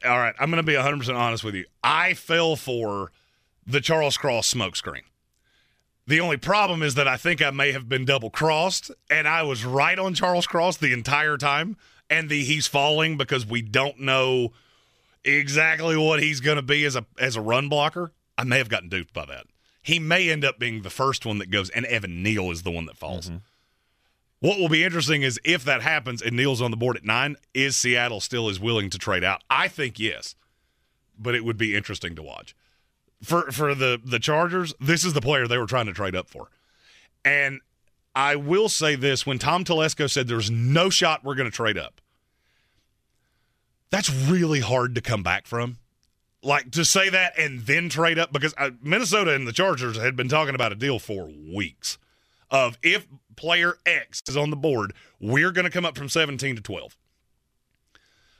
all 0.05 0.19
right 0.19 0.35
i'm 0.39 0.51
going 0.51 0.63
to 0.63 0.67
be 0.67 0.75
100% 0.75 1.15
honest 1.17 1.43
with 1.43 1.55
you 1.55 1.65
i 1.83 2.13
fell 2.15 2.55
for 2.55 3.11
the 3.67 3.81
charles 3.81 4.17
cross 4.17 4.53
smokescreen. 4.53 5.03
The 6.07 6.21
only 6.21 6.37
problem 6.37 6.83
is 6.83 6.95
that 6.97 7.07
i 7.07 7.17
think 7.17 7.43
i 7.43 7.51
may 7.51 7.73
have 7.73 7.89
been 7.89 8.05
double 8.05 8.31
crossed 8.31 8.91
and 9.09 9.29
i 9.29 9.43
was 9.43 9.65
right 9.65 9.99
on 9.99 10.15
charles 10.15 10.47
cross 10.47 10.77
the 10.77 10.93
entire 10.93 11.37
time 11.37 11.77
and 12.11 12.29
the 12.29 12.43
he's 12.45 12.67
falling 12.67 13.17
because 13.17 13.47
we 13.47 13.63
don't 13.63 14.01
know 14.01 14.53
exactly 15.25 15.97
what 15.97 16.23
he's 16.23 16.41
going 16.41 16.57
to 16.57 16.63
be 16.63 16.85
as 16.85 16.97
a 16.97 17.07
as 17.19 17.37
a 17.37 17.41
run 17.41 17.69
blocker. 17.69 18.13
I 18.37 18.45
may 18.45 18.59
have 18.59 18.69
gotten 18.69 18.89
duped 18.89 19.15
by 19.15 19.27
that. 19.27 19.47
He 19.83 19.99
may 19.99 20.29
end 20.29 20.45
up 20.45 20.59
being 20.59 20.83
the 20.83 20.91
first 20.91 21.25
one 21.25 21.39
that 21.39 21.51
goes 21.51 21.71
and 21.71 21.87
evan 21.87 22.23
neal 22.23 22.51
is 22.51 22.63
the 22.63 22.71
one 22.71 22.87
that 22.87 22.97
falls. 22.97 23.29
Mm-hmm. 23.29 23.39
What 24.41 24.59
will 24.59 24.71
be 24.71 24.85
interesting 24.85 25.23
is 25.23 25.39
if 25.45 25.65
that 25.65 25.83
happens 25.83 26.23
and 26.23 26.35
Neal's 26.35 26.63
on 26.63 26.71
the 26.71 26.77
board 26.77 26.97
at 26.97 27.05
nine, 27.05 27.37
is 27.53 27.77
Seattle 27.77 28.21
still 28.21 28.49
is 28.49 28.59
willing 28.59 28.89
to 28.89 28.97
trade 28.97 29.23
out? 29.23 29.43
I 29.51 29.69
think 29.69 30.01
yes, 30.01 30.35
but 31.19 31.35
it 31.35 31.45
would 31.45 31.59
be 31.59 31.77
interesting 31.77 32.17
to 32.17 32.23
watch. 32.23 32.57
For 33.23 33.51
for 33.51 33.75
the 33.75 34.01
the 34.03 34.19
Chargers, 34.19 34.75
this 34.81 35.05
is 35.05 35.13
the 35.13 35.21
player 35.21 35.47
they 35.47 35.59
were 35.59 35.67
trying 35.67 35.87
to 35.87 35.93
trade 35.93 36.17
up 36.17 36.31
for, 36.31 36.49
and 37.25 37.61
I 38.15 38.37
will 38.37 38.69
say 38.69 38.95
this: 38.95 39.27
when 39.27 39.39
Tom 39.39 39.65
Telesco 39.65 40.11
said 40.11 40.27
there's 40.27 40.51
no 40.51 40.89
shot 40.91 41.23
we're 41.23 41.35
going 41.35 41.51
to 41.51 41.55
trade 41.55 41.77
up, 41.77 42.01
that's 43.91 44.11
really 44.11 44.61
hard 44.61 44.95
to 44.95 45.01
come 45.01 45.23
back 45.23 45.47
from. 45.47 45.79
Like 46.43 46.71
to 46.71 46.87
say 46.87 47.11
that 47.11 47.39
and 47.39 47.61
then 47.67 47.91
trade 47.91 48.19
up 48.19 48.33
because 48.33 48.55
uh, 48.57 48.71
Minnesota 48.83 49.35
and 49.35 49.47
the 49.47 49.53
Chargers 49.53 49.99
had 49.99 50.17
been 50.17 50.29
talking 50.29 50.55
about 50.55 50.73
a 50.73 50.77
deal 50.77 50.99
for 50.99 51.29
weeks 51.29 51.99
of 52.51 52.79
if 52.83 53.07
player 53.37 53.77
X 53.85 54.23
is 54.27 54.37
on 54.37 54.51
the 54.51 54.57
board, 54.57 54.95
we're 55.21 55.53
going 55.53 55.67
to 55.67 55.71
come 55.71 55.85
up 55.85 55.97
from 55.97 56.09
17 56.09 56.57
to 56.57 56.63
12. 56.63 56.97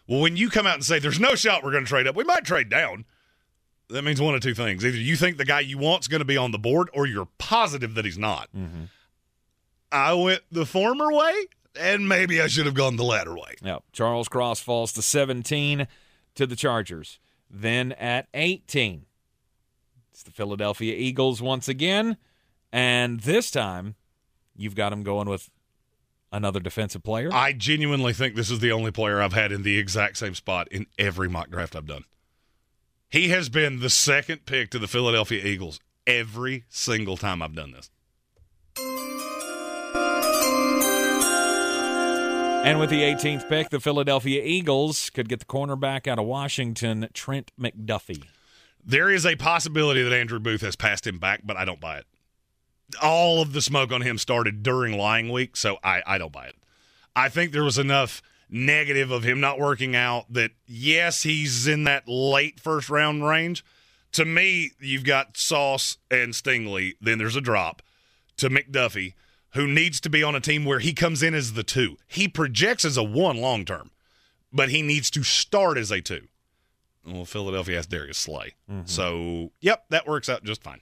Well, 0.07 0.21
when 0.21 0.37
you 0.37 0.51
come 0.51 0.67
out 0.67 0.75
and 0.75 0.85
say 0.85 0.99
there's 0.99 1.21
no 1.21 1.35
shot 1.35 1.63
we're 1.63 1.73
going 1.73 1.85
to 1.85 1.89
trade 1.89 2.07
up, 2.07 2.17
we 2.17 2.25
might 2.25 2.45
trade 2.45 2.69
down. 2.69 3.05
That 3.91 4.03
means 4.03 4.21
one 4.21 4.35
of 4.35 4.41
two 4.41 4.55
things. 4.55 4.85
Either 4.85 4.97
you 4.97 5.17
think 5.17 5.37
the 5.37 5.45
guy 5.45 5.61
you 5.61 5.79
want's 5.79 6.09
going 6.09 6.21
to 6.21 6.25
be 6.25 6.37
on 6.37 6.53
the 6.53 6.59
board 6.59 6.89
or 6.93 7.07
you're 7.07 7.29
positive 7.39 7.95
that 7.95 8.05
he's 8.05 8.19
not. 8.19 8.49
Mm-hmm. 8.57 8.85
I 9.93 10.15
went 10.15 10.43
the 10.53 10.67
former 10.67 11.13
way, 11.13 11.33
and 11.79 12.09
maybe 12.09 12.41
I 12.41 12.47
should 12.47 12.67
have 12.67 12.75
gone 12.75 12.97
the 12.97 13.05
latter 13.05 13.35
way. 13.35 13.55
Yep. 13.63 13.83
Charles 13.93 14.29
Cross 14.29 14.61
falls 14.61 14.93
to 14.93 15.03
17 15.03 15.89
to 16.37 16.47
the 16.47 16.57
Chargers. 16.57 17.19
Then 17.51 17.93
at 17.93 18.29
18, 18.35 19.07
it's 20.13 20.23
the 20.23 20.31
Philadelphia 20.31 20.95
Eagles 20.97 21.43
once 21.43 21.69
again. 21.69 22.17
And 22.73 23.21
this 23.21 23.51
time, 23.51 23.97
you've 24.57 24.77
got 24.77 24.93
him 24.93 25.03
going 25.03 25.29
with 25.29 25.51
another 26.33 26.61
defensive 26.61 27.03
player. 27.03 27.31
I 27.33 27.53
genuinely 27.53 28.13
think 28.13 28.37
this 28.37 28.51
is 28.51 28.61
the 28.61 28.71
only 28.71 28.93
player 28.93 29.21
I've 29.21 29.33
had 29.33 29.51
in 29.51 29.65
the 29.65 29.79
exact 29.79 30.19
same 30.19 30.35
spot 30.35 30.69
in 30.71 30.87
every 30.99 31.29
mock 31.29 31.51
draft 31.51 31.75
I've 31.75 31.87
done. 31.87 32.05
He 33.11 33.31
has 33.31 33.49
been 33.49 33.81
the 33.81 33.91
second 33.91 34.47
pick 34.47 34.71
to 34.71 34.79
the 34.79 34.87
Philadelphia 34.87 35.45
Eagles 35.45 35.81
every 36.07 36.65
single 36.69 37.17
time 37.17 37.43
I've 37.43 37.57
done 37.57 37.73
this. 37.73 37.91
And 42.65 42.79
with 42.79 42.91
the 42.91 43.03
18th 43.03 43.49
pick, 43.49 43.71
the 43.71 43.81
Philadelphia 43.81 44.43
Eagles 44.45 45.11
could 45.11 45.29
get 45.29 45.41
the 45.41 45.47
cornerback 45.47 46.07
out 46.07 46.21
of 46.21 46.27
Washington, 46.27 47.09
Trent 47.13 47.51
McDuffie. 47.61 48.23
There 48.85 49.11
is 49.11 49.27
a 49.27 49.35
possibility 49.35 50.05
that 50.05 50.13
Andrew 50.13 50.39
Booth 50.39 50.61
has 50.61 50.77
passed 50.77 51.05
him 51.05 51.19
back, 51.19 51.41
but 51.43 51.57
I 51.57 51.65
don't 51.65 51.81
buy 51.81 51.99
it. 51.99 52.07
All 53.03 53.43
of 53.43 53.55
the 53.55 53.63
smoke 53.63 53.91
on 53.91 54.03
him 54.03 54.19
started 54.19 54.63
during 54.63 54.97
lying 54.97 55.31
week, 55.31 55.57
so 55.57 55.79
I, 55.83 56.03
I 56.07 56.19
don't 56.19 56.33
buy 56.33 56.47
it. 56.47 56.55
I 57.17 57.29
think 57.29 57.51
there 57.51 57.65
was 57.65 57.79
enough 57.79 58.23
negative 58.51 59.11
of 59.11 59.23
him 59.23 59.41
not 59.41 59.59
working 59.59 59.95
out 59.95 60.33
that, 60.33 60.51
yes, 60.67 61.23
he's 61.23 61.67
in 61.67 61.85
that 61.85 62.09
late 62.09 62.61
first 62.61 62.91
round 62.91 63.27
range. 63.27 63.65
To 64.13 64.25
me, 64.25 64.73
you've 64.81 65.05
got 65.05 65.37
Sauce 65.37 65.99
and 66.11 66.33
Stingley, 66.33 66.95
then 67.01 67.19
there's 67.19 67.37
a 67.37 67.41
drop 67.41 67.83
to 68.39 68.51
McDuffie, 68.51 69.15
who 69.55 69.67
needs 69.67 70.01
to 70.01 70.11
be 70.11 70.23
on 70.23 70.35
a 70.35 70.41
team 70.41 70.65
where 70.65 70.79
he 70.79 70.93
comes 70.93 71.23
in 71.23 71.35
as 71.35 71.53
the 71.53 71.63
two. 71.63 71.97
He 72.07 72.27
projects 72.27 72.85
as 72.85 72.97
a 72.97 73.03
one 73.03 73.37
long 73.37 73.65
term, 73.65 73.91
but 74.53 74.71
he 74.71 74.83
needs 74.83 75.11
to 75.11 75.23
start 75.23 75.77
as 75.77 75.91
a 75.91 76.01
two. 76.01 76.27
Well, 77.07 77.25
Philadelphia 77.25 77.77
has 77.77 77.87
Darius 77.87 78.19
Slay. 78.19 78.55
Mm-hmm. 78.71 78.87
So, 78.87 79.53
yep, 79.61 79.85
that 79.91 80.07
works 80.07 80.29
out 80.29 80.45
just 80.45 80.63
fine. 80.63 80.81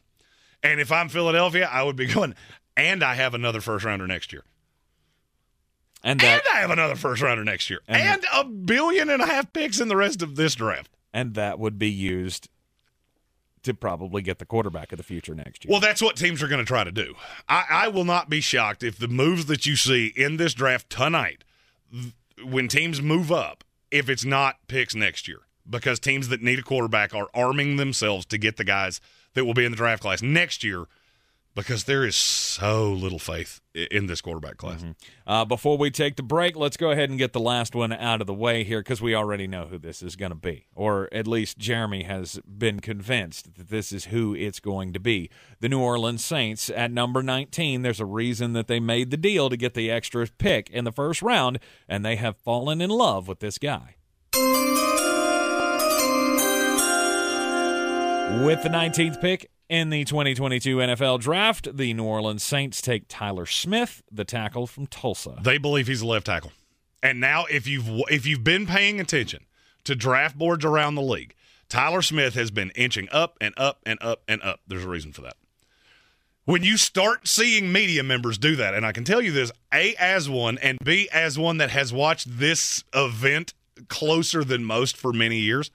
And 0.62 0.80
if 0.80 0.90
I'm 0.90 1.08
Philadelphia, 1.08 1.68
I 1.70 1.82
would 1.82 1.96
be 1.96 2.06
going, 2.12 2.34
and 2.76 3.02
I 3.02 3.14
have 3.14 3.34
another 3.34 3.60
first 3.60 3.84
rounder 3.84 4.06
next 4.06 4.32
year. 4.32 4.44
And, 6.04 6.20
that, 6.20 6.42
and 6.46 6.56
I 6.56 6.60
have 6.60 6.70
another 6.70 6.94
first 6.94 7.22
rounder 7.22 7.44
next 7.44 7.68
year. 7.70 7.80
And, 7.88 8.24
a 8.32 8.44
billion 8.44 9.10
and 9.10 9.20
a 9.20 9.26
half 9.26 9.52
picks 9.52 9.80
in 9.80 9.88
the 9.88 9.96
rest 9.96 10.22
of 10.22 10.36
this 10.36 10.54
draft. 10.54 10.90
And 11.12 11.34
that 11.34 11.58
would 11.58 11.78
be 11.78 11.90
used 11.90 12.48
to 13.62 13.74
probably 13.74 14.22
get 14.22 14.38
the 14.38 14.44
quarterback 14.44 14.92
of 14.92 14.98
the 14.98 15.04
future 15.04 15.34
next 15.34 15.64
year. 15.64 15.72
Well, 15.72 15.80
that's 15.80 16.00
what 16.00 16.16
teams 16.16 16.42
are 16.42 16.48
going 16.48 16.60
to 16.60 16.64
try 16.64 16.84
to 16.84 16.92
do. 16.92 17.14
I, 17.48 17.64
I 17.68 17.88
will 17.88 18.04
not 18.04 18.30
be 18.30 18.40
shocked 18.40 18.82
if 18.82 18.98
the 18.98 19.08
moves 19.08 19.46
that 19.46 19.66
you 19.66 19.76
see 19.76 20.12
in 20.16 20.36
this 20.36 20.54
draft 20.54 20.88
tonight, 20.88 21.44
th- 21.92 22.14
when 22.44 22.68
teams 22.68 23.02
move 23.02 23.32
up, 23.32 23.64
if 23.90 24.08
it's 24.08 24.24
not 24.24 24.56
picks 24.68 24.94
next 24.94 25.26
year, 25.26 25.40
because 25.68 25.98
teams 25.98 26.28
that 26.28 26.42
need 26.42 26.58
a 26.58 26.62
quarterback 26.62 27.14
are 27.14 27.28
arming 27.34 27.76
themselves 27.76 28.24
to 28.26 28.38
get 28.38 28.56
the 28.56 28.64
guys 28.64 29.00
that 29.34 29.44
will 29.44 29.54
be 29.54 29.64
in 29.64 29.72
the 29.72 29.76
draft 29.76 30.02
class 30.02 30.22
next 30.22 30.62
year, 30.62 30.86
because 31.58 31.84
there 31.84 32.06
is 32.06 32.14
so 32.14 32.92
little 32.92 33.18
faith 33.18 33.60
in 33.74 34.06
this 34.06 34.20
quarterback 34.20 34.56
class. 34.56 34.84
Uh, 35.26 35.44
before 35.44 35.76
we 35.76 35.90
take 35.90 36.14
the 36.14 36.22
break, 36.22 36.56
let's 36.56 36.76
go 36.76 36.92
ahead 36.92 37.10
and 37.10 37.18
get 37.18 37.32
the 37.32 37.40
last 37.40 37.74
one 37.74 37.92
out 37.92 38.20
of 38.20 38.28
the 38.28 38.34
way 38.34 38.62
here 38.62 38.78
because 38.80 39.02
we 39.02 39.12
already 39.12 39.48
know 39.48 39.66
who 39.66 39.76
this 39.76 40.00
is 40.00 40.14
going 40.14 40.30
to 40.30 40.36
be. 40.36 40.66
Or 40.76 41.08
at 41.10 41.26
least 41.26 41.58
Jeremy 41.58 42.04
has 42.04 42.38
been 42.46 42.78
convinced 42.78 43.56
that 43.56 43.70
this 43.70 43.90
is 43.90 44.06
who 44.06 44.36
it's 44.36 44.60
going 44.60 44.92
to 44.92 45.00
be. 45.00 45.30
The 45.58 45.68
New 45.68 45.80
Orleans 45.80 46.24
Saints 46.24 46.70
at 46.70 46.92
number 46.92 47.24
19. 47.24 47.82
There's 47.82 48.00
a 48.00 48.06
reason 48.06 48.52
that 48.52 48.68
they 48.68 48.78
made 48.78 49.10
the 49.10 49.16
deal 49.16 49.50
to 49.50 49.56
get 49.56 49.74
the 49.74 49.90
extra 49.90 50.28
pick 50.38 50.70
in 50.70 50.84
the 50.84 50.92
first 50.92 51.22
round, 51.22 51.58
and 51.88 52.04
they 52.04 52.16
have 52.16 52.36
fallen 52.36 52.80
in 52.80 52.90
love 52.90 53.26
with 53.26 53.40
this 53.40 53.58
guy. 53.58 53.96
With 58.44 58.62
the 58.62 58.68
19th 58.68 59.20
pick 59.20 59.50
in 59.68 59.90
the 59.90 60.04
2022 60.04 60.76
NFL 60.76 61.20
Draft, 61.20 61.76
the 61.76 61.92
New 61.94 62.04
Orleans 62.04 62.42
Saints 62.42 62.80
take 62.80 63.04
Tyler 63.08 63.46
Smith, 63.46 64.02
the 64.10 64.24
tackle 64.24 64.66
from 64.66 64.86
Tulsa. 64.86 65.38
They 65.42 65.58
believe 65.58 65.86
he's 65.86 66.00
a 66.02 66.06
left 66.06 66.26
tackle. 66.26 66.52
And 67.02 67.20
now 67.20 67.44
if 67.46 67.66
you've 67.66 67.88
if 68.10 68.26
you've 68.26 68.42
been 68.44 68.66
paying 68.66 68.98
attention 69.00 69.44
to 69.84 69.94
draft 69.94 70.36
boards 70.36 70.64
around 70.64 70.94
the 70.96 71.02
league, 71.02 71.34
Tyler 71.68 72.02
Smith 72.02 72.34
has 72.34 72.50
been 72.50 72.70
inching 72.70 73.08
up 73.12 73.36
and 73.40 73.54
up 73.56 73.80
and 73.86 73.98
up 74.02 74.22
and 74.26 74.42
up. 74.42 74.60
There's 74.66 74.84
a 74.84 74.88
reason 74.88 75.12
for 75.12 75.20
that. 75.22 75.36
when 76.44 76.62
you 76.62 76.78
start 76.78 77.28
seeing 77.28 77.70
media 77.70 78.02
members 78.02 78.38
do 78.38 78.56
that, 78.56 78.72
and 78.72 78.86
I 78.86 78.92
can 78.92 79.04
tell 79.04 79.20
you 79.20 79.32
this, 79.32 79.52
A, 79.72 79.94
as 79.96 80.30
one, 80.30 80.56
and 80.58 80.78
B, 80.82 81.06
as 81.12 81.38
one 81.38 81.58
that 81.58 81.70
has 81.70 81.92
watched 81.92 82.38
this 82.38 82.84
event 82.94 83.52
closer 83.88 84.42
than 84.42 84.64
most 84.64 84.96
for 84.96 85.12
many 85.12 85.36
years, 85.40 85.70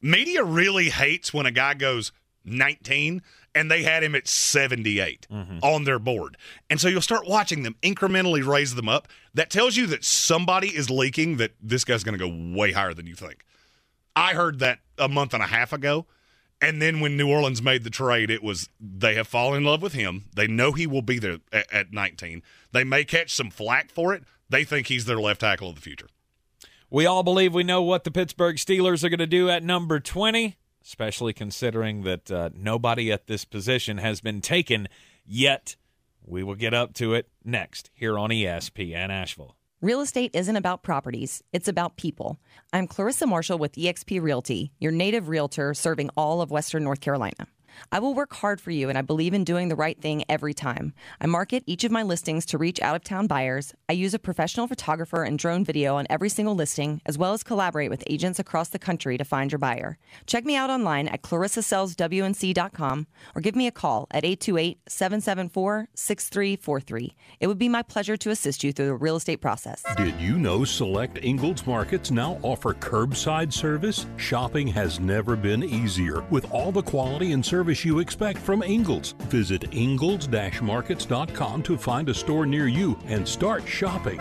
media 0.00 0.44
really 0.44 0.90
hates 0.90 1.34
when 1.34 1.46
a 1.46 1.50
guy 1.50 1.74
goes 1.74 2.12
19 2.44 3.22
and 3.54 3.70
they 3.70 3.82
had 3.82 4.02
him 4.02 4.14
at 4.14 4.26
78 4.26 5.26
mm-hmm. 5.30 5.58
on 5.62 5.84
their 5.84 5.98
board. 5.98 6.36
And 6.68 6.80
so 6.80 6.88
you'll 6.88 7.00
start 7.00 7.26
watching 7.26 7.62
them 7.62 7.76
incrementally 7.82 8.44
raise 8.44 8.74
them 8.74 8.88
up. 8.88 9.08
That 9.34 9.50
tells 9.50 9.76
you 9.76 9.86
that 9.88 10.04
somebody 10.04 10.68
is 10.68 10.90
leaking 10.90 11.36
that 11.36 11.52
this 11.60 11.84
guy's 11.84 12.04
going 12.04 12.18
to 12.18 12.28
go 12.28 12.56
way 12.58 12.72
higher 12.72 12.94
than 12.94 13.06
you 13.06 13.14
think. 13.14 13.44
I 14.16 14.34
heard 14.34 14.58
that 14.60 14.80
a 14.98 15.08
month 15.08 15.34
and 15.34 15.42
a 15.42 15.46
half 15.46 15.72
ago. 15.72 16.06
And 16.60 16.80
then 16.80 17.00
when 17.00 17.16
New 17.16 17.28
Orleans 17.28 17.60
made 17.60 17.84
the 17.84 17.90
trade, 17.90 18.30
it 18.30 18.42
was 18.42 18.68
they 18.80 19.16
have 19.16 19.28
fallen 19.28 19.58
in 19.58 19.64
love 19.64 19.82
with 19.82 19.92
him. 19.92 20.24
They 20.34 20.46
know 20.46 20.72
he 20.72 20.86
will 20.86 21.02
be 21.02 21.18
there 21.18 21.38
at, 21.52 21.72
at 21.72 21.92
19. 21.92 22.42
They 22.72 22.84
may 22.84 23.04
catch 23.04 23.34
some 23.34 23.50
flack 23.50 23.90
for 23.90 24.14
it. 24.14 24.24
They 24.48 24.64
think 24.64 24.86
he's 24.86 25.04
their 25.04 25.20
left 25.20 25.40
tackle 25.40 25.68
of 25.68 25.74
the 25.74 25.80
future. 25.80 26.06
We 26.90 27.06
all 27.06 27.22
believe 27.22 27.52
we 27.52 27.64
know 27.64 27.82
what 27.82 28.04
the 28.04 28.10
Pittsburgh 28.10 28.56
Steelers 28.56 29.02
are 29.02 29.08
going 29.08 29.18
to 29.18 29.26
do 29.26 29.50
at 29.50 29.64
number 29.64 29.98
20, 29.98 30.56
especially 30.84 31.32
considering 31.32 32.02
that 32.02 32.30
uh, 32.30 32.50
nobody 32.54 33.10
at 33.10 33.26
this 33.26 33.44
position 33.44 33.98
has 33.98 34.20
been 34.20 34.40
taken 34.40 34.88
yet. 35.26 35.76
We 36.24 36.42
will 36.42 36.54
get 36.54 36.74
up 36.74 36.94
to 36.94 37.14
it 37.14 37.28
next 37.44 37.90
here 37.94 38.18
on 38.18 38.30
ESPN 38.30 39.10
Asheville. 39.10 39.56
Real 39.80 40.00
estate 40.00 40.30
isn't 40.32 40.56
about 40.56 40.82
properties, 40.82 41.42
it's 41.52 41.68
about 41.68 41.96
people. 41.96 42.38
I'm 42.72 42.86
Clarissa 42.86 43.26
Marshall 43.26 43.58
with 43.58 43.72
eXp 43.72 44.22
Realty, 44.22 44.72
your 44.78 44.92
native 44.92 45.28
realtor 45.28 45.74
serving 45.74 46.08
all 46.16 46.40
of 46.40 46.50
Western 46.50 46.84
North 46.84 47.02
Carolina. 47.02 47.46
I 47.92 47.98
will 47.98 48.14
work 48.14 48.32
hard 48.34 48.60
for 48.60 48.70
you, 48.70 48.88
and 48.88 48.96
I 48.96 49.02
believe 49.02 49.34
in 49.34 49.44
doing 49.44 49.68
the 49.68 49.76
right 49.76 50.00
thing 50.00 50.24
every 50.28 50.54
time. 50.54 50.94
I 51.20 51.26
market 51.26 51.64
each 51.66 51.84
of 51.84 51.90
my 51.90 52.02
listings 52.02 52.46
to 52.46 52.58
reach 52.58 52.80
out 52.80 52.94
of 52.94 53.02
town 53.02 53.26
buyers. 53.26 53.74
I 53.88 53.94
use 53.94 54.14
a 54.14 54.18
professional 54.18 54.68
photographer 54.68 55.24
and 55.24 55.38
drone 55.38 55.64
video 55.64 55.96
on 55.96 56.06
every 56.08 56.28
single 56.28 56.54
listing, 56.54 57.00
as 57.04 57.18
well 57.18 57.32
as 57.32 57.42
collaborate 57.42 57.90
with 57.90 58.04
agents 58.06 58.38
across 58.38 58.68
the 58.68 58.78
country 58.78 59.18
to 59.18 59.24
find 59.24 59.50
your 59.50 59.58
buyer. 59.58 59.98
Check 60.26 60.44
me 60.44 60.54
out 60.56 60.70
online 60.70 61.08
at 61.08 61.22
clarissasellswnc.com 61.22 63.06
or 63.34 63.40
give 63.40 63.56
me 63.56 63.66
a 63.66 63.72
call 63.72 64.06
at 64.10 64.24
828 64.24 64.78
774 64.88 65.88
6343. 65.94 67.16
It 67.40 67.46
would 67.48 67.58
be 67.58 67.68
my 67.68 67.82
pleasure 67.82 68.16
to 68.16 68.30
assist 68.30 68.62
you 68.62 68.72
through 68.72 68.86
the 68.86 68.94
real 68.94 69.16
estate 69.16 69.40
process. 69.40 69.82
Did 69.96 70.14
you 70.20 70.38
know 70.38 70.64
select 70.64 71.18
Ingles 71.22 71.66
Markets 71.66 72.10
now 72.10 72.38
offer 72.42 72.74
curbside 72.74 73.52
service? 73.52 74.06
Shopping 74.16 74.68
has 74.68 75.00
never 75.00 75.34
been 75.34 75.64
easier 75.64 76.22
with 76.30 76.50
all 76.52 76.70
the 76.70 76.82
quality 76.82 77.32
and 77.32 77.44
service 77.44 77.63
you 77.64 77.98
expect 78.00 78.38
from 78.38 78.62
Ingles. 78.62 79.12
Visit 79.28 79.74
ingles-markets.com 79.74 81.62
to 81.62 81.76
find 81.76 82.08
a 82.08 82.14
store 82.14 82.46
near 82.46 82.68
you 82.68 82.98
and 83.06 83.26
start 83.26 83.66
shopping. 83.66 84.20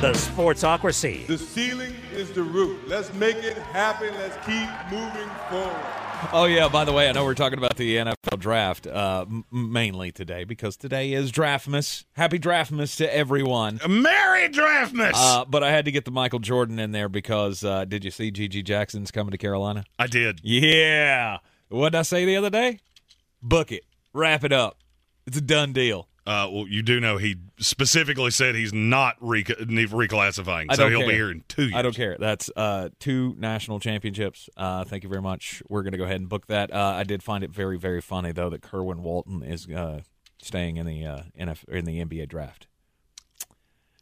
The 0.00 0.12
Sportsocracy. 0.12 1.26
The 1.26 1.38
ceiling 1.38 1.94
is 2.12 2.30
the 2.32 2.42
roof. 2.42 2.78
Let's 2.86 3.12
make 3.14 3.36
it 3.36 3.56
happen. 3.56 4.12
Let's 4.14 4.36
keep 4.44 4.68
moving 4.90 5.30
forward. 5.48 6.13
Oh 6.32 6.46
yeah. 6.46 6.68
By 6.68 6.84
the 6.84 6.92
way, 6.92 7.08
I 7.08 7.12
know 7.12 7.24
we're 7.24 7.34
talking 7.34 7.58
about 7.58 7.76
the 7.76 7.96
NFL 7.96 8.38
draft 8.38 8.86
uh, 8.86 9.24
m- 9.28 9.44
mainly 9.50 10.10
today 10.12 10.44
because 10.44 10.76
today 10.76 11.12
is 11.12 11.30
Draftmas. 11.30 12.04
Happy 12.14 12.38
Draftmas 12.38 12.96
to 12.98 13.14
everyone. 13.16 13.80
Merry 13.88 14.48
Draftmas! 14.48 15.12
Uh, 15.14 15.44
but 15.44 15.62
I 15.62 15.70
had 15.70 15.84
to 15.84 15.92
get 15.92 16.04
the 16.04 16.10
Michael 16.10 16.38
Jordan 16.40 16.78
in 16.78 16.92
there 16.92 17.08
because 17.08 17.62
uh, 17.64 17.84
did 17.84 18.04
you 18.04 18.10
see 18.10 18.30
GG 18.32 18.64
Jackson's 18.64 19.10
coming 19.10 19.30
to 19.32 19.38
Carolina? 19.38 19.84
I 19.98 20.06
did. 20.06 20.40
Yeah. 20.42 21.38
What 21.68 21.92
did 21.92 21.98
I 21.98 22.02
say 22.02 22.24
the 22.24 22.36
other 22.36 22.50
day? 22.50 22.78
Book 23.42 23.70
it. 23.72 23.84
Wrap 24.12 24.44
it 24.44 24.52
up. 24.52 24.78
It's 25.26 25.36
a 25.36 25.40
done 25.40 25.72
deal. 25.72 26.08
Uh, 26.26 26.48
well, 26.50 26.66
you 26.66 26.82
do 26.82 27.00
know 27.00 27.18
he 27.18 27.36
specifically 27.58 28.30
said 28.30 28.54
he's 28.54 28.72
not 28.72 29.16
rec- 29.20 29.46
reclassifying, 29.48 30.74
so 30.74 30.88
he'll 30.88 31.00
care. 31.00 31.08
be 31.08 31.14
here 31.14 31.30
in 31.30 31.44
two 31.48 31.64
years. 31.64 31.74
I 31.74 31.82
don't 31.82 31.94
care. 31.94 32.16
That's 32.18 32.50
uh, 32.56 32.88
two 32.98 33.34
national 33.38 33.78
championships. 33.78 34.48
Uh, 34.56 34.84
thank 34.84 35.02
you 35.02 35.10
very 35.10 35.20
much. 35.20 35.62
We're 35.68 35.82
going 35.82 35.92
to 35.92 35.98
go 35.98 36.04
ahead 36.04 36.20
and 36.20 36.28
book 36.28 36.46
that. 36.46 36.72
Uh, 36.72 36.94
I 36.96 37.04
did 37.04 37.22
find 37.22 37.44
it 37.44 37.50
very, 37.50 37.78
very 37.78 38.00
funny 38.00 38.32
though 38.32 38.48
that 38.48 38.62
Kerwin 38.62 39.02
Walton 39.02 39.42
is 39.42 39.68
uh, 39.68 40.00
staying 40.40 40.78
in 40.78 40.86
the 40.86 41.04
uh, 41.04 41.22
NF- 41.38 41.68
in 41.68 41.84
the 41.84 42.02
NBA 42.02 42.28
draft. 42.28 42.68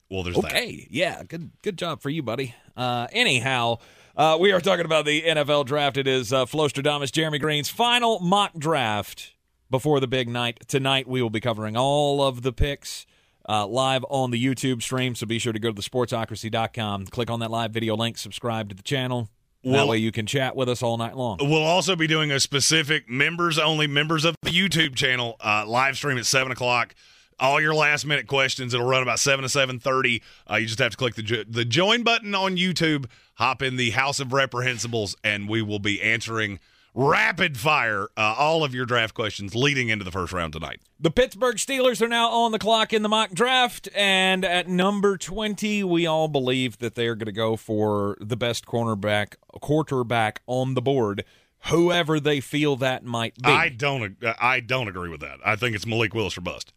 Well, 0.08 0.22
there's 0.22 0.36
okay. 0.36 0.86
Yeah, 0.90 1.22
good 1.24 1.50
good 1.62 1.76
job 1.76 2.02
for 2.02 2.10
you, 2.10 2.22
buddy. 2.22 2.54
Uh, 2.76 3.08
anyhow, 3.10 3.78
uh, 4.16 4.36
we 4.38 4.52
are 4.52 4.60
talking 4.60 4.84
about 4.84 5.06
the 5.06 5.22
NFL 5.22 5.66
draft. 5.66 5.96
It 5.96 6.06
is 6.06 6.32
uh, 6.32 6.44
Flostradamus, 6.44 7.10
Jeremy 7.10 7.38
Greene's 7.38 7.68
final 7.68 8.20
mock 8.20 8.52
draft 8.56 9.32
before 9.72 9.98
the 9.98 10.06
big 10.06 10.28
night. 10.28 10.60
Tonight, 10.68 11.08
we 11.08 11.20
will 11.20 11.30
be 11.30 11.40
covering 11.40 11.76
all 11.76 12.22
of 12.22 12.42
the 12.42 12.52
picks 12.52 13.06
uh, 13.48 13.66
live 13.66 14.04
on 14.08 14.30
the 14.30 14.42
YouTube 14.42 14.82
stream. 14.82 15.16
So 15.16 15.26
be 15.26 15.40
sure 15.40 15.52
to 15.52 15.58
go 15.58 15.70
to 15.70 15.74
the 15.74 15.82
sportsocracy.com, 15.82 17.06
click 17.06 17.28
on 17.28 17.40
that 17.40 17.50
live 17.50 17.72
video 17.72 17.96
link, 17.96 18.18
subscribe 18.18 18.68
to 18.68 18.74
the 18.76 18.82
channel. 18.82 19.28
that 19.64 19.88
way 19.88 19.96
you 19.96 20.12
can 20.12 20.26
chat 20.26 20.54
with 20.54 20.68
us 20.68 20.82
all 20.82 20.96
night 20.98 21.16
long. 21.16 21.38
We'll 21.40 21.64
also 21.64 21.96
be 21.96 22.06
doing 22.06 22.30
a 22.30 22.38
specific 22.38 23.08
members 23.08 23.58
only 23.58 23.86
members 23.88 24.24
of 24.24 24.36
the 24.42 24.50
YouTube 24.50 24.94
channel 24.94 25.36
uh, 25.40 25.64
live 25.66 25.96
stream 25.96 26.18
at 26.18 26.26
seven 26.26 26.52
o'clock. 26.52 26.94
All 27.40 27.60
your 27.60 27.74
last 27.74 28.04
minute 28.04 28.28
questions. 28.28 28.74
It'll 28.74 28.86
run 28.86 29.02
about 29.02 29.18
seven 29.18 29.42
to 29.42 29.48
seven 29.48 29.80
thirty. 29.80 30.22
Uh, 30.48 30.56
you 30.56 30.66
just 30.66 30.78
have 30.78 30.92
to 30.92 30.96
click 30.96 31.14
the 31.14 31.22
jo- 31.22 31.44
the 31.48 31.64
join 31.64 32.02
button 32.02 32.34
on 32.34 32.56
YouTube, 32.56 33.06
hop 33.34 33.62
in 33.62 33.76
the 33.76 33.90
House 33.90 34.20
of 34.20 34.28
Reprehensibles, 34.28 35.16
and 35.24 35.48
we 35.48 35.62
will 35.62 35.80
be 35.80 36.00
answering 36.02 36.60
rapid 36.94 37.56
fire 37.56 38.08
uh, 38.16 38.34
all 38.38 38.64
of 38.64 38.74
your 38.74 38.84
draft 38.84 39.14
questions 39.14 39.54
leading 39.54 39.88
into 39.88 40.04
the 40.04 40.10
first 40.10 40.32
round 40.32 40.52
tonight. 40.52 40.80
The 41.00 41.10
Pittsburgh 41.10 41.56
Steelers 41.56 42.00
are 42.02 42.08
now 42.08 42.28
on 42.30 42.52
the 42.52 42.58
clock 42.58 42.92
in 42.92 43.02
the 43.02 43.08
mock 43.08 43.32
draft, 43.32 43.88
and 43.94 44.44
at 44.44 44.68
number 44.68 45.16
20, 45.16 45.84
we 45.84 46.06
all 46.06 46.28
believe 46.28 46.78
that 46.78 46.94
they're 46.94 47.14
going 47.14 47.26
to 47.26 47.32
go 47.32 47.56
for 47.56 48.16
the 48.20 48.36
best 48.36 48.66
cornerback 48.66 49.34
quarterback 49.60 50.42
on 50.46 50.74
the 50.74 50.82
board, 50.82 51.24
whoever 51.66 52.20
they 52.20 52.40
feel 52.40 52.76
that 52.76 53.04
might 53.04 53.34
be. 53.36 53.50
I 53.50 53.68
don't 53.68 54.16
I 54.40 54.60
don't 54.60 54.88
agree 54.88 55.08
with 55.08 55.20
that. 55.20 55.38
I 55.44 55.56
think 55.56 55.74
it's 55.74 55.86
Malik 55.86 56.14
Willis 56.14 56.36
or 56.36 56.42
bust. 56.42 56.72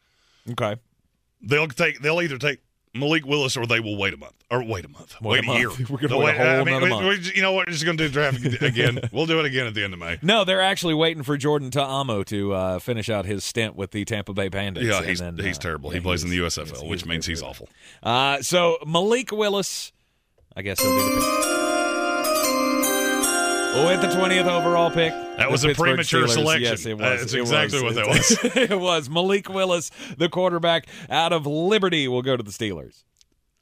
Okay. 0.50 0.78
They'll 1.42 1.68
take 1.68 2.02
they'll 2.02 2.22
either 2.22 2.38
take 2.38 2.60
Malik 2.96 3.26
Willis 3.26 3.58
or 3.58 3.66
they 3.68 3.80
will 3.80 3.98
wait 3.98 4.14
a 4.14 4.18
month 4.18 4.34
or 4.50 4.64
wait 4.64 4.86
a 4.86 4.88
month. 4.88 5.16
Wait 5.22 5.46
Wait, 5.46 5.48
a 5.48 5.52
a, 5.52 5.60
year. 5.60 5.70
We're 5.90 5.98
gonna 5.98 6.08
They'll 6.08 6.20
wait 6.20 6.36
a 6.36 6.38
whole 6.38 6.48
I 6.48 6.64
mean, 6.64 6.82
we- 6.82 6.90
month. 6.90 7.26
we 7.28 7.32
you 7.36 7.42
know 7.42 7.52
what? 7.54 7.68
We're 7.68 7.74
just 7.74 7.86
going 7.86 7.98
to 7.98 8.08
do 8.08 8.12
draft 8.14 8.44
again. 8.62 9.00
we'll 9.12 9.26
do 9.26 9.40
it 9.40 9.46
again 9.46 9.68
at 9.68 9.74
the 9.74 9.84
end 9.84 9.94
of 9.94 10.00
May. 10.00 10.18
No, 10.22 10.44
they're 10.46 10.62
actually 10.62 10.94
waiting 10.94 11.24
for 11.24 11.38
Jordan 11.38 11.70
Ta'amu 11.72 12.24
to 12.26 12.54
uh, 12.54 12.80
finish 12.80 13.10
out 13.10 13.26
his 13.26 13.44
stint 13.44 13.76
with 13.76 13.92
the 13.92 14.06
Tampa 14.06 14.34
Bay 14.34 14.48
Bandits. 14.50 14.86
Yeah, 14.88 15.04
he's 15.04 15.20
then, 15.20 15.38
he's 15.38 15.58
uh, 15.58 15.62
terrible. 15.62 15.90
yeah, 15.92 15.96
he 16.00 16.02
plays 16.04 16.24
in 16.24 16.30
the. 16.30 16.40
USFL, 16.40 16.66
He's- 16.68 16.84
which 16.84 17.02
he's 17.02 17.08
means 17.10 17.26
he's 17.26 17.42
awful. 17.44 17.68
Uh, 18.02 18.42
so 18.42 18.78
Malik 18.88 19.32
Willis, 19.32 19.92
I 20.56 20.62
guess 20.62 20.80
he'll 20.82 20.92
be 20.92 20.98
the. 21.16 21.55
With 23.76 24.00
the 24.02 24.08
20th 24.08 24.46
overall 24.48 24.90
pick. 24.90 25.12
That 25.38 25.52
was 25.52 25.64
a 25.66 25.68
Pittsburgh 25.68 25.88
premature 25.88 26.24
Steelers. 26.28 26.30
selection. 26.34 26.64
Yes, 26.64 26.86
it 26.86 26.94
Uh, 26.94 26.96
was. 26.98 27.22
it's 27.24 27.34
It 27.34 27.40
exactly 27.42 27.84
what 27.84 27.96
that 27.96 28.08
was. 28.08 28.40
it 28.72 28.80
was. 28.80 29.10
Malik 29.10 29.50
Willis, 29.50 29.92
the 30.18 30.30
quarterback 30.30 30.88
out 31.10 31.34
of 31.34 31.46
Liberty, 31.46 32.08
will 32.08 32.22
go 32.22 32.38
to 32.38 32.44
the 32.44 32.52
Steelers. 32.52 33.04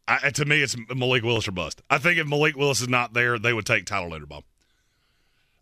I, 0.08 0.30
to 0.30 0.46
me, 0.46 0.62
it's 0.62 0.76
Malik 0.94 1.24
Willis 1.24 1.48
or 1.48 1.52
bust. 1.52 1.82
I 1.90 1.98
think 1.98 2.20
if 2.20 2.28
Malik 2.28 2.56
Willis 2.56 2.80
is 2.82 2.90
not 2.90 3.14
there, 3.14 3.40
they 3.40 3.54
would 3.54 3.66
take 3.66 3.86
Tyler 3.86 4.08
Linderbaum. 4.20 4.44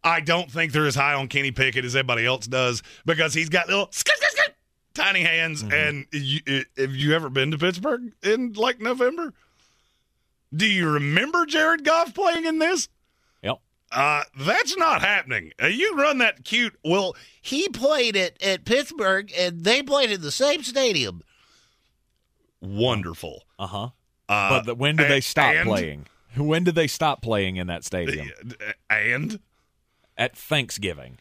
I 0.04 0.20
don't 0.20 0.52
think 0.52 0.74
they're 0.74 0.88
as 0.88 0.96
high 0.96 1.14
on 1.14 1.28
Kenny 1.30 1.52
Pickett 1.52 1.86
as 1.86 1.96
everybody 1.96 2.26
else 2.26 2.46
does 2.48 2.84
because 3.06 3.34
he's 3.34 3.50
got 3.50 3.68
little 3.68 3.88
skit, 3.92 4.16
skit, 4.18 4.32
skit, 4.32 4.56
tiny 4.94 5.22
hands. 5.22 5.64
Mm-hmm. 5.64 5.74
And 5.74 6.06
you, 6.12 6.66
have 6.78 6.94
you 6.96 7.14
ever 7.14 7.30
been 7.30 7.52
to 7.52 7.58
Pittsburgh 7.58 8.12
in 8.24 8.54
like 8.54 8.82
November? 8.82 9.34
Do 10.54 10.66
you 10.66 10.90
remember 10.90 11.46
Jared 11.46 11.86
Goff 11.86 12.14
playing 12.14 12.46
in 12.46 12.60
this? 12.60 12.90
Uh, 13.92 14.24
that's 14.40 14.78
not 14.78 15.02
happening. 15.02 15.52
Uh, 15.62 15.68
you 15.68 15.96
run 15.98 16.18
that 16.20 16.44
cute. 16.46 16.76
Well, 16.84 17.16
He 17.42 17.68
played 17.70 18.16
it 18.16 18.42
at 18.42 18.64
Pittsburgh, 18.66 19.32
and 19.38 19.64
they 19.64 19.84
played 19.84 20.12
in 20.12 20.22
the 20.22 20.32
same 20.32 20.64
stadium. 20.64 21.22
wonderful. 22.62 23.44
Uh-huh. 23.60 23.90
Uh, 24.30 24.50
but 24.50 24.66
the, 24.66 24.76
when 24.76 24.96
did 24.96 25.10
they 25.10 25.22
stop 25.22 25.54
and- 25.54 25.68
playing? 25.68 26.06
When 26.38 26.64
did 26.64 26.76
they 26.76 26.88
stop 26.88 27.22
playing 27.22 27.58
in 27.58 27.68
that 27.68 27.84
stadium? 27.84 28.30
And 28.90 29.40
at 30.18 30.38
Thanksgiving. 30.38 31.18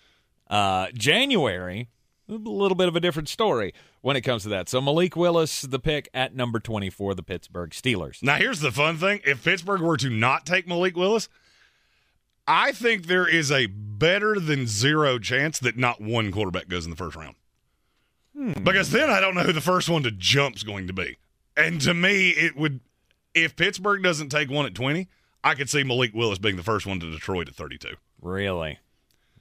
Uh, 0.48 0.86
January, 0.94 1.88
a 2.28 2.32
little 2.34 2.76
bit 2.76 2.86
of 2.86 2.94
a 2.94 3.00
different 3.00 3.28
story 3.28 3.74
when 4.02 4.14
it 4.14 4.20
comes 4.20 4.44
to 4.44 4.48
that. 4.50 4.68
So 4.68 4.80
Malik 4.80 5.16
Willis, 5.16 5.62
the 5.62 5.80
pick 5.80 6.08
at 6.14 6.36
number 6.36 6.60
24, 6.60 7.16
the 7.16 7.24
Pittsburgh 7.24 7.70
Steelers. 7.70 8.22
Now, 8.22 8.36
here's 8.36 8.60
the 8.60 8.70
fun 8.70 8.98
thing: 8.98 9.20
if 9.24 9.42
Pittsburgh 9.42 9.80
were 9.80 9.96
to 9.96 10.10
not 10.10 10.46
take 10.46 10.68
Malik 10.68 10.96
Willis, 10.96 11.28
I 12.50 12.72
think 12.72 13.06
there 13.06 13.28
is 13.28 13.52
a 13.52 13.66
better 13.66 14.40
than 14.40 14.66
zero 14.66 15.20
chance 15.20 15.60
that 15.60 15.76
not 15.76 16.00
one 16.00 16.32
quarterback 16.32 16.66
goes 16.66 16.84
in 16.84 16.90
the 16.90 16.96
first 16.96 17.14
round. 17.14 17.36
Hmm. 18.36 18.64
Because 18.64 18.90
then 18.90 19.08
I 19.08 19.20
don't 19.20 19.36
know 19.36 19.42
who 19.42 19.52
the 19.52 19.60
first 19.60 19.88
one 19.88 20.02
to 20.02 20.10
jump's 20.10 20.64
going 20.64 20.88
to 20.88 20.92
be. 20.92 21.16
And 21.56 21.80
to 21.82 21.94
me, 21.94 22.30
it 22.30 22.56
would 22.56 22.80
if 23.34 23.54
Pittsburgh 23.54 24.02
doesn't 24.02 24.30
take 24.30 24.50
one 24.50 24.66
at 24.66 24.74
twenty, 24.74 25.08
I 25.44 25.54
could 25.54 25.70
see 25.70 25.84
Malik 25.84 26.12
Willis 26.12 26.38
being 26.38 26.56
the 26.56 26.64
first 26.64 26.86
one 26.86 26.98
to 26.98 27.10
Detroit 27.10 27.48
at 27.48 27.54
thirty-two. 27.54 27.94
Really? 28.20 28.80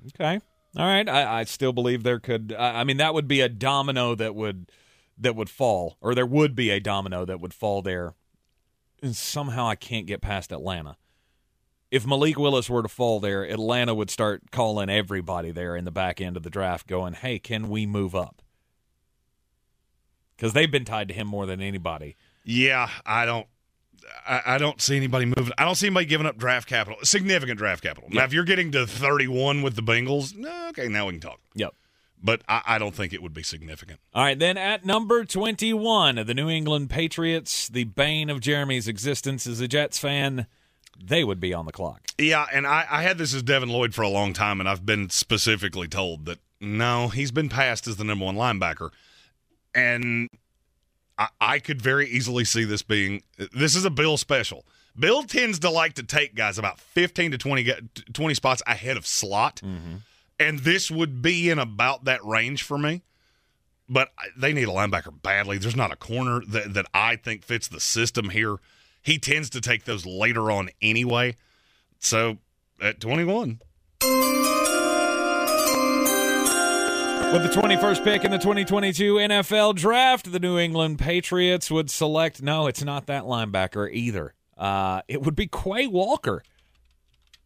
Okay. 0.10 0.40
All 0.78 0.86
right. 0.86 1.10
I, 1.10 1.40
I 1.40 1.44
still 1.46 1.74
believe 1.74 2.04
there 2.04 2.20
could. 2.20 2.54
I, 2.56 2.82
I 2.82 2.84
mean, 2.84 2.98
that 2.98 3.16
would 3.16 3.28
be 3.28 3.42
a 3.42 3.50
domino 3.50 4.14
that 4.14 4.36
would 4.36 4.72
that 5.18 5.36
would 5.36 5.50
fall, 5.50 5.98
or 6.00 6.14
there 6.14 6.28
would 6.28 6.56
be 6.56 6.70
a 6.70 6.80
domino 6.80 7.26
that 7.26 7.40
would 7.40 7.56
fall 7.56 7.82
there. 7.82 8.14
And 9.02 9.16
somehow 9.16 9.68
I 9.68 9.76
can't 9.76 10.06
get 10.06 10.22
past 10.22 10.52
Atlanta. 10.52 10.98
If 11.92 12.06
Malik 12.06 12.38
Willis 12.38 12.70
were 12.70 12.84
to 12.84 12.88
fall 12.88 13.20
there, 13.20 13.44
Atlanta 13.44 13.96
would 13.96 14.10
start 14.12 14.52
calling 14.52 14.90
everybody 14.90 15.52
there 15.52 15.76
in 15.76 15.86
the 15.86 15.92
back 15.92 16.22
end 16.22 16.38
of 16.38 16.44
the 16.44 16.50
draft, 16.50 16.88
going, 16.88 17.14
"Hey, 17.14 17.40
can 17.40 17.70
we 17.70 17.86
move 17.86 18.16
up?" 18.16 18.42
Because 20.36 20.54
they've 20.54 20.72
been 20.72 20.86
tied 20.86 21.08
to 21.08 21.14
him 21.14 21.28
more 21.28 21.46
than 21.46 21.62
anybody. 21.62 22.16
Yeah, 22.44 22.90
I 23.06 23.26
don't. 23.26 23.48
I, 24.28 24.42
I 24.46 24.58
don't 24.58 24.82
see 24.82 24.96
anybody 24.96 25.26
moving. 25.26 25.52
I 25.58 25.66
don't 25.66 25.76
see 25.76 25.88
anybody 25.88 26.06
giving 26.06 26.28
up 26.28 26.38
draft 26.38 26.68
capital, 26.68 27.00
significant 27.04 27.58
draft 27.58 27.84
capital. 27.84 28.10
Now, 28.12 28.24
if 28.24 28.34
you're 28.34 28.44
getting 28.44 28.72
to 28.72 28.88
31 28.88 29.62
with 29.62 29.76
the 29.76 29.82
Bengals, 29.82 30.36
no, 30.36 30.70
okay, 30.70 30.88
now 30.88 31.08
we 31.08 31.14
can 31.14 31.22
talk. 31.22 31.40
Yep. 31.56 31.74
But 32.22 32.42
I, 32.50 32.62
I 32.66 32.78
don't 32.80 32.94
think 32.94 33.14
it 33.14 33.22
would 33.22 33.34
be 33.34 33.44
significant. 33.44 34.00
All 34.14 34.24
right, 34.24 34.38
then 34.38 34.58
at 34.58 34.86
number 34.86 35.26
21, 35.26 36.16
the 36.26 36.34
New 36.34 36.50
England 36.50 36.90
Patriots, 36.90 37.70
the 37.70 37.86
bane 37.86 38.30
of 38.30 38.42
Jeremy's 38.42 38.88
existence 38.88 39.48
as 39.48 39.62
a 39.62 39.68
Jets 39.68 40.00
fan, 40.00 40.48
they 41.02 41.24
would 41.24 41.40
be 41.40 41.54
on 41.54 41.66
the 41.66 41.72
clock. 41.72 42.02
Yeah, 42.18 42.46
and 42.52 42.68
I, 42.68 42.86
I 42.90 43.04
had 43.04 43.18
this 43.18 43.34
as 43.34 43.44
Devin 43.44 43.70
Lloyd 43.70 43.94
for 43.94 44.02
a 44.02 44.10
long 44.10 44.34
time, 44.34 44.60
and 44.60 44.68
I've 44.68 44.86
been 44.86 45.10
specifically 45.10 45.88
told 45.88 46.26
that 46.26 46.40
no, 46.62 47.08
he's 47.08 47.32
been 47.32 47.50
passed 47.50 47.88
as 47.88 47.96
the 47.96 48.04
number 48.04 48.26
one 48.26 48.36
linebacker. 48.36 48.90
And 49.74 50.30
I, 51.18 51.28
I 51.40 51.60
could 51.60 51.82
very 51.82 52.08
easily 52.10 52.44
see 52.44 52.64
this 52.64 52.82
being 52.82 53.24
this 53.54 53.76
is 53.76 53.86
a 53.86 53.90
Bill 53.90 54.18
special. 54.18 54.66
Bill 54.98 55.24
tends 55.24 55.60
to 55.60 55.70
like 55.70 55.94
to 55.94 56.04
take 56.04 56.36
guys 56.36 56.58
about 56.58 56.80
15 56.80 57.32
to 57.32 57.38
20, 57.38 57.64
ga- 57.64 57.80
20 58.12 58.34
spots 58.34 58.62
ahead 58.68 58.98
of 58.98 59.08
slot. 59.08 59.62
Mm-hmm. 59.64 59.96
And 60.40 60.60
this 60.60 60.90
would 60.90 61.22
be 61.22 61.50
in 61.50 61.60
about 61.60 62.06
that 62.06 62.24
range 62.26 62.64
for 62.64 62.78
me. 62.78 63.04
But 63.88 64.10
they 64.38 64.54
need 64.54 64.68
a 64.68 64.72
linebacker 64.72 65.22
badly. 65.22 65.58
There's 65.58 65.76
not 65.76 65.92
a 65.92 65.96
corner 65.96 66.42
that, 66.48 66.74
that 66.76 66.86
I 66.94 67.16
think 67.16 67.44
fits 67.44 67.68
the 67.68 67.80
system 67.80 68.30
here. 68.30 68.58
He 69.02 69.18
tends 69.18 69.50
to 69.52 69.62
take 69.62 69.86
those 69.86 70.06
later 70.06 70.52
on 70.52 70.70
anyway. 70.82 71.36
So 72.00 72.38
at 72.82 73.00
21, 73.00 73.60
With 77.32 77.44
the 77.44 77.50
21st 77.50 78.04
pick 78.04 78.26
in 78.26 78.32
the 78.32 78.40
2022 78.40 79.16
NFL 79.16 79.76
Draft, 79.76 80.32
the 80.32 80.40
New 80.40 80.58
England 80.58 80.98
Patriots 80.98 81.70
would 81.70 81.92
select 81.92 82.42
no, 82.42 82.66
it's 82.66 82.84
not 82.84 83.06
that 83.06 83.26
linebacker 83.26 83.88
either. 83.94 84.34
Uh, 84.58 85.04
it 85.08 85.22
would 85.22 85.36
be 85.36 85.46
Quay 85.46 85.86
Walker, 85.86 86.42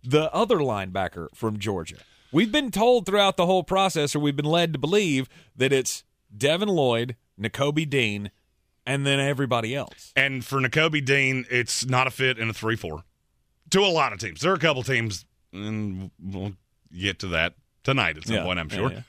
the 0.01 0.33
other 0.33 0.59
linebacker 0.59 1.27
from 1.35 1.59
Georgia. 1.59 1.97
We've 2.31 2.51
been 2.51 2.71
told 2.71 3.05
throughout 3.05 3.35
the 3.35 3.45
whole 3.45 3.63
process, 3.63 4.15
or 4.15 4.19
we've 4.19 4.37
been 4.37 4.45
led 4.45 4.71
to 4.71 4.79
believe, 4.79 5.27
that 5.53 5.73
it's 5.73 6.05
Devin 6.35 6.69
Lloyd, 6.69 7.17
Nakobe 7.37 7.89
Dean, 7.89 8.31
and 8.85 9.05
then 9.05 9.19
everybody 9.19 9.75
else. 9.75 10.11
And 10.15 10.43
for 10.43 10.59
Nakobe 10.59 11.03
Dean, 11.03 11.45
it's 11.49 11.85
not 11.85 12.07
a 12.07 12.11
fit 12.11 12.37
in 12.37 12.49
a 12.49 12.53
3 12.53 12.75
4 12.75 13.03
to 13.71 13.79
a 13.79 13.87
lot 13.87 14.13
of 14.13 14.19
teams. 14.19 14.41
There 14.41 14.51
are 14.51 14.55
a 14.55 14.59
couple 14.59 14.83
teams, 14.83 15.25
and 15.51 16.11
we'll 16.21 16.53
get 16.97 17.19
to 17.19 17.27
that 17.27 17.55
tonight 17.83 18.17
at 18.17 18.27
some 18.27 18.35
Yeah, 18.35 18.43
point, 18.43 18.59
I'm 18.59 18.69
yeah, 18.69 18.75
sure, 18.75 18.91
yeah. 18.91 19.01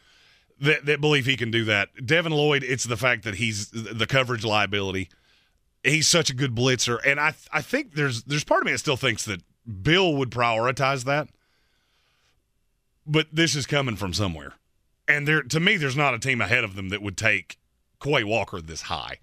That, 0.60 0.86
that 0.86 1.00
believe 1.00 1.26
he 1.26 1.36
can 1.36 1.50
do 1.50 1.64
that. 1.64 2.06
Devin 2.06 2.32
Lloyd, 2.32 2.62
it's 2.62 2.84
the 2.84 2.96
fact 2.96 3.24
that 3.24 3.34
he's 3.34 3.70
the 3.70 4.06
coverage 4.06 4.44
liability. 4.44 5.08
He's 5.82 6.06
such 6.06 6.30
a 6.30 6.34
good 6.34 6.54
blitzer. 6.54 6.98
And 7.04 7.18
I, 7.20 7.34
I 7.52 7.60
think 7.60 7.94
there's, 7.94 8.22
there's 8.22 8.44
part 8.44 8.62
of 8.62 8.66
me 8.66 8.72
that 8.72 8.78
still 8.78 8.96
thinks 8.96 9.24
that 9.24 9.42
Bill 9.82 10.14
would 10.14 10.30
prioritize 10.30 11.04
that. 11.04 11.28
But 13.06 13.26
this 13.32 13.54
is 13.54 13.66
coming 13.66 13.96
from 13.96 14.14
somewhere. 14.14 14.54
And 15.06 15.28
there, 15.28 15.42
to 15.42 15.60
me, 15.60 15.76
there's 15.76 15.96
not 15.96 16.14
a 16.14 16.18
team 16.18 16.40
ahead 16.40 16.64
of 16.64 16.76
them 16.76 16.88
that 16.88 17.02
would 17.02 17.18
take 17.18 17.58
Quay 18.04 18.24
Walker 18.24 18.60
this 18.60 18.82
high. 18.82 19.18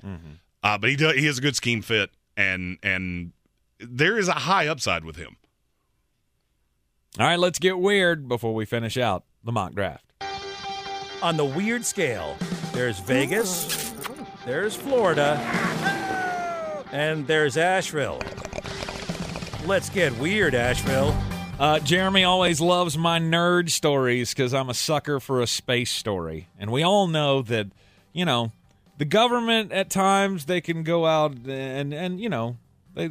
Uh, 0.64 0.78
but 0.78 0.90
he 0.90 0.96
does, 0.96 1.16
he 1.16 1.26
has 1.28 1.38
a 1.38 1.42
good 1.42 1.56
scheme 1.56 1.82
fit, 1.82 2.10
and 2.36 2.78
and 2.84 3.32
there 3.80 4.18
is 4.18 4.28
a 4.28 4.34
high 4.34 4.68
upside 4.68 5.06
with 5.06 5.16
him. 5.16 5.38
All 7.20 7.26
right, 7.26 7.40
let's 7.40 7.60
get 7.60 7.78
weird 7.78 8.28
before 8.28 8.54
we 8.54 8.66
finish 8.66 8.98
out 8.98 9.24
the 9.44 9.52
mock 9.52 9.74
draft. 9.74 10.06
On 11.22 11.38
the 11.38 11.46
weird 11.46 11.86
scale, 11.86 12.38
there's 12.74 13.00
Vegas, 13.00 13.94
there's 14.46 14.76
Florida, 14.76 15.38
and 16.92 17.28
there's 17.28 17.58
Asheville. 17.58 18.22
Let's 19.66 19.90
get 19.90 20.18
weird, 20.18 20.56
Asheville. 20.56 21.16
Uh, 21.60 21.80
Jeremy 21.80 22.24
always 22.24 22.60
loves 22.60 22.98
my 22.98 23.20
nerd 23.20 23.70
stories 23.70 24.34
because 24.34 24.54
I'm 24.54 24.70
a 24.70 24.74
sucker 24.74 25.20
for 25.20 25.42
a 25.42 25.48
space 25.48 25.92
story. 25.92 26.48
And 26.58 26.72
we 26.72 26.82
all 26.82 27.08
know 27.08 27.44
that, 27.44 27.68
you 28.14 28.26
know, 28.26 28.52
the 29.02 29.06
government 29.06 29.72
at 29.72 29.90
times 29.90 30.46
they 30.46 30.62
can 30.62 30.84
go 30.84 31.08
out 31.08 31.32
and, 31.48 31.92
and 31.92 32.20
you 32.20 32.30
know, 32.30 32.58
they, 32.94 33.08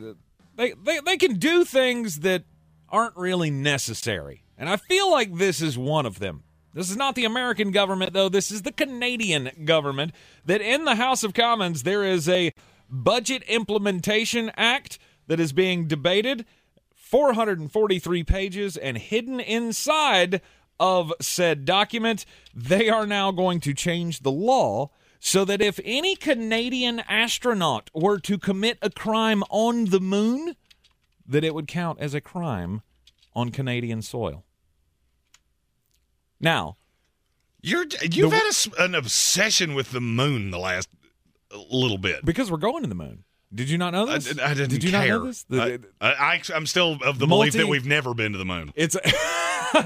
they, 0.54 0.72
they, 0.72 1.00
they 1.00 1.16
can 1.16 1.34
do 1.34 1.64
things 1.64 2.20
that 2.20 2.44
aren't 2.88 3.16
really 3.16 3.50
necessary. 3.50 4.44
And 4.56 4.68
I 4.68 4.76
feel 4.76 5.10
like 5.10 5.34
this 5.34 5.60
is 5.60 5.76
one 5.76 6.06
of 6.06 6.20
them. 6.20 6.44
This 6.74 6.90
is 6.90 6.96
not 6.96 7.16
the 7.16 7.24
American 7.24 7.72
government, 7.72 8.12
though. 8.12 8.28
This 8.28 8.52
is 8.52 8.62
the 8.62 8.70
Canadian 8.70 9.50
government. 9.64 10.12
That 10.44 10.60
in 10.60 10.84
the 10.84 10.94
House 10.94 11.24
of 11.24 11.34
Commons, 11.34 11.82
there 11.82 12.04
is 12.04 12.28
a 12.28 12.52
Budget 12.88 13.42
Implementation 13.48 14.52
Act 14.56 15.00
that 15.26 15.40
is 15.40 15.52
being 15.52 15.88
debated. 15.88 16.46
443 16.94 18.22
pages, 18.22 18.76
and 18.76 18.96
hidden 18.96 19.40
inside 19.40 20.40
of 20.78 21.12
said 21.20 21.64
document, 21.64 22.24
they 22.54 22.88
are 22.88 23.08
now 23.08 23.32
going 23.32 23.58
to 23.58 23.74
change 23.74 24.20
the 24.20 24.30
law 24.30 24.92
so 25.20 25.44
that 25.44 25.60
if 25.60 25.78
any 25.84 26.16
Canadian 26.16 27.00
astronaut 27.00 27.90
were 27.94 28.18
to 28.20 28.38
commit 28.38 28.78
a 28.82 28.88
crime 28.90 29.42
on 29.50 29.84
the 29.86 30.00
moon, 30.00 30.56
that 31.26 31.44
it 31.44 31.54
would 31.54 31.68
count 31.68 32.00
as 32.00 32.14
a 32.14 32.20
crime 32.20 32.80
on 33.34 33.50
Canadian 33.50 34.00
soil. 34.02 34.44
Now, 36.40 36.76
You're 37.62 37.84
you've 38.10 38.30
The- 38.30 38.36
had 38.36 38.78
a 38.78 38.82
an 38.84 38.94
obsession 38.94 39.74
with 39.74 39.90
the 39.92 40.00
moon 40.00 40.50
the 40.50 40.58
last 40.58 40.88
little 41.70 41.98
bit. 41.98 42.24
because 42.24 42.50
we're 42.50 42.56
going 42.56 42.82
to 42.82 42.88
the 42.88 42.94
moon. 42.94 43.24
Did 43.52 43.68
you 43.68 43.78
not 43.78 43.92
know 43.92 44.08
I, 44.08 44.18
this? 44.18 44.38
I 44.38 44.54
didn't 44.54 44.70
Did 44.70 44.84
you 44.84 44.90
care. 44.90 45.08
not 45.08 45.22
know 45.22 45.26
this? 45.26 45.42
The- 45.44 45.80
I, 46.00 46.06
I, 46.08 46.42
I'm 46.54 46.66
still 46.66 46.98
of 47.04 47.18
the 47.18 47.26
belief 47.26 47.54
that 47.54 47.66
we've 47.66 47.86
never 47.86 48.14
been 48.14 48.32
to 48.32 48.38
the 48.38 48.44
moon. 48.44 48.72
it's 48.76 48.96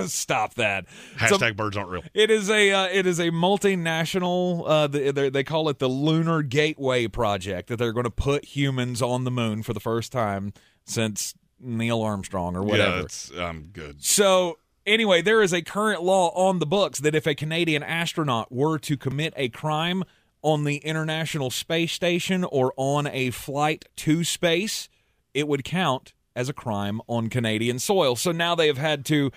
stop 0.07 0.55
that. 0.55 0.87
Hashtag 1.17 1.57
birds 1.57 1.77
aren't 1.77 1.91
real. 1.91 2.03
It 2.13 2.31
is 2.31 2.51
a 2.51 2.71
uh, 2.73 2.89
it 2.93 3.07
is 3.07 3.19
a 3.19 3.31
multinational. 3.31 4.65
Uh, 4.67 4.87
they, 4.87 5.11
they 5.11 5.31
they 5.31 5.45
call 5.45 5.69
it 5.69 5.79
the 5.79 5.89
Lunar 5.89 6.43
Gateway 6.43 7.07
Project. 7.07 7.69
That 7.69 7.79
they're 7.79 7.93
going 7.93 8.05
to 8.05 8.11
put 8.11 8.45
humans 8.45 9.01
on 9.01 9.25
the 9.25 9.31
moon 9.31 9.63
for 9.63 9.73
the 9.73 9.81
first 9.81 10.13
time 10.13 10.53
since 10.85 11.35
Neil 11.61 12.03
Armstrong 12.03 12.57
or 12.57 12.63
whatever. 12.63 12.97
Yeah, 12.99 13.03
it's, 13.03 13.33
I'm 13.37 13.71
good. 13.73 14.05
So 14.05 14.59
anyway, 14.87 15.23
there 15.23 15.43
is 15.43 15.53
a 15.53 15.63
current 15.63 16.03
law 16.03 16.29
on 16.31 16.59
the 16.59 16.67
books 16.67 16.99
that 17.01 17.15
if 17.15 17.27
a 17.27 17.35
Canadian 17.35 17.83
astronaut 17.83 18.53
were 18.53 18.79
to 18.81 18.97
commit 18.97 19.33
a 19.37 19.49
crime 19.49 20.05
on 20.45 20.65
the 20.65 20.77
International 20.77 21.51
Space 21.51 21.93
Station 21.93 22.45
or 22.45 22.75
on 22.77 23.07
a 23.07 23.31
flight 23.31 23.87
to 23.97 24.23
space, 24.23 24.91
it 25.33 25.49
would 25.49 25.65
count 25.65 26.13
as 26.37 26.51
a 26.51 26.53
crime 26.53 27.01
on 27.09 27.31
Canadian 27.31 27.79
soil. 27.79 28.15
So 28.15 28.31
now 28.31 28.55
they 28.55 28.67
have 28.67 28.77
had 28.77 29.07
to 29.07 29.33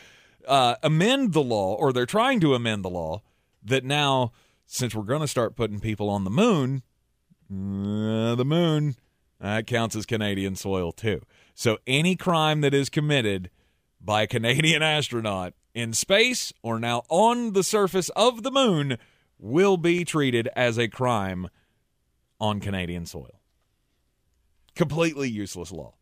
uh, 0.45 0.75
amend 0.83 1.31
the 1.31 1.41
law, 1.41 1.75
or 1.75 1.93
they're 1.93 2.05
trying 2.05 2.41
to 2.41 2.53
amend 2.53 2.83
the 2.83 2.89
law, 2.89 3.21
that 3.63 3.85
now, 3.85 4.33
since 4.65 4.93
we're 4.93 5.03
going 5.03 5.21
to 5.21 5.27
start 5.27 5.55
putting 5.55 5.79
people 5.79 6.09
on 6.09 6.25
the 6.25 6.29
moon, 6.29 6.83
uh, 7.49 8.35
the 8.35 8.45
moon, 8.45 8.95
that 9.39 9.65
counts 9.65 9.95
as 9.95 10.05
Canadian 10.05 10.55
soil 10.55 10.91
too. 10.91 11.21
So 11.53 11.77
any 11.87 12.15
crime 12.17 12.61
that 12.61 12.73
is 12.73 12.89
committed 12.89 13.49
by 14.01 14.23
a 14.23 14.27
Canadian 14.27 14.83
astronaut 14.83 15.53
in 15.73 15.93
space 15.93 16.51
or 16.61 16.79
now 16.79 17.03
on 17.07 17.53
the 17.53 17.63
surface 17.63 18.09
of 18.09 18.43
the 18.43 18.51
moon 18.51 18.97
will 19.39 19.77
be 19.77 20.03
treated 20.03 20.49
as 20.55 20.77
a 20.77 20.87
crime 20.87 21.49
on 22.39 22.59
Canadian 22.59 23.05
soil. 23.05 23.41
Completely 24.75 25.29
useless 25.29 25.71
law. 25.71 25.93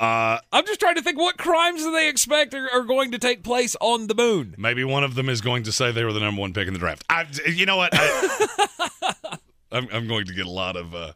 Uh, 0.00 0.38
I'm 0.52 0.64
just 0.64 0.78
trying 0.78 0.94
to 0.94 1.02
think 1.02 1.18
what 1.18 1.38
crimes 1.38 1.82
do 1.82 1.90
they 1.90 2.08
expect 2.08 2.54
are, 2.54 2.70
are 2.70 2.84
going 2.84 3.10
to 3.10 3.18
take 3.18 3.42
place 3.42 3.74
on 3.80 4.06
the 4.06 4.14
moon? 4.14 4.54
maybe 4.56 4.84
one 4.84 5.02
of 5.02 5.16
them 5.16 5.28
is 5.28 5.40
going 5.40 5.64
to 5.64 5.72
say 5.72 5.90
they 5.90 6.04
were 6.04 6.12
the 6.12 6.20
number 6.20 6.40
one 6.40 6.52
pick 6.52 6.68
in 6.68 6.72
the 6.72 6.78
draft. 6.78 7.02
I, 7.10 7.26
you 7.46 7.66
know 7.66 7.76
what? 7.76 7.90
I, 7.92 9.14
I'm, 9.72 9.88
I'm 9.92 10.06
going 10.06 10.26
to 10.26 10.34
get 10.34 10.46
a 10.46 10.50
lot 10.50 10.76
of. 10.76 10.94
Uh, 10.94 11.12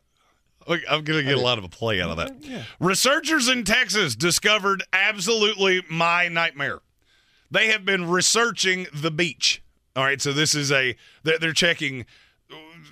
I'm 0.66 1.02
going 1.04 1.18
to 1.18 1.22
get 1.24 1.36
a 1.36 1.40
lot 1.40 1.58
of 1.58 1.64
a 1.64 1.68
play 1.68 2.00
out 2.00 2.10
of 2.10 2.16
that. 2.18 2.66
Researchers 2.78 3.48
in 3.48 3.64
Texas 3.64 4.14
discovered 4.14 4.84
absolutely 4.92 5.82
my 5.88 6.28
nightmare. 6.28 6.78
They 7.50 7.68
have 7.68 7.84
been 7.84 8.08
researching 8.08 8.86
the 8.94 9.10
beach. 9.10 9.61
All 9.94 10.04
right, 10.04 10.20
so 10.20 10.32
this 10.32 10.54
is 10.54 10.72
a 10.72 10.96
they're, 11.22 11.52
checking 11.52 12.06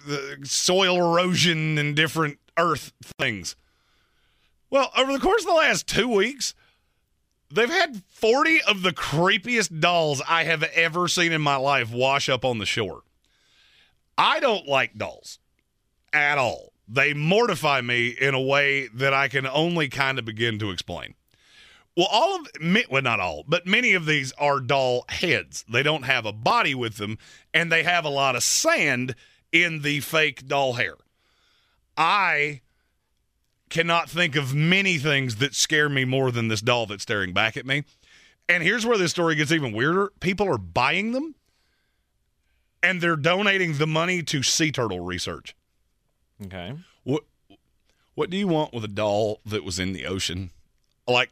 the 0.06 0.38
soil 0.44 0.96
erosion 0.96 1.78
and 1.78 1.96
different 1.96 2.38
earth 2.58 2.92
things. 3.18 3.56
Well, 4.68 4.90
over 4.96 5.12
the 5.12 5.18
course 5.18 5.42
of 5.42 5.48
the 5.48 5.54
last 5.54 5.86
two 5.86 6.08
weeks, 6.08 6.54
They've 7.52 7.68
had 7.68 8.02
40 8.08 8.62
of 8.62 8.82
the 8.82 8.92
creepiest 8.92 9.80
dolls 9.80 10.22
I 10.28 10.44
have 10.44 10.62
ever 10.62 11.08
seen 11.08 11.32
in 11.32 11.42
my 11.42 11.56
life 11.56 11.90
wash 11.90 12.28
up 12.28 12.44
on 12.44 12.58
the 12.58 12.66
shore. 12.66 13.02
I 14.16 14.38
don't 14.38 14.68
like 14.68 14.96
dolls 14.96 15.40
at 16.12 16.38
all. 16.38 16.72
They 16.86 17.12
mortify 17.12 17.80
me 17.80 18.08
in 18.08 18.34
a 18.34 18.40
way 18.40 18.88
that 18.88 19.12
I 19.12 19.28
can 19.28 19.46
only 19.46 19.88
kind 19.88 20.18
of 20.18 20.24
begin 20.24 20.58
to 20.60 20.70
explain. 20.70 21.14
Well, 21.96 22.08
all 22.10 22.36
of 22.36 22.48
well, 22.90 23.02
not 23.02 23.20
all, 23.20 23.44
but 23.46 23.66
many 23.66 23.94
of 23.94 24.06
these 24.06 24.32
are 24.32 24.60
doll 24.60 25.04
heads. 25.08 25.64
They 25.70 25.82
don't 25.82 26.04
have 26.04 26.24
a 26.24 26.32
body 26.32 26.74
with 26.74 26.96
them, 26.96 27.18
and 27.52 27.70
they 27.70 27.82
have 27.82 28.04
a 28.04 28.10
lot 28.10 28.36
of 28.36 28.42
sand 28.42 29.14
in 29.52 29.82
the 29.82 30.00
fake 30.00 30.46
doll 30.46 30.74
hair. 30.74 30.94
I 31.96 32.60
cannot 33.68 34.08
think 34.08 34.36
of 34.36 34.54
many 34.54 34.98
things 34.98 35.36
that 35.36 35.54
scare 35.54 35.88
me 35.88 36.04
more 36.04 36.30
than 36.30 36.48
this 36.48 36.60
doll 36.60 36.86
that's 36.86 37.02
staring 37.02 37.32
back 37.32 37.56
at 37.56 37.66
me. 37.66 37.84
And 38.48 38.62
here's 38.62 38.84
where 38.84 38.98
this 38.98 39.12
story 39.12 39.36
gets 39.36 39.52
even 39.52 39.72
weirder. 39.72 40.12
People 40.20 40.48
are 40.48 40.58
buying 40.58 41.12
them 41.12 41.34
and 42.82 43.00
they're 43.00 43.16
donating 43.16 43.78
the 43.78 43.86
money 43.86 44.22
to 44.22 44.42
sea 44.42 44.72
turtle 44.72 45.00
research. 45.00 45.54
Okay. 46.44 46.74
What 47.04 47.24
what 48.14 48.30
do 48.30 48.36
you 48.36 48.48
want 48.48 48.74
with 48.74 48.84
a 48.84 48.88
doll 48.88 49.40
that 49.46 49.64
was 49.64 49.78
in 49.78 49.92
the 49.92 50.06
ocean? 50.06 50.50
Like, 51.06 51.30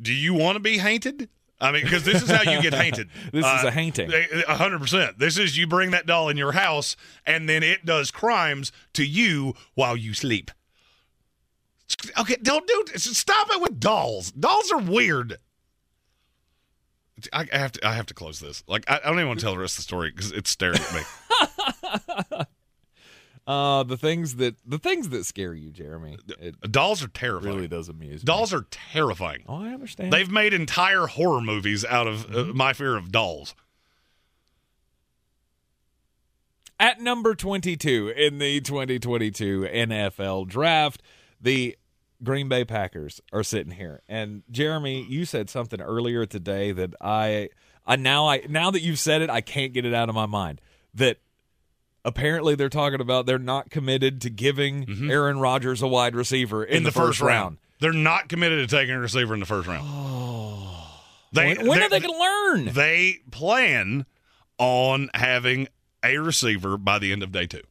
do 0.00 0.12
you 0.12 0.34
want 0.34 0.56
to 0.56 0.60
be 0.60 0.78
haunted? 0.78 1.28
I 1.60 1.72
mean, 1.72 1.84
because 1.84 2.04
this 2.04 2.22
is 2.22 2.30
how 2.30 2.50
you 2.50 2.60
get 2.60 2.74
haunted. 2.74 3.08
This 3.32 3.44
is 3.46 3.64
a 3.64 3.68
uh, 3.68 3.70
haunting. 3.70 4.12
A 4.46 4.54
hundred 4.56 4.80
percent. 4.80 5.18
This 5.18 5.38
is 5.38 5.56
you 5.56 5.66
bring 5.66 5.92
that 5.92 6.04
doll 6.04 6.28
in 6.28 6.36
your 6.36 6.52
house, 6.52 6.96
and 7.24 7.48
then 7.48 7.62
it 7.62 7.86
does 7.86 8.10
crimes 8.10 8.72
to 8.94 9.04
you 9.04 9.54
while 9.74 9.96
you 9.96 10.14
sleep. 10.14 10.50
Okay, 12.18 12.36
don't 12.42 12.66
do. 12.66 12.84
Stop 12.96 13.48
it 13.50 13.60
with 13.60 13.78
dolls. 13.78 14.32
Dolls 14.32 14.72
are 14.72 14.80
weird. 14.80 15.38
I, 17.32 17.46
I 17.52 17.58
have 17.58 17.72
to. 17.72 17.86
I 17.86 17.94
have 17.94 18.06
to 18.06 18.14
close 18.14 18.40
this. 18.40 18.64
Like, 18.66 18.84
I, 18.90 18.96
I 18.96 19.06
don't 19.06 19.14
even 19.14 19.28
want 19.28 19.40
to 19.40 19.44
tell 19.46 19.54
the 19.54 19.60
rest 19.60 19.74
of 19.74 19.78
the 19.78 19.82
story 19.82 20.10
because 20.10 20.32
it's 20.32 20.50
staring 20.50 20.80
at 20.80 20.94
me. 20.94 22.44
Uh, 23.46 23.82
the 23.82 23.96
things 23.98 24.36
that 24.36 24.56
the 24.64 24.78
things 24.78 25.10
that 25.10 25.24
scare 25.26 25.52
you, 25.52 25.70
Jeremy. 25.70 26.16
It 26.40 26.72
dolls 26.72 27.04
are 27.04 27.08
terrifying. 27.08 27.54
really 27.54 27.68
does 27.68 27.90
amuse 27.90 28.22
me. 28.22 28.24
Dolls 28.24 28.54
are 28.54 28.64
terrifying. 28.70 29.44
Oh, 29.46 29.62
I 29.62 29.68
understand. 29.68 30.12
They've 30.12 30.30
made 30.30 30.54
entire 30.54 31.06
horror 31.06 31.42
movies 31.42 31.84
out 31.84 32.06
of 32.06 32.34
uh, 32.34 32.44
my 32.54 32.72
fear 32.72 32.96
of 32.96 33.12
dolls. 33.12 33.54
At 36.80 37.00
number 37.00 37.34
22 37.34 38.14
in 38.16 38.38
the 38.38 38.60
2022 38.60 39.68
NFL 39.72 40.48
draft, 40.48 41.02
the 41.40 41.76
Green 42.22 42.48
Bay 42.48 42.64
Packers 42.64 43.20
are 43.32 43.42
sitting 43.42 43.72
here. 43.72 44.02
And 44.08 44.42
Jeremy, 44.50 45.04
you 45.04 45.24
said 45.24 45.50
something 45.50 45.80
earlier 45.80 46.26
today 46.26 46.72
that 46.72 46.94
I 47.00 47.50
I 47.86 47.96
now 47.96 48.26
I 48.26 48.42
now 48.48 48.70
that 48.70 48.80
you've 48.80 48.98
said 48.98 49.22
it, 49.22 49.30
I 49.30 49.40
can't 49.40 49.72
get 49.72 49.84
it 49.84 49.94
out 49.94 50.08
of 50.08 50.14
my 50.14 50.26
mind. 50.26 50.60
That 50.94 51.18
apparently 52.04 52.54
they're 52.54 52.68
talking 52.68 53.00
about 53.00 53.26
they're 53.26 53.38
not 53.38 53.70
committed 53.70 54.20
to 54.22 54.30
giving 54.30 54.86
mm-hmm. 54.86 55.10
Aaron 55.10 55.38
Rodgers 55.38 55.82
a 55.82 55.88
wide 55.88 56.14
receiver 56.14 56.64
in, 56.64 56.78
in 56.78 56.82
the, 56.84 56.92
first, 56.92 57.20
round. 57.20 57.58
They're 57.80 57.92
not 57.92 58.28
committed 58.28 58.68
to 58.68 58.76
taking 58.76 58.94
a 58.94 59.00
receiver 59.00 59.34
in 59.34 59.40
the 59.40 59.46
first 59.46 59.66
round. 59.66 59.84
Oh. 59.86 61.00
They, 61.32 61.54
when 61.54 61.66
when 61.66 61.82
are 61.82 61.88
they 61.88 62.00
going 62.00 62.14
to 62.14 62.20
learn? 62.20 62.74
They 62.74 63.20
plan 63.30 64.06
on 64.58 65.10
having 65.14 65.68
a 66.04 66.18
receiver 66.18 66.76
by 66.76 66.98
the 66.98 67.10
end 67.10 67.22
of 67.22 67.32
day 67.32 67.46
two. 67.46 67.62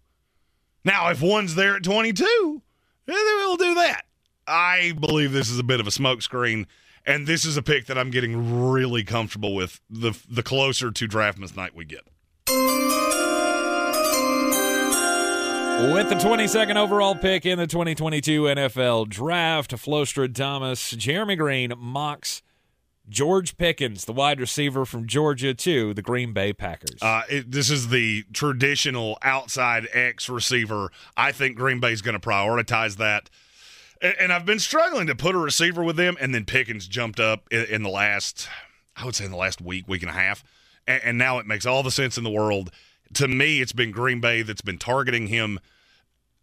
Now, 0.83 1.09
if 1.09 1.21
one's 1.21 1.55
there 1.55 1.77
at 1.77 1.83
22, 1.83 2.61
then 3.05 3.15
we'll 3.15 3.55
do 3.55 3.75
that. 3.75 4.01
I 4.45 4.93
believe 4.99 5.31
this 5.31 5.49
is 5.49 5.59
a 5.59 5.63
bit 5.63 5.79
of 5.79 5.87
a 5.87 5.91
smokescreen, 5.91 6.65
and 7.05 7.25
this 7.25 7.45
is 7.45 7.55
a 7.55 7.61
pick 7.61 7.85
that 7.85 7.97
I'm 7.97 8.11
getting 8.11 8.69
really 8.69 9.05
comfortable 9.05 9.55
with 9.55 9.79
the 9.89 10.11
the 10.29 10.43
closer 10.43 10.91
to 10.91 11.07
draft 11.07 11.39
night 11.55 11.73
we 11.73 11.85
get. 11.85 12.05
With 15.81 16.09
the 16.09 16.15
22nd 16.15 16.75
overall 16.75 17.15
pick 17.15 17.45
in 17.45 17.57
the 17.57 17.67
2022 17.67 18.43
NFL 18.43 19.09
Draft, 19.09 19.71
Flostradamus, 19.71 20.97
Jeremy 20.97 21.35
Greene 21.35 21.73
mocks 21.77 22.41
George 23.09 23.57
Pickens, 23.57 24.05
the 24.05 24.13
wide 24.13 24.39
receiver 24.39 24.85
from 24.85 25.07
Georgia, 25.07 25.53
to 25.53 25.93
the 25.93 26.01
Green 26.01 26.31
Bay 26.31 26.53
Packers. 26.53 27.01
Uh, 27.01 27.23
it, 27.29 27.51
this 27.51 27.69
is 27.69 27.89
the 27.89 28.23
traditional 28.31 29.17
outside 29.21 29.87
X 29.91 30.29
receiver. 30.29 30.91
I 31.17 31.31
think 31.31 31.57
Green 31.57 31.79
Bay's 31.79 32.01
going 32.01 32.19
to 32.19 32.25
prioritize 32.25 32.97
that. 32.97 33.29
And, 34.01 34.15
and 34.19 34.33
I've 34.33 34.45
been 34.45 34.59
struggling 34.59 35.07
to 35.07 35.15
put 35.15 35.35
a 35.35 35.39
receiver 35.39 35.83
with 35.83 35.97
them, 35.97 36.15
and 36.21 36.33
then 36.33 36.45
Pickens 36.45 36.87
jumped 36.87 37.19
up 37.19 37.47
in, 37.51 37.65
in 37.65 37.83
the 37.83 37.89
last, 37.89 38.47
I 38.95 39.05
would 39.05 39.15
say, 39.15 39.25
in 39.25 39.31
the 39.31 39.37
last 39.37 39.59
week, 39.59 39.87
week 39.87 40.01
and 40.01 40.09
a 40.09 40.13
half. 40.13 40.43
And, 40.87 41.01
and 41.03 41.17
now 41.17 41.39
it 41.39 41.45
makes 41.45 41.65
all 41.65 41.83
the 41.83 41.91
sense 41.91 42.17
in 42.17 42.23
the 42.23 42.31
world. 42.31 42.71
To 43.13 43.27
me, 43.27 43.61
it's 43.61 43.73
been 43.73 43.91
Green 43.91 44.19
Bay 44.19 44.41
that's 44.41 44.61
been 44.61 44.77
targeting 44.77 45.27
him. 45.27 45.59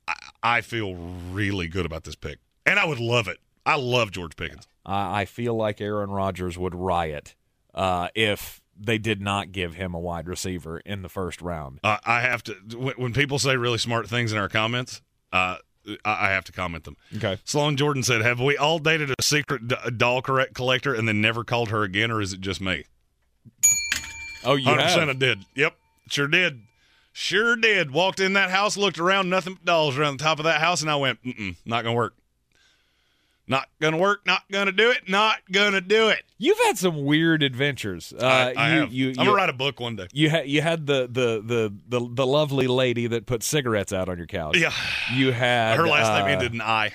I, 0.06 0.14
I 0.42 0.60
feel 0.60 0.94
really 0.94 1.68
good 1.68 1.86
about 1.86 2.04
this 2.04 2.14
pick, 2.16 2.38
and 2.66 2.78
I 2.78 2.84
would 2.86 3.00
love 3.00 3.28
it. 3.28 3.38
I 3.66 3.76
love 3.76 4.10
George 4.10 4.36
Pickens. 4.36 4.66
I 4.84 5.22
I 5.22 5.24
feel 5.24 5.54
like 5.54 5.80
Aaron 5.80 6.10
Rodgers 6.10 6.56
would 6.58 6.74
riot 6.74 7.34
uh, 7.74 8.08
if 8.14 8.62
they 8.78 8.98
did 8.98 9.20
not 9.20 9.52
give 9.52 9.74
him 9.74 9.94
a 9.94 9.98
wide 10.00 10.26
receiver 10.26 10.78
in 10.80 11.02
the 11.02 11.08
first 11.08 11.42
round. 11.42 11.80
Uh, 11.84 11.98
I 12.04 12.20
have 12.20 12.42
to 12.44 12.54
when, 12.76 12.94
when 12.94 13.12
people 13.12 13.38
say 13.38 13.56
really 13.56 13.78
smart 13.78 14.08
things 14.08 14.32
in 14.32 14.38
our 14.38 14.48
comments. 14.48 15.02
Uh, 15.32 15.56
I 16.04 16.28
I 16.28 16.30
have 16.30 16.44
to 16.44 16.52
comment 16.52 16.84
them. 16.84 16.96
Okay. 17.16 17.38
Sloan 17.44 17.76
Jordan 17.76 18.02
said, 18.02 18.22
"Have 18.22 18.40
we 18.40 18.56
all 18.56 18.78
dated 18.78 19.10
a 19.10 19.22
secret 19.22 19.68
d- 19.68 19.76
doll 19.96 20.22
correct 20.22 20.54
collector 20.54 20.94
and 20.94 21.06
then 21.06 21.20
never 21.20 21.44
called 21.44 21.68
her 21.70 21.82
again, 21.82 22.10
or 22.10 22.20
is 22.20 22.32
it 22.32 22.40
just 22.40 22.60
me?" 22.60 22.84
Oh, 24.44 24.54
you 24.54 24.64
Hundred 24.64 24.84
percent, 24.84 25.10
I 25.10 25.12
did. 25.14 25.44
Yep, 25.54 25.74
sure 26.12 26.28
did. 26.28 26.62
Sure 27.12 27.56
did. 27.56 27.90
Walked 27.90 28.20
in 28.20 28.34
that 28.34 28.50
house, 28.50 28.76
looked 28.76 28.98
around, 28.98 29.28
nothing 29.28 29.54
but 29.54 29.64
dolls 29.64 29.98
around 29.98 30.18
the 30.18 30.24
top 30.24 30.38
of 30.38 30.44
that 30.44 30.60
house, 30.60 30.80
and 30.80 30.90
I 30.90 30.96
went, 30.96 31.22
Mm-mm, 31.24 31.56
"Not 31.64 31.82
gonna 31.82 31.94
work. 31.96 32.14
Not 33.50 33.68
gonna 33.80 33.96
work. 33.96 34.24
Not 34.24 34.42
gonna 34.50 34.70
do 34.70 34.90
it. 34.92 35.08
Not 35.08 35.40
gonna 35.50 35.80
do 35.80 36.08
it." 36.08 36.22
You've 36.38 36.58
had 36.60 36.78
some 36.78 37.04
weird 37.04 37.42
adventures. 37.42 38.14
Uh, 38.16 38.24
I, 38.24 38.52
I 38.56 38.74
you, 38.74 38.80
have. 38.80 38.92
You, 38.92 39.06
I'm 39.06 39.10
you, 39.10 39.16
gonna 39.16 39.34
write 39.34 39.50
a 39.50 39.52
book 39.52 39.80
one 39.80 39.96
day. 39.96 40.06
You 40.12 40.30
had 40.30 40.48
you 40.48 40.62
had 40.62 40.86
the, 40.86 41.08
the 41.10 41.42
the 41.44 41.98
the 41.98 42.14
the 42.14 42.26
lovely 42.26 42.68
lady 42.68 43.08
that 43.08 43.26
put 43.26 43.42
cigarettes 43.42 43.92
out 43.92 44.08
on 44.08 44.18
your 44.18 44.28
couch. 44.28 44.56
Yeah. 44.56 44.72
You 45.12 45.32
had 45.32 45.76
Her 45.76 45.88
last 45.88 46.16
name 46.16 46.26
uh, 46.26 46.28
ended 46.28 46.54
in 46.54 46.60
I. 46.60 46.92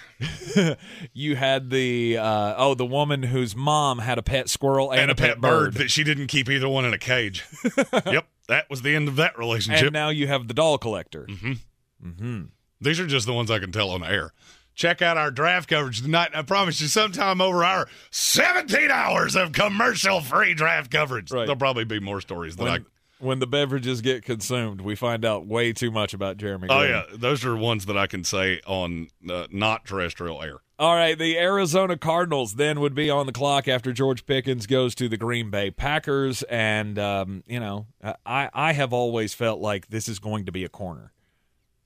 you 1.14 1.36
had 1.36 1.70
the 1.70 2.18
uh, 2.18 2.56
oh 2.58 2.74
the 2.74 2.86
woman 2.86 3.24
whose 3.24 3.54
mom 3.54 4.00
had 4.00 4.18
a 4.18 4.24
pet 4.24 4.50
squirrel 4.50 4.92
and, 4.92 5.02
and 5.02 5.12
a 5.12 5.16
pet 5.16 5.42
bird 5.42 5.74
that 5.74 5.92
she 5.92 6.06
didn't 6.06 6.28
keep 6.28 6.50
either 6.50 6.70
one 6.70 6.86
in 6.86 6.94
a 6.94 6.98
cage. 6.98 7.46
yep, 8.06 8.30
that 8.48 8.70
was 8.70 8.82
the 8.82 8.96
end 8.96 9.10
of 9.10 9.18
that 9.18 9.38
relationship. 9.38 9.88
and 9.88 9.94
now 9.94 10.08
you 10.08 10.28
have 10.28 10.48
the 10.48 10.54
doll 10.54 10.78
collector. 10.78 11.26
Mm-hmm. 11.26 12.08
Mm-hmm. 12.08 12.44
These 12.82 13.00
are 13.00 13.08
just 13.08 13.26
the 13.26 13.34
ones 13.34 13.52
I 13.52 13.60
can 13.60 13.72
tell 13.72 13.90
on 13.90 14.04
air. 14.04 14.32
Check 14.76 15.02
out 15.02 15.18
our 15.18 15.32
draft 15.32 15.70
coverage 15.70 16.02
tonight. 16.02 16.32
I 16.34 16.42
promise 16.42 16.82
you, 16.82 16.88
sometime 16.88 17.40
over 17.42 17.64
our 17.64 17.88
17 18.12 18.92
hours 18.92 19.36
of 19.36 19.52
commercial 19.54 20.20
free 20.22 20.54
draft 20.54 20.92
coverage, 20.92 21.32
Right. 21.32 21.46
there'll 21.46 21.56
probably 21.56 21.86
be 21.86 22.00
more 22.00 22.20
stories 22.22 22.56
than 22.58 22.68
I. 22.68 22.72
When, 22.74 22.86
when 23.20 23.40
the 23.40 23.48
beverages 23.48 24.02
get 24.02 24.24
consumed, 24.26 24.82
we 24.82 24.96
find 24.96 25.24
out 25.24 25.46
way 25.48 25.72
too 25.72 25.92
much 25.92 26.14
about 26.14 26.36
Jeremy. 26.38 26.68
Oh 26.70 26.82
yeah, 26.84 27.04
those 27.14 27.46
are 27.46 27.56
ones 27.56 27.86
that 27.86 27.98
I 27.98 28.08
can 28.08 28.26
say 28.26 28.60
on 28.68 29.08
uh, 29.30 29.48
not 29.50 29.86
terrestrial 29.86 30.42
air. 30.44 30.60
All 30.78 30.94
right, 30.94 31.18
the 31.18 31.38
Arizona 31.38 31.98
Cardinals 31.98 32.56
then 32.56 32.82
would 32.82 32.94
be 32.94 33.10
on 33.10 33.28
the 33.28 33.32
clock 33.32 33.70
after 33.70 33.94
George 33.94 34.26
Pickens 34.26 34.68
goes 34.68 34.94
to 34.96 35.08
the 35.08 35.16
Green 35.16 35.50
Bay 35.50 35.72
Packers, 35.72 36.44
and 36.44 37.00
um, 37.00 37.44
you 37.48 37.62
know, 37.62 37.88
I 38.26 38.50
I 38.54 38.74
have 38.74 38.92
always 38.92 39.34
felt 39.34 39.62
like 39.62 39.88
this 39.88 40.10
is 40.10 40.20
going 40.20 40.46
to 40.48 40.52
be 40.52 40.66
a 40.66 40.70
corner. 40.70 41.14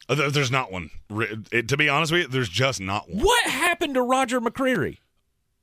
Uh, 0.10 0.16
there- 0.16 0.32
There's 0.32 0.52
not 0.52 0.72
one. 0.72 0.90
It- 1.52 1.68
to 1.70 1.78
be 1.78 1.88
honest 1.88 2.12
with 2.12 2.22
you, 2.24 2.28
there's 2.28 2.50
just 2.50 2.82
not 2.82 3.10
one. 3.10 3.24
What 3.24 3.46
happened 3.50 3.94
to 3.94 4.02
Roger 4.02 4.42
McCreary? 4.42 4.98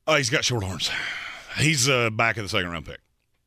Oh, 0.07 0.15
he's 0.15 0.29
got 0.29 0.45
short 0.45 0.63
arms. 0.63 0.89
He's 1.57 1.89
uh, 1.89 2.09
back 2.09 2.37
in 2.37 2.43
the 2.43 2.49
second 2.49 2.69
round 2.71 2.85
pick. 2.85 2.99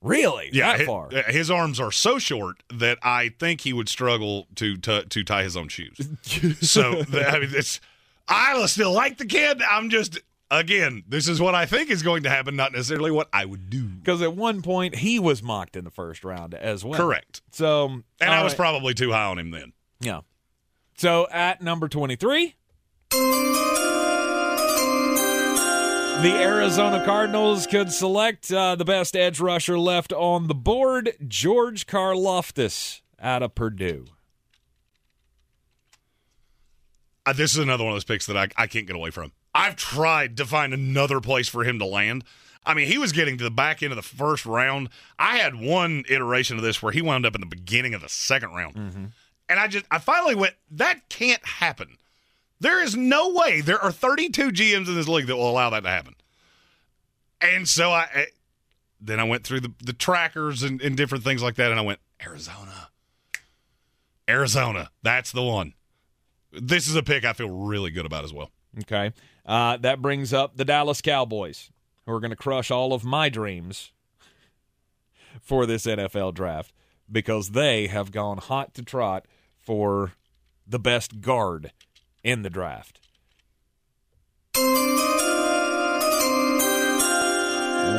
Really? 0.02 0.50
Yeah, 0.52 0.76
that 0.78 0.86
far? 0.86 1.08
uh, 1.12 1.22
His 1.30 1.50
arms 1.50 1.78
are 1.80 1.92
so 1.92 2.18
short 2.18 2.62
that 2.72 2.98
I 3.02 3.30
think 3.38 3.60
he 3.62 3.72
would 3.72 3.88
struggle 3.88 4.46
to 4.56 4.76
to, 4.78 5.04
to 5.04 5.24
tie 5.24 5.42
his 5.42 5.56
own 5.56 5.68
shoes. 5.68 5.96
so 6.60 7.02
I 7.12 7.38
mean, 7.38 7.50
it's 7.52 7.80
I 8.28 8.64
still 8.66 8.92
like 8.92 9.18
the 9.18 9.26
kid. 9.26 9.60
I'm 9.62 9.90
just 9.90 10.18
again, 10.50 11.04
this 11.06 11.28
is 11.28 11.40
what 11.40 11.54
I 11.54 11.66
think 11.66 11.90
is 11.90 12.02
going 12.02 12.22
to 12.24 12.30
happen, 12.30 12.56
not 12.56 12.72
necessarily 12.72 13.10
what 13.10 13.28
I 13.32 13.44
would 13.44 13.68
do. 13.70 13.84
Because 13.84 14.20
at 14.22 14.34
one 14.34 14.62
point 14.62 14.96
he 14.96 15.18
was 15.18 15.42
mocked 15.42 15.76
in 15.76 15.84
the 15.84 15.90
first 15.90 16.24
round 16.24 16.54
as 16.54 16.82
well. 16.84 16.98
Correct. 16.98 17.42
So, 17.52 17.86
And 17.88 18.04
I 18.30 18.42
was 18.42 18.52
right. 18.52 18.56
probably 18.58 18.94
too 18.94 19.12
high 19.12 19.26
on 19.26 19.38
him 19.38 19.50
then. 19.50 19.72
yeah. 20.00 20.20
So 21.00 21.26
at 21.30 21.62
number 21.62 21.88
twenty-three. 21.88 22.56
The 26.20 26.34
Arizona 26.34 27.02
Cardinals 27.06 27.66
could 27.66 27.90
select 27.90 28.52
uh, 28.52 28.74
the 28.76 28.84
best 28.84 29.16
edge 29.16 29.40
rusher 29.40 29.78
left 29.78 30.12
on 30.12 30.46
the 30.46 30.54
board, 30.54 31.14
George 31.26 31.86
Karlaftis 31.86 33.00
out 33.18 33.42
of 33.42 33.54
Purdue. 33.54 34.08
Uh, 37.24 37.32
this 37.32 37.52
is 37.52 37.56
another 37.56 37.84
one 37.84 37.94
of 37.94 37.96
those 37.96 38.04
picks 38.04 38.26
that 38.26 38.36
I, 38.36 38.48
I 38.58 38.66
can't 38.66 38.86
get 38.86 38.94
away 38.94 39.08
from. 39.08 39.32
I've 39.54 39.76
tried 39.76 40.36
to 40.36 40.44
find 40.44 40.74
another 40.74 41.22
place 41.22 41.48
for 41.48 41.64
him 41.64 41.78
to 41.78 41.86
land. 41.86 42.24
I 42.66 42.74
mean, 42.74 42.88
he 42.88 42.98
was 42.98 43.12
getting 43.12 43.38
to 43.38 43.44
the 43.44 43.50
back 43.50 43.82
end 43.82 43.92
of 43.92 43.96
the 43.96 44.02
first 44.02 44.44
round. 44.44 44.90
I 45.18 45.38
had 45.38 45.54
one 45.54 46.04
iteration 46.10 46.58
of 46.58 46.62
this 46.62 46.82
where 46.82 46.92
he 46.92 47.00
wound 47.00 47.24
up 47.24 47.34
in 47.34 47.40
the 47.40 47.46
beginning 47.46 47.94
of 47.94 48.02
the 48.02 48.08
second 48.10 48.50
round. 48.50 49.12
And 49.50 49.58
I 49.58 49.66
just, 49.66 49.84
I 49.90 49.98
finally 49.98 50.36
went, 50.36 50.54
that 50.70 51.08
can't 51.08 51.44
happen. 51.44 51.98
There 52.60 52.80
is 52.80 52.94
no 52.94 53.30
way. 53.30 53.60
There 53.60 53.80
are 53.80 53.90
32 53.90 54.52
GMs 54.52 54.86
in 54.86 54.94
this 54.94 55.08
league 55.08 55.26
that 55.26 55.36
will 55.36 55.50
allow 55.50 55.70
that 55.70 55.82
to 55.82 55.88
happen. 55.88 56.14
And 57.40 57.68
so 57.68 57.90
I, 57.90 58.06
I 58.14 58.26
then 59.00 59.18
I 59.18 59.24
went 59.24 59.42
through 59.42 59.60
the, 59.60 59.72
the 59.82 59.92
trackers 59.92 60.62
and, 60.62 60.80
and 60.80 60.96
different 60.96 61.24
things 61.24 61.42
like 61.42 61.56
that, 61.56 61.70
and 61.70 61.80
I 61.80 61.82
went, 61.82 61.98
Arizona. 62.24 62.90
Arizona. 64.28 64.90
That's 65.02 65.32
the 65.32 65.42
one. 65.42 65.74
This 66.52 66.86
is 66.86 66.94
a 66.94 67.02
pick 67.02 67.24
I 67.24 67.32
feel 67.32 67.50
really 67.50 67.90
good 67.90 68.06
about 68.06 68.22
as 68.22 68.32
well. 68.32 68.50
Okay. 68.80 69.12
Uh, 69.44 69.78
that 69.78 70.00
brings 70.00 70.32
up 70.32 70.56
the 70.58 70.64
Dallas 70.64 71.00
Cowboys, 71.00 71.70
who 72.06 72.12
are 72.12 72.20
going 72.20 72.30
to 72.30 72.36
crush 72.36 72.70
all 72.70 72.92
of 72.92 73.02
my 73.02 73.28
dreams 73.28 73.90
for 75.40 75.66
this 75.66 75.86
NFL 75.86 76.34
draft 76.34 76.72
because 77.10 77.50
they 77.50 77.88
have 77.88 78.12
gone 78.12 78.38
hot 78.38 78.74
to 78.74 78.82
trot 78.82 79.26
for 79.62 80.12
the 80.66 80.78
best 80.78 81.20
guard 81.20 81.72
in 82.22 82.42
the 82.42 82.50
draft. 82.50 83.00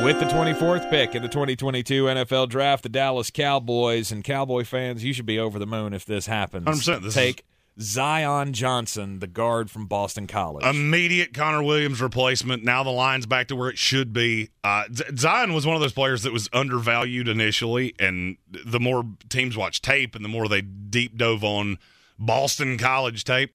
With 0.04 0.18
the 0.18 0.26
24th 0.26 0.90
pick 0.90 1.14
in 1.14 1.22
the 1.22 1.28
2022 1.28 2.04
NFL 2.04 2.48
Draft, 2.48 2.82
the 2.82 2.88
Dallas 2.88 3.30
Cowboys 3.30 4.10
and 4.10 4.24
Cowboy 4.24 4.64
fans, 4.64 5.04
you 5.04 5.12
should 5.12 5.26
be 5.26 5.38
over 5.38 5.60
the 5.60 5.66
moon 5.66 5.92
if 5.92 6.04
this 6.04 6.26
happens. 6.26 6.66
100%. 6.66 7.02
This 7.02 7.14
Take 7.14 7.44
Zion 7.80 8.52
Johnson, 8.52 9.20
the 9.20 9.26
guard 9.26 9.70
from 9.70 9.86
Boston 9.86 10.26
College. 10.26 10.64
Immediate 10.64 11.32
Connor 11.32 11.62
Williams 11.62 12.02
replacement. 12.02 12.62
Now 12.62 12.82
the 12.82 12.90
line's 12.90 13.26
back 13.26 13.48
to 13.48 13.56
where 13.56 13.70
it 13.70 13.78
should 13.78 14.12
be. 14.12 14.50
Uh, 14.62 14.84
Zion 15.16 15.54
was 15.54 15.64
one 15.64 15.74
of 15.74 15.80
those 15.80 15.92
players 15.92 16.22
that 16.22 16.32
was 16.32 16.48
undervalued 16.52 17.28
initially, 17.28 17.94
and 17.98 18.36
the 18.50 18.80
more 18.80 19.04
teams 19.28 19.56
watch 19.56 19.80
tape 19.80 20.14
and 20.14 20.24
the 20.24 20.28
more 20.28 20.48
they 20.48 20.60
deep 20.60 21.16
dove 21.16 21.42
on 21.42 21.78
Boston 22.18 22.76
College 22.76 23.24
tape, 23.24 23.54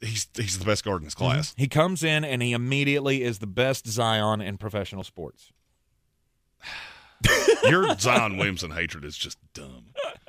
he's 0.00 0.26
he's 0.34 0.58
the 0.58 0.64
best 0.64 0.84
guard 0.84 1.02
in 1.02 1.06
his 1.06 1.14
class. 1.14 1.54
He 1.56 1.68
comes 1.68 2.02
in 2.02 2.24
and 2.24 2.42
he 2.42 2.52
immediately 2.52 3.22
is 3.22 3.40
the 3.40 3.46
best 3.46 3.86
Zion 3.86 4.40
in 4.40 4.56
professional 4.56 5.04
sports. 5.04 5.52
Your 7.64 7.96
Zion 7.98 8.36
Williamson 8.36 8.70
hatred 8.70 9.04
is 9.04 9.16
just 9.16 9.38
dumb. 9.52 9.86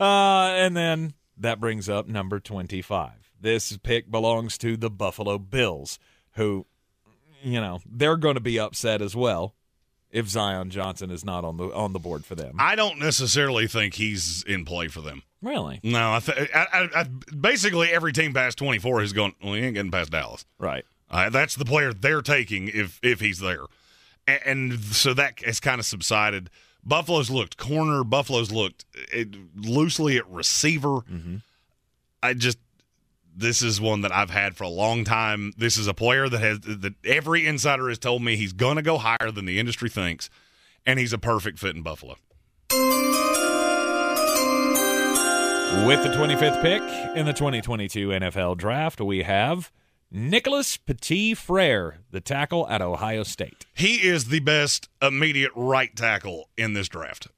Uh, 0.00 0.54
and 0.56 0.76
then 0.76 1.14
that 1.36 1.60
brings 1.60 1.88
up 1.88 2.06
number 2.06 2.40
25. 2.40 3.32
This 3.40 3.76
pick 3.78 4.10
belongs 4.10 4.56
to 4.58 4.76
the 4.76 4.90
Buffalo 4.90 5.38
Bills, 5.38 5.98
who, 6.32 6.66
you 7.42 7.60
know, 7.60 7.80
they're 7.88 8.16
going 8.16 8.34
to 8.34 8.40
be 8.40 8.58
upset 8.58 9.02
as 9.02 9.14
well 9.14 9.54
if 10.10 10.28
Zion 10.28 10.70
Johnson 10.70 11.10
is 11.10 11.24
not 11.24 11.44
on 11.44 11.56
the 11.58 11.64
on 11.72 11.92
the 11.92 11.98
board 11.98 12.24
for 12.24 12.34
them. 12.34 12.56
I 12.58 12.74
don't 12.74 12.98
necessarily 12.98 13.66
think 13.66 13.94
he's 13.94 14.42
in 14.44 14.64
play 14.64 14.88
for 14.88 15.00
them. 15.00 15.22
Really? 15.42 15.80
No, 15.82 16.14
I, 16.14 16.20
th- 16.20 16.50
I, 16.54 16.66
I, 16.72 17.00
I 17.00 17.04
basically 17.34 17.90
every 17.90 18.12
team 18.12 18.32
past 18.32 18.56
twenty 18.56 18.78
four 18.78 19.00
has 19.00 19.12
gone. 19.12 19.34
Well, 19.42 19.54
he 19.54 19.60
ain't 19.60 19.74
getting 19.74 19.90
past 19.90 20.10
Dallas. 20.10 20.44
Right. 20.58 20.84
Uh, 21.10 21.28
that's 21.30 21.54
the 21.54 21.64
player 21.64 21.92
they're 21.92 22.22
taking 22.22 22.68
if 22.68 22.98
if 23.02 23.20
he's 23.20 23.40
there, 23.40 23.64
and, 24.26 24.72
and 24.72 24.80
so 24.80 25.12
that 25.14 25.40
has 25.44 25.60
kind 25.60 25.78
of 25.78 25.86
subsided. 25.86 26.50
Buffalo's 26.86 27.30
looked 27.30 27.56
corner. 27.56 28.04
Buffalo's 28.04 28.52
looked 28.52 28.84
it, 29.12 29.34
loosely 29.56 30.16
at 30.16 30.30
receiver. 30.30 31.00
Mm-hmm. 31.00 31.36
I 32.22 32.34
just 32.34 32.58
this 33.36 33.60
is 33.60 33.80
one 33.80 34.00
that 34.00 34.12
I've 34.12 34.30
had 34.30 34.56
for 34.56 34.64
a 34.64 34.68
long 34.68 35.04
time. 35.04 35.52
This 35.58 35.76
is 35.76 35.86
a 35.86 35.94
player 35.94 36.28
that 36.28 36.38
has 36.38 36.60
that 36.60 36.94
every 37.04 37.46
insider 37.46 37.88
has 37.88 37.98
told 37.98 38.22
me 38.22 38.36
he's 38.36 38.52
going 38.52 38.76
to 38.76 38.82
go 38.82 38.98
higher 38.98 39.30
than 39.30 39.44
the 39.44 39.58
industry 39.58 39.90
thinks, 39.90 40.30
and 40.86 40.98
he's 40.98 41.12
a 41.12 41.18
perfect 41.18 41.58
fit 41.58 41.76
in 41.76 41.82
Buffalo. 41.82 42.16
With 45.86 46.02
the 46.02 46.08
25th 46.08 46.62
pick 46.62 46.82
in 47.16 47.26
the 47.26 47.32
2022 47.32 48.08
NFL 48.08 48.56
Draft, 48.56 49.00
we 49.00 49.22
have 49.24 49.70
Nicholas 50.10 50.76
Petit 50.76 51.34
Frere, 51.34 51.98
the 52.10 52.20
tackle 52.20 52.68
at 52.68 52.80
Ohio 52.80 53.22
State. 53.22 53.66
He 53.74 54.06
is 54.06 54.26
the 54.26 54.40
best 54.40 54.88
immediate 55.02 55.52
right 55.54 55.94
tackle 55.94 56.48
in 56.56 56.74
this 56.74 56.88
draft. 56.88 57.28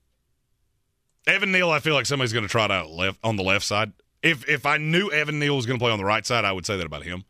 Evan 1.26 1.52
Neal, 1.52 1.70
I 1.70 1.80
feel 1.80 1.94
like 1.94 2.06
somebody's 2.06 2.32
going 2.32 2.44
to 2.44 2.50
try 2.50 2.66
it 2.66 2.70
out 2.70 2.90
left 2.90 3.18
on 3.22 3.36
the 3.36 3.42
left 3.42 3.64
side. 3.64 3.92
If 4.22 4.48
if 4.48 4.66
I 4.66 4.78
knew 4.78 5.10
Evan 5.10 5.38
Neal 5.38 5.56
was 5.56 5.66
going 5.66 5.78
to 5.78 5.82
play 5.82 5.92
on 5.92 5.98
the 5.98 6.04
right 6.04 6.24
side, 6.26 6.44
I 6.44 6.52
would 6.52 6.66
say 6.66 6.76
that 6.76 6.86
about 6.86 7.04
him. 7.04 7.24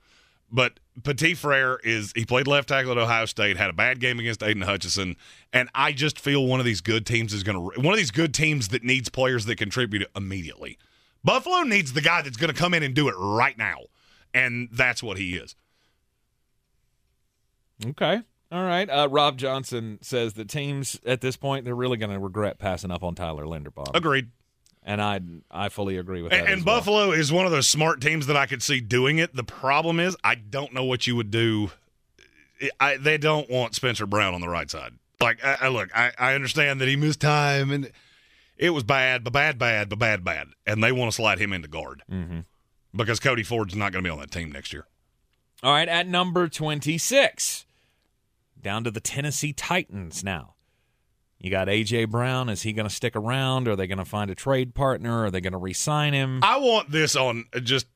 But 0.50 0.80
Petit 1.02 1.34
Frere 1.34 1.78
is 1.84 2.12
he 2.16 2.24
played 2.24 2.46
left 2.46 2.68
tackle 2.68 2.92
at 2.92 2.98
Ohio 2.98 3.26
State, 3.26 3.56
had 3.56 3.70
a 3.70 3.74
bad 3.74 4.00
game 4.00 4.18
against 4.18 4.42
Aidan 4.42 4.62
Hutchinson, 4.62 5.16
and 5.52 5.68
I 5.74 5.92
just 5.92 6.18
feel 6.18 6.46
one 6.46 6.60
of 6.60 6.66
these 6.66 6.80
good 6.80 7.04
teams 7.06 7.34
is 7.34 7.42
going 7.42 7.56
to 7.56 7.80
one 7.80 7.92
of 7.92 7.98
these 7.98 8.10
good 8.10 8.32
teams 8.32 8.68
that 8.68 8.82
needs 8.82 9.08
players 9.08 9.44
that 9.44 9.56
contribute 9.56 10.08
immediately. 10.16 10.78
Buffalo 11.22 11.62
needs 11.62 11.92
the 11.92 12.00
guy 12.00 12.22
that's 12.22 12.36
going 12.36 12.52
to 12.52 12.58
come 12.58 12.74
in 12.74 12.82
and 12.82 12.94
do 12.94 13.08
it 13.08 13.14
right 13.18 13.58
now, 13.58 13.80
and 14.34 14.68
that's 14.72 15.02
what 15.02 15.18
he 15.18 15.36
is. 15.36 15.54
Okay. 17.84 18.20
All 18.50 18.62
right. 18.64 18.88
Uh, 18.88 19.08
Rob 19.10 19.36
Johnson 19.36 19.98
says 20.02 20.34
that 20.34 20.48
teams 20.48 20.98
at 21.04 21.20
this 21.20 21.36
point 21.36 21.64
they're 21.64 21.74
really 21.74 21.96
going 21.98 22.10
to 22.12 22.18
regret 22.18 22.58
passing 22.58 22.90
up 22.90 23.02
on 23.02 23.14
Tyler 23.14 23.44
Linderbaum. 23.44 23.94
Agreed. 23.94 24.28
And 24.82 25.02
I 25.02 25.20
I 25.50 25.68
fully 25.68 25.98
agree 25.98 26.22
with 26.22 26.30
that. 26.32 26.40
And, 26.40 26.48
and 26.48 26.64
well. 26.64 26.76
Buffalo 26.78 27.10
is 27.12 27.30
one 27.30 27.44
of 27.44 27.52
those 27.52 27.68
smart 27.68 28.00
teams 28.00 28.26
that 28.26 28.36
I 28.36 28.46
could 28.46 28.62
see 28.62 28.80
doing 28.80 29.18
it. 29.18 29.34
The 29.36 29.44
problem 29.44 30.00
is, 30.00 30.16
I 30.24 30.34
don't 30.34 30.72
know 30.72 30.84
what 30.84 31.06
you 31.06 31.14
would 31.16 31.30
do. 31.30 31.70
I, 32.80 32.96
they 32.96 33.18
don't 33.18 33.48
want 33.50 33.74
Spencer 33.74 34.06
Brown 34.06 34.34
on 34.34 34.40
the 34.40 34.48
right 34.48 34.68
side. 34.70 34.92
Like, 35.20 35.44
I, 35.44 35.58
I 35.62 35.68
look, 35.68 35.90
I, 35.96 36.12
I 36.18 36.34
understand 36.34 36.80
that 36.80 36.88
he 36.88 36.96
missed 36.96 37.20
time 37.20 37.70
and 37.70 37.90
it 38.56 38.70
was 38.70 38.82
bad, 38.82 39.22
but 39.24 39.32
bad, 39.32 39.58
bad, 39.58 39.88
but 39.90 39.98
bad, 39.98 40.24
bad, 40.24 40.48
and 40.66 40.82
they 40.82 40.90
want 40.90 41.10
to 41.12 41.14
slide 41.14 41.38
him 41.38 41.52
into 41.52 41.68
guard 41.68 42.02
Mhm. 42.10 42.44
Because 42.98 43.18
Cody 43.20 43.42
Ford's 43.42 43.74
not 43.74 43.92
going 43.92 44.04
to 44.04 44.06
be 44.06 44.12
on 44.12 44.18
that 44.18 44.30
team 44.30 44.52
next 44.52 44.72
year. 44.74 44.86
All 45.62 45.72
right, 45.72 45.88
at 45.88 46.06
number 46.06 46.48
26, 46.48 47.64
down 48.60 48.84
to 48.84 48.90
the 48.90 49.00
Tennessee 49.00 49.52
Titans 49.52 50.22
now. 50.22 50.54
You 51.40 51.50
got 51.50 51.68
A.J. 51.68 52.06
Brown. 52.06 52.48
Is 52.48 52.62
he 52.62 52.72
going 52.72 52.88
to 52.88 52.94
stick 52.94 53.14
around? 53.16 53.68
Are 53.68 53.76
they 53.76 53.86
going 53.86 53.98
to 53.98 54.04
find 54.04 54.30
a 54.30 54.34
trade 54.34 54.74
partner? 54.74 55.24
Are 55.24 55.30
they 55.30 55.40
going 55.40 55.52
to 55.52 55.58
re 55.58 55.72
sign 55.72 56.12
him? 56.12 56.40
I 56.42 56.58
want 56.58 56.90
this 56.90 57.16
on 57.16 57.46
just. 57.62 57.86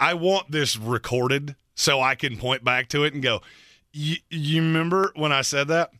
I- 0.00 0.14
want 0.14 0.50
this 0.50 0.76
recorded 0.76 1.54
so 1.76 2.00
I 2.00 2.16
can 2.16 2.36
point 2.36 2.64
back 2.64 2.88
to 2.88 3.04
it 3.04 3.14
and 3.14 3.22
go. 3.22 3.40
You, 3.92 4.16
you 4.28 4.60
remember 4.60 5.12
when 5.14 5.30
I 5.32 5.42
said 5.42 5.68
that? 5.68 5.92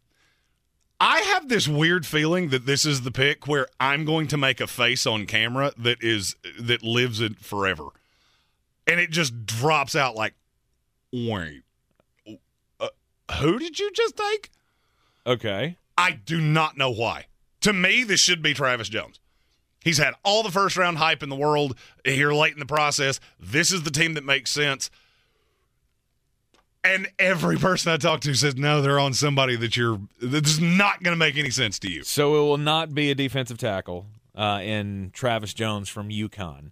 I 1.01 1.20
have 1.20 1.48
this 1.48 1.68
weird 1.68 2.05
feeling 2.05 2.48
that 2.48 2.66
this 2.66 2.85
is 2.85 3.02
the 3.02 3.12
pick 3.12 3.47
where 3.47 3.68
I'm 3.78 4.05
going 4.05 4.26
to 4.28 4.36
make 4.36 4.60
a 4.60 4.66
face 4.66 5.06
on 5.06 5.26
camera 5.26 5.72
that 5.78 5.98
is 6.02 6.35
that 6.59 6.82
lives 6.82 7.20
it 7.20 7.39
forever, 7.39 7.90
and 8.89 8.98
it 8.98 9.10
just 9.10 9.47
drops 9.47 9.94
out 9.94 10.16
like, 10.16 10.35
wait, 11.12 11.62
uh, 12.81 12.89
who 13.39 13.59
did 13.59 13.78
you 13.78 13.93
just 13.93 14.16
take? 14.16 14.51
Okay. 15.27 15.77
I 15.97 16.12
do 16.12 16.40
not 16.40 16.78
know 16.78 16.90
why. 16.90 17.27
To 17.60 17.73
me, 17.73 18.02
this 18.02 18.20
should 18.20 18.43
be 18.43 18.55
Travis 18.55 18.89
Jones. 18.89 19.20
He's 19.85 19.98
had 19.98 20.15
all 20.24 20.43
the 20.43 20.51
first 20.51 20.77
round 20.77 20.98
hype 20.98 21.23
in 21.23 21.28
the 21.28 21.36
world 21.36 21.77
here 22.05 22.32
late 22.32 22.55
in 22.55 22.59
the 22.59 22.66
process. 22.66 23.20
This 23.39 23.73
is 23.73 23.82
the 23.82 23.90
team 23.90 24.15
that 24.15 24.24
makes 24.24 24.51
sense. 24.51 24.90
And 26.82 27.09
every 27.19 27.56
person 27.56 27.93
I 27.93 27.97
talk 27.97 28.20
to 28.20 28.35
says, 28.35 28.56
no, 28.56 28.81
they're 28.81 29.01
on 29.01 29.12
somebody 29.12 29.56
that 29.56 29.77
you're, 29.77 30.01
that's 30.23 30.59
not 30.59 31.02
going 31.02 31.12
to 31.12 31.19
make 31.19 31.36
any 31.36 31.51
sense 31.51 31.78
to 31.81 31.90
you. 31.90 32.05
So 32.05 32.36
it 32.36 32.48
will 32.48 32.56
not 32.56 32.94
be 32.94 33.10
a 33.10 33.15
defensive 33.15 33.59
tackle 33.59 34.06
uh, 34.35 34.60
in 34.62 35.10
Travis 35.12 35.52
Jones 35.52 35.89
from 35.89 36.09
UConn. 36.09 36.70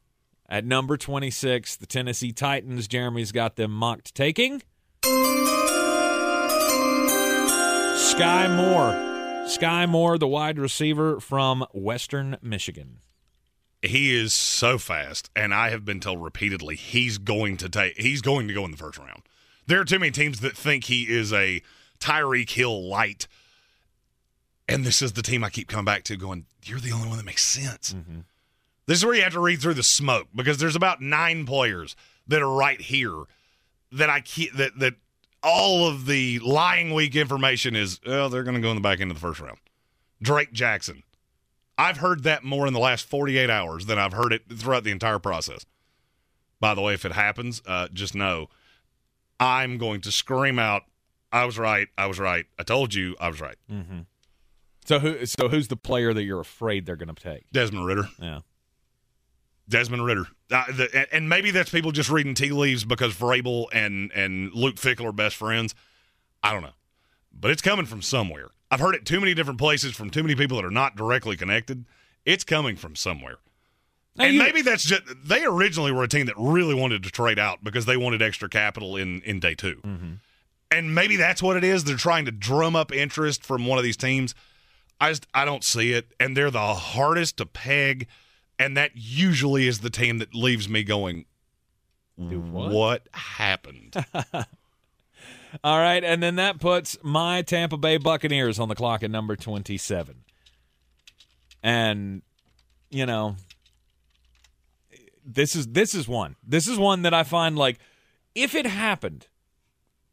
At 0.48 0.64
number 0.64 0.96
26, 0.96 1.76
the 1.76 1.86
Tennessee 1.86 2.32
Titans. 2.32 2.86
Jeremy's 2.86 3.32
got 3.32 3.56
them 3.56 3.72
mocked 3.72 4.14
taking. 4.14 4.62
Skyy 8.16 8.54
Moore. 8.54 8.92
Skyy 9.46 9.88
Moore, 9.88 10.18
the 10.18 10.28
wide 10.28 10.58
receiver 10.58 11.20
from 11.20 11.66
Western 11.72 12.36
Michigan. 12.42 13.00
He 13.82 14.14
is 14.14 14.32
so 14.32 14.78
fast, 14.78 15.30
and 15.36 15.52
I 15.52 15.70
have 15.70 15.84
been 15.84 16.00
told 16.00 16.22
repeatedly 16.22 16.76
he's 16.76 17.18
going 17.18 17.56
to 17.58 17.68
take, 17.68 17.98
he's 17.98 18.22
going 18.22 18.48
to 18.48 18.54
go 18.54 18.64
in 18.64 18.70
the 18.70 18.76
first 18.76 18.98
round. 18.98 19.22
There 19.66 19.80
are 19.80 19.84
too 19.84 19.98
many 19.98 20.12
teams 20.12 20.40
that 20.40 20.56
think 20.56 20.84
he 20.84 21.02
is 21.02 21.32
a 21.32 21.62
Tyreek 21.98 22.50
Hill 22.50 22.88
light. 22.88 23.26
And 24.68 24.84
this 24.84 25.02
is 25.02 25.12
the 25.12 25.22
team 25.22 25.44
I 25.44 25.50
keep 25.50 25.68
coming 25.68 25.84
back 25.84 26.04
to 26.04 26.16
going, 26.16 26.46
you're 26.64 26.80
the 26.80 26.92
only 26.92 27.08
one 27.08 27.18
that 27.18 27.26
makes 27.26 27.44
sense. 27.44 27.92
Mm-hmm. 27.92 28.20
This 28.86 28.98
is 28.98 29.04
where 29.04 29.14
you 29.14 29.22
have 29.22 29.32
to 29.32 29.40
read 29.40 29.60
through 29.60 29.74
the 29.74 29.82
smoke 29.82 30.28
because 30.34 30.58
there's 30.58 30.76
about 30.76 31.00
nine 31.00 31.44
players 31.44 31.96
that 32.28 32.42
are 32.42 32.52
right 32.52 32.80
here 32.80 33.24
that 33.92 34.10
I 34.10 34.20
keep 34.20 34.54
that 34.54 34.78
that 34.78 34.94
all 35.42 35.86
of 35.86 36.06
the 36.06 36.38
lying 36.40 36.92
week 36.92 37.14
information 37.14 37.76
is, 37.76 38.00
oh, 38.06 38.28
they're 38.28 38.42
going 38.42 38.56
to 38.56 38.60
go 38.60 38.70
in 38.70 38.76
the 38.76 38.80
back 38.80 39.00
end 39.00 39.10
of 39.10 39.16
the 39.16 39.20
first 39.20 39.40
round. 39.40 39.58
Drake 40.20 40.52
Jackson. 40.52 41.02
I've 41.78 41.98
heard 41.98 42.22
that 42.22 42.42
more 42.42 42.66
in 42.66 42.72
the 42.72 42.80
last 42.80 43.06
48 43.06 43.50
hours 43.50 43.86
than 43.86 43.98
I've 43.98 44.14
heard 44.14 44.32
it 44.32 44.42
throughout 44.50 44.82
the 44.82 44.90
entire 44.90 45.18
process. 45.18 45.66
By 46.58 46.74
the 46.74 46.80
way, 46.80 46.94
if 46.94 47.04
it 47.04 47.12
happens, 47.12 47.60
uh, 47.66 47.88
just 47.92 48.14
know 48.14 48.48
I'm 49.38 49.76
going 49.76 50.00
to 50.02 50.12
scream 50.12 50.58
out, 50.58 50.84
I 51.30 51.44
was 51.44 51.58
right. 51.58 51.88
I 51.98 52.06
was 52.06 52.18
right. 52.18 52.46
I 52.58 52.62
told 52.62 52.94
you 52.94 53.14
I 53.20 53.28
was 53.28 53.40
right. 53.40 53.56
Mm-hmm. 53.70 54.00
So 54.86 55.00
who? 55.00 55.26
So 55.26 55.48
who's 55.48 55.68
the 55.68 55.76
player 55.76 56.14
that 56.14 56.22
you're 56.22 56.40
afraid 56.40 56.86
they're 56.86 56.96
going 56.96 57.14
to 57.14 57.22
take? 57.22 57.50
Desmond 57.52 57.84
Ridder. 57.84 58.08
Yeah. 58.18 58.40
Desmond 59.68 60.04
Ridder. 60.04 60.26
Uh, 60.50 60.64
the, 60.72 61.06
and 61.12 61.28
maybe 61.28 61.50
that's 61.50 61.70
people 61.70 61.90
just 61.92 62.08
reading 62.10 62.34
tea 62.34 62.50
leaves 62.50 62.84
because 62.84 63.14
Vrabel 63.14 63.66
and, 63.72 64.12
and 64.12 64.52
Luke 64.54 64.76
Fickell 64.76 65.06
are 65.06 65.12
best 65.12 65.36
friends. 65.36 65.74
I 66.42 66.52
don't 66.52 66.62
know. 66.62 66.74
But 67.32 67.50
it's 67.50 67.62
coming 67.62 67.84
from 67.86 68.00
somewhere. 68.02 68.48
I've 68.70 68.80
heard 68.80 68.94
it 68.94 69.04
too 69.04 69.20
many 69.20 69.34
different 69.34 69.58
places 69.58 69.94
from 69.94 70.10
too 70.10 70.22
many 70.22 70.34
people 70.34 70.56
that 70.56 70.64
are 70.64 70.70
not 70.70 70.96
directly 70.96 71.36
connected. 71.36 71.84
It's 72.24 72.44
coming 72.44 72.76
from 72.76 72.96
somewhere. 72.96 73.36
Now 74.16 74.24
and 74.24 74.34
you- 74.34 74.42
maybe 74.42 74.62
that's 74.62 74.84
just 74.84 75.02
they 75.24 75.44
originally 75.44 75.92
were 75.92 76.02
a 76.04 76.08
team 76.08 76.26
that 76.26 76.34
really 76.38 76.74
wanted 76.74 77.02
to 77.02 77.10
trade 77.10 77.38
out 77.38 77.62
because 77.62 77.84
they 77.86 77.96
wanted 77.96 78.22
extra 78.22 78.48
capital 78.48 78.96
in 78.96 79.20
in 79.22 79.40
day 79.40 79.54
2 79.54 79.80
and 80.70 80.94
maybe 80.94 81.16
that's 81.16 81.42
what 81.42 81.56
it 81.56 81.62
is. 81.64 81.84
They're 81.84 81.96
trying 81.96 82.24
to 82.24 82.32
drum 82.32 82.74
up 82.74 82.90
interest 82.92 83.44
from 83.44 83.66
one 83.66 83.76
of 83.78 83.84
these 83.84 83.96
teams. 83.96 84.34
I 85.00 85.10
just 85.10 85.26
I 85.34 85.44
don't 85.44 85.62
see 85.62 85.92
it, 85.92 86.12
and 86.18 86.34
they're 86.36 86.50
the 86.50 86.74
hardest 86.74 87.36
to 87.36 87.46
peg, 87.46 88.06
and 88.58 88.76
that 88.76 88.92
usually 88.94 89.66
is 89.66 89.80
the 89.80 89.90
team 89.90 90.18
that 90.18 90.34
leaves 90.34 90.68
me 90.68 90.82
going, 90.82 91.26
what? 92.16 93.08
happened? 93.12 93.94
All 95.64 95.78
right, 95.78 96.02
and 96.02 96.22
then 96.22 96.36
that 96.36 96.60
puts 96.60 96.98
my 97.02 97.42
Tampa 97.42 97.76
Bay 97.76 97.96
Buccaneers 97.96 98.58
on 98.58 98.68
the 98.68 98.74
clock 98.74 99.02
at 99.02 99.10
number 99.10 99.36
27. 99.36 100.24
And 101.62 102.22
you 102.90 103.06
know, 103.06 103.36
this 105.24 105.56
is 105.56 105.68
this 105.68 105.94
is 105.94 106.06
one. 106.06 106.36
This 106.46 106.68
is 106.68 106.78
one 106.78 107.02
that 107.02 107.14
I 107.14 107.22
find 107.22 107.56
like 107.56 107.78
if 108.34 108.54
it 108.54 108.66
happened, 108.66 109.26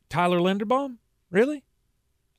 Tyler 0.10 0.40
Linderbaum, 0.40 0.98
really? 1.30 1.64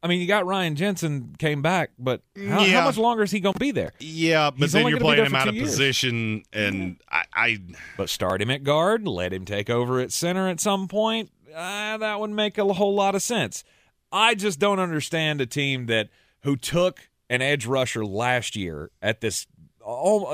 I 0.05 0.07
mean, 0.07 0.21
you 0.21 0.27
got 0.27 0.45
Ryan 0.45 0.77
Jensen 0.77 1.35
came 1.39 1.63
back, 1.63 1.91
but 1.99 2.21
how, 2.37 2.63
Yeah. 2.63 2.79
how 2.81 2.85
much 2.85 2.99
longer 2.99 3.23
is 3.23 3.31
he 3.31 3.41
going 3.41 3.55
to 3.55 3.59
be 3.59 3.71
there? 3.71 3.95
yeah, 4.01 4.51
but 4.51 4.59
He's 4.61 4.73
then 4.73 4.87
you're 4.89 5.01
playing 5.01 5.25
him 5.25 5.35
out 5.35 5.49
of 5.49 5.55
years. 5.55 5.71
position, 5.71 6.43
and 6.53 7.01
I, 7.11 7.25
I 7.33 7.59
But 7.97 8.11
start 8.11 8.43
him 8.43 8.51
at 8.51 8.63
guard, 8.65 9.09
let 9.09 9.33
him 9.33 9.47
take 9.47 9.71
over 9.71 10.01
at 10.01 10.13
center 10.13 10.47
at 10.49 10.61
some 10.61 10.89
point. 10.89 11.31
Uh, 11.55 11.97
that 11.97 12.21
would 12.21 12.31
make 12.31 12.59
a 12.59 12.65
whole 12.75 12.95
lot 12.95 13.15
of 13.15 13.23
sense. 13.23 13.65
I 14.13 14.35
just 14.35 14.59
don't 14.59 14.79
understand 14.79 15.41
a 15.41 15.47
team 15.47 15.87
that 15.87 16.11
who 16.43 16.57
took 16.57 17.09
an 17.31 17.41
edge 17.41 17.65
rusher 17.65 18.05
last 18.05 18.55
year 18.57 18.91
at 19.01 19.23
this, 19.23 19.47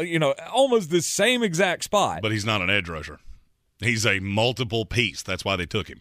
you 0.00 0.18
know, 0.18 0.34
almost 0.52 0.90
the 0.90 1.00
same 1.00 1.42
exact 1.44 1.84
spot. 1.84 2.22
but 2.22 2.32
he's 2.32 2.44
not 2.44 2.60
an 2.60 2.70
edge 2.70 2.88
rusher. 2.88 3.20
He's 3.78 4.04
a 4.04 4.18
multiple 4.18 4.84
piece. 4.84 5.22
That's 5.22 5.44
why 5.44 5.54
they 5.56 5.66
took 5.66 5.86
him. 5.88 6.00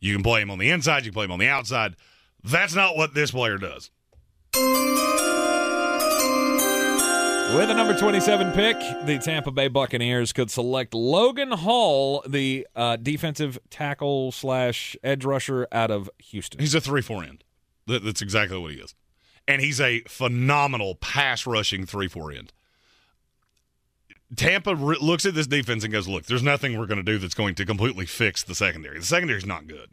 You 0.00 0.12
can 0.14 0.22
play 0.24 0.42
him 0.42 0.50
on 0.50 0.58
the 0.58 0.70
inside. 0.70 1.04
You 1.04 1.10
can 1.12 1.14
play 1.14 1.24
him 1.26 1.30
on 1.32 1.38
the 1.38 1.48
outside. 1.48 1.94
That's 2.44 2.74
not 2.74 2.96
what 2.96 3.14
this 3.14 3.30
player 3.30 3.56
does. 3.58 3.90
With 7.56 7.70
a 7.70 7.74
number 7.74 7.96
27 7.96 8.52
pick, 8.52 8.76
the 9.06 9.18
Tampa 9.18 9.52
Bay 9.52 9.68
Buccaneers 9.68 10.32
could 10.32 10.50
select 10.50 10.92
Logan 10.92 11.52
Hall, 11.52 12.22
the 12.26 12.66
uh, 12.74 12.96
defensive 12.96 13.58
tackle 13.70 14.32
slash 14.32 14.96
edge 15.04 15.24
rusher 15.24 15.68
out 15.70 15.90
of 15.92 16.10
Houston. 16.18 16.58
He's 16.58 16.74
a 16.74 16.80
three 16.80 17.00
four 17.02 17.22
end. 17.22 17.44
That's 17.86 18.22
exactly 18.22 18.58
what 18.58 18.72
he 18.72 18.78
is, 18.78 18.94
and 19.46 19.62
he's 19.62 19.80
a 19.80 20.00
phenomenal 20.08 20.96
pass 20.96 21.46
rushing 21.46 21.86
three 21.86 22.08
four 22.08 22.32
end. 22.32 22.52
Tampa 24.34 24.74
re- 24.74 24.96
looks 25.00 25.24
at 25.24 25.34
this 25.34 25.46
defense 25.46 25.84
and 25.84 25.92
goes, 25.92 26.08
"Look, 26.08 26.26
there's 26.26 26.42
nothing 26.42 26.76
we're 26.76 26.86
going 26.86 26.98
to 26.98 27.04
do 27.04 27.18
that's 27.18 27.34
going 27.34 27.54
to 27.56 27.64
completely 27.64 28.06
fix 28.06 28.42
the 28.42 28.54
secondary. 28.56 28.98
The 28.98 29.06
secondary 29.06 29.38
is 29.38 29.46
not 29.46 29.68
good. 29.68 29.90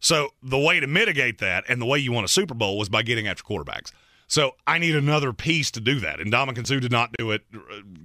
So 0.00 0.30
the 0.42 0.58
way 0.58 0.80
to 0.80 0.86
mitigate 0.86 1.38
that, 1.38 1.64
and 1.68 1.80
the 1.80 1.86
way 1.86 1.98
you 1.98 2.12
won 2.12 2.24
a 2.24 2.28
Super 2.28 2.54
Bowl, 2.54 2.78
was 2.78 2.88
by 2.88 3.02
getting 3.02 3.26
after 3.26 3.42
quarterbacks. 3.42 3.90
So 4.26 4.52
I 4.66 4.78
need 4.78 4.94
another 4.94 5.32
piece 5.32 5.70
to 5.72 5.80
do 5.80 6.00
that, 6.00 6.20
and 6.20 6.30
Ndamukong 6.32 6.66
Suh 6.66 6.80
did 6.80 6.92
not 6.92 7.14
do 7.18 7.30
it 7.30 7.42
uh, 7.54 7.58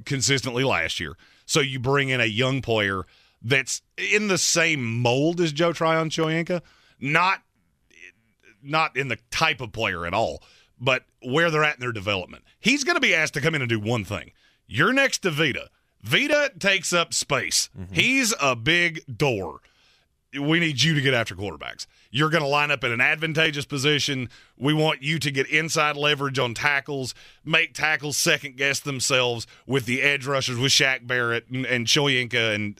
consistently 0.06 0.64
last 0.64 0.99
year. 0.99 1.18
So 1.45 1.60
you 1.60 1.80
bring 1.80 2.10
in 2.10 2.22
a 2.22 2.26
young 2.26 2.61
player 2.61 3.03
that's 3.41 3.82
in 3.98 4.30
the 4.30 4.38
same 4.38 5.02
mold 5.02 5.41
as 5.41 5.52
Joe 5.52 5.74
Tryon 5.74 6.10
Shoyinka, 6.10 6.61
not 6.99 7.41
not 8.65 8.95
in 8.95 9.10
the 9.10 9.18
type 9.30 9.60
of 9.60 9.74
player 9.74 10.06
at 10.06 10.14
all, 10.14 10.41
but 10.80 11.03
where 11.22 11.52
they're 11.52 11.65
at 11.65 11.76
in 11.76 11.82
their 11.82 11.91
development. 11.91 12.45
He's 12.61 12.86
going 12.86 12.95
to 12.95 13.02
be 13.02 13.14
asked 13.14 13.34
to 13.34 13.41
come 13.41 13.56
in 13.56 13.61
and 13.61 13.68
do 13.70 13.80
one 13.80 14.06
thing. 14.06 14.32
You're 14.68 14.94
next 14.94 15.20
to 15.20 15.32
Vita. 15.32 15.68
Vita 16.02 16.52
takes 16.57 16.94
up 16.94 17.14
space. 17.14 17.70
He's 17.91 18.34
a 18.41 18.56
big 18.56 19.02
door. 19.18 19.60
We 20.40 20.60
need 20.60 20.82
you 20.82 20.94
to 20.96 21.02
get 21.02 21.14
after 21.14 21.36
quarterbacks. 21.36 21.86
You're 22.12 22.30
going 22.30 22.44
to 22.44 22.50
line 22.50 22.72
up 22.72 22.84
in 22.84 22.92
an 22.92 23.02
advantageous 23.02 23.66
position. 23.66 24.30
We 24.58 24.74
want 24.74 25.02
you 25.02 25.20
to 25.20 25.32
get 25.32 25.48
inside 25.48 25.96
leverage 25.96 26.40
on 26.40 26.54
tackles, 26.54 27.14
make 27.44 27.74
tackles 27.74 28.18
second 28.18 28.58
guess 28.58 28.80
themselves 28.80 29.48
with 29.66 29.86
the 29.86 30.02
edge 30.02 30.26
rushers 30.26 30.58
with 30.58 30.72
Shaq 30.72 31.06
Barrett 31.08 31.48
and, 31.50 31.66
and 31.66 31.88
Shoyinka. 31.88 32.56
And 32.56 32.80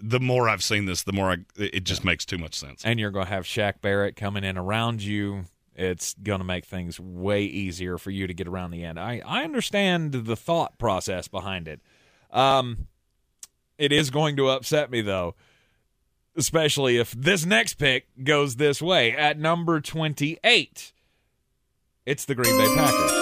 the 0.00 0.20
more 0.20 0.48
I've 0.48 0.62
seen 0.62 0.86
this, 0.86 1.02
the 1.02 1.12
more 1.12 1.30
I, 1.30 1.36
it 1.56 1.84
just 1.84 2.04
makes 2.04 2.24
too 2.24 2.38
much 2.38 2.54
sense. 2.54 2.84
and 2.84 3.00
you're 3.00 3.10
going 3.10 3.26
to 3.26 3.32
have 3.32 3.44
Shaq 3.44 3.80
Barrett 3.80 4.16
coming 4.16 4.44
in 4.44 4.58
around 4.58 5.02
you. 5.02 5.44
It's 5.74 6.14
going 6.14 6.38
to 6.38 6.44
make 6.44 6.64
things 6.64 6.98
way 6.98 7.42
easier 7.44 7.98
for 7.98 8.10
you 8.10 8.26
to 8.26 8.32
get 8.32 8.48
around 8.48 8.70
the 8.70 8.82
end. 8.82 8.98
I, 8.98 9.20
I 9.26 9.44
understand 9.44 10.12
the 10.12 10.36
thought 10.36 10.78
process 10.78 11.28
behind 11.28 11.68
it. 11.68 11.80
Um, 12.30 12.86
it 13.78 13.92
is 13.92 14.10
going 14.10 14.36
to 14.36 14.48
upset 14.48 14.90
me, 14.90 15.02
though, 15.02 15.34
especially 16.36 16.96
if 16.98 17.12
this 17.12 17.44
next 17.44 17.74
pick 17.74 18.06
goes 18.22 18.56
this 18.56 18.80
way. 18.82 19.12
At 19.12 19.38
number 19.38 19.80
28, 19.80 20.92
it's 22.04 22.24
the 22.24 22.34
Green 22.34 22.56
Bay 22.56 22.74
Packers. 22.74 23.12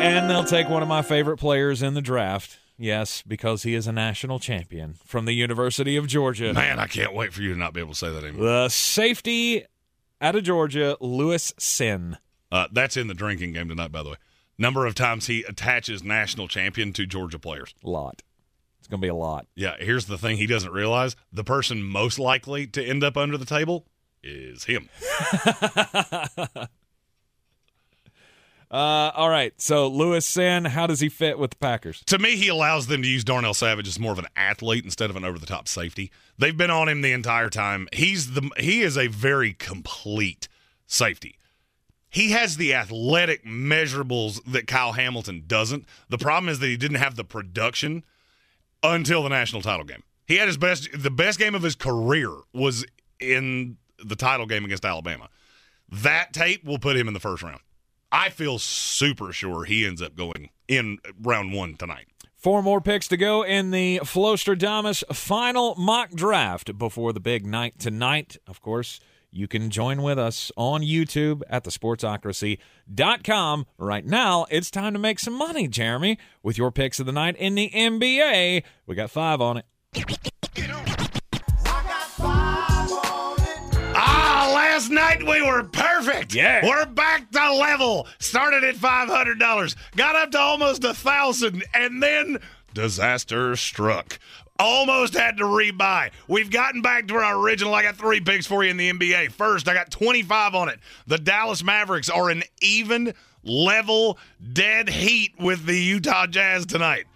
And 0.00 0.30
they'll 0.30 0.44
take 0.44 0.68
one 0.68 0.82
of 0.82 0.88
my 0.88 1.02
favorite 1.02 1.36
players 1.36 1.82
in 1.82 1.94
the 1.94 2.00
draft. 2.00 2.58
Yes, 2.78 3.22
because 3.26 3.64
he 3.64 3.74
is 3.74 3.86
a 3.86 3.92
national 3.92 4.38
champion 4.38 4.94
from 5.04 5.26
the 5.26 5.34
University 5.34 5.96
of 5.96 6.06
Georgia. 6.06 6.54
Man, 6.54 6.78
I 6.78 6.86
can't 6.86 7.12
wait 7.12 7.34
for 7.34 7.42
you 7.42 7.52
to 7.52 7.58
not 7.58 7.74
be 7.74 7.80
able 7.80 7.92
to 7.92 7.98
say 7.98 8.10
that 8.10 8.24
anymore. 8.24 8.46
The 8.46 8.68
safety 8.70 9.66
out 10.22 10.34
of 10.34 10.44
Georgia, 10.44 10.96
Lewis 11.00 11.52
Cine. 11.58 12.16
Uh, 12.50 12.68
that's 12.72 12.96
in 12.96 13.08
the 13.08 13.14
drinking 13.14 13.52
game 13.52 13.68
tonight, 13.68 13.92
by 13.92 14.02
the 14.02 14.10
way. 14.10 14.16
Number 14.56 14.86
of 14.86 14.94
times 14.94 15.26
he 15.26 15.42
attaches 15.42 16.02
national 16.02 16.48
champion 16.48 16.94
to 16.94 17.04
Georgia 17.04 17.38
players. 17.38 17.74
A 17.84 17.90
lot. 17.90 18.22
Going 18.90 19.00
to 19.00 19.04
be 19.04 19.08
a 19.08 19.14
lot. 19.14 19.46
Yeah, 19.54 19.76
here's 19.78 20.06
the 20.06 20.18
thing 20.18 20.36
he 20.36 20.46
doesn't 20.46 20.72
realize 20.72 21.14
the 21.32 21.44
person 21.44 21.82
most 21.82 22.18
likely 22.18 22.66
to 22.68 22.84
end 22.84 23.04
up 23.04 23.16
under 23.16 23.38
the 23.38 23.44
table 23.44 23.86
is 24.22 24.64
him. 24.64 24.88
Uh, 28.72 29.10
all 29.16 29.28
right. 29.28 29.52
So 29.60 29.88
Lewis 29.88 30.30
Cine, 30.30 30.68
how 30.68 30.86
does 30.86 31.00
he 31.00 31.08
fit 31.08 31.40
with 31.40 31.50
the 31.50 31.56
Packers? 31.56 32.04
To 32.06 32.20
me, 32.20 32.36
he 32.36 32.46
allows 32.46 32.86
them 32.86 33.02
to 33.02 33.08
use 33.08 33.24
Darnell 33.24 33.52
Savage 33.52 33.88
as 33.88 33.98
more 33.98 34.12
of 34.12 34.20
an 34.20 34.28
athlete 34.36 34.84
instead 34.84 35.10
of 35.10 35.16
an 35.16 35.24
over 35.24 35.40
the 35.40 35.46
top 35.46 35.66
safety. 35.66 36.12
They've 36.38 36.56
been 36.56 36.70
on 36.70 36.88
him 36.88 37.02
the 37.02 37.10
entire 37.10 37.50
time. 37.50 37.88
He's 37.92 38.34
the 38.34 38.48
he 38.58 38.82
is 38.82 38.96
a 38.96 39.08
very 39.08 39.54
complete 39.54 40.46
safety. 40.86 41.36
He 42.10 42.30
has 42.30 42.58
the 42.58 42.72
athletic 42.74 43.44
measurables 43.44 44.40
that 44.46 44.68
Kyle 44.68 44.92
Hamilton 44.92 45.44
doesn't. 45.48 45.84
The 46.08 46.18
problem 46.18 46.48
is 46.48 46.60
that 46.60 46.66
he 46.68 46.76
didn't 46.76 46.98
have 46.98 47.16
the 47.16 47.24
production 47.24 48.04
until 48.82 49.22
the 49.22 49.28
national 49.28 49.62
title 49.62 49.84
game. 49.84 50.02
He 50.26 50.36
had 50.36 50.46
his 50.46 50.56
best 50.56 50.88
the 50.94 51.10
best 51.10 51.38
game 51.38 51.54
of 51.54 51.62
his 51.62 51.74
career 51.74 52.30
was 52.52 52.84
in 53.18 53.76
the 54.04 54.16
title 54.16 54.46
game 54.46 54.64
against 54.64 54.84
Alabama. 54.84 55.28
That 55.88 56.32
tape 56.32 56.64
will 56.64 56.78
put 56.78 56.96
him 56.96 57.08
in 57.08 57.14
the 57.14 57.20
first 57.20 57.42
round. 57.42 57.60
I 58.12 58.28
feel 58.28 58.58
super 58.58 59.32
sure 59.32 59.64
he 59.64 59.84
ends 59.86 60.02
up 60.02 60.16
going 60.16 60.50
in 60.68 60.98
round 61.20 61.52
1 61.52 61.76
tonight. 61.76 62.06
Four 62.36 62.62
more 62.62 62.80
picks 62.80 63.06
to 63.08 63.16
go 63.16 63.42
in 63.42 63.70
the 63.70 64.00
Flostradamus 64.02 65.04
final 65.14 65.74
mock 65.76 66.10
draft 66.12 66.78
before 66.78 67.12
the 67.12 67.20
big 67.20 67.44
night 67.44 67.78
tonight. 67.78 68.38
Of 68.46 68.60
course, 68.62 68.98
you 69.30 69.48
can 69.48 69.70
join 69.70 70.02
with 70.02 70.18
us 70.18 70.52
on 70.56 70.82
YouTube 70.82 71.42
at 71.48 71.64
thesportsocracy.com. 71.64 73.66
Right 73.78 74.04
now, 74.04 74.46
it's 74.50 74.70
time 74.70 74.92
to 74.92 74.98
make 74.98 75.18
some 75.18 75.32
money, 75.34 75.66
Jeremy, 75.68 76.18
with 76.42 76.58
your 76.58 76.70
picks 76.70 77.00
of 77.00 77.06
the 77.06 77.12
night 77.12 77.36
in 77.36 77.54
the 77.54 77.70
NBA. 77.70 78.62
We 78.86 78.94
got 78.94 79.10
five 79.10 79.40
on 79.40 79.56
it. 79.58 79.64
Ah, 83.92 84.52
last 84.54 84.90
night 84.90 85.22
we 85.22 85.42
were 85.42 85.64
perfect. 85.64 86.34
Yeah. 86.34 86.64
We're 86.66 86.86
back 86.86 87.30
to 87.32 87.52
level. 87.54 88.06
Started 88.18 88.64
at 88.64 88.76
$500, 88.76 89.76
got 89.96 90.16
up 90.16 90.30
to 90.32 90.38
almost 90.38 90.84
a 90.84 90.88
1000 90.88 91.64
and 91.74 92.02
then 92.02 92.38
disaster 92.74 93.56
struck. 93.56 94.18
Almost 94.60 95.14
had 95.14 95.38
to 95.38 95.44
rebuy. 95.44 96.10
We've 96.28 96.50
gotten 96.50 96.82
back 96.82 97.08
to 97.08 97.14
our 97.14 97.38
original. 97.38 97.74
I 97.74 97.82
got 97.82 97.96
three 97.96 98.20
picks 98.20 98.46
for 98.46 98.62
you 98.62 98.70
in 98.70 98.76
the 98.76 98.92
NBA. 98.92 99.32
First, 99.32 99.66
I 99.68 99.74
got 99.74 99.90
25 99.90 100.54
on 100.54 100.68
it. 100.68 100.78
The 101.06 101.16
Dallas 101.16 101.64
Mavericks 101.64 102.10
are 102.10 102.28
an 102.28 102.42
even 102.60 103.14
level 103.42 104.18
dead 104.52 104.90
heat 104.90 105.32
with 105.38 105.64
the 105.64 105.78
Utah 105.78 106.26
Jazz 106.26 106.66
tonight. 106.66 107.06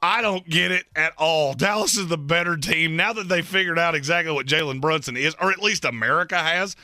I 0.00 0.22
don't 0.22 0.48
get 0.48 0.70
it 0.70 0.86
at 0.96 1.12
all. 1.18 1.54
Dallas 1.54 1.96
is 1.96 2.08
the 2.08 2.18
better 2.18 2.56
team 2.56 2.96
now 2.96 3.12
that 3.12 3.28
they 3.28 3.42
figured 3.42 3.78
out 3.78 3.94
exactly 3.94 4.32
what 4.32 4.46
Jalen 4.46 4.80
Brunson 4.80 5.16
is, 5.16 5.34
or 5.40 5.50
at 5.50 5.62
least 5.62 5.84
America 5.84 6.38
has. 6.38 6.76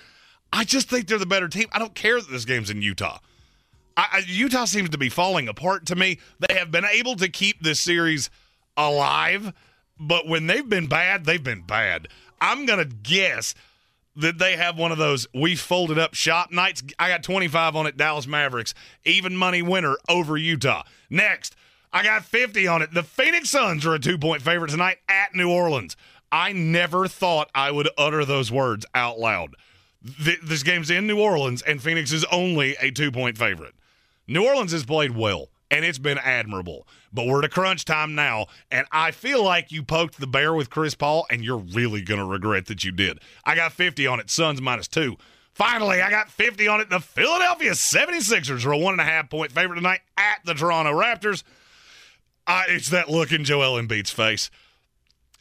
I 0.52 0.64
just 0.64 0.88
think 0.88 1.06
they're 1.06 1.18
the 1.18 1.26
better 1.26 1.48
team. 1.48 1.68
I 1.72 1.78
don't 1.78 1.94
care 1.94 2.20
that 2.20 2.30
this 2.30 2.44
game's 2.44 2.70
in 2.70 2.82
Utah. 2.82 3.18
I, 3.96 4.06
I, 4.12 4.22
Utah 4.26 4.64
seems 4.64 4.90
to 4.90 4.98
be 4.98 5.08
falling 5.08 5.48
apart 5.48 5.86
to 5.86 5.96
me. 5.96 6.18
They 6.38 6.54
have 6.54 6.70
been 6.70 6.84
able 6.84 7.16
to 7.16 7.28
keep 7.28 7.62
this 7.62 7.80
series 7.80 8.30
alive, 8.76 9.52
but 10.00 10.26
when 10.26 10.46
they've 10.46 10.68
been 10.68 10.86
bad, 10.86 11.24
they've 11.24 11.42
been 11.42 11.62
bad. 11.62 12.08
I'm 12.40 12.66
going 12.66 12.78
to 12.78 12.96
guess 12.96 13.54
that 14.16 14.38
they 14.38 14.56
have 14.56 14.76
one 14.76 14.92
of 14.92 14.98
those 14.98 15.26
we 15.34 15.54
folded 15.54 15.98
up 15.98 16.14
shop 16.14 16.50
nights. 16.50 16.82
I 16.98 17.08
got 17.08 17.22
25 17.22 17.76
on 17.76 17.86
it, 17.86 17.96
Dallas 17.96 18.26
Mavericks, 18.26 18.74
even 19.04 19.36
money 19.36 19.62
winner 19.62 19.96
over 20.08 20.36
Utah. 20.36 20.82
Next, 21.08 21.54
I 21.92 22.02
got 22.02 22.24
50 22.24 22.66
on 22.66 22.82
it. 22.82 22.92
The 22.92 23.02
Phoenix 23.02 23.50
Suns 23.50 23.84
are 23.86 23.94
a 23.94 23.98
two 23.98 24.18
point 24.18 24.42
favorite 24.42 24.70
tonight 24.70 24.98
at 25.08 25.34
New 25.34 25.50
Orleans. 25.50 25.96
I 26.32 26.52
never 26.52 27.08
thought 27.08 27.50
I 27.54 27.70
would 27.70 27.88
utter 27.98 28.24
those 28.24 28.50
words 28.50 28.86
out 28.94 29.18
loud. 29.18 29.54
Th- 30.24 30.40
this 30.40 30.62
game's 30.62 30.90
in 30.90 31.06
New 31.06 31.20
Orleans, 31.20 31.62
and 31.62 31.82
Phoenix 31.82 32.12
is 32.12 32.24
only 32.26 32.76
a 32.80 32.90
two 32.90 33.10
point 33.12 33.36
favorite. 33.36 33.74
New 34.26 34.46
Orleans 34.46 34.72
has 34.72 34.84
played 34.84 35.16
well, 35.16 35.48
and 35.70 35.84
it's 35.84 35.98
been 35.98 36.18
admirable. 36.18 36.86
But 37.12 37.26
we're 37.26 37.40
to 37.40 37.48
crunch 37.48 37.84
time 37.84 38.14
now, 38.14 38.46
and 38.70 38.86
I 38.92 39.10
feel 39.10 39.42
like 39.42 39.72
you 39.72 39.82
poked 39.82 40.20
the 40.20 40.28
bear 40.28 40.54
with 40.54 40.70
Chris 40.70 40.94
Paul, 40.94 41.26
and 41.28 41.44
you're 41.44 41.58
really 41.58 42.02
going 42.02 42.20
to 42.20 42.24
regret 42.24 42.66
that 42.66 42.84
you 42.84 42.92
did. 42.92 43.18
I 43.44 43.56
got 43.56 43.72
50 43.72 44.06
on 44.06 44.20
it, 44.20 44.30
Suns 44.30 44.60
minus 44.60 44.86
two. 44.86 45.16
Finally, 45.52 46.00
I 46.00 46.10
got 46.10 46.30
50 46.30 46.68
on 46.68 46.80
it. 46.80 46.88
The 46.88 47.00
Philadelphia 47.00 47.72
76ers 47.72 48.64
are 48.64 48.72
a 48.72 48.78
one 48.78 48.94
and 48.94 49.00
a 49.00 49.04
half 49.04 49.28
point 49.28 49.52
favorite 49.52 49.76
tonight 49.76 50.00
at 50.16 50.38
the 50.44 50.54
Toronto 50.54 50.92
Raptors. 50.92 51.42
Uh, 52.46 52.62
it's 52.68 52.90
that 52.90 53.08
look 53.10 53.32
in 53.32 53.44
Joel 53.44 53.80
Embiid's 53.80 54.10
face. 54.10 54.50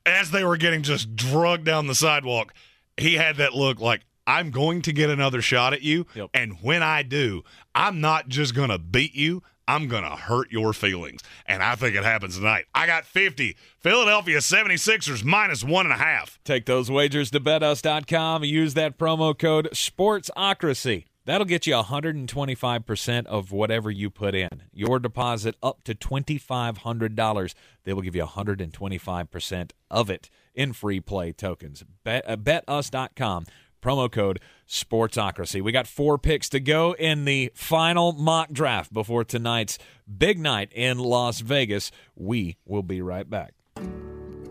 As 0.05 0.31
they 0.31 0.43
were 0.43 0.57
getting 0.57 0.81
just 0.81 1.15
drugged 1.15 1.65
down 1.65 1.87
the 1.87 1.95
sidewalk, 1.95 2.53
he 2.97 3.15
had 3.15 3.37
that 3.37 3.53
look 3.53 3.79
like, 3.79 4.01
I'm 4.25 4.51
going 4.51 4.81
to 4.83 4.93
get 4.93 5.09
another 5.09 5.41
shot 5.41 5.73
at 5.73 5.81
you. 5.81 6.05
Yep. 6.13 6.29
And 6.33 6.57
when 6.61 6.83
I 6.83 7.03
do, 7.03 7.43
I'm 7.73 8.01
not 8.01 8.27
just 8.27 8.53
going 8.53 8.69
to 8.69 8.77
beat 8.77 9.15
you, 9.15 9.41
I'm 9.69 9.87
going 9.87 10.01
to 10.01 10.15
hurt 10.15 10.51
your 10.51 10.73
feelings. 10.73 11.21
And 11.45 11.61
I 11.61 11.75
think 11.75 11.95
it 11.95 12.03
happens 12.03 12.37
tonight. 12.37 12.65
I 12.73 12.87
got 12.87 13.05
50. 13.05 13.55
Philadelphia 13.77 14.39
76ers 14.39 15.23
minus 15.23 15.63
one 15.63 15.85
and 15.85 15.93
a 15.93 15.97
half. 15.97 16.39
Take 16.43 16.65
those 16.65 16.89
wagers 16.89 17.29
to 17.31 17.39
betus.com. 17.39 18.43
Use 18.43 18.73
that 18.73 18.97
promo 18.97 19.37
code 19.37 19.69
SPORTSOCRACY. 19.71 21.05
That'll 21.25 21.45
get 21.45 21.67
you 21.67 21.75
125% 21.75 23.25
of 23.27 23.51
whatever 23.51 23.91
you 23.91 24.09
put 24.09 24.33
in. 24.33 24.63
Your 24.73 24.97
deposit 24.97 25.53
up 25.61 25.83
to 25.83 25.93
$2,500. 25.93 27.53
They 27.83 27.93
will 27.93 28.01
give 28.01 28.15
you 28.15 28.25
125% 28.25 29.71
of 29.91 30.09
it 30.09 30.31
in 30.55 30.73
free 30.73 30.99
play 30.99 31.31
tokens. 31.31 31.83
Bet, 32.03 32.27
uh, 32.27 32.37
betus.com. 32.37 33.45
Promo 33.81 34.11
code 34.11 34.39
Sportsocracy. 34.67 35.61
We 35.61 35.71
got 35.71 35.87
four 35.87 36.17
picks 36.17 36.49
to 36.49 36.59
go 36.59 36.93
in 36.93 37.25
the 37.25 37.51
final 37.55 38.11
mock 38.11 38.51
draft 38.51 38.93
before 38.93 39.23
tonight's 39.23 39.77
big 40.17 40.37
night 40.37 40.71
in 40.73 40.99
Las 40.99 41.39
Vegas. 41.39 41.91
We 42.15 42.57
will 42.65 42.83
be 42.83 43.01
right 43.01 43.29
back. 43.29 43.53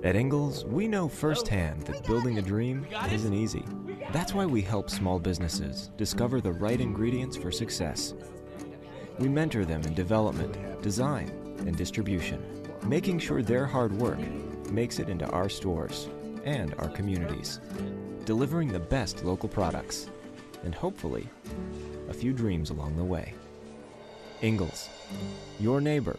At 0.05 0.15
Ingles, 0.15 0.65
we 0.65 0.87
know 0.87 1.09
firsthand 1.09 1.83
that 1.83 2.07
building 2.07 2.39
a 2.39 2.43
dream 2.43 2.87
isn't 3.11 3.35
easy. 3.35 3.65
That's 4.13 4.33
why 4.33 4.47
we 4.47 4.63
help 4.63 4.91
small 4.91 5.19
businesses 5.19 5.91
discover 5.97 6.41
the 6.41 6.53
right 6.53 6.81
ingredients 6.81 7.37
for 7.37 7.51
success. 7.51 8.15
We 9.19 9.29
mentor 9.29 9.65
them 9.65 9.83
in 9.83 9.95
development, 9.95 10.81
design, 10.83 11.33
and 11.67 11.77
distribution, 11.77 12.41
making 12.87 13.19
sure 13.19 13.43
their 13.43 13.67
hard 13.67 13.93
work 13.93 14.21
makes 14.71 15.01
it 15.01 15.09
into 15.09 15.29
our 15.31 15.49
stores 15.49 16.09
and 16.45 16.75
our 16.79 16.89
communities, 16.89 17.61
delivering 18.29 18.69
the 18.69 18.79
best 18.79 19.25
local 19.25 19.49
products, 19.49 20.11
and 20.63 20.75
hopefully, 20.75 21.27
a 22.11 22.13
few 22.13 22.31
dreams 22.31 22.69
along 22.69 22.95
the 22.95 23.03
way. 23.03 23.33
Ingles, 24.43 24.91
your 25.59 25.81
neighbor 25.81 26.19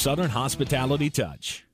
Southern 0.00 0.30
hospitality 0.30 1.10
touch. 1.10 1.66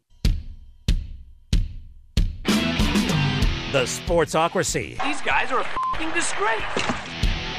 The 2.43 3.85
Sportsocracy. 3.85 5.01
These 5.01 5.21
guys 5.21 5.53
are 5.53 5.61
a 5.61 5.65
f***ing 5.65 6.11
disgrace. 6.11 6.63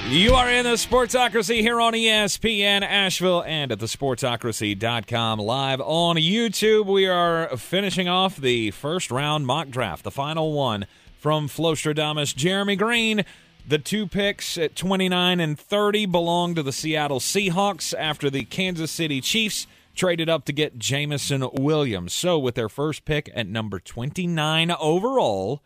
You 0.09 0.33
are 0.33 0.51
in 0.51 0.65
the 0.65 0.71
Sportsocracy 0.71 1.61
here 1.61 1.79
on 1.79 1.93
ESPN 1.93 2.81
Asheville 2.81 3.43
and 3.43 3.71
at 3.71 3.79
thesportsocracy.com 3.79 5.39
live 5.39 5.79
on 5.79 6.17
YouTube. 6.17 6.87
We 6.87 7.07
are 7.07 7.55
finishing 7.55 8.09
off 8.09 8.35
the 8.35 8.71
first 8.71 9.09
round 9.09 9.47
mock 9.47 9.69
draft, 9.69 10.03
the 10.03 10.11
final 10.11 10.51
one 10.51 10.85
from 11.17 11.47
Flostradamus. 11.47 12.35
Jeremy 12.35 12.75
Greene, 12.75 13.23
the 13.65 13.79
two 13.79 14.05
picks 14.05 14.57
at 14.57 14.75
29 14.75 15.39
and 15.39 15.57
30 15.57 16.07
belong 16.07 16.55
to 16.55 16.63
the 16.63 16.73
Seattle 16.73 17.21
Seahawks 17.21 17.93
after 17.97 18.29
the 18.29 18.43
Kansas 18.43 18.91
City 18.91 19.21
Chiefs 19.21 19.65
traded 19.97 20.29
up 20.29 20.45
to 20.45 20.53
get 20.53 20.77
Jameson 20.77 21.47
Williams. 21.53 22.13
So 22.13 22.39
with 22.39 22.55
their 22.55 22.69
first 22.69 23.03
pick 23.03 23.29
at 23.35 23.47
number 23.47 23.79
29 23.79 24.71
overall, 24.71 25.63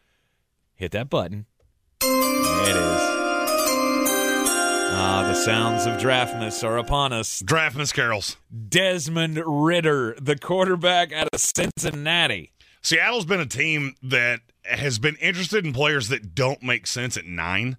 hit 0.76 0.92
that 0.94 1.10
button. 1.10 1.46
It 2.02 2.76
is. 2.76 3.02
Ah, 4.94 5.24
the 5.28 5.34
sounds 5.34 5.86
of 5.86 5.94
Draftmas 6.00 6.64
are 6.64 6.78
upon 6.78 7.14
us. 7.14 7.42
Draftmas 7.42 7.94
carols. 7.94 8.38
Desmond 8.70 9.42
Ridder, 9.46 10.16
the 10.20 10.38
quarterback 10.38 11.14
out 11.14 11.30
of 11.32 11.40
Cincinnati. 11.40 12.52
Seattle's 12.82 13.26
been 13.26 13.40
a 13.40 13.46
team 13.46 13.96
that 14.02 14.42
has 14.64 15.00
been 15.00 15.16
interested 15.18 15.66
in 15.66 15.74
players 15.74 16.08
that 16.10 16.34
don't 16.36 16.64
make 16.64 16.88
sense 16.88 17.18
at 17.18 17.26
nine. 17.26 17.78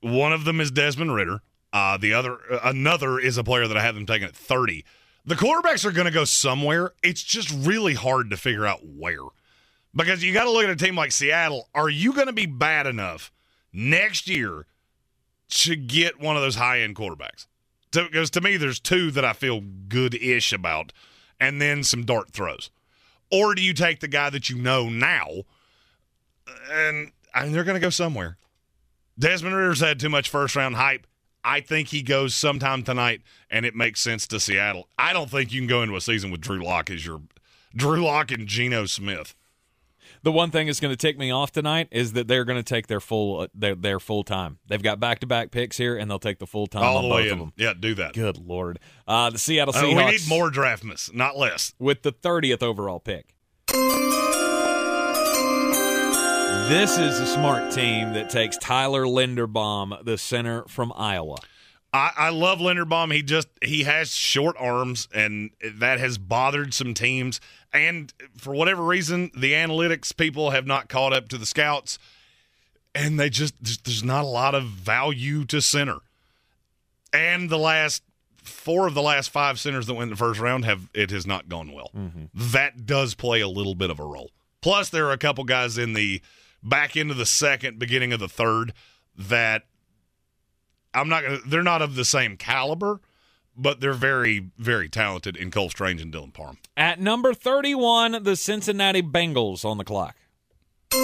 One 0.00 0.32
of 0.32 0.44
them 0.44 0.60
is 0.60 0.70
Desmond 0.70 1.14
Ridder. 1.14 1.40
Uh, 1.72 1.96
the 1.96 2.14
other, 2.14 2.38
uh, 2.50 2.60
another 2.64 3.18
is 3.18 3.38
a 3.38 3.44
player 3.44 3.68
that 3.68 3.76
I 3.76 3.82
have 3.82 3.94
them 3.94 4.06
taking 4.06 4.26
at 4.26 4.34
thirty. 4.34 4.84
The 5.26 5.34
quarterbacks 5.34 5.84
are 5.84 5.92
going 5.92 6.06
to 6.06 6.10
go 6.10 6.24
somewhere. 6.24 6.92
It's 7.02 7.22
just 7.22 7.50
really 7.50 7.94
hard 7.94 8.30
to 8.30 8.36
figure 8.36 8.66
out 8.66 8.80
where, 8.84 9.20
because 9.94 10.24
you 10.24 10.32
got 10.32 10.44
to 10.44 10.50
look 10.50 10.64
at 10.64 10.70
a 10.70 10.76
team 10.76 10.96
like 10.96 11.12
Seattle. 11.12 11.68
Are 11.74 11.90
you 11.90 12.12
going 12.12 12.26
to 12.26 12.32
be 12.32 12.46
bad 12.46 12.86
enough 12.86 13.30
next 13.72 14.28
year 14.28 14.66
to 15.50 15.76
get 15.76 16.20
one 16.20 16.36
of 16.36 16.42
those 16.42 16.56
high 16.56 16.80
end 16.80 16.96
quarterbacks? 16.96 17.46
Because 17.92 18.30
to 18.30 18.40
me, 18.40 18.56
there's 18.56 18.80
two 18.80 19.10
that 19.10 19.24
I 19.24 19.32
feel 19.32 19.60
good 19.60 20.14
ish 20.14 20.52
about, 20.52 20.92
and 21.38 21.60
then 21.60 21.84
some 21.84 22.04
dart 22.04 22.30
throws. 22.30 22.70
Or 23.30 23.54
do 23.54 23.62
you 23.62 23.74
take 23.74 24.00
the 24.00 24.08
guy 24.08 24.30
that 24.30 24.48
you 24.48 24.56
know 24.56 24.88
now, 24.88 25.26
and 26.72 27.12
they're 27.34 27.64
going 27.64 27.74
to 27.74 27.80
go 27.80 27.90
somewhere? 27.90 28.38
Desmond 29.18 29.54
Ridder's 29.54 29.80
had 29.80 30.00
too 30.00 30.08
much 30.08 30.30
first 30.30 30.56
round 30.56 30.76
hype. 30.76 31.06
I 31.44 31.60
think 31.60 31.88
he 31.88 32.02
goes 32.02 32.34
sometime 32.34 32.82
tonight, 32.82 33.22
and 33.50 33.64
it 33.64 33.74
makes 33.74 34.00
sense 34.00 34.26
to 34.28 34.38
Seattle. 34.40 34.88
I 34.98 35.12
don't 35.12 35.30
think 35.30 35.52
you 35.52 35.60
can 35.60 35.68
go 35.68 35.82
into 35.82 35.96
a 35.96 36.00
season 36.00 36.30
with 36.30 36.40
Drew 36.40 36.62
Lock 36.62 36.90
as 36.90 37.04
your 37.06 37.22
Drew 37.74 38.04
Lock 38.04 38.30
and 38.30 38.46
Geno 38.46 38.84
Smith. 38.86 39.34
The 40.22 40.32
one 40.32 40.50
thing 40.50 40.66
that's 40.66 40.80
going 40.80 40.92
to 40.92 40.98
take 40.98 41.16
me 41.18 41.30
off 41.30 41.50
tonight 41.50 41.88
is 41.90 42.12
that 42.12 42.28
they're 42.28 42.44
going 42.44 42.58
to 42.58 42.62
take 42.62 42.88
their 42.88 43.00
full 43.00 43.40
uh, 43.40 43.46
their 43.54 43.74
their 43.74 43.98
full 43.98 44.22
time. 44.22 44.58
They've 44.68 44.82
got 44.82 45.00
back 45.00 45.20
to 45.20 45.26
back 45.26 45.50
picks 45.50 45.78
here, 45.78 45.96
and 45.96 46.10
they'll 46.10 46.18
take 46.18 46.38
the 46.40 46.46
full 46.46 46.66
time 46.66 46.82
All 46.82 46.98
on 46.98 47.02
both 47.04 47.12
way 47.14 47.28
of 47.30 47.38
them. 47.38 47.52
Yeah, 47.56 47.72
do 47.78 47.94
that. 47.94 48.12
Good 48.12 48.36
lord, 48.36 48.78
uh, 49.08 49.30
the 49.30 49.38
Seattle 49.38 49.74
Uh, 49.74 49.82
Seahawks. 49.82 49.96
we 50.04 50.10
need 50.10 50.28
more 50.28 50.50
Draftmas, 50.50 51.14
not 51.14 51.38
less. 51.38 51.72
with 51.78 52.02
the 52.02 52.12
30th 52.12 52.62
overall 52.62 53.00
pick. 53.00 53.34
This 56.70 56.98
is 56.98 57.18
a 57.18 57.26
smart 57.26 57.72
team 57.72 58.12
that 58.12 58.30
takes 58.30 58.56
Tyler 58.56 59.02
Linderbaum, 59.02 60.04
the 60.04 60.16
center 60.16 60.62
from 60.68 60.92
Iowa. 60.94 61.38
I, 61.92 62.12
I 62.16 62.28
love 62.30 62.60
Linderbaum. 62.60 63.12
He 63.12 63.24
just 63.24 63.48
he 63.60 63.82
has 63.82 64.14
short 64.14 64.54
arms, 64.56 65.08
and 65.12 65.50
that 65.74 65.98
has 65.98 66.16
bothered 66.16 66.72
some 66.72 66.94
teams. 66.94 67.40
And 67.72 68.14
for 68.36 68.54
whatever 68.54 68.84
reason, 68.84 69.32
the 69.36 69.50
analytics 69.50 70.16
people 70.16 70.50
have 70.50 70.64
not 70.64 70.88
caught 70.88 71.12
up 71.12 71.28
to 71.30 71.38
the 71.38 71.44
scouts, 71.44 71.98
and 72.94 73.18
they 73.18 73.30
just 73.30 73.54
there's, 73.60 73.78
there's 73.78 74.04
not 74.04 74.22
a 74.22 74.28
lot 74.28 74.54
of 74.54 74.62
value 74.66 75.44
to 75.46 75.60
center. 75.60 75.96
And 77.12 77.50
the 77.50 77.58
last 77.58 78.04
four 78.44 78.86
of 78.86 78.94
the 78.94 79.02
last 79.02 79.30
five 79.30 79.58
centers 79.58 79.88
that 79.88 79.94
went 79.94 80.04
in 80.04 80.10
the 80.10 80.16
first 80.16 80.38
round 80.38 80.66
have 80.66 80.88
it 80.94 81.10
has 81.10 81.26
not 81.26 81.48
gone 81.48 81.72
well. 81.72 81.90
Mm-hmm. 81.96 82.26
That 82.32 82.86
does 82.86 83.16
play 83.16 83.40
a 83.40 83.48
little 83.48 83.74
bit 83.74 83.90
of 83.90 83.98
a 83.98 84.04
role. 84.04 84.30
Plus, 84.60 84.88
there 84.88 85.08
are 85.08 85.12
a 85.12 85.18
couple 85.18 85.42
guys 85.42 85.76
in 85.76 85.94
the 85.94 86.22
back 86.62 86.96
into 86.96 87.14
the 87.14 87.26
second, 87.26 87.78
beginning 87.78 88.12
of 88.12 88.20
the 88.20 88.28
third 88.28 88.72
that 89.16 89.64
I'm 90.94 91.08
not 91.08 91.22
gonna. 91.22 91.38
They're 91.46 91.62
not 91.62 91.82
of 91.82 91.94
the 91.94 92.04
same 92.04 92.36
caliber, 92.36 93.00
but 93.56 93.80
they're 93.80 93.92
very, 93.92 94.50
very 94.58 94.88
talented 94.88 95.36
in 95.36 95.50
Cole 95.50 95.70
Strange 95.70 96.00
and 96.00 96.12
Dylan 96.12 96.32
Parham. 96.32 96.58
At 96.76 97.00
number 97.00 97.34
31, 97.34 98.22
the 98.22 98.36
Cincinnati 98.36 99.02
Bengals 99.02 99.64
on 99.64 99.78
the 99.78 99.84
clock. 99.84 100.16
Who 100.92 100.98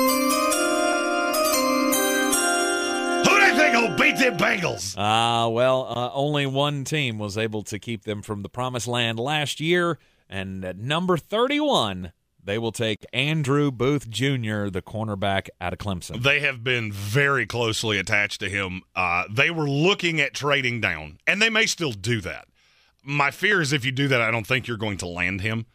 do 3.25 3.41
they 3.41 3.57
think 3.57 3.75
will 3.75 3.97
beat 3.97 4.17
the 4.17 4.37
Bengals? 4.37 4.95
Ah, 4.99 5.49
well, 5.49 5.87
uh, 5.89 6.11
only 6.13 6.47
one 6.47 6.85
team 6.85 7.19
was 7.19 7.39
able 7.39 7.63
to 7.65 7.79
keep 7.79 8.05
them 8.05 8.23
from 8.23 8.43
the 8.43 8.49
promised 8.49 8.89
land 8.89 9.19
last 9.19 9.61
year. 9.61 9.99
And 10.29 10.65
at 10.65 10.77
number 10.77 11.17
31, 11.17 12.13
they 12.47 12.59
will 12.59 12.73
take 12.73 13.05
Andrew 13.13 13.71
Booth 13.71 14.09
Jr., 14.09 14.69
the 14.69 14.83
cornerback 14.85 15.49
out 15.61 15.73
of 15.73 15.79
Clemson. 15.79 16.23
They 16.23 16.41
have 16.41 16.65
been 16.65 16.93
very 16.93 17.45
closely 17.45 17.99
attached 17.99 18.41
to 18.41 18.49
him. 18.49 18.83
Uh, 18.95 19.25
they 19.31 19.51
were 19.51 19.69
looking 19.69 20.21
at 20.21 20.33
trading 20.33 20.81
down, 20.81 21.19
and 21.27 21.43
they 21.43 21.51
may 21.51 21.67
still 21.67 21.93
do 21.93 22.21
that. 22.23 22.47
My 23.03 23.31
fear 23.31 23.61
is 23.61 23.73
if 23.73 23.85
you 23.85 23.93
do 23.93 24.09
that, 24.09 24.21
I 24.21 24.31
don't 24.31 24.47
think 24.47 24.67
you're 24.67 24.77
going 24.77 24.99
to 24.99 25.07
land 25.07 25.41
him. 25.41 25.67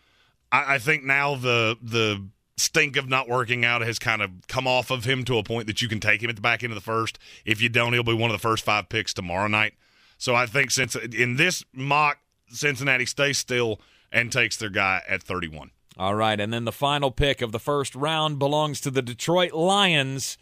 I, 0.52 0.76
I 0.76 0.80
think 0.80 1.04
now 1.04 1.36
the 1.36 1.78
the 1.82 2.26
stink 2.58 2.96
of 2.96 3.10
not 3.10 3.28
working 3.28 3.66
out 3.66 3.82
has 3.82 3.98
kind 4.00 4.22
of 4.22 4.30
come 4.48 4.68
off 4.68 4.92
of 4.92 5.04
him 5.04 5.26
to 5.26 5.38
a 5.38 5.44
point 5.44 5.68
that 5.68 5.82
you 5.82 5.90
can 5.90 6.00
take 6.00 6.22
him 6.22 6.30
at 6.30 6.36
the 6.36 6.42
back 6.42 6.64
end 6.64 6.72
of 6.72 6.76
the 6.76 6.82
first. 6.82 7.18
If 7.44 7.62
you 7.62 7.70
don't, 7.70 7.94
he'll 7.94 8.04
be 8.04 8.14
one 8.14 8.30
of 8.30 8.36
the 8.36 8.48
first 8.48 8.64
five 8.64 8.88
picks 8.88 9.14
tomorrow 9.14 9.48
night. 9.48 9.74
So 10.18 10.36
I 10.36 10.46
think 10.46 10.72
since 10.72 10.96
in 10.96 11.38
this 11.38 11.64
mock, 11.74 12.20
Cincinnati 12.50 13.06
stays 13.06 13.38
still 13.38 13.82
and 14.12 14.32
takes 14.32 14.58
their 14.58 14.70
guy 14.70 15.02
at 15.08 15.24
31. 15.24 15.72
All 15.98 16.16
right, 16.16 16.40
and 16.40 16.54
then 16.54 16.66
the 16.66 16.72
final 16.72 17.12
pick 17.12 17.42
of 17.42 17.52
the 17.52 17.60
first 17.60 17.96
round 17.96 18.40
belongs 18.40 18.80
to 18.82 18.92
the 18.92 19.02
Detroit 19.02 19.52
Lions 19.54 20.38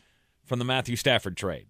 from 0.46 0.60
the 0.60 0.66
Matthew 0.66 0.96
Stafford 0.96 1.36
trade. 1.36 1.68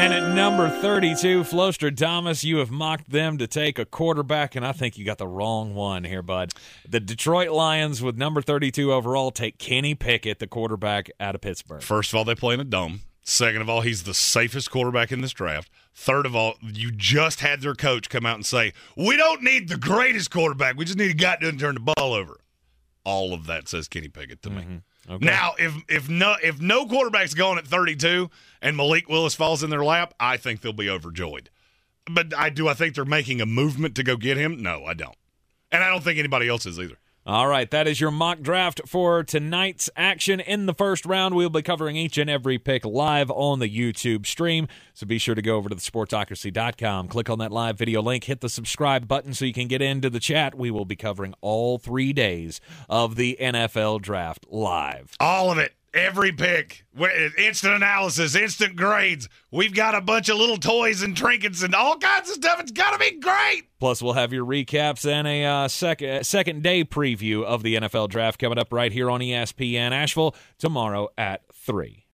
And 0.00 0.14
at 0.14 0.34
number 0.34 0.70
32, 0.70 1.42
Flostradamus, 1.42 2.42
you 2.42 2.56
have 2.56 2.70
mocked 2.70 3.10
them 3.10 3.36
to 3.36 3.46
take 3.46 3.78
a 3.78 3.84
quarterback, 3.84 4.56
and 4.56 4.64
I 4.64 4.72
think 4.72 4.96
you 4.96 5.04
got 5.04 5.18
the 5.18 5.28
wrong 5.28 5.74
one 5.74 6.04
here, 6.04 6.22
bud. 6.22 6.54
The 6.88 7.00
Detroit 7.00 7.50
Lions, 7.50 8.00
with 8.00 8.16
number 8.16 8.40
32 8.40 8.92
overall, 8.94 9.30
take 9.30 9.58
Kenny 9.58 9.94
Pickett, 9.94 10.38
the 10.38 10.46
quarterback 10.46 11.10
out 11.20 11.34
of 11.34 11.42
Pittsburgh. 11.42 11.82
First 11.82 12.12
of 12.12 12.16
all, 12.16 12.24
they 12.24 12.34
play 12.34 12.54
in 12.54 12.60
a 12.60 12.64
dome. 12.64 13.02
Second 13.22 13.60
of 13.60 13.68
all, 13.68 13.82
he's 13.82 14.04
the 14.04 14.14
safest 14.14 14.70
quarterback 14.70 15.12
in 15.12 15.20
this 15.20 15.32
draft. 15.32 15.70
Third 15.94 16.26
of 16.26 16.34
all, 16.34 16.54
you 16.62 16.90
just 16.90 17.40
had 17.40 17.60
their 17.60 17.74
coach 17.74 18.08
come 18.08 18.24
out 18.24 18.36
and 18.36 18.46
say, 18.46 18.72
We 18.96 19.16
don't 19.16 19.42
need 19.42 19.68
the 19.68 19.76
greatest 19.76 20.30
quarterback. 20.30 20.76
We 20.76 20.84
just 20.84 20.98
need 20.98 21.10
a 21.10 21.14
guy 21.14 21.32
that 21.32 21.40
doesn't 21.40 21.58
turn 21.58 21.74
the 21.74 21.92
ball 21.94 22.14
over. 22.14 22.40
All 23.04 23.32
of 23.34 23.46
that 23.46 23.68
says 23.68 23.88
Kenny 23.88 24.08
Pickett 24.08 24.42
to 24.42 24.50
me. 24.50 24.62
Mm-hmm. 24.62 25.12
Okay. 25.14 25.24
Now, 25.24 25.54
if 25.58 25.74
if 25.88 26.08
no 26.08 26.36
if 26.42 26.60
no 26.60 26.86
quarterback's 26.86 27.34
going 27.34 27.58
at 27.58 27.66
32 27.66 28.30
and 28.62 28.76
Malik 28.76 29.08
Willis 29.08 29.34
falls 29.34 29.62
in 29.62 29.70
their 29.70 29.84
lap, 29.84 30.14
I 30.20 30.36
think 30.36 30.60
they'll 30.60 30.72
be 30.72 30.90
overjoyed. 30.90 31.50
But 32.10 32.36
I 32.36 32.50
do 32.50 32.68
I 32.68 32.74
think 32.74 32.94
they're 32.94 33.04
making 33.04 33.40
a 33.40 33.46
movement 33.46 33.94
to 33.96 34.02
go 34.02 34.16
get 34.16 34.36
him? 34.36 34.62
No, 34.62 34.84
I 34.84 34.94
don't. 34.94 35.16
And 35.72 35.82
I 35.82 35.88
don't 35.88 36.02
think 36.02 36.18
anybody 36.18 36.48
else 36.48 36.66
is 36.66 36.78
either. 36.78 36.98
All 37.26 37.48
right, 37.48 37.70
that 37.70 37.86
is 37.86 38.00
your 38.00 38.10
mock 38.10 38.40
draft 38.40 38.80
for 38.86 39.22
tonight's 39.22 39.90
action 39.94 40.40
in 40.40 40.64
the 40.64 40.72
first 40.72 41.04
round. 41.04 41.34
We'll 41.34 41.50
be 41.50 41.60
covering 41.60 41.94
each 41.94 42.16
and 42.16 42.30
every 42.30 42.58
pick 42.58 42.82
live 42.84 43.30
on 43.30 43.58
the 43.58 43.68
YouTube 43.68 44.24
stream. 44.24 44.68
So 44.94 45.06
be 45.06 45.18
sure 45.18 45.34
to 45.34 45.42
go 45.42 45.56
over 45.56 45.68
to 45.68 45.76
thesportsocracy.com, 45.76 47.08
click 47.08 47.28
on 47.28 47.38
that 47.40 47.52
live 47.52 47.76
video 47.76 48.00
link, 48.00 48.24
hit 48.24 48.40
the 48.40 48.48
subscribe 48.48 49.06
button 49.06 49.34
so 49.34 49.44
you 49.44 49.52
can 49.52 49.68
get 49.68 49.82
into 49.82 50.08
the 50.08 50.18
chat. 50.18 50.54
We 50.54 50.70
will 50.70 50.86
be 50.86 50.96
covering 50.96 51.34
all 51.42 51.76
three 51.76 52.14
days 52.14 52.60
of 52.88 53.16
the 53.16 53.36
NFL 53.38 54.00
draft 54.00 54.46
live. 54.48 55.12
All 55.20 55.52
of 55.52 55.58
it. 55.58 55.74
Every 55.92 56.30
pick, 56.30 56.84
instant 57.36 57.74
analysis, 57.74 58.36
instant 58.36 58.76
grades. 58.76 59.28
We've 59.50 59.74
got 59.74 59.96
a 59.96 60.00
bunch 60.00 60.28
of 60.28 60.36
little 60.36 60.56
toys 60.56 61.02
and 61.02 61.16
trinkets 61.16 61.64
and 61.64 61.74
all 61.74 61.98
kinds 61.98 62.28
of 62.30 62.36
stuff. 62.36 62.60
It's 62.60 62.70
got 62.70 62.92
to 62.92 62.98
be 62.98 63.18
great. 63.18 63.64
Plus, 63.80 64.00
we'll 64.00 64.12
have 64.12 64.32
your 64.32 64.46
recaps 64.46 65.04
and 65.04 65.26
a 65.26 65.44
uh, 65.44 65.68
second 65.68 66.24
second 66.24 66.62
day 66.62 66.84
preview 66.84 67.42
of 67.42 67.64
the 67.64 67.74
NFL 67.74 68.08
draft 68.08 68.38
coming 68.38 68.58
up 68.58 68.72
right 68.72 68.92
here 68.92 69.10
on 69.10 69.20
ESPN 69.20 69.90
Asheville 69.90 70.36
tomorrow 70.58 71.08
at 71.18 71.42
three. 71.52 72.06